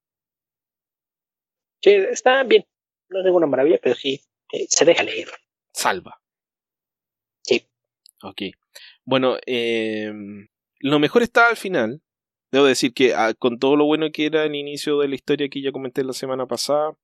Sí, 1.83 1.91
está 1.91 2.43
bien. 2.45 2.65
No 3.09 3.19
es 3.19 3.25
ninguna 3.25 3.47
maravilla, 3.47 3.79
pero 3.83 3.95
sí, 3.95 4.21
eh, 4.53 4.67
se 4.69 4.85
deja 4.85 5.03
leer. 5.03 5.29
Salva. 5.75 6.21
Sí. 7.43 7.67
Ok. 8.23 8.43
Bueno, 9.05 9.37
eh, 9.47 10.13
lo 10.79 10.99
mejor 10.99 11.23
está 11.23 11.49
al 11.49 11.57
final, 11.57 12.03
Debo 12.53 12.65
decir 12.65 12.93
que 12.93 13.15
ah, 13.15 13.33
con 13.35 13.59
todo 13.59 13.77
lo 13.77 13.85
bueno 13.87 14.11
que 14.13 14.27
era 14.27 14.45
el 14.45 14.55
inicio 14.57 14.99
de 14.99 15.09
la 15.09 15.15
historia 15.15 15.49
que 15.49 15.63
ya 15.63 15.71
comenté 15.73 16.03
la 16.03 16.13
semana 16.13 16.47
pasada, 16.47 16.97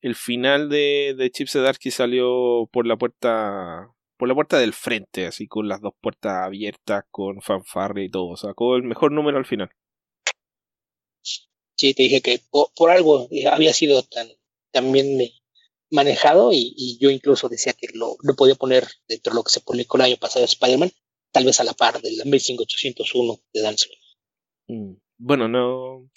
el 0.00 0.14
final 0.14 0.70
de, 0.70 1.14
de 1.18 1.30
Chip 1.30 1.48
Zdarsky 1.48 1.90
salió 1.90 2.66
por 2.72 2.86
la 2.86 2.96
puerta 2.96 3.90
por 4.16 4.28
la 4.28 4.34
puerta 4.34 4.58
del 4.58 4.74
frente, 4.74 5.26
así 5.26 5.46
con 5.48 5.68
las 5.68 5.80
dos 5.80 5.94
puertas 6.00 6.44
abiertas, 6.44 7.04
con 7.10 7.40
fanfarre 7.42 8.04
y 8.04 8.10
todo. 8.10 8.36
Sacó 8.36 8.76
el 8.76 8.82
mejor 8.82 9.12
número 9.12 9.38
al 9.38 9.46
final. 9.46 9.70
Sí, 11.80 11.94
te 11.94 12.02
dije 12.02 12.20
que 12.20 12.42
por, 12.50 12.90
algo 12.90 13.26
había 13.50 13.72
sido 13.72 14.02
tan, 14.02 14.28
tan 14.70 14.92
bien 14.92 15.18
manejado 15.90 16.50
y, 16.52 16.98
yo 17.00 17.08
incluso 17.08 17.48
decía 17.48 17.72
que 17.72 17.86
lo, 17.94 18.18
lo, 18.22 18.36
podía 18.36 18.54
poner 18.54 18.86
dentro 19.08 19.32
de 19.32 19.36
lo 19.36 19.42
que 19.42 19.50
se 19.50 19.62
publicó 19.62 19.96
el 19.96 20.02
año 20.02 20.16
pasado 20.18 20.40
de 20.40 20.52
Spider-Man, 20.52 20.90
tal 21.32 21.46
vez 21.46 21.58
a 21.58 21.64
la 21.64 21.72
par 21.72 22.02
del 22.02 22.20
Amazing 22.20 22.58
801 22.60 23.38
de 23.54 23.62
Dan 23.62 23.76
Mm, 24.68 24.96
bueno, 25.16 25.48
no. 25.48 26.10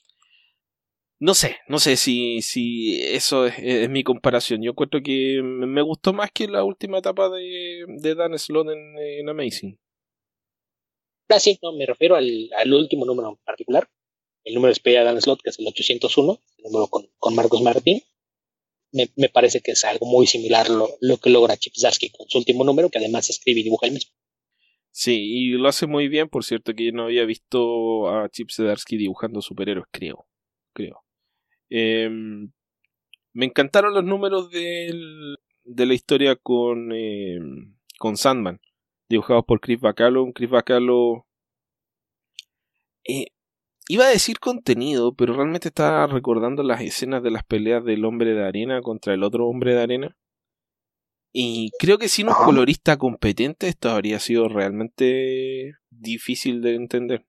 No 1.21 1.33
sé, 1.33 1.55
no 1.69 1.79
sé 1.79 1.95
si, 1.95 2.41
si 2.41 3.01
eso 3.01 3.45
es, 3.45 3.89
mi 3.89 4.03
comparación. 4.03 4.61
Yo 4.61 4.71
encuentro 4.71 4.99
que 5.01 5.39
me 5.41 5.81
gustó 5.81 6.11
más 6.11 6.29
que 6.31 6.45
la 6.45 6.65
última 6.65 6.97
etapa 6.97 7.29
de, 7.29 7.85
de 7.87 8.15
Dan 8.15 8.37
Slott 8.37 8.67
en, 8.69 9.29
Amazing. 9.29 9.79
Ah, 11.29 11.39
sí, 11.39 11.57
no, 11.63 11.71
me 11.71 11.85
refiero 11.85 12.17
al, 12.17 12.49
al, 12.57 12.73
último 12.73 13.05
número 13.05 13.29
en 13.29 13.37
particular. 13.45 13.87
El 14.43 14.55
número 14.55 14.73
de 14.73 15.03
Dan 15.03 15.21
Slott, 15.21 15.41
que 15.41 15.49
es 15.49 15.59
el 15.59 15.67
801, 15.67 16.39
el 16.57 16.63
número 16.63 16.87
con, 16.87 17.09
con 17.17 17.35
Marcos 17.35 17.61
Martín. 17.61 18.01
Me, 18.91 19.09
me, 19.15 19.29
parece 19.29 19.61
que 19.61 19.71
es 19.71 19.83
algo 19.85 20.05
muy 20.05 20.27
similar 20.27 20.69
lo, 20.69 20.89
lo 21.01 21.17
que 21.17 21.31
logra 21.31 21.57
Chip 21.57 21.73
Zarsky 21.75 22.11
con 22.11 22.27
su 22.29 22.37
último 22.37 22.63
número, 22.63 22.89
que 22.89 22.99
además 22.99 23.29
escribe 23.29 23.61
y 23.61 23.63
dibuja 23.63 23.87
el 23.87 23.93
mismo. 23.93 24.11
Sí, 24.95 25.23
y 25.23 25.49
lo 25.53 25.67
hace 25.67 25.87
muy 25.87 26.07
bien, 26.07 26.29
por 26.29 26.43
cierto, 26.43 26.75
que 26.75 26.85
yo 26.85 26.91
no 26.91 27.05
había 27.05 27.25
visto 27.25 28.07
a 28.09 28.29
Chip 28.29 28.51
Zdarsky 28.51 28.95
dibujando 28.95 29.41
superhéroes, 29.41 29.87
creo. 29.91 30.27
Creo. 30.71 31.03
Eh, 31.71 32.07
Me 33.33 33.45
encantaron 33.45 33.95
los 33.95 34.03
números 34.03 34.51
del, 34.51 35.35
de 35.63 35.85
la 35.87 35.95
historia 35.95 36.35
con, 36.35 36.91
eh, 36.93 37.39
con 37.97 38.17
Sandman, 38.17 38.61
dibujados 39.09 39.45
por 39.45 39.59
Chris 39.61 39.79
Bacalo. 39.79 40.31
Chris 40.31 40.51
Bacalo. 40.51 41.25
Eh, 43.05 43.27
iba 43.87 44.05
a 44.05 44.09
decir 44.09 44.39
contenido, 44.39 45.13
pero 45.15 45.33
realmente 45.33 45.69
estaba 45.69 46.07
recordando 46.07 46.63
las 46.63 46.81
escenas 46.81 47.23
de 47.23 47.31
las 47.31 47.43
peleas 47.43 47.83
del 47.83 48.05
hombre 48.05 48.33
de 48.33 48.45
arena 48.45 48.81
contra 48.81 49.13
el 49.13 49.23
otro 49.23 49.47
hombre 49.47 49.73
de 49.73 49.81
arena. 49.81 50.17
Y 51.35 51.71
creo 51.79 51.97
que 51.97 52.09
sin 52.09 52.27
un 52.27 52.35
colorista 52.35 52.97
competente 52.97 53.67
esto 53.67 53.89
habría 53.89 54.19
sido 54.19 54.47
realmente 54.47 55.73
difícil 55.89 56.61
de 56.61 56.75
entender. 56.75 57.25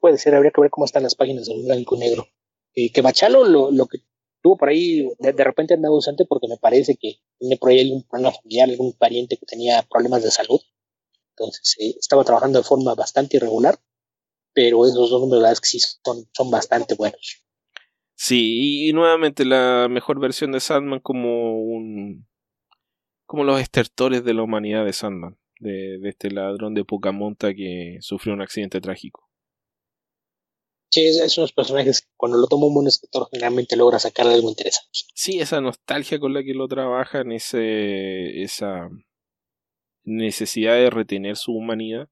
Puede 0.00 0.16
ser, 0.16 0.34
habría 0.34 0.50
que 0.50 0.62
ver 0.62 0.70
cómo 0.70 0.86
están 0.86 1.02
las 1.02 1.14
páginas 1.14 1.46
del 1.46 1.62
blanco 1.62 1.96
y 1.96 1.98
negro. 1.98 2.26
Eh, 2.74 2.90
que 2.90 3.02
Bachalo 3.02 3.44
lo, 3.44 3.70
lo, 3.70 3.86
que 3.86 3.98
tuvo 4.42 4.56
por 4.56 4.70
ahí, 4.70 5.06
de, 5.18 5.44
repente 5.44 5.74
andaba 5.74 5.94
ausente 5.94 6.24
porque 6.24 6.48
me 6.48 6.56
parece 6.56 6.96
que 6.96 7.16
tiene 7.38 7.58
por 7.58 7.70
ahí 7.70 7.80
algún 7.80 8.04
problema 8.04 8.32
familiar, 8.32 8.70
algún 8.70 8.94
pariente 8.94 9.36
que 9.36 9.44
tenía 9.44 9.82
problemas 9.82 10.22
de 10.22 10.30
salud. 10.30 10.60
Entonces 11.36 11.76
eh, 11.80 11.96
estaba 11.98 12.24
trabajando 12.24 12.60
de 12.60 12.64
forma 12.64 12.94
bastante 12.94 13.36
irregular, 13.36 13.78
pero 14.52 14.84
esos 14.84 15.10
dos 15.10 15.20
números 15.20 15.60
que 15.60 15.68
sí 15.68 15.80
son, 15.80 16.28
son 16.32 16.50
bastante 16.50 16.94
buenos. 16.94 17.44
Sí, 18.14 18.88
y 18.88 18.92
nuevamente 18.92 19.44
la 19.44 19.88
mejor 19.88 20.20
versión 20.20 20.52
de 20.52 20.60
Sandman 20.60 21.00
como 21.00 21.62
un. 21.62 22.28
como 23.26 23.44
los 23.44 23.60
estertores 23.60 24.24
de 24.24 24.34
la 24.34 24.42
humanidad 24.42 24.84
de 24.84 24.92
Sandman, 24.92 25.38
de, 25.58 25.98
de 25.98 26.08
este 26.08 26.30
ladrón 26.30 26.74
de 26.74 26.84
poca 26.84 27.12
monta 27.12 27.54
que 27.54 27.98
sufrió 28.00 28.34
un 28.34 28.42
accidente 28.42 28.80
trágico. 28.80 29.30
Sí, 30.90 31.06
es, 31.06 31.38
unos 31.38 31.52
personajes 31.52 32.00
que 32.00 32.08
cuando 32.16 32.36
lo 32.36 32.48
toma 32.48 32.66
un 32.66 32.74
buen 32.74 32.88
escritor 32.88 33.28
generalmente 33.30 33.76
logra 33.76 34.00
sacar 34.00 34.26
algo 34.26 34.48
interesante. 34.48 34.90
Sí, 35.14 35.38
esa 35.38 35.60
nostalgia 35.60 36.18
con 36.18 36.34
la 36.34 36.42
que 36.42 36.52
lo 36.52 36.66
trabajan, 36.66 37.30
ese, 37.30 38.42
esa 38.42 38.90
necesidad 40.02 40.74
de 40.74 40.90
retener 40.90 41.36
su 41.36 41.52
humanidad. 41.52 42.08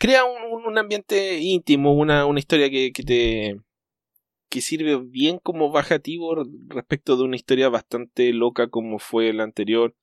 Crea 0.00 0.24
un, 0.24 0.64
un 0.66 0.78
ambiente 0.78 1.38
íntimo, 1.38 1.92
una, 1.94 2.24
una 2.24 2.40
historia 2.40 2.70
que, 2.70 2.90
que 2.90 3.02
te 3.02 3.56
que 4.50 4.60
sirve 4.60 4.98
bien 4.98 5.38
como 5.38 5.70
bajativo 5.70 6.44
respecto 6.68 7.16
de 7.16 7.22
una 7.22 7.36
historia 7.36 7.68
bastante 7.68 8.32
loca 8.32 8.68
como 8.68 8.98
fue 8.98 9.32
la 9.32 9.44
anterior 9.44 9.94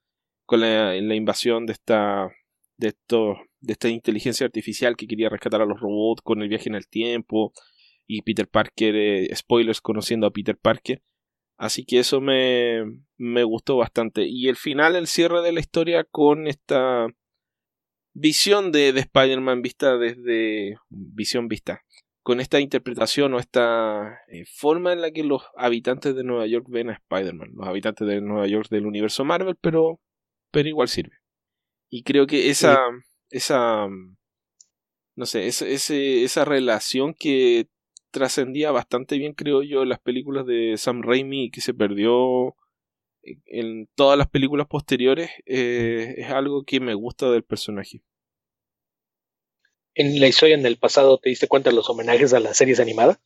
con 0.46 0.62
la, 0.62 0.96
invasión 0.96 1.66
de 1.66 1.74
esta 1.74 2.32
de 2.78 2.88
esto 2.90 3.36
de 3.60 3.74
esta 3.74 3.90
inteligencia 3.90 4.46
artificial 4.46 4.96
que 4.96 5.08
quería 5.08 5.30
rescatar 5.30 5.62
a 5.62 5.66
los 5.66 5.80
robots 5.82 6.22
con 6.22 6.42
el 6.42 6.48
viaje 6.48 6.70
en 6.70 6.76
el 6.76 6.88
tiempo 6.88 7.52
y 8.08 8.22
Peter 8.22 8.48
Parker 8.48 8.96
eh, 8.96 9.36
spoilers 9.36 9.82
conociendo 9.82 10.28
a 10.28 10.32
Peter 10.32 10.58
Parker. 10.58 11.04
Así 11.58 11.84
que 11.84 12.00
eso 12.00 12.22
me, 12.22 12.84
me 13.18 13.44
gustó 13.44 13.76
bastante. 13.78 14.26
Y 14.28 14.48
el 14.48 14.56
final 14.56 14.96
el 14.96 15.08
cierre 15.08 15.42
de 15.42 15.52
la 15.52 15.60
historia 15.60 16.06
con 16.06 16.48
esta 16.48 17.08
visión 18.18 18.72
de, 18.72 18.94
de 18.94 19.02
Spider-Man 19.02 19.62
vista 19.62 19.98
desde 19.98 20.78
visión 20.90 21.48
vista 21.48 21.84
con 22.24 22.42
esta 22.42 22.60
interpretación 22.60 23.34
o 23.34 23.40
esta 23.40 24.20
eh, 24.28 24.44
forma 24.46 24.92
en 24.92 25.02
la 25.02 25.12
que 25.12 25.24
los 25.24 25.44
habitantes 25.56 26.16
de 26.16 26.24
Nueva 26.24 26.46
York 26.46 26.66
ven 26.68 26.90
a 26.90 26.94
Spider-Man, 26.94 27.52
los 27.54 27.68
habitantes 27.68 28.06
de 28.08 28.20
Nueva 28.20 28.48
York 28.48 28.68
del 28.70 28.86
universo 28.86 29.24
Marvel, 29.24 29.56
pero, 29.62 30.02
pero 30.52 30.68
igual 30.68 30.90
sirve. 30.90 31.16
Y 31.90 32.04
creo 32.04 32.28
que 32.28 32.50
esa, 32.50 32.80
esa, 33.30 33.88
no 35.16 35.26
sé, 35.26 35.48
esa, 35.48 35.66
esa 35.68 36.44
relación 36.44 37.14
que 37.14 37.70
trascendía 38.12 38.72
bastante 38.72 39.18
bien, 39.18 39.34
creo 39.34 39.64
yo, 39.64 39.84
en 39.84 39.90
las 39.90 40.00
películas 40.00 40.46
de 40.46 40.76
Sam 40.76 41.04
Raimi 41.04 41.50
que 41.50 41.62
se 41.62 41.74
perdió 41.74 42.56
en 43.46 43.88
todas 43.96 44.18
las 44.18 44.30
películas 44.30 44.68
posteriores, 44.68 45.30
eh, 45.46 46.16
es 46.18 46.30
algo 46.30 46.64
que 46.64 46.80
me 46.80 46.94
gusta 46.94 47.30
del 47.32 47.44
personaje 47.44 48.02
en 49.98 50.20
la 50.20 50.28
historia 50.28 50.56
en 50.56 50.66
el 50.66 50.78
pasado 50.78 51.18
te 51.18 51.30
diste 51.30 51.48
cuenta 51.48 51.72
de 51.72 51.76
los 51.76 51.90
homenajes 51.90 52.34
a 52.34 52.40
las 52.40 52.56
series 52.56 52.80
animadas? 52.80 53.20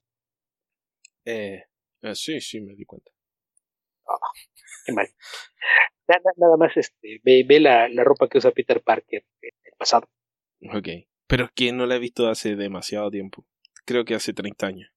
Eh, 1.25 1.65
eh 2.01 2.15
sí, 2.15 2.39
sí, 2.39 2.61
me 2.61 2.73
di 2.75 2.85
cuenta. 2.85 3.11
Ah, 4.07 4.17
qué 4.85 4.93
mal. 4.93 5.07
Nada, 6.07 6.57
más 6.57 6.75
este, 6.75 7.21
ve, 7.23 7.45
ve 7.47 7.59
la, 7.59 7.87
la, 7.87 8.03
ropa 8.03 8.27
que 8.27 8.37
usa 8.37 8.51
Peter 8.51 8.81
Parker 8.81 9.25
en 9.41 9.51
el 9.63 9.73
pasado. 9.77 10.09
Ok, 10.73 10.87
pero 11.27 11.45
es 11.45 11.51
que 11.51 11.71
no 11.71 11.85
la 11.85 11.95
he 11.95 11.99
visto 11.99 12.27
hace 12.27 12.55
demasiado 12.55 13.11
tiempo. 13.11 13.45
Creo 13.85 14.03
que 14.03 14.15
hace 14.15 14.33
30 14.33 14.67
años. 14.67 14.91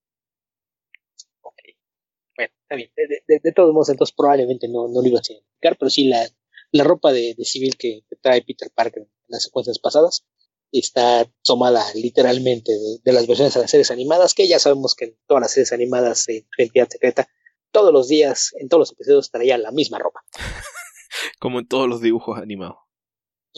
Bueno, 2.36 2.52
está 2.62 2.76
bien. 2.76 2.90
De, 2.96 3.40
de, 3.42 3.52
todos 3.52 3.72
modos, 3.72 3.88
entonces 3.90 4.14
probablemente 4.16 4.68
no, 4.68 4.88
no 4.88 5.00
lo 5.00 5.08
iba 5.08 5.18
a 5.18 5.20
explicar, 5.20 5.76
pero 5.78 5.90
sí 5.90 6.04
la, 6.04 6.28
la 6.72 6.84
ropa 6.84 7.12
de, 7.12 7.34
de 7.34 7.44
civil 7.44 7.76
que, 7.76 8.02
que 8.08 8.16
trae 8.16 8.42
Peter 8.42 8.70
Parker 8.74 9.02
en 9.02 9.08
las 9.28 9.44
secuencias 9.44 9.78
pasadas 9.78 10.24
está 10.78 11.30
tomada 11.42 11.84
literalmente 11.94 12.72
de, 13.04 13.12
las 13.12 13.26
versiones 13.26 13.54
de 13.54 13.60
las 13.60 13.70
series 13.70 13.90
animadas, 13.90 14.34
que 14.34 14.48
ya 14.48 14.58
sabemos 14.58 14.94
que 14.94 15.06
en 15.06 15.16
todas 15.26 15.42
las 15.42 15.52
series 15.52 15.72
animadas 15.72 16.26
de 16.26 16.46
Identidad 16.58 16.88
Secreta, 16.88 17.28
todos 17.70 17.92
los 17.92 18.08
días, 18.08 18.52
en 18.58 18.68
todos 18.68 18.80
los 18.80 18.92
episodios, 18.92 19.30
traía 19.30 19.56
la 19.58 19.70
misma 19.70 19.98
ropa. 19.98 20.24
Como 21.40 21.60
en 21.60 21.68
todos 21.68 21.88
los 21.88 22.00
dibujos 22.00 22.38
animados. 22.38 22.78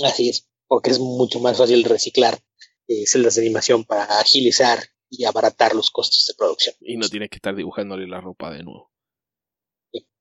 Así 0.05 0.29
es, 0.29 0.49
porque 0.67 0.91
es 0.91 0.99
mucho 0.99 1.41
más 1.41 1.57
fácil 1.57 1.85
reciclar 1.85 2.39
eh, 2.87 3.07
celdas 3.07 3.37
de 3.37 3.43
animación 3.43 3.85
para 3.85 4.05
agilizar 4.21 4.79
y 5.11 5.25
abaratar 5.25 5.75
los 5.75 5.91
costos 5.91 6.25
de 6.29 6.35
producción. 6.35 6.75
Y 6.81 6.97
no 6.97 7.09
tienes 7.09 7.31
que 7.31 7.37
estar 7.37 7.55
dibujándole 7.55 8.07
la 8.07 8.21
ropa 8.21 8.51
de 8.51 8.63
nuevo. 8.63 8.91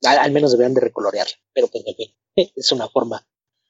al, 0.03 0.31
menos 0.31 0.51
deberían 0.51 0.73
de 0.73 0.81
recolorearla, 0.81 1.35
pero 1.53 1.67
pues 1.67 1.83
en 1.87 1.95
fin, 1.95 2.15
es 2.55 2.71
una 2.71 2.89
forma 2.89 3.27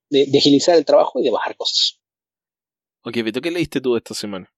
de 0.09 0.37
agilizar 0.37 0.77
el 0.77 0.85
trabajo 0.85 1.19
y 1.19 1.23
de 1.23 1.31
bajar 1.31 1.57
costos. 1.57 2.01
Ok, 3.03 3.17
Beto, 3.23 3.39
¿qué 3.39 3.51
leíste 3.51 3.81
tú 3.81 3.95
esta 3.95 4.15
semana? 4.15 4.51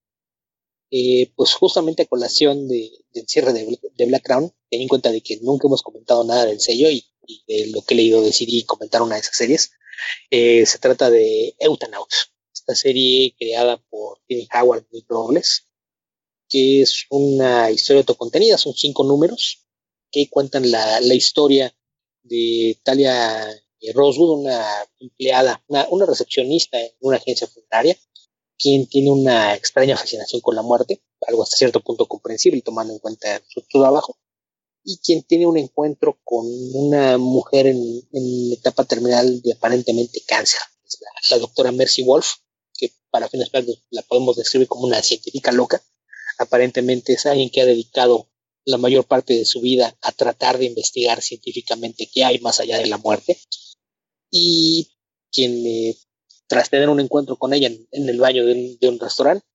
Eh, 0.90 1.32
pues 1.36 1.52
justamente 1.52 2.02
a 2.02 2.06
colación 2.06 2.66
de, 2.66 2.90
del 3.12 3.28
cierre 3.28 3.52
de, 3.52 4.06
Black 4.06 4.24
Crown, 4.24 4.50
ten 4.70 4.80
en 4.80 4.88
cuenta 4.88 5.12
de 5.12 5.20
que 5.20 5.38
nunca 5.42 5.66
hemos 5.66 5.82
comentado 5.82 6.24
nada 6.24 6.46
del 6.46 6.60
sello 6.60 6.88
y, 6.88 7.04
de 7.46 7.66
lo 7.72 7.82
que 7.82 7.92
he 7.92 7.96
leído 7.98 8.22
decidí 8.22 8.64
comentar 8.64 9.02
una 9.02 9.16
de 9.16 9.20
esas 9.20 9.36
series. 9.36 9.72
Eh, 10.30 10.64
se 10.64 10.78
trata 10.78 11.10
de 11.10 11.54
Eutanauts, 11.58 12.32
esta 12.54 12.74
serie 12.74 13.34
creada 13.38 13.76
por 13.90 14.20
Tim 14.26 14.46
Howard 14.54 14.86
y 14.92 15.04
Robles, 15.06 15.67
que 16.48 16.82
es 16.82 17.04
una 17.10 17.70
historia 17.70 18.00
autocontenida, 18.00 18.58
son 18.58 18.74
cinco 18.74 19.04
números 19.04 19.66
que 20.10 20.28
cuentan 20.30 20.70
la, 20.70 21.00
la 21.00 21.14
historia 21.14 21.74
de 22.22 22.78
Talia 22.82 23.46
Rosewood, 23.94 24.40
una 24.40 24.66
empleada, 24.98 25.62
una, 25.68 25.86
una 25.90 26.06
recepcionista 26.06 26.80
en 26.80 26.92
una 27.00 27.16
agencia 27.16 27.46
funeraria, 27.46 27.96
quien 28.58 28.86
tiene 28.86 29.10
una 29.10 29.54
extraña 29.54 29.96
fascinación 29.96 30.40
con 30.40 30.56
la 30.56 30.62
muerte, 30.62 31.02
algo 31.26 31.42
hasta 31.42 31.56
cierto 31.56 31.80
punto 31.80 32.06
comprensible 32.06 32.60
tomando 32.62 32.92
en 32.92 32.98
cuenta 32.98 33.40
su 33.48 33.62
trabajo, 33.62 34.18
y 34.84 34.98
quien 34.98 35.22
tiene 35.22 35.46
un 35.46 35.58
encuentro 35.58 36.18
con 36.24 36.46
una 36.74 37.18
mujer 37.18 37.66
en, 37.66 38.02
etapa 38.52 38.84
terminal 38.84 39.42
de 39.42 39.52
aparentemente 39.52 40.22
cáncer, 40.26 40.60
la, 41.30 41.38
doctora 41.38 41.72
Mercy 41.72 42.02
Wolf, 42.02 42.36
que 42.74 42.92
para 43.10 43.28
fines 43.28 43.50
prácticos 43.50 43.84
la 43.90 44.02
podemos 44.02 44.36
describir 44.36 44.66
como 44.66 44.86
una 44.86 45.02
científica 45.02 45.52
loca, 45.52 45.82
aparentemente 46.38 47.12
es 47.12 47.26
alguien 47.26 47.50
que 47.50 47.60
ha 47.60 47.66
dedicado 47.66 48.28
la 48.64 48.78
mayor 48.78 49.04
parte 49.04 49.34
de 49.34 49.44
su 49.44 49.60
vida 49.60 49.96
a 50.02 50.12
tratar 50.12 50.58
de 50.58 50.66
investigar 50.66 51.22
científicamente 51.22 52.08
qué 52.12 52.24
hay 52.24 52.38
más 52.38 52.60
allá 52.60 52.78
de 52.78 52.86
la 52.86 52.98
muerte, 52.98 53.38
y 54.30 54.90
quien 55.32 55.66
eh, 55.66 55.96
tras 56.46 56.70
tener 56.70 56.88
un 56.88 57.00
encuentro 57.00 57.36
con 57.36 57.52
ella 57.54 57.68
en, 57.68 58.08
el 58.08 58.20
baño 58.20 58.44
de 58.44 58.88
un, 58.88 58.98
restaurante, 58.98 59.46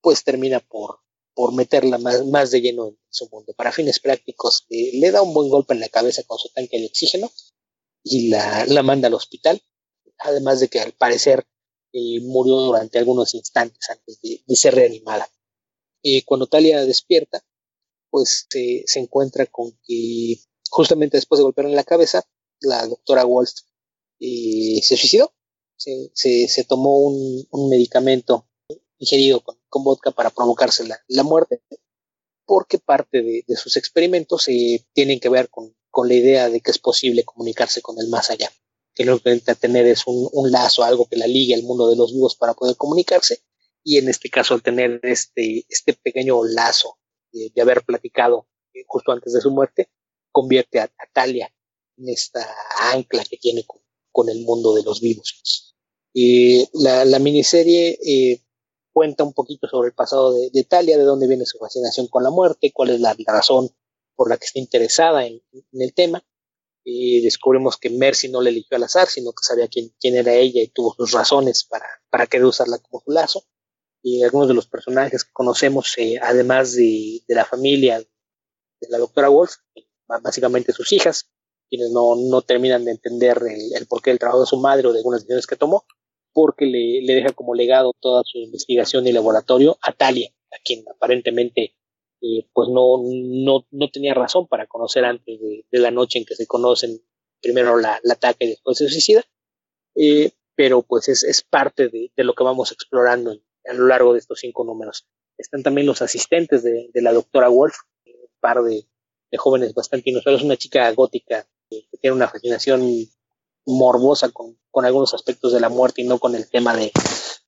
pues 0.00 0.24
termina 0.24 0.60
por, 0.60 1.00
por 1.34 1.52
meterla 1.54 1.98
más, 1.98 2.24
más 2.26 2.50
de 2.50 2.60
lleno 2.60 2.88
en 2.88 2.98
su 3.10 3.28
mundo. 3.30 3.52
Para 3.54 3.72
fines 3.72 4.00
prácticos, 4.00 4.66
eh, 4.70 4.98
le 4.98 5.10
da 5.10 5.22
un 5.22 5.34
buen 5.34 5.48
golpe 5.48 5.74
en 5.74 5.80
la 5.80 5.88
cabeza 5.88 6.22
con 6.24 6.38
su 6.38 6.48
tanque 6.50 6.78
de 6.78 6.86
oxígeno 6.86 7.30
y 8.04 8.28
la, 8.28 8.66
la 8.66 8.82
manda 8.82 9.08
al 9.08 9.14
hospital, 9.14 9.62
además 10.18 10.60
de 10.60 10.68
que 10.68 10.80
al 10.80 10.92
parecer 10.92 11.46
eh, 11.92 12.20
murió 12.22 12.56
durante 12.56 12.98
algunos 12.98 13.34
instantes 13.34 13.90
antes 13.90 14.20
de, 14.22 14.56
ser 14.56 14.74
reanimada. 14.74 15.28
Eh, 16.02 16.24
cuando 16.24 16.46
Talia 16.46 16.84
despierta, 16.84 17.44
pues 18.10 18.46
se 18.50 19.00
encuentra 19.00 19.46
con 19.46 19.72
que 19.86 20.36
justamente 20.70 21.16
después 21.16 21.38
de 21.38 21.44
golpearle 21.44 21.72
en 21.72 21.76
la 21.76 21.84
cabeza, 21.84 22.24
la 22.60 22.86
doctora 22.86 23.24
Wolf 23.24 23.50
se 24.18 24.96
suicidó. 24.96 25.32
Se, 25.76 26.46
se, 26.46 26.64
tomó 26.64 27.00
un, 27.00 27.44
un, 27.50 27.68
medicamento 27.68 28.46
ingerido 28.98 29.40
con, 29.40 29.58
con, 29.68 29.82
vodka 29.82 30.12
para 30.12 30.30
provocarse 30.30 30.86
la, 30.86 31.02
la 31.08 31.24
muerte, 31.24 31.60
porque 32.46 32.78
parte 32.78 33.20
de, 33.20 33.44
de 33.48 33.56
sus 33.56 33.76
experimentos 33.76 34.46
eh, 34.46 34.86
tienen 34.92 35.18
que 35.18 35.28
ver 35.28 35.50
con, 35.50 35.74
con, 35.90 36.06
la 36.06 36.14
idea 36.14 36.48
de 36.48 36.60
que 36.60 36.70
es 36.70 36.78
posible 36.78 37.24
comunicarse 37.24 37.82
con 37.82 37.98
el 37.98 38.06
más 38.08 38.30
allá, 38.30 38.52
que 38.94 39.04
lo 39.04 39.18
que 39.18 39.30
intenta 39.30 39.56
tener 39.56 39.86
es 39.86 40.06
un, 40.06 40.28
un, 40.32 40.52
lazo, 40.52 40.84
algo 40.84 41.06
que 41.06 41.16
la 41.16 41.26
ligue 41.26 41.54
al 41.54 41.64
mundo 41.64 41.90
de 41.90 41.96
los 41.96 42.12
vivos 42.12 42.36
para 42.36 42.54
poder 42.54 42.76
comunicarse, 42.76 43.42
y 43.84 43.98
en 43.98 44.08
este 44.08 44.30
caso 44.30 44.54
al 44.54 44.62
tener 44.62 45.00
este, 45.02 45.64
este 45.68 45.94
pequeño 45.94 46.44
lazo 46.44 46.98
de, 47.32 47.60
haber 47.60 47.82
platicado 47.84 48.46
justo 48.86 49.12
antes 49.12 49.32
de 49.32 49.40
su 49.40 49.50
muerte, 49.50 49.90
convierte 50.30 50.80
a, 50.80 50.90
Talia 51.12 51.52
en 51.98 52.08
esta 52.08 52.46
ancla 52.92 53.24
que 53.24 53.36
tiene 53.36 53.64
con, 54.12 54.28
el 54.28 54.40
mundo 54.44 54.74
de 54.74 54.82
los 54.82 55.00
vivos. 55.00 55.74
Y 56.14 56.68
la, 56.74 57.04
la 57.04 57.18
miniserie 57.18 57.98
eh, 58.04 58.42
cuenta 58.92 59.24
un 59.24 59.32
poquito 59.32 59.66
sobre 59.68 59.88
el 59.88 59.94
pasado 59.94 60.32
de, 60.34 60.50
de, 60.50 60.64
Talia, 60.64 60.98
de 60.98 61.04
dónde 61.04 61.26
viene 61.26 61.46
su 61.46 61.58
fascinación 61.58 62.08
con 62.08 62.22
la 62.22 62.30
muerte, 62.30 62.72
cuál 62.72 62.90
es 62.90 63.00
la, 63.00 63.16
razón 63.26 63.70
por 64.14 64.28
la 64.28 64.36
que 64.36 64.46
está 64.46 64.58
interesada 64.58 65.26
en, 65.26 65.42
el 65.72 65.94
tema. 65.94 66.24
Y 66.84 67.22
descubrimos 67.22 67.76
que 67.76 67.90
Mercy 67.90 68.28
no 68.28 68.40
le 68.40 68.50
eligió 68.50 68.76
al 68.76 68.82
azar, 68.82 69.08
sino 69.08 69.32
que 69.32 69.44
sabía 69.44 69.68
quién, 69.68 69.94
quién 70.00 70.16
era 70.16 70.34
ella 70.34 70.62
y 70.62 70.68
tuvo 70.68 70.94
sus 70.94 71.12
razones 71.12 71.64
para, 71.64 71.86
para 72.10 72.26
querer 72.26 72.46
usarla 72.46 72.78
como 72.78 73.02
su 73.04 73.12
lazo. 73.12 73.44
Y 74.02 74.22
algunos 74.24 74.48
de 74.48 74.54
los 74.54 74.66
personajes 74.66 75.24
que 75.24 75.32
conocemos, 75.32 75.96
eh, 75.96 76.18
además 76.20 76.74
de, 76.74 77.20
de, 77.26 77.34
la 77.34 77.44
familia 77.44 78.00
de 78.00 78.88
la 78.88 78.98
doctora 78.98 79.28
Wolf, 79.28 79.52
básicamente 80.06 80.72
sus 80.72 80.92
hijas, 80.92 81.30
quienes 81.68 81.90
no, 81.90 82.16
no 82.16 82.42
terminan 82.42 82.84
de 82.84 82.90
entender 82.90 83.40
el, 83.74 83.86
porqué 83.86 84.10
del 84.10 84.18
trabajo 84.18 84.40
de 84.40 84.46
su 84.46 84.58
madre 84.58 84.86
o 84.86 84.92
de 84.92 84.98
algunas 84.98 85.20
decisiones 85.20 85.46
que 85.46 85.56
tomó, 85.56 85.84
porque 86.32 86.66
le, 86.66 87.00
le, 87.02 87.14
deja 87.14 87.32
como 87.32 87.54
legado 87.54 87.94
toda 87.98 88.22
su 88.24 88.38
investigación 88.38 89.06
y 89.06 89.12
laboratorio 89.12 89.78
a 89.82 89.92
Talia, 89.92 90.30
a 90.50 90.58
quien 90.62 90.84
aparentemente 90.88 91.74
eh, 92.20 92.46
pues 92.52 92.68
no, 92.68 93.02
no, 93.02 93.66
no, 93.70 93.90
tenía 93.90 94.14
razón 94.14 94.46
para 94.48 94.66
conocer 94.66 95.04
antes 95.04 95.40
de, 95.40 95.64
la 95.78 95.90
noche 95.90 96.18
en 96.18 96.24
que 96.24 96.34
se 96.34 96.46
conocen 96.46 97.02
primero 97.40 97.78
la 97.78 98.00
ataque 98.10 98.44
y 98.44 98.48
después 98.50 98.78
se 98.78 98.88
suicida, 98.88 99.24
eh, 99.94 100.32
pero 100.54 100.82
pues 100.82 101.08
es, 101.08 101.24
es 101.24 101.42
parte 101.42 101.88
de, 101.88 102.12
de, 102.14 102.24
lo 102.24 102.34
que 102.34 102.44
vamos 102.44 102.70
explorando 102.70 103.34
a 103.64 103.72
lo 103.74 103.86
largo 103.86 104.12
de 104.12 104.18
estos 104.18 104.40
cinco 104.40 104.64
números. 104.64 105.06
Están 105.38 105.62
también 105.62 105.86
los 105.86 106.02
asistentes 106.02 106.62
de, 106.62 106.90
la 106.94 107.12
doctora 107.12 107.48
Wolf, 107.48 107.74
un 108.06 108.12
par 108.40 108.62
de, 108.62 108.86
jóvenes 109.36 109.72
bastante 109.72 110.10
inusuales, 110.10 110.42
una 110.42 110.56
chica 110.56 110.90
gótica 110.92 111.48
que 111.70 111.86
tiene 112.00 112.16
una 112.16 112.28
fascinación 112.28 113.08
morbosa 113.64 114.30
con, 114.30 114.58
algunos 114.84 115.14
aspectos 115.14 115.52
de 115.52 115.60
la 115.60 115.68
muerte 115.68 116.02
y 116.02 116.04
no 116.04 116.18
con 116.18 116.34
el 116.34 116.48
tema 116.50 116.76
de, 116.76 116.92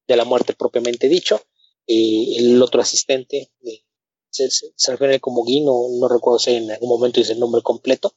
la 0.08 0.24
muerte 0.24 0.54
propiamente 0.54 1.08
dicho. 1.08 1.40
Eh, 1.86 2.36
el 2.38 2.62
otro 2.62 2.80
asistente 2.80 3.52
eh, 3.62 3.84
se, 4.30 4.48
se, 4.50 4.90
refiere 4.90 5.20
como 5.20 5.44
Guy, 5.44 5.60
no, 5.60 5.86
no, 6.00 6.08
recuerdo 6.08 6.38
si 6.38 6.54
en 6.54 6.70
algún 6.70 6.88
momento 6.88 7.20
dice 7.20 7.34
el 7.34 7.40
nombre 7.40 7.60
completo, 7.60 8.14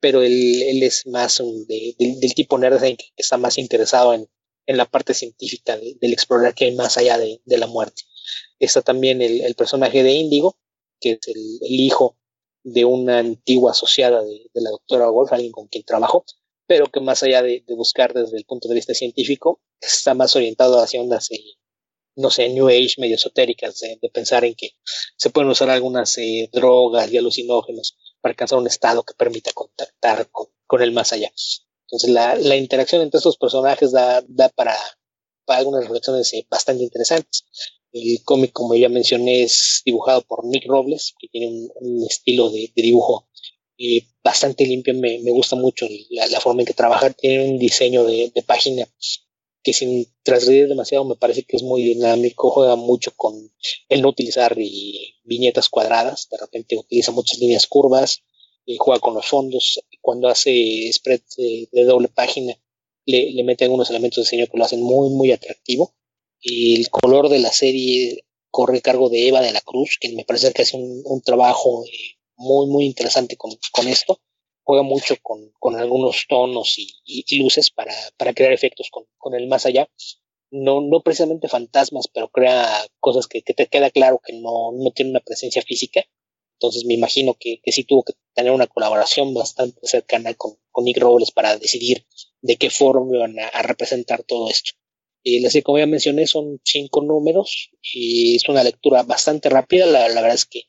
pero 0.00 0.20
él, 0.22 0.62
él 0.62 0.82
es 0.82 1.06
más 1.06 1.38
del 1.38 2.34
tipo 2.34 2.58
nerd 2.58 2.80
que 2.82 3.12
está 3.16 3.36
más 3.36 3.56
interesado 3.56 4.14
en, 4.14 4.28
en 4.66 4.76
la 4.76 4.86
parte 4.86 5.14
científica 5.14 5.76
del 5.76 6.12
explorar 6.12 6.54
que 6.54 6.66
hay 6.66 6.74
más 6.74 6.96
allá 6.96 7.18
de, 7.18 7.40
la 7.46 7.66
muerte. 7.66 8.02
Está 8.58 8.82
también 8.82 9.20
el, 9.22 9.54
personaje 9.54 10.02
de 10.02 10.12
Índigo, 10.12 10.56
que 11.00 11.12
es 11.12 11.28
el, 11.28 11.58
hijo 11.60 12.16
de 12.62 12.84
una 12.84 13.18
antigua 13.18 13.72
asociada 13.72 14.22
de, 14.22 14.50
de, 14.52 14.60
la 14.60 14.70
doctora 14.70 15.10
Wolf, 15.10 15.32
alguien 15.32 15.52
con 15.52 15.68
quien 15.68 15.84
trabajó, 15.84 16.24
pero 16.66 16.90
que 16.90 17.00
más 17.00 17.22
allá 17.22 17.42
de, 17.42 17.62
de, 17.66 17.74
buscar 17.74 18.14
desde 18.14 18.38
el 18.38 18.44
punto 18.44 18.68
de 18.68 18.74
vista 18.74 18.94
científico, 18.94 19.60
está 19.80 20.14
más 20.14 20.34
orientado 20.34 20.80
hacia 20.80 21.00
ondas, 21.00 21.30
eh, 21.30 21.42
no 22.16 22.30
sé, 22.30 22.48
New 22.48 22.68
Age, 22.68 22.94
medio 22.98 23.16
esotéricas, 23.16 23.80
de, 23.80 23.98
de 24.00 24.08
pensar 24.08 24.44
en 24.44 24.54
que 24.54 24.70
se 25.16 25.30
pueden 25.30 25.50
usar 25.50 25.68
algunas 25.68 26.16
eh, 26.18 26.48
drogas 26.52 27.12
y 27.12 27.18
alucinógenos 27.18 27.98
para 28.20 28.32
alcanzar 28.32 28.58
un 28.58 28.66
estado 28.66 29.02
que 29.02 29.14
permita 29.14 29.52
contactar 29.52 30.30
con, 30.30 30.46
con 30.66 30.80
el 30.80 30.92
más 30.92 31.12
allá. 31.12 31.30
Entonces 31.94 32.10
la, 32.10 32.34
la 32.34 32.56
interacción 32.56 33.02
entre 33.02 33.18
estos 33.18 33.36
personajes 33.36 33.92
da, 33.92 34.20
da 34.26 34.48
para, 34.48 34.76
para 35.44 35.60
algunas 35.60 35.84
reflexiones 35.84 36.32
eh, 36.34 36.44
bastante 36.50 36.82
interesantes. 36.82 37.44
El 37.92 38.20
cómic, 38.24 38.50
como 38.52 38.74
ya 38.74 38.88
mencioné, 38.88 39.44
es 39.44 39.80
dibujado 39.86 40.22
por 40.22 40.44
Nick 40.44 40.66
Robles, 40.66 41.14
que 41.20 41.28
tiene 41.28 41.68
un, 41.76 42.04
estilo 42.04 42.50
de, 42.50 42.72
dibujo 42.74 43.28
eh, 43.78 44.08
bastante 44.24 44.66
limpio, 44.66 44.92
me, 44.94 45.20
me 45.20 45.30
gusta 45.30 45.54
mucho 45.54 45.86
la, 46.10 46.40
forma 46.40 46.62
en 46.62 46.66
que 46.66 46.74
trabaja, 46.74 47.10
tiene 47.10 47.48
un 47.48 47.58
diseño 47.60 48.02
de, 48.04 48.32
de 48.34 48.42
página 48.42 48.88
que 49.62 49.72
sin 49.72 50.12
trasredir 50.24 50.66
demasiado 50.66 51.04
me 51.04 51.14
parece 51.14 51.44
que 51.44 51.56
es 51.56 51.62
muy 51.62 51.84
dinámico, 51.84 52.50
juega 52.50 52.74
mucho 52.74 53.12
con 53.14 53.52
el 53.88 54.02
no 54.02 54.08
utilizar 54.08 54.58
y, 54.58 55.14
viñetas 55.22 55.68
cuadradas, 55.68 56.28
de 56.28 56.38
repente 56.38 56.76
utiliza 56.76 57.12
muchas 57.12 57.38
líneas 57.38 57.68
curvas, 57.68 58.24
y 58.66 58.76
juega 58.78 59.00
con 59.00 59.14
los 59.14 59.26
fondos, 59.26 59.80
cuando 60.04 60.28
hace 60.28 60.92
spread 60.92 61.22
de, 61.38 61.68
de 61.72 61.84
doble 61.84 62.08
página 62.08 62.54
le, 63.06 63.30
le, 63.32 63.42
mete 63.42 63.64
algunos 63.64 63.88
elementos 63.88 64.16
de 64.16 64.22
diseño 64.22 64.50
que 64.50 64.58
lo 64.58 64.64
hacen 64.64 64.82
muy 64.82 65.08
muy 65.08 65.32
atractivo 65.32 65.94
y 66.40 66.78
el 66.78 66.90
color 66.90 67.30
de 67.30 67.38
la 67.38 67.52
serie 67.52 68.24
corre 68.50 68.78
a 68.78 68.82
cargo 68.82 69.08
de 69.08 69.28
Eva 69.28 69.40
de 69.40 69.52
la 69.52 69.62
Cruz, 69.62 69.96
que 69.98 70.10
me 70.10 70.24
parece 70.24 70.52
que 70.52 70.62
hace 70.62 70.76
un, 70.76 71.02
un 71.04 71.22
trabajo 71.22 71.84
eh, 71.86 72.18
muy, 72.36 72.66
muy 72.66 72.84
interesante 72.84 73.36
con, 73.36 73.50
con 73.72 73.88
esto. 73.88 74.20
Juega 74.62 74.82
mucho 74.82 75.16
con, 75.22 75.50
con 75.58 75.76
algunos 75.76 76.26
tonos 76.28 76.78
y, 76.78 76.86
y, 77.04 77.24
y, 77.26 77.42
luces 77.42 77.70
para, 77.70 77.94
para 78.16 78.32
crear 78.32 78.52
efectos 78.52 78.90
con, 78.90 79.04
con 79.18 79.34
el 79.34 79.48
más 79.48 79.66
allá. 79.66 79.88
No, 80.50 80.80
no 80.82 81.00
precisamente 81.00 81.48
fantasmas, 81.48 82.06
pero 82.06 82.28
crea 82.28 82.86
cosas 83.00 83.26
que, 83.26 83.42
que 83.42 83.54
te 83.54 83.66
queda 83.66 83.90
claro 83.90 84.20
que 84.24 84.34
no, 84.34 84.70
no 84.72 84.90
tiene 84.92 85.10
una 85.10 85.20
presencia 85.20 85.62
física. 85.62 86.04
Entonces 86.54 86.84
me 86.84 86.94
imagino 86.94 87.36
que, 87.38 87.60
que 87.62 87.72
sí 87.72 87.84
tuvo 87.84 88.04
que 88.04 88.14
tener 88.34 88.52
una 88.52 88.66
colaboración 88.66 89.34
bastante 89.34 89.86
cercana 89.86 90.34
con, 90.34 90.56
con 90.70 90.84
Nick 90.84 90.98
Robles 90.98 91.30
para 91.30 91.58
decidir 91.58 92.06
de 92.40 92.56
qué 92.56 92.70
forma 92.70 93.16
iban 93.16 93.38
a, 93.38 93.62
representar 93.62 94.22
todo 94.22 94.50
esto. 94.50 94.72
Y 95.22 95.44
así 95.44 95.62
como 95.62 95.78
ya 95.78 95.86
mencioné, 95.86 96.26
son 96.26 96.60
cinco 96.64 97.02
números 97.02 97.70
y 97.82 98.36
es 98.36 98.48
una 98.48 98.62
lectura 98.62 99.02
bastante 99.02 99.48
rápida. 99.48 99.86
La, 99.86 100.08
la 100.08 100.20
verdad 100.20 100.34
es 100.34 100.44
que 100.44 100.64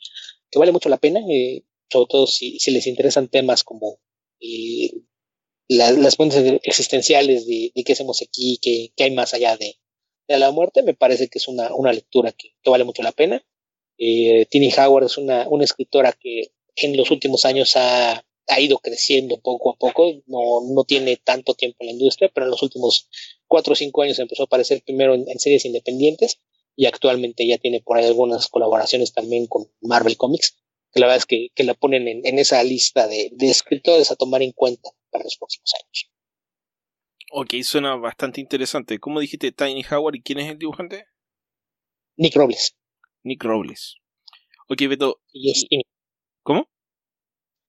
que 0.56 0.60
vale 0.60 0.72
mucho 0.72 0.88
la 0.88 0.98
pena, 0.98 1.20
eh, 1.30 1.64
sobre 1.92 2.08
todo 2.10 2.28
si, 2.28 2.60
si, 2.60 2.72
les 2.72 2.88
interesan 2.88 3.28
temas 3.28 3.66
como 3.66 4.00
eh, 4.40 4.90
la, 5.68 5.92
las 5.92 6.16
fuentes 6.16 6.62
existenciales 6.64 7.46
de, 7.46 7.74
de, 7.76 7.84
qué 7.84 7.92
hacemos 7.92 8.22
aquí, 8.22 8.58
qué, 8.62 8.94
qué 8.96 9.04
hay 9.04 9.12
más 9.12 9.34
allá 9.34 9.58
de, 9.58 9.76
de, 10.30 10.40
la 10.40 10.52
muerte, 10.52 10.82
me 10.84 10.94
parece 10.94 11.28
que 11.28 11.40
es 11.40 11.50
una, 11.50 11.74
una 11.76 11.92
lectura 11.92 12.32
que, 12.32 12.56
que 12.62 12.70
vale 12.70 12.86
mucho 12.86 13.04
la 13.04 13.12
pena. 13.12 13.46
Eh, 13.98 14.46
Tini 14.50 14.72
Howard 14.78 15.06
es 15.06 15.18
una, 15.18 15.48
una 15.48 15.64
escritora 15.64 16.12
que 16.12 16.52
en 16.76 16.98
los 16.98 17.12
últimos 17.12 17.46
años 17.46 17.76
ha, 17.76 18.24
ha 18.48 18.60
ido 18.60 18.80
creciendo 18.80 19.40
poco 19.40 19.72
a 19.72 19.78
poco, 19.78 20.12
no, 20.28 20.62
no 20.74 20.84
tiene 20.84 21.18
tanto 21.18 21.54
tiempo 21.54 21.78
en 21.82 21.88
la 21.88 21.94
industria, 21.94 22.30
pero 22.34 22.46
en 22.46 22.52
los 22.52 22.62
últimos 22.62 23.10
cuatro 23.48 23.74
o 23.74 23.76
cinco 23.76 24.02
años 24.02 24.20
empezó 24.20 24.44
a 24.44 24.46
aparecer 24.46 24.82
primero 24.84 25.14
en, 25.14 25.26
en 25.28 25.40
series 25.40 25.66
independientes 25.66 26.40
y 26.76 26.86
actualmente 26.86 27.48
ya 27.48 27.58
tiene 27.58 27.82
por 27.82 27.98
ahí 27.98 28.06
algunas 28.06 28.48
colaboraciones 28.50 29.14
también 29.14 29.48
con 29.48 29.72
Marvel 29.82 30.18
Comics, 30.18 30.58
que 30.92 31.00
la 31.00 31.08
verdad 31.08 31.18
es 31.18 31.26
que, 31.26 31.50
que 31.56 31.64
la 31.64 31.74
ponen 31.74 32.08
en, 32.08 32.26
en 32.26 32.40
esa 32.40 32.62
lista 32.64 33.08
de, 33.08 33.30
de, 33.34 33.50
escritores 33.50 34.12
a 34.12 34.16
tomar 34.16 34.42
en 34.42 34.52
cuenta 34.52 34.90
para 35.10 35.24
los 35.24 35.38
próximos 35.38 35.74
años. 35.74 36.12
Ok, 37.32 37.54
suena 37.64 37.96
bastante 37.96 38.42
interesante. 38.42 39.00
¿Cómo 39.00 39.20
dijiste 39.20 39.52
Tiny 39.52 39.84
Howard 39.90 40.16
y 40.16 40.22
quién 40.22 40.40
es 40.40 40.52
el 40.52 40.60
dibujante? 40.60 41.06
Nick 42.18 42.36
Robles. 42.36 42.76
Nick 43.26 43.44
Robles. 43.44 43.98
Ok, 44.70 44.82
Beto. 44.88 45.22
Y 45.34 45.52
es. 45.52 45.66
¿Cómo? 46.44 46.70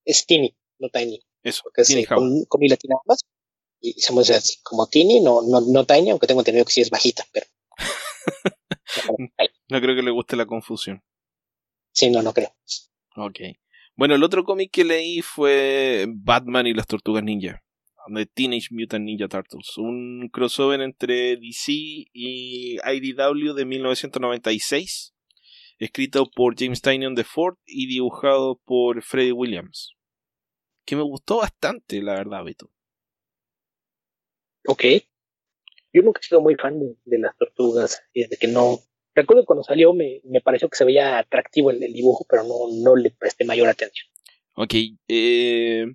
Es 0.05 0.25
no 0.79 0.89
Tiny. 0.89 1.19
Eso, 1.43 1.61
Porque 1.63 1.81
es, 1.81 2.07
con, 2.07 2.45
con 2.45 2.59
mi 2.61 2.69
latina 2.69 2.95
más. 3.05 3.25
Y 3.81 3.99
somos 3.99 4.29
así, 4.29 4.57
como 4.63 4.87
Tiny, 4.87 5.19
no, 5.19 5.41
no, 5.41 5.61
no 5.61 5.85
Tiny, 5.85 6.11
aunque 6.11 6.27
tengo 6.27 6.41
entendido 6.41 6.65
que 6.65 6.71
sí 6.71 6.81
es 6.81 6.89
bajita, 6.89 7.25
pero 7.31 7.45
no 9.69 9.81
creo 9.81 9.95
que 9.95 10.01
le 10.01 10.11
guste 10.11 10.35
la 10.35 10.45
confusión. 10.45 11.03
Sí, 11.91 12.09
no, 12.09 12.21
no 12.21 12.33
creo. 12.33 12.55
Ok. 13.15 13.39
Bueno, 13.95 14.15
el 14.15 14.23
otro 14.23 14.43
cómic 14.43 14.71
que 14.71 14.83
leí 14.83 15.21
fue 15.21 16.05
Batman 16.07 16.67
y 16.67 16.73
las 16.73 16.87
Tortugas 16.87 17.23
Ninja. 17.23 17.63
De 18.07 18.25
Teenage 18.25 18.67
Mutant 18.71 19.03
Ninja 19.03 19.27
Turtles. 19.27 19.77
Un 19.77 20.29
crossover 20.31 20.81
entre 20.81 21.35
DC 21.37 21.71
y 21.73 22.77
IDW 22.77 23.53
de 23.53 23.65
1996. 23.65 25.13
Escrito 25.79 26.29
por 26.29 26.55
James 26.57 26.81
Tynion 26.81 27.15
de 27.15 27.23
Ford 27.23 27.57
y 27.65 27.87
dibujado 27.87 28.59
por 28.65 29.01
Freddie 29.03 29.31
Williams. 29.31 29.93
Que 30.85 30.95
me 30.95 31.03
gustó 31.03 31.37
bastante, 31.37 32.01
la 32.01 32.13
verdad, 32.13 32.43
Beto. 32.43 32.71
Ok 34.67 34.83
yo 35.97 36.03
nunca 36.03 36.19
he 36.21 36.27
sido 36.27 36.41
muy 36.41 36.55
fan 36.55 36.79
de, 36.79 36.95
de 37.05 37.19
las 37.19 37.35
tortugas, 37.37 38.03
y 38.13 38.21
desde 38.21 38.37
que 38.37 38.47
no, 38.47 38.79
recuerdo 39.15 39.45
cuando 39.45 39.63
salió 39.63 39.93
me, 39.93 40.21
me 40.25 40.41
pareció 40.41 40.69
que 40.69 40.77
se 40.77 40.85
veía 40.85 41.17
atractivo 41.17 41.71
el, 41.71 41.81
el, 41.81 41.93
dibujo, 41.93 42.25
pero 42.29 42.43
no, 42.43 42.55
no 42.83 42.95
le 42.95 43.11
presté 43.11 43.45
mayor 43.45 43.67
atención. 43.67 44.07
Ok, 44.55 44.73
eh, 45.07 45.85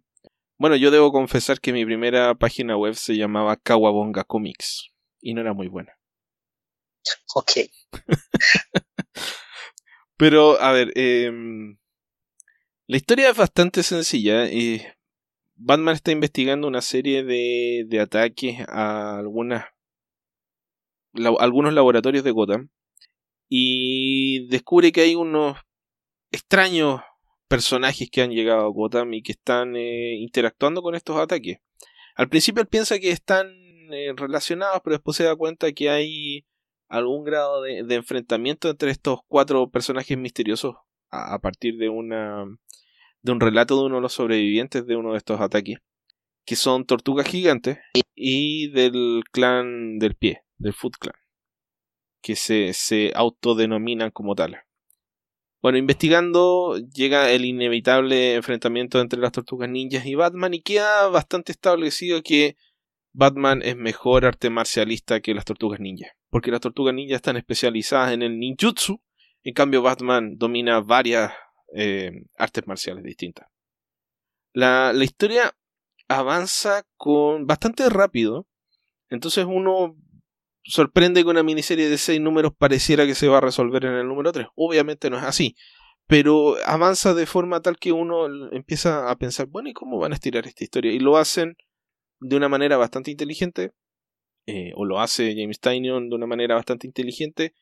bueno, 0.59 0.77
yo 0.77 0.91
debo 0.91 1.13
confesar 1.13 1.61
que 1.61 1.73
mi 1.73 1.85
primera 1.85 2.35
página 2.35 2.77
web 2.77 2.95
se 2.95 3.17
llamaba 3.17 3.57
Kawabonga 3.57 4.25
Comics 4.25 4.91
y 5.21 5.35
no 5.35 5.41
era 5.41 5.53
muy 5.53 5.69
buena. 5.69 5.97
Ok. 7.35 7.53
pero, 10.23 10.61
a 10.61 10.71
ver, 10.71 10.93
eh, 10.95 11.33
la 12.87 12.97
historia 12.97 13.29
es 13.29 13.37
bastante 13.37 13.83
sencilla. 13.83 14.47
Eh, 14.47 14.95
Batman 15.57 15.97
está 15.97 16.13
investigando 16.13 16.69
una 16.69 16.81
serie 16.81 17.25
de, 17.25 17.87
de 17.89 17.99
ataques 17.99 18.61
a 18.69 19.19
algunas 19.19 19.65
algunos 21.41 21.75
laboratorios 21.75 22.23
de 22.23 22.31
Gotham 22.31 22.71
y 23.49 24.47
descubre 24.47 24.93
que 24.93 25.01
hay 25.01 25.17
unos 25.17 25.59
extraños 26.31 27.01
personajes 27.49 28.09
que 28.09 28.23
han 28.23 28.31
llegado 28.31 28.61
a 28.61 28.71
Gotham 28.71 29.15
y 29.15 29.25
que 29.25 29.33
están 29.33 29.75
eh, 29.75 30.15
interactuando 30.21 30.83
con 30.83 30.95
estos 30.95 31.17
ataques. 31.17 31.59
Al 32.15 32.29
principio 32.29 32.63
él 32.63 32.69
piensa 32.69 33.01
que 33.01 33.11
están 33.11 33.49
eh, 33.91 34.13
relacionados, 34.17 34.83
pero 34.85 34.95
después 34.95 35.17
se 35.17 35.25
da 35.25 35.35
cuenta 35.35 35.73
que 35.73 35.91
hay 35.91 36.47
algún 36.93 37.25
grado 37.25 37.63
de, 37.63 37.95
enfrentamiento 37.95 38.69
entre 38.69 38.91
estos 38.91 39.21
cuatro 39.27 39.71
personajes 39.71 40.19
misteriosos 40.19 40.77
a, 41.11 41.39
partir 41.39 41.79
de 41.79 41.89
una 41.89 42.45
de 43.23 43.33
un 43.33 43.41
relato 43.41 43.79
de 43.79 43.87
uno 43.87 43.95
de 43.97 44.03
los 44.03 44.13
sobrevivientes 44.13 44.87
de 44.87 44.97
uno 44.97 45.13
de 45.13 45.19
estos 45.19 45.41
ataques, 45.41 45.79
que 46.45 46.55
son 46.55 46.85
tortugas 46.85 47.27
gigantes 47.27 47.79
y 48.15 48.71
del 48.73 49.23
clan 49.33 49.99
del 49.99 50.17
pie, 50.17 50.43
del 50.59 50.75
Foot 50.75 50.97
Clan, 50.99 51.15
que 52.21 52.37
se, 52.37 52.75
se 52.75 53.11
autodenominan 53.15 54.11
como 54.11 54.35
tal. 54.35 54.59
Bueno, 55.63 55.79
investigando 55.79 56.77
llega 56.77 57.31
el 57.31 57.47
inevitable 57.47 58.35
enfrentamiento 58.35 59.01
entre 59.01 59.21
las 59.21 59.33
tortugas 59.33 59.71
ninjas 59.71 60.05
y 60.05 60.15
Batman 60.15 60.53
y 60.53 60.61
queda 60.61 61.09
bastante 61.09 61.53
establecido 61.53 62.23
que 62.23 62.57
Batman 63.13 63.63
es 63.63 63.77
mejor 63.77 64.25
arte 64.25 64.51
marcialista 64.51 65.21
que 65.21 65.35
las 65.35 65.45
tortugas 65.45 65.81
ninjas, 65.81 66.13
porque 66.31 66.51
las 66.51 66.61
tortugas 66.61 66.95
ninjas 66.95 67.17
están 67.17 67.37
especializadas 67.37 68.13
en 68.13 68.23
el 68.23 68.39
ninjutsu, 68.39 69.01
en 69.43 69.55
cambio 69.55 69.83
Batman 69.83 70.37
domina 70.39 70.81
varias 70.81 71.33
eh, 71.75 72.13
artes 72.37 72.67
marciales 72.67 73.05
distintas. 73.05 73.49
La, 74.55 74.93
la 74.93 75.05
historia 75.05 75.55
avanza 76.09 76.85
con 76.97 77.47
bastante 77.47 77.89
rápido, 77.89 78.47
entonces 79.09 79.47
uno 79.49 79.97
sorprende 80.65 81.23
que 81.23 81.31
una 81.31 81.43
miniserie 81.43 81.89
de 81.89 81.99
seis 81.99 82.21
números 82.21 82.53
pareciera 82.57 83.07
que 83.07 83.15
se 83.15 83.29
va 83.29 83.39
a 83.39 83.43
resolver 83.43 83.85
en 83.85 83.95
el 83.95 84.09
número 84.09 84.33
3. 84.33 84.47
Obviamente 84.55 85.11
no 85.11 85.19
es 85.19 85.25
así. 85.25 85.57
Pero 86.07 86.57
avanza 86.67 87.15
de 87.15 87.27
forma 87.27 87.61
tal 87.63 87.77
que 87.79 87.93
uno 87.93 88.27
empieza 88.53 89.11
a 89.11 89.17
pensar, 89.17 89.47
bueno, 89.47 89.69
¿y 89.69 89.73
cómo 89.73 89.99
van 89.99 90.13
a 90.13 90.15
estirar 90.17 90.47
esta 90.47 90.65
historia? 90.65 90.93
Y 90.93 90.99
lo 90.99 91.17
hacen 91.17 91.57
de 92.23 92.37
una 92.37 92.49
manera 92.49 92.77
bastante 92.77 93.11
inteligente, 93.11 93.73
eh, 94.47 94.73
o 94.77 94.85
lo 94.85 95.01
hace 95.01 95.35
James 95.37 95.61
Tynion 95.61 96.09
de 96.09 96.17
una 96.17 96.27
manera 96.27 96.55
bastante 96.55 96.87
inteligente, 96.87 97.53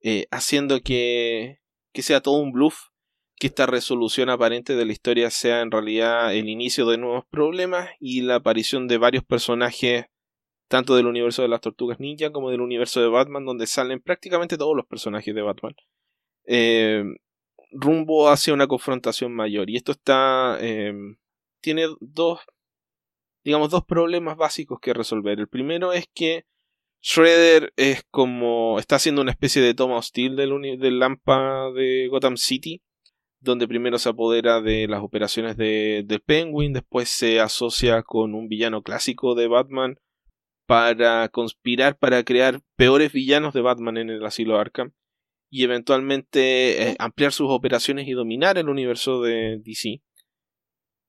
eh, 0.00 0.26
haciendo 0.30 0.80
que, 0.80 1.58
que 1.92 2.02
sea 2.02 2.20
todo 2.20 2.40
un 2.40 2.52
bluff, 2.52 2.88
que 3.36 3.48
esta 3.48 3.66
resolución 3.66 4.30
aparente 4.30 4.76
de 4.76 4.84
la 4.84 4.92
historia 4.92 5.30
sea 5.30 5.60
en 5.60 5.72
realidad 5.72 6.32
el 6.34 6.48
inicio 6.48 6.86
de 6.86 6.98
nuevos 6.98 7.24
problemas 7.28 7.90
y 7.98 8.22
la 8.22 8.36
aparición 8.36 8.86
de 8.86 8.98
varios 8.98 9.24
personajes 9.24 10.06
tanto 10.68 10.94
del 10.94 11.06
universo 11.06 11.42
de 11.42 11.48
las 11.48 11.60
tortugas 11.60 12.00
ninja 12.00 12.30
como 12.32 12.50
del 12.50 12.60
universo 12.60 13.00
de 13.00 13.08
Batman, 13.08 13.44
donde 13.44 13.66
salen 13.66 14.00
prácticamente 14.00 14.56
todos 14.56 14.76
los 14.76 14.86
personajes 14.86 15.34
de 15.34 15.42
Batman, 15.42 15.74
eh, 16.46 17.04
rumbo 17.72 18.28
hacia 18.28 18.54
una 18.54 18.66
confrontación 18.66 19.34
mayor. 19.34 19.68
Y 19.68 19.76
esto 19.76 19.92
está. 19.92 20.58
Tiene 21.60 21.86
dos. 22.00 22.40
Digamos, 23.44 23.70
dos 23.70 23.84
problemas 23.84 24.36
básicos 24.36 24.78
que 24.80 24.94
resolver. 24.94 25.38
El 25.38 25.48
primero 25.48 25.92
es 25.92 26.06
que 26.12 26.44
Shredder 27.02 27.72
es 27.76 28.02
como. 28.10 28.78
está 28.78 28.96
haciendo 28.96 29.22
una 29.22 29.32
especie 29.32 29.60
de 29.60 29.74
toma 29.74 29.98
hostil 29.98 30.36
del, 30.36 30.78
del 30.78 30.98
Lampa 30.98 31.70
de 31.72 32.08
Gotham 32.08 32.36
City. 32.36 32.82
Donde 33.40 33.68
primero 33.68 33.98
se 33.98 34.08
apodera 34.08 34.62
de 34.62 34.88
las 34.88 35.02
operaciones 35.02 35.58
de, 35.58 36.02
de 36.06 36.18
Penguin, 36.18 36.72
después 36.72 37.10
se 37.10 37.40
asocia 37.40 38.02
con 38.02 38.34
un 38.34 38.48
villano 38.48 38.82
clásico 38.82 39.34
de 39.34 39.48
Batman, 39.48 39.98
para 40.66 41.28
conspirar 41.28 41.98
para 41.98 42.24
crear 42.24 42.60
peores 42.76 43.12
villanos 43.12 43.54
de 43.54 43.60
Batman 43.60 43.98
en 43.98 44.10
el 44.10 44.24
asilo 44.24 44.58
Arkham 44.58 44.92
y 45.50 45.62
eventualmente 45.62 46.90
eh, 46.90 46.96
ampliar 46.98 47.32
sus 47.32 47.48
operaciones 47.50 48.08
y 48.08 48.12
dominar 48.12 48.58
el 48.58 48.68
universo 48.68 49.22
de 49.22 49.60
DC. 49.62 50.02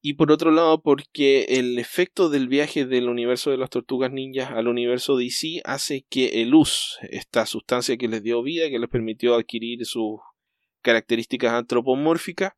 Y 0.08 0.14
por 0.14 0.32
otro 0.32 0.52
lado, 0.52 0.84
porque 0.84 1.46
el 1.46 1.80
efecto 1.80 2.30
del 2.30 2.48
viaje 2.48 2.86
del 2.86 3.10
universo 3.10 3.50
de 3.50 3.58
las 3.58 3.72
tortugas 3.72 4.12
ninjas 4.12 4.52
al 4.52 4.68
universo 4.68 5.18
DC 5.18 5.62
hace 5.64 6.06
que 6.12 6.44
el 6.44 6.50
luz, 6.50 7.00
esta 7.10 7.48
sustancia 7.48 7.98
que 7.98 8.08
les 8.08 8.22
dio 8.22 8.44
vida, 8.44 8.70
que 8.70 8.78
les 8.78 8.88
permitió 8.88 9.34
adquirir 9.34 9.84
sus 9.84 10.20
características 10.84 11.54
antropomórficas, 11.54 12.54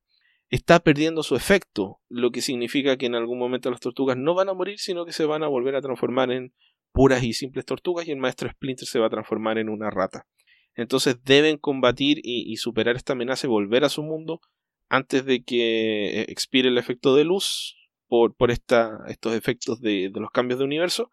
está 0.49 0.81
perdiendo 0.81 1.23
su 1.23 1.37
efecto, 1.37 2.01
lo 2.09 2.31
que 2.31 2.41
significa 2.41 2.97
que 2.97 3.05
en 3.05 3.15
algún 3.15 3.39
momento 3.39 3.71
las 3.71 3.79
tortugas 3.79 4.17
no 4.17 4.35
van 4.35 4.49
a 4.49 4.53
morir, 4.53 4.77
sino 4.77 5.05
que 5.05 5.13
se 5.13 5.23
van 5.23 5.43
a 5.43 5.47
volver 5.47 5.77
a 5.77 5.81
transformar 5.81 6.33
en 6.33 6.53
puras 6.91 7.23
y 7.23 7.31
simples 7.31 7.63
tortugas 7.63 8.09
y 8.09 8.11
el 8.11 8.17
maestro 8.17 8.49
Splinter 8.49 8.85
se 8.85 8.99
va 8.99 9.05
a 9.05 9.09
transformar 9.09 9.57
en 9.57 9.69
una 9.69 9.89
rata. 9.89 10.27
Entonces 10.75 11.23
deben 11.23 11.55
combatir 11.55 12.19
y, 12.21 12.53
superar 12.57 12.97
esta 12.97 13.13
amenaza 13.13 13.47
y 13.47 13.49
volver 13.49 13.85
a 13.85 13.89
su 13.89 14.03
mundo 14.03 14.41
antes 14.89 15.25
de 15.25 15.43
que 15.43 16.21
eh, 16.21 16.25
expire 16.29 16.69
el 16.69 16.77
efecto 16.77 17.15
de 17.15 17.23
luz 17.23 17.75
por, 18.07 18.35
por 18.35 18.51
esta, 18.51 18.99
estos 19.07 19.33
efectos 19.33 19.81
de, 19.81 20.11
los 20.13 20.31
cambios 20.31 20.59
de 20.59 20.65
universo. 20.65 21.11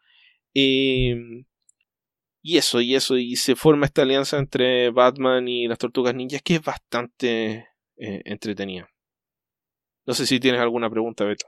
y 0.52 1.44
eso, 2.42 2.80
y 2.80 2.94
eso, 2.94 3.16
y 3.16 3.36
se 3.36 3.56
forma 3.56 3.86
esta 3.86 4.02
alianza 4.02 4.38
entre 4.38 4.90
Batman 4.90 5.48
y 5.48 5.66
las 5.66 5.78
tortugas 5.78 6.14
ninjas 6.14 6.42
que 6.42 6.56
es 6.56 6.62
bastante 6.62 7.68
eh, 7.96 8.22
entretenida. 8.24 8.88
No 10.06 10.14
sé 10.14 10.26
si 10.26 10.38
tienes 10.40 10.60
alguna 10.60 10.90
pregunta, 10.90 11.24
Beto. 11.24 11.46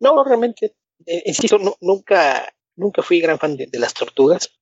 No, 0.00 0.24
realmente, 0.24 0.74
eh, 1.06 1.22
insisto, 1.26 1.58
nunca 1.80 2.52
nunca 2.78 3.02
fui 3.02 3.20
gran 3.20 3.38
fan 3.38 3.56
de, 3.56 3.68
las 3.72 3.92
tortugas. 3.92 4.56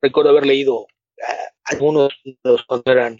Recuerdo 0.00 0.30
haber 0.30 0.46
leído 0.46 0.86
ah, 1.26 1.52
algunos 1.64 2.12
de 2.24 2.36
los 2.44 2.64
cuando 2.64 2.92
eran 2.92 3.18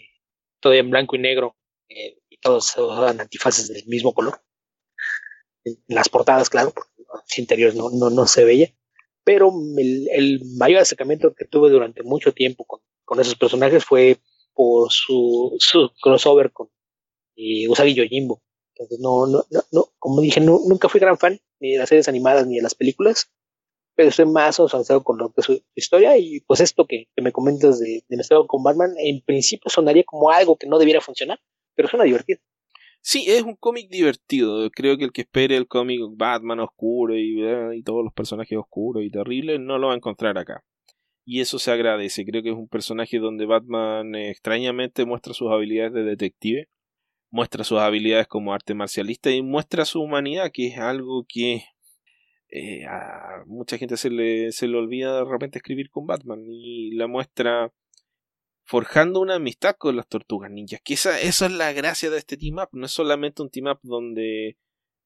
todavía 0.61 0.81
en 0.81 0.89
blanco 0.91 1.15
y 1.15 1.19
negro 1.19 1.57
eh, 1.89 2.19
todos 2.43 2.75
eran 2.77 3.21
antifaces 3.21 3.69
del 3.69 3.85
mismo 3.87 4.13
color. 4.13 4.41
En 5.63 5.77
las 5.87 6.09
portadas, 6.09 6.49
claro, 6.49 6.71
porque 6.71 6.91
los 6.97 7.37
interiores 7.37 7.75
no, 7.75 7.89
no, 7.89 8.09
no 8.09 8.27
se 8.27 8.43
veía. 8.43 8.73
Pero 9.23 9.53
el, 9.77 10.41
mayor 10.57 10.81
acercamiento 10.81 11.33
que 11.33 11.45
tuve 11.45 11.69
durante 11.69 12.03
mucho 12.03 12.33
tiempo 12.33 12.65
con, 12.65 12.81
con 13.05 13.19
esos 13.19 13.35
personajes 13.35 13.85
fue 13.85 14.19
por 14.53 14.91
su, 14.91 15.55
su 15.59 15.89
crossover 16.01 16.51
con 16.51 16.69
eh, 17.37 17.67
Usagi 17.69 17.93
Yojimbo. 17.93 18.43
Entonces, 18.75 18.99
no, 18.99 19.27
no, 19.27 19.45
no, 19.71 19.93
como 19.99 20.21
dije, 20.21 20.41
nunca 20.41 20.89
fui 20.89 20.99
gran 20.99 21.17
fan 21.17 21.39
ni 21.59 21.71
de 21.71 21.77
las 21.77 21.89
series 21.89 22.07
animadas 22.07 22.45
ni 22.47 22.57
de 22.57 22.63
las 22.63 22.75
películas 22.75 23.29
pero 23.95 24.09
estoy 24.09 24.25
más 24.25 24.59
avanzado 24.59 25.03
con 25.03 25.17
lo 25.17 25.31
que 25.31 25.41
es 25.41 25.45
su 25.45 25.61
historia 25.75 26.17
y 26.17 26.39
pues 26.41 26.59
esto 26.59 26.85
que, 26.87 27.07
me 27.17 27.31
comentas 27.31 27.79
de, 27.79 28.03
de 28.07 28.21
estado 28.21 28.47
con 28.47 28.63
Batman 28.63 28.93
en 28.97 29.21
principio 29.21 29.69
sonaría 29.69 30.03
como 30.03 30.31
algo 30.31 30.57
que 30.57 30.67
no 30.67 30.79
debiera 30.79 31.01
funcionar, 31.01 31.39
pero 31.75 31.87
suena 31.87 32.05
divertido. 32.05 32.39
Sí, 33.01 33.25
es 33.27 33.43
un 33.43 33.55
cómic 33.57 33.89
divertido. 33.89 34.69
Creo 34.71 34.97
que 34.97 35.03
el 35.03 35.11
que 35.11 35.21
espere 35.21 35.57
el 35.57 35.67
cómic 35.67 35.99
Batman 36.15 36.61
oscuro 36.61 37.17
y, 37.17 37.43
y 37.75 37.83
todos 37.83 38.03
los 38.03 38.13
personajes 38.13 38.57
oscuros 38.57 39.03
y 39.03 39.09
terribles 39.09 39.59
no 39.59 39.77
lo 39.77 39.87
va 39.87 39.93
a 39.93 39.97
encontrar 39.97 40.37
acá. 40.37 40.63
Y 41.25 41.41
eso 41.41 41.59
se 41.59 41.71
agradece. 41.71 42.25
Creo 42.25 42.43
que 42.43 42.49
es 42.49 42.55
un 42.55 42.67
personaje 42.67 43.19
donde 43.19 43.45
Batman 43.45 44.15
eh, 44.15 44.29
extrañamente 44.29 45.05
muestra 45.05 45.33
sus 45.33 45.51
habilidades 45.51 45.93
de 45.93 46.03
detective, 46.03 46.69
muestra 47.29 47.63
sus 47.63 47.79
habilidades 47.79 48.27
como 48.27 48.53
arte 48.53 48.73
marcialista 48.73 49.31
y 49.31 49.41
muestra 49.41 49.85
su 49.85 50.01
humanidad, 50.01 50.51
que 50.53 50.67
es 50.67 50.77
algo 50.77 51.25
que 51.27 51.63
eh, 52.49 52.85
a 52.85 53.43
mucha 53.47 53.77
gente 53.77 53.97
se 53.97 54.09
le, 54.09 54.51
se 54.51 54.67
le 54.67 54.77
olvida 54.77 55.17
de 55.17 55.25
repente 55.25 55.57
escribir 55.59 55.89
con 55.89 56.05
Batman 56.05 56.39
y 56.45 56.91
la 56.91 57.07
muestra 57.07 57.71
forjando 58.63 59.19
una 59.19 59.35
amistad 59.35 59.75
con 59.77 59.95
las 59.95 60.07
tortugas 60.07 60.51
ninjas. 60.51 60.81
Que 60.83 60.93
esa, 60.95 61.19
esa 61.19 61.45
es 61.45 61.51
la 61.51 61.73
gracia 61.73 62.09
de 62.09 62.17
este 62.17 62.37
team 62.37 62.57
up. 62.57 62.69
No 62.71 62.85
es 62.85 62.91
solamente 62.91 63.41
un 63.41 63.49
team 63.49 63.67
up 63.67 63.79
donde 63.83 64.57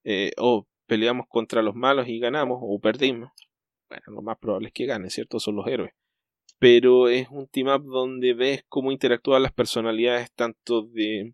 eh, 0.04 0.32
oh, 0.38 0.68
peleamos 0.86 1.28
contra 1.28 1.62
los 1.62 1.76
malos 1.76 2.08
y 2.08 2.20
ganamos 2.20 2.60
o 2.62 2.80
perdimos. 2.80 3.32
Bueno, 3.90 4.04
lo 4.08 4.22
más 4.22 4.38
probable 4.38 4.68
es 4.68 4.74
que 4.74 4.86
gane, 4.86 5.10
¿cierto? 5.10 5.40
Son 5.40 5.56
los 5.56 5.68
héroes. 5.68 5.94
Pero 6.60 7.08
es 7.08 7.28
un 7.30 7.48
team 7.48 7.68
up 7.68 7.84
donde 7.84 8.34
ves 8.34 8.64
cómo 8.68 8.92
interactúan 8.92 9.44
las 9.44 9.54
personalidades 9.54 10.32
tanto 10.34 10.84
de 10.84 11.34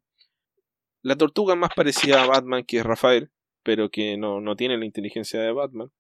la 1.02 1.16
tortuga 1.16 1.56
más 1.56 1.72
parecida 1.76 2.24
a 2.24 2.28
Batman 2.28 2.64
que 2.64 2.78
es 2.78 2.84
Rafael, 2.84 3.32
pero 3.64 3.90
que 3.90 4.18
no, 4.18 4.42
no 4.42 4.56
tiene 4.56 4.78
la 4.78 4.86
inteligencia 4.86 5.40
de 5.40 5.52
Batman. 5.52 5.92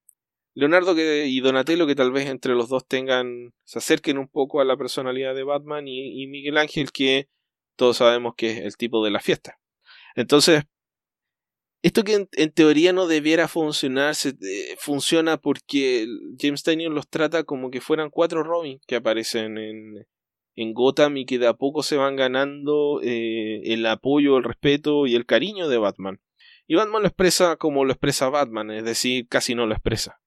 Leonardo 0.55 0.95
y 0.97 1.39
Donatello 1.39 1.87
que 1.87 1.95
tal 1.95 2.11
vez 2.11 2.27
entre 2.27 2.53
los 2.53 2.69
dos 2.69 2.87
tengan, 2.87 3.53
se 3.63 3.79
acerquen 3.79 4.19
un 4.19 4.27
poco 4.27 4.61
a 4.61 4.65
la 4.65 4.77
personalidad 4.77 5.33
de 5.33 5.43
Batman 5.43 5.87
y, 5.87 6.27
Miguel 6.27 6.57
Ángel 6.57 6.91
que 6.91 7.27
todos 7.75 7.97
sabemos 7.97 8.35
que 8.37 8.51
es 8.51 8.59
el 8.59 8.77
tipo 8.77 9.03
de 9.03 9.11
la 9.11 9.19
fiesta. 9.19 9.59
Entonces, 10.15 10.63
esto 11.81 12.03
que 12.03 12.27
en, 12.31 12.51
teoría 12.51 12.93
no 12.93 13.07
debiera 13.07 13.47
funcionar, 13.47 14.15
eh, 14.25 14.75
funciona 14.77 15.37
porque 15.37 16.07
James 16.39 16.63
Tynion 16.63 16.93
los 16.93 17.09
trata 17.09 17.43
como 17.43 17.71
que 17.71 17.81
fueran 17.81 18.11
cuatro 18.11 18.43
Robin 18.43 18.79
que 18.87 18.95
aparecen 18.95 19.57
en, 19.57 20.07
en 20.55 20.73
Gotham 20.73 21.17
y 21.17 21.25
que 21.25 21.39
de 21.39 21.47
a 21.47 21.55
poco 21.55 21.81
se 21.81 21.97
van 21.97 22.15
ganando 22.15 23.01
eh, 23.01 23.61
el 23.65 23.85
apoyo, 23.87 24.37
el 24.37 24.43
respeto 24.43 25.07
y 25.07 25.15
el 25.15 25.25
cariño 25.25 25.67
de 25.67 25.79
Batman. 25.79 26.21
Y 26.67 26.75
Batman 26.75 27.01
lo 27.01 27.07
expresa 27.07 27.57
como 27.57 27.85
lo 27.85 27.91
expresa 27.91 28.29
Batman, 28.29 28.69
es 28.71 28.85
decir, 28.85 29.27
casi 29.27 29.55
no 29.55 29.65
lo 29.65 29.73
expresa 29.73 30.22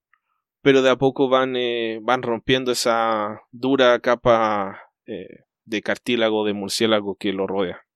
pero 0.66 0.82
de 0.82 0.90
a 0.90 0.96
poco 0.96 1.28
van, 1.28 1.54
eh, 1.54 2.00
van 2.02 2.22
rompiendo 2.22 2.72
esa 2.72 3.40
dura 3.52 4.00
capa 4.00 4.90
eh, 5.06 5.44
de 5.64 5.80
cartílago 5.80 6.44
de 6.44 6.54
murciélago 6.54 7.14
que 7.14 7.32
lo 7.32 7.46
rodea. 7.46 7.86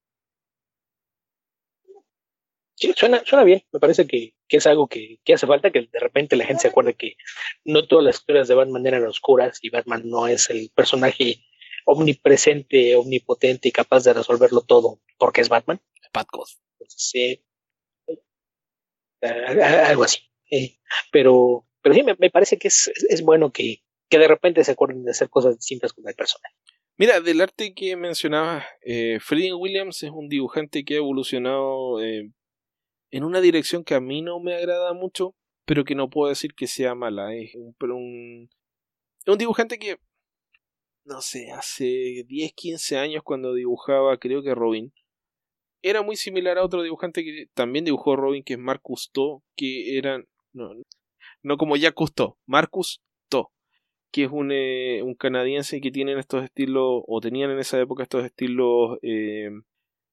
Sí, 2.76 2.92
suena, 2.97 3.24
suena 3.26 3.42
bien. 3.42 3.64
Me 3.72 3.80
parece 3.80 4.06
que, 4.06 4.34
es 4.48 4.66
algo 4.68 4.86
que, 4.86 5.18
hace 5.34 5.48
falta, 5.48 5.72
que 5.72 5.88
de 5.90 5.98
repente 5.98 6.36
la 6.36 6.44
gente 6.44 6.62
se 6.62 6.68
acuerde 6.68 6.94
que 6.94 7.16
no 7.64 7.88
todas 7.88 8.05
las 8.05 8.20
historias 8.20 8.47
de 8.47 8.55
Batman 8.55 8.86
eran 8.86 9.05
oscuras 9.05 9.59
y 9.62 9.70
Batman 9.70 10.02
no 10.05 10.28
es 10.28 10.48
el 10.48 10.70
personaje 10.72 11.42
omnipresente, 11.86 12.94
omnipotente 12.94 13.68
y 13.70 13.72
capaz 13.72 14.05
de 14.05 14.12
resolverlo 14.12 14.60
todo 14.60 15.01
porque 15.18 15.40
es 15.40 15.48
Batman. 15.48 15.80
Batgod. 16.14 16.47
Sí. 16.86 17.44
algo 19.20 20.05
así. 20.05 20.20
Eh, 20.52 20.78
pero, 21.10 21.66
pero 21.82 21.94
sí, 21.94 22.02
me, 22.02 22.31
parece 22.31 22.59
que 22.59 22.69
es, 22.69 22.90
es 23.09 23.23
bueno 23.23 23.52
que, 23.52 23.82
que, 24.09 24.19
de 24.19 24.28
repente 24.28 24.65
se 24.65 24.73
acuerden 24.73 25.05
de 25.05 25.12
hacer 25.12 25.28
cosas 25.31 25.57
distintas 25.57 25.93
con 25.93 26.07
el 26.09 26.15
personaje. 26.15 26.55
Mira, 26.97 27.20
del 27.20 27.40
arte 27.40 27.73
que 27.74 27.97
mencionaba, 27.97 28.65
eh, 28.82 29.19
Williams 29.31 30.02
es 30.02 30.11
un 30.11 30.28
dibujante 30.28 30.85
que 30.85 30.94
ha 30.94 30.98
evolucionado 30.98 32.02
eh, 32.02 32.31
en 33.11 33.24
una 33.24 33.40
dirección 33.40 33.85
que 33.85 33.94
a 33.94 34.01
mí 34.01 34.23
no 34.23 34.39
me 34.40 34.55
agrada 34.55 34.93
mucho, 34.93 35.35
pero 35.65 35.85
que 35.85 35.94
no 35.94 36.11
puedo 36.11 36.28
decir 36.28 36.55
que 36.55 36.66
sea 36.66 36.94
mala. 36.94 37.35
Es 37.35 37.55
un, 37.55 38.51
un, 39.27 39.39
dibujante 39.39 39.78
que, 39.78 39.98
no 41.05 41.23
sé, 41.23 41.51
hace 41.52 42.24
10, 42.27 42.52
15 42.52 42.98
años 42.98 43.23
cuando 43.24 43.55
dibujaba, 43.55 44.19
creo 44.19 44.43
que 44.43 44.55
Robin, 44.55 44.93
era 45.82 46.02
muy 46.02 46.16
similar 46.16 46.59
a 46.59 46.65
otro 46.65 46.82
dibujante 46.82 47.24
que 47.24 47.47
también 47.55 47.85
dibujó 47.85 48.16
Robin, 48.16 48.44
que 48.44 48.55
es 48.55 48.59
Marcus 48.59 49.11
To, 49.12 49.43
que 49.57 49.97
eran, 49.97 50.27
no 51.43 51.57
como 51.57 51.77
ya 51.77 51.93
Cousteau, 51.93 52.37
Marcus 52.47 53.03
To, 53.29 53.51
que 54.12 54.25
es 54.25 54.31
un, 54.31 54.51
eh, 54.53 55.03
un 55.03 55.15
canadiense 55.15 55.81
que 55.81 55.91
tienen 55.91 56.19
estos 56.19 56.45
estilos, 56.45 57.03
o 57.07 57.21
tenían 57.21 57.51
en 57.51 57.59
esa 57.59 57.81
época 57.81 58.03
estos 58.03 58.25
estilos 58.25 58.99
eh, 59.03 59.51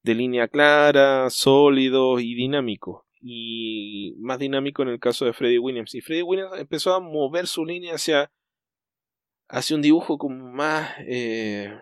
de 0.04 0.16
línea 0.16 0.48
clara, 0.48 1.30
sólidos 1.30 2.22
y 2.22 2.36
dinámicos. 2.36 3.04
Y 3.20 4.14
más 4.20 4.40
dinámico 4.40 4.84
en 4.84 4.90
el 4.90 5.00
caso 5.00 5.26
de 5.26 5.34
Freddie 5.34 5.60
Williams. 5.60 5.96
Y 5.96 6.02
Freddie 6.02 6.24
Williams 6.24 6.60
empezó 6.60 6.94
a 6.94 7.00
mover 7.00 7.48
su 7.48 7.66
línea 7.66 7.96
hacia, 7.96 8.32
hacia 9.50 9.76
un 9.76 9.82
dibujo 9.82 10.18
como 10.18 10.52
más 10.52 10.92
eh, 11.08 11.74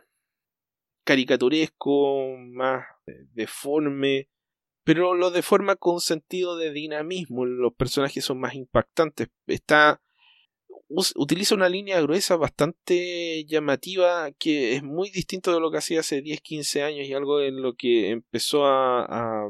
caricaturesco, 1.04 2.38
más 2.38 2.86
deforme, 3.34 4.30
pero 4.86 5.16
lo 5.16 5.32
de 5.32 5.42
forma 5.42 5.76
con 5.76 6.00
sentido 6.00 6.56
de 6.56 6.72
dinamismo. 6.72 7.46
Los 7.46 7.74
personajes 7.74 8.24
son 8.24 8.40
más 8.40 8.54
impactantes. 8.54 9.28
Está 9.48 10.00
utiliza 10.88 11.56
una 11.56 11.68
línea 11.68 12.00
gruesa 12.00 12.36
bastante 12.36 13.44
llamativa 13.46 14.32
que 14.38 14.76
es 14.76 14.84
muy 14.84 15.10
distinto 15.10 15.52
de 15.52 15.60
lo 15.60 15.72
que 15.72 15.80
hacía 15.80 16.02
hace 16.02 16.22
10, 16.22 16.42
15 16.42 16.84
años 16.84 17.08
y 17.08 17.14
algo 17.14 17.42
en 17.42 17.62
lo 17.64 17.74
que 17.74 18.12
empezó 18.12 18.66
a, 18.68 19.06
a, 19.06 19.50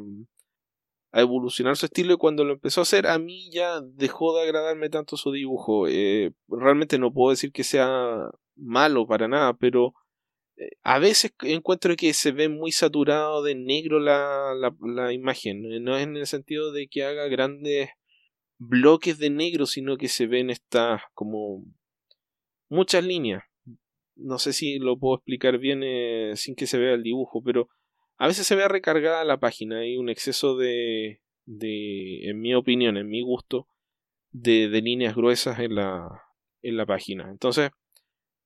evolucionar 1.12 1.76
su 1.76 1.88
estilo 1.88 2.14
y 2.14 2.18
cuando 2.18 2.45
lo 2.45 2.53
empezó 2.53 2.82
a 2.82 2.84
hacer 2.84 3.06
a 3.07 3.20
mí 3.20 3.49
ya 3.52 3.82
dejó 3.82 4.36
de 4.38 4.44
agradarme 4.44 4.90
tanto 4.90 5.18
su 5.18 5.34
dibujo. 5.34 5.88
Eh, 5.90 6.32
realmente 6.48 6.98
no 6.98 7.12
puedo 7.12 7.32
decir 7.32 7.52
que 7.52 7.66
sea 7.66 8.30
malo 8.56 9.06
para 9.06 9.28
nada, 9.28 9.53
pero 9.53 9.94
a 10.84 10.99
veces 10.99 11.34
encuentro 11.41 11.95
que 11.95 12.14
se 12.14 12.32
ve 12.32 12.49
muy 12.49 12.72
saturado 12.72 13.44
de 13.44 13.56
negro 13.56 13.99
la, 13.99 14.53
la, 14.82 15.14
imagen. 15.14 15.84
No 15.84 15.98
es 15.98 16.03
en 16.03 16.15
el 16.15 16.27
sentido 16.27 16.72
de 16.72 16.88
que 16.88 17.03
haga 17.03 17.27
grandes 17.27 17.90
bloques 18.57 19.18
de 19.18 19.30
negro, 19.30 19.65
sino 19.65 19.98
que 19.98 20.07
se 20.07 20.27
ven 20.27 20.49
estas 20.49 21.02
como 21.14 21.65
muchas 22.69 23.03
líneas. 23.03 23.44
No 24.15 24.40
sé 24.40 24.53
si 24.53 24.80
lo 24.80 24.98
puedo 24.98 25.15
explicar 25.15 25.57
bien 25.57 25.82
eh, 25.84 26.34
sin 26.36 26.56
que 26.56 26.68
se 26.68 26.77
vea 26.77 26.94
el 26.94 27.03
dibujo, 27.03 27.44
pero 27.44 27.68
a 28.18 28.27
veces 28.27 28.48
se 28.48 28.56
ve 28.56 28.68
recargada 28.68 29.26
la 29.26 29.40
página. 29.40 29.80
Hay 29.80 29.98
un 29.98 30.07
exceso 30.10 30.56
de, 30.56 31.22
de 31.45 32.30
en 32.30 32.40
mi 32.40 32.56
opinión, 32.56 32.95
en 32.95 33.10
mi 33.10 33.22
gusto, 33.22 33.68
de, 34.32 34.69
de 34.69 34.82
líneas 34.82 35.15
gruesas 35.15 35.60
en 35.60 35.76
la, 35.76 36.23
en 36.61 36.77
la 36.77 36.86
página. 36.86 37.30
Entonces, 37.30 37.72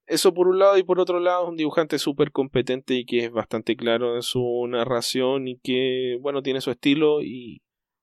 eso 0.09 0.33
por 0.33 0.47
un 0.47 0.59
lado 0.59 0.77
y 0.77 0.83
por 0.83 0.99
otro 0.99 1.19
lado 1.19 1.47
un 1.47 1.55
dibujante 1.55 1.99
súper 1.99 2.31
competente 2.31 2.95
y 2.95 3.05
que 3.05 3.25
es 3.25 3.31
bastante 3.31 3.75
claro 3.75 4.15
en 4.15 4.23
su 4.23 4.65
narración 4.67 5.47
y 5.47 5.59
que, 5.59 6.17
bueno, 6.19 6.41
tiene 6.41 6.61
su 6.61 6.71
estilo 6.71 7.21
y 7.21 7.61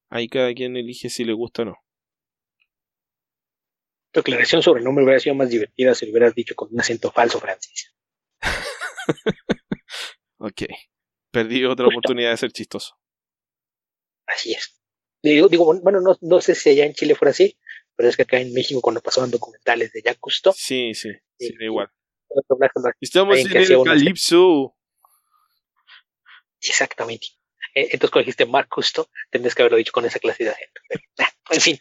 ahí 0.09 0.29
cada 0.29 0.55
quien 0.55 0.77
elige 0.77 1.11
si 1.11 1.25
le 1.25 1.33
gusta 1.33 1.63
o 1.63 1.65
no. 1.67 1.77
Tu 4.13 4.21
aclaración 4.21 4.63
sobre 4.63 4.79
el 4.79 4.85
nombre 4.85 5.05
hubiera 5.05 5.21
sido 5.21 5.35
más 5.35 5.51
divertida 5.51 5.95
si 5.95 6.07
lo 6.07 6.13
hubieras 6.13 6.35
dicho 6.35 6.55
con 6.55 6.73
un 6.73 6.81
acento 6.81 7.11
falso, 7.11 7.41
Francis. 7.41 7.93
ok. 10.39 10.63
Perdí 11.31 11.65
otra 11.65 11.87
oportunidad 11.87 12.31
de 12.31 12.37
ser 12.37 12.53
chistoso. 12.53 12.97
Así 14.27 14.53
es. 14.53 14.81
Digo, 15.23 15.49
digo 15.49 15.81
bueno, 15.83 16.01
no, 16.01 16.17
no, 16.21 16.41
sé 16.41 16.55
si 16.55 16.71
allá 16.71 16.87
en 16.87 16.95
Chile 16.95 17.15
fuera 17.15 17.31
así, 17.31 17.59
pero 17.97 18.09
es 18.09 18.17
que 18.17 18.23
acá 18.23 18.39
en 18.39 18.53
México 18.53 18.81
cuando 18.81 19.01
pasaban 19.01 19.31
documentales 19.31 19.93
de 19.93 20.03
Jack 20.03 20.19
Cousteau. 20.21 20.55
Sí, 20.57 20.95
sí, 20.95 21.11
sí, 21.39 21.57
da 21.59 21.65
igual. 21.65 21.91
Estamos 23.01 23.39
en 23.39 23.57
el 23.57 23.83
Calipso. 23.85 24.77
Exactamente. 26.61 27.29
Eh, 27.75 27.89
entonces 27.93 28.11
cuando 28.11 28.25
dijiste 28.25 28.47
Mark 28.47 28.69
Cousteau, 28.69 29.07
tendrías 29.31 29.55
que 29.55 29.63
haberlo 29.63 29.79
dicho 29.79 29.93
con 29.93 30.05
esa 30.05 30.19
clase 30.19 30.45
de 30.45 30.51
acento. 30.51 30.81
En 31.49 31.61
fin, 31.61 31.79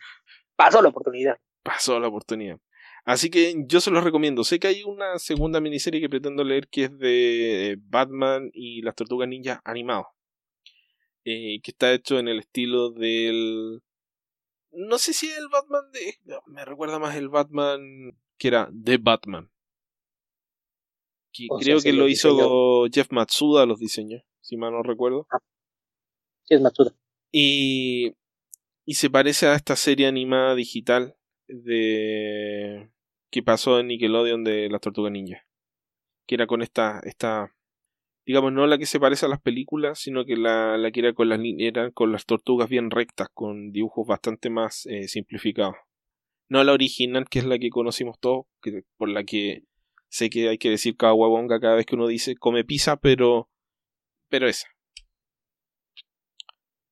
pasó 0.55 0.79
la 0.79 0.89
oportunidad 0.89 1.39
pasó 1.65 1.99
la 1.99 2.07
oportunidad. 2.07 2.59
Así 3.03 3.29
que 3.29 3.55
yo 3.67 3.81
se 3.81 3.91
los 3.91 4.03
recomiendo. 4.03 4.43
Sé 4.43 4.59
que 4.59 4.67
hay 4.67 4.83
una 4.83 5.19
segunda 5.19 5.59
miniserie 5.59 5.99
que 5.99 6.09
pretendo 6.09 6.43
leer 6.43 6.67
que 6.69 6.85
es 6.85 6.97
de 6.97 7.77
Batman 7.81 8.49
y 8.53 8.81
las 8.83 8.95
Tortugas 8.95 9.27
Ninja 9.27 9.61
animados. 9.65 10.07
Eh, 11.25 11.59
que 11.63 11.71
está 11.71 11.91
hecho 11.91 12.19
en 12.19 12.27
el 12.27 12.39
estilo 12.39 12.91
del... 12.91 13.81
No 14.75 14.97
sé 14.97 15.13
si 15.13 15.31
el 15.31 15.47
Batman 15.49 15.89
de... 15.91 16.15
Me 16.47 16.65
recuerda 16.65 16.99
más 16.99 17.15
el 17.15 17.29
Batman 17.29 17.79
que 18.37 18.49
era 18.49 18.69
The 18.83 18.97
Batman. 18.97 19.49
creo 21.59 21.79
que 21.79 21.93
lo 21.93 22.07
hizo 22.07 22.85
Jeff 22.91 23.11
Matsuda 23.11 23.65
los 23.65 23.79
diseños, 23.79 24.23
si 24.41 24.57
mal 24.57 24.73
no 24.73 24.83
recuerdo. 24.83 25.27
Ah, 25.31 25.39
sí, 26.43 26.55
es 26.55 26.61
Matsuda. 26.61 26.93
Y, 27.31 28.13
y 28.85 28.93
se 28.95 29.09
parece 29.09 29.47
a 29.47 29.55
esta 29.55 29.75
serie 29.75 30.07
animada 30.07 30.55
digital 30.55 31.17
de 31.47 32.91
que 33.31 33.43
pasó 33.43 33.79
en 33.79 33.87
Nickelodeon 33.87 34.43
de 34.43 34.69
las 34.69 34.81
Tortugas 34.81 35.11
Ninja. 35.11 35.45
Que 36.27 36.35
era 36.35 36.47
con 36.47 36.61
esta, 36.61 36.99
esta, 37.03 37.54
digamos, 38.25 38.51
no 38.51 38.65
la 38.65 38.77
que 38.77 38.85
se 38.85 38.99
parece 38.99 39.25
a 39.25 39.29
las 39.29 39.41
películas, 39.41 39.99
sino 39.99 40.25
que 40.25 40.35
la, 40.35 40.77
la 40.77 40.91
que 40.91 41.01
era 41.01 41.13
con 41.13 41.29
las, 41.29 41.39
eran 41.59 41.91
con 41.91 42.11
las 42.11 42.25
tortugas 42.25 42.69
bien 42.69 42.89
rectas, 42.89 43.29
con 43.33 43.71
dibujos 43.71 44.07
bastante 44.07 44.49
más 44.49 44.85
eh, 44.87 45.07
simplificados. 45.07 45.75
No 46.49 46.63
la 46.63 46.73
original, 46.73 47.27
que 47.29 47.39
es 47.39 47.45
la 47.45 47.59
que 47.59 47.69
conocimos 47.69 48.19
todos, 48.19 48.45
que, 48.61 48.83
por 48.97 49.09
la 49.09 49.23
que 49.23 49.63
sé 50.07 50.29
que 50.29 50.49
hay 50.49 50.57
que 50.57 50.69
decir 50.69 50.95
caguabonga 50.95 51.59
cada 51.59 51.75
vez 51.75 51.85
que 51.85 51.95
uno 51.95 52.07
dice 52.07 52.35
come 52.35 52.63
pizza, 52.63 52.97
pero, 52.97 53.49
pero 54.29 54.47
esa. 54.47 54.67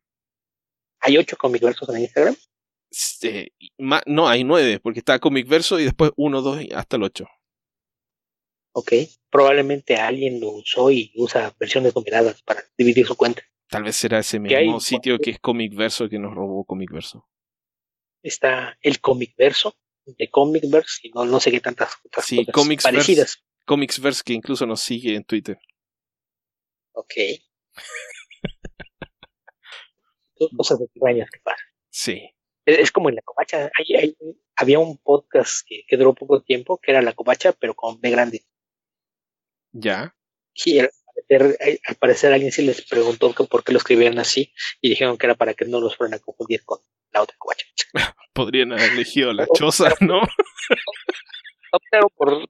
Hay 1.01 1.17
ocho 1.17 1.37
comicversos 1.37 1.89
en 1.89 2.01
Instagram. 2.01 2.35
Eh, 3.23 3.49
no, 3.77 4.27
hay 4.27 4.43
9, 4.43 4.79
porque 4.81 4.99
está 4.99 5.19
comicverso 5.19 5.79
y 5.79 5.85
después 5.85 6.11
1, 6.15 6.41
2 6.41 6.61
y 6.63 6.73
hasta 6.73 6.97
el 6.97 7.03
8. 7.03 7.25
Ok. 8.75 8.93
Probablemente 9.29 9.95
alguien 9.95 10.39
lo 10.39 10.51
usó 10.51 10.91
y 10.91 11.11
usa 11.15 11.53
versiones 11.59 11.95
numeradas 11.95 12.41
para 12.43 12.63
dividir 12.77 13.05
su 13.05 13.15
cuenta. 13.15 13.41
Tal 13.69 13.83
vez 13.83 13.95
será 13.95 14.19
ese 14.19 14.39
mismo 14.39 14.79
sitio 14.79 15.17
que 15.17 15.31
es 15.31 15.39
comicverso 15.39 16.07
que 16.07 16.19
nos 16.19 16.33
robó 16.33 16.63
comicverso. 16.65 17.27
Está 18.23 18.77
el 18.81 18.99
comicverso 19.01 19.75
de 20.05 20.29
Comicverse 20.29 21.07
y 21.07 21.11
no, 21.11 21.25
no 21.25 21.39
sé 21.39 21.51
qué 21.51 21.59
tantas 21.59 21.93
otras 22.05 22.25
Sí, 22.25 22.45
cosas 22.45 22.83
parecidas. 22.83 23.43
Comicsverse 23.65 24.23
que 24.25 24.33
incluso 24.33 24.65
nos 24.65 24.81
sigue 24.81 25.15
en 25.15 25.23
Twitter. 25.23 25.57
Ok. 26.93 27.13
Son 30.37 30.49
Cosas 30.57 30.81
extrañas 30.81 31.29
que 31.31 31.39
pasan. 31.41 31.65
Sí. 31.89 32.29
Es, 32.65 32.79
es 32.79 32.91
como 32.91 33.09
en 33.09 33.15
la 33.15 33.21
covacha. 33.21 33.69
Hay- 33.77 33.95
hay- 33.95 34.17
había 34.55 34.79
un 34.79 34.97
podcast 34.97 35.65
que, 35.67 35.83
que 35.87 35.97
duró 35.97 36.13
poco 36.13 36.41
tiempo 36.43 36.79
que 36.79 36.91
era 36.91 37.01
la 37.01 37.13
covacha, 37.13 37.53
pero 37.53 37.73
con 37.73 37.99
B 37.99 38.09
grande. 38.09 38.45
Ya. 39.71 40.15
Y 40.53 40.79
al 40.79 40.91
parecer, 41.27 41.57
eh, 41.67 41.79
al 41.85 41.95
parecer 41.95 42.33
alguien 42.33 42.51
sí 42.51 42.61
les 42.61 42.81
preguntó 42.85 43.33
que 43.33 43.45
por 43.45 43.63
qué 43.63 43.71
lo 43.71 43.79
escribieron 43.79 44.19
así 44.19 44.53
y 44.81 44.89
dijeron 44.89 45.17
que 45.17 45.25
era 45.25 45.35
para 45.35 45.53
que 45.55 45.65
no 45.65 45.79
los 45.79 45.95
fueran 45.97 46.13
a 46.13 46.19
confundir 46.19 46.63
con 46.63 46.79
la 47.13 47.21
otra. 47.21 47.35
Podrían 48.33 48.71
haber 48.73 48.91
elegido 48.93 49.33
la 49.33 49.45
choza, 49.53 49.93
¿no? 50.01 50.21
Optaron 51.71 52.09
por, 52.15 52.47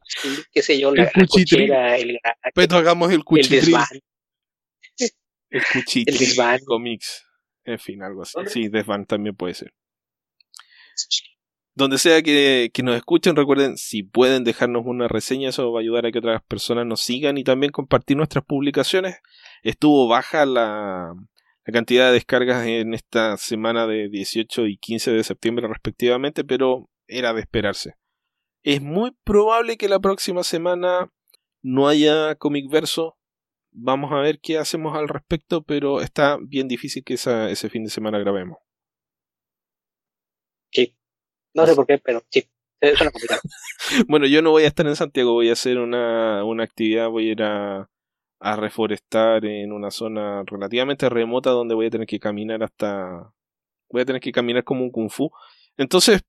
qué 0.51 0.61
sé 0.61 0.79
yo, 0.79 0.93
la, 0.93 1.03
El 1.03 1.11
cuchitril. 1.11 1.67
cochera, 1.69 1.97
el, 1.97 2.19
Pero 2.53 2.77
hagamos 2.77 3.09
el 3.09 3.15
el 3.15 3.23
cuchitril. 3.23 3.61
desván. 3.61 3.87
El 5.49 5.63
cuchitril. 5.71 6.13
el 6.13 6.17
desván. 6.19 6.59
Comics. 6.65 7.25
En 7.63 7.79
fin, 7.79 8.03
algo 8.03 8.23
así. 8.23 8.33
Sí, 8.47 8.67
desván 8.67 9.05
también 9.05 9.35
puede 9.35 9.53
ser. 9.53 9.73
Donde 11.75 11.97
sea 11.97 12.21
que, 12.21 12.69
que 12.73 12.83
nos 12.83 12.95
escuchen, 12.97 13.35
recuerden, 13.35 13.77
si 13.77 14.03
pueden 14.03 14.43
dejarnos 14.43 14.83
una 14.85 15.07
reseña, 15.07 15.49
eso 15.49 15.71
va 15.71 15.79
a 15.79 15.81
ayudar 15.81 16.05
a 16.05 16.11
que 16.11 16.19
otras 16.19 16.43
personas 16.43 16.85
nos 16.85 17.01
sigan 17.01 17.37
y 17.37 17.43
también 17.43 17.71
compartir 17.71 18.17
nuestras 18.17 18.43
publicaciones. 18.45 19.19
Estuvo 19.63 20.07
baja 20.07 20.45
la, 20.45 21.13
la 21.65 21.73
cantidad 21.73 22.07
de 22.07 22.13
descargas 22.13 22.65
en 22.67 22.93
esta 22.93 23.37
semana 23.37 23.87
de 23.87 24.09
18 24.09 24.67
y 24.67 24.77
15 24.77 25.11
de 25.11 25.23
septiembre 25.23 25.67
respectivamente, 25.67 26.43
pero 26.43 26.89
era 27.07 27.33
de 27.33 27.41
esperarse. 27.41 27.95
Es 28.63 28.81
muy 28.81 29.11
probable 29.23 29.77
que 29.77 29.89
la 29.89 29.99
próxima 29.99 30.43
semana 30.43 31.09
no 31.61 31.87
haya 31.87 32.35
Comic 32.35 32.69
Verso. 32.71 33.17
Vamos 33.71 34.11
a 34.11 34.19
ver 34.19 34.39
qué 34.39 34.57
hacemos 34.57 34.95
al 34.97 35.07
respecto, 35.09 35.63
pero 35.63 36.01
está 36.01 36.37
bien 36.41 36.67
difícil 36.67 37.03
que 37.03 37.15
esa- 37.15 37.49
ese 37.49 37.69
fin 37.69 37.83
de 37.83 37.89
semana 37.89 38.19
grabemos. 38.19 38.57
Sí. 40.71 40.95
No 41.53 41.65
sé 41.65 41.75
por 41.75 41.85
qué, 41.87 41.97
pero 41.99 42.21
sí. 42.29 42.43
Es 42.81 42.99
una 42.99 43.11
complicado. 43.11 43.41
Bueno, 44.07 44.25
yo 44.27 44.41
no 44.41 44.51
voy 44.51 44.63
a 44.63 44.67
estar 44.67 44.87
en 44.87 44.95
Santiago, 44.95 45.33
voy 45.33 45.49
a 45.49 45.53
hacer 45.53 45.77
una, 45.77 46.43
una 46.45 46.63
actividad, 46.63 47.09
voy 47.09 47.29
a 47.29 47.31
ir 47.31 47.43
a, 47.43 47.89
a 48.43 48.57
reforestar 48.57 49.45
en 49.45 49.71
una 49.71 49.89
zona 49.89 50.43
relativamente 50.45 51.07
remota 51.09 51.51
donde 51.51 51.75
voy 51.75 51.87
a 51.87 51.89
tener 51.89 52.07
que 52.07 52.19
caminar 52.19 52.61
hasta... 52.61 53.33
Voy 53.89 54.01
a 54.01 54.05
tener 54.05 54.21
que 54.21 54.31
caminar 54.31 54.63
como 54.63 54.83
un 54.83 54.91
kung 54.91 55.09
fu. 55.09 55.31
Entonces, 55.77 56.21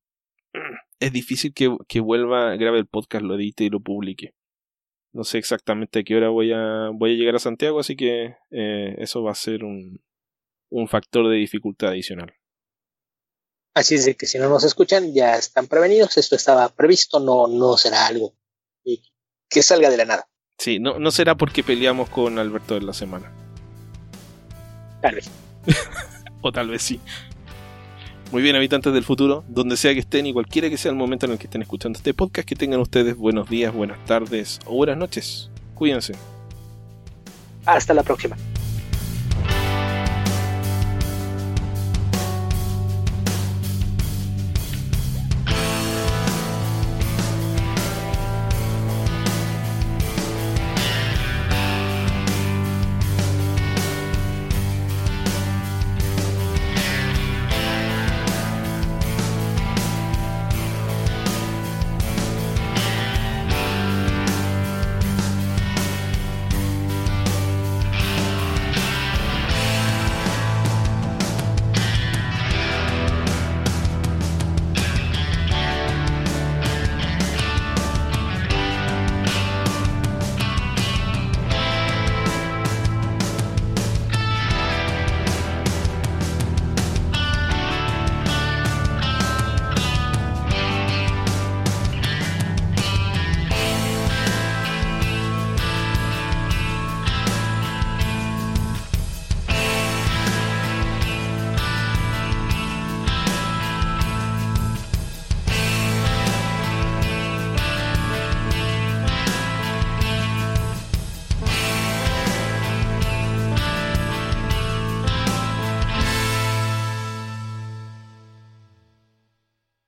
es 0.99 1.11
difícil 1.11 1.53
que, 1.53 1.75
que 1.87 1.99
vuelva, 1.99 2.55
grabe 2.55 2.79
el 2.79 2.87
podcast, 2.87 3.23
lo 3.23 3.35
edite 3.35 3.65
y 3.65 3.69
lo 3.69 3.81
publique. 3.81 4.33
No 5.13 5.23
sé 5.23 5.39
exactamente 5.39 5.99
a 5.99 6.03
qué 6.03 6.15
hora 6.15 6.29
voy 6.29 6.53
a, 6.53 6.89
voy 6.93 7.13
a 7.13 7.17
llegar 7.17 7.35
a 7.35 7.39
Santiago, 7.39 7.79
así 7.79 7.95
que 7.95 8.35
eh, 8.51 8.95
eso 8.97 9.23
va 9.23 9.31
a 9.31 9.35
ser 9.35 9.63
un, 9.63 10.01
un 10.69 10.87
factor 10.87 11.29
de 11.29 11.35
dificultad 11.35 11.89
adicional. 11.89 12.33
Así 13.73 13.95
es 13.95 14.05
de 14.05 14.15
que 14.15 14.25
si 14.25 14.37
no 14.37 14.47
nos 14.47 14.63
escuchan, 14.63 15.13
ya 15.13 15.35
están 15.35 15.67
prevenidos. 15.67 16.17
Esto 16.17 16.35
estaba 16.35 16.69
previsto, 16.69 17.19
no, 17.19 17.47
no 17.47 17.75
será 17.75 18.07
algo 18.07 18.33
que 19.49 19.63
salga 19.63 19.89
de 19.89 19.97
la 19.97 20.05
nada. 20.05 20.29
Sí, 20.57 20.79
no, 20.79 20.99
no 20.99 21.11
será 21.11 21.35
porque 21.35 21.63
peleamos 21.63 22.09
con 22.09 22.39
Alberto 22.39 22.75
de 22.75 22.81
la 22.81 22.93
semana. 22.93 23.31
Tal 25.01 25.15
vez. 25.15 25.29
O 26.41 26.51
tal 26.51 26.69
vez 26.69 26.83
sí. 26.83 26.99
Muy 28.31 28.43
bien, 28.43 28.55
habitantes 28.55 28.93
del 28.93 29.03
futuro, 29.03 29.43
donde 29.47 29.77
sea 29.77 29.93
que 29.93 29.99
estén 30.01 30.27
y 30.27 30.33
cualquiera 30.33 30.69
que 30.69 30.77
sea 30.77 30.91
el 30.91 30.97
momento 30.97 31.25
en 31.25 31.31
el 31.31 31.37
que 31.39 31.45
estén 31.45 31.63
escuchando 31.63 31.97
este 31.97 32.13
podcast, 32.13 32.47
que 32.47 32.55
tengan 32.55 32.79
ustedes 32.81 33.15
buenos 33.17 33.49
días, 33.49 33.73
buenas 33.73 33.97
tardes 34.05 34.59
o 34.67 34.75
buenas 34.75 34.95
noches. 34.95 35.49
Cuídense. 35.73 36.13
Hasta 37.65 37.95
la 37.95 38.03
próxima. 38.03 38.37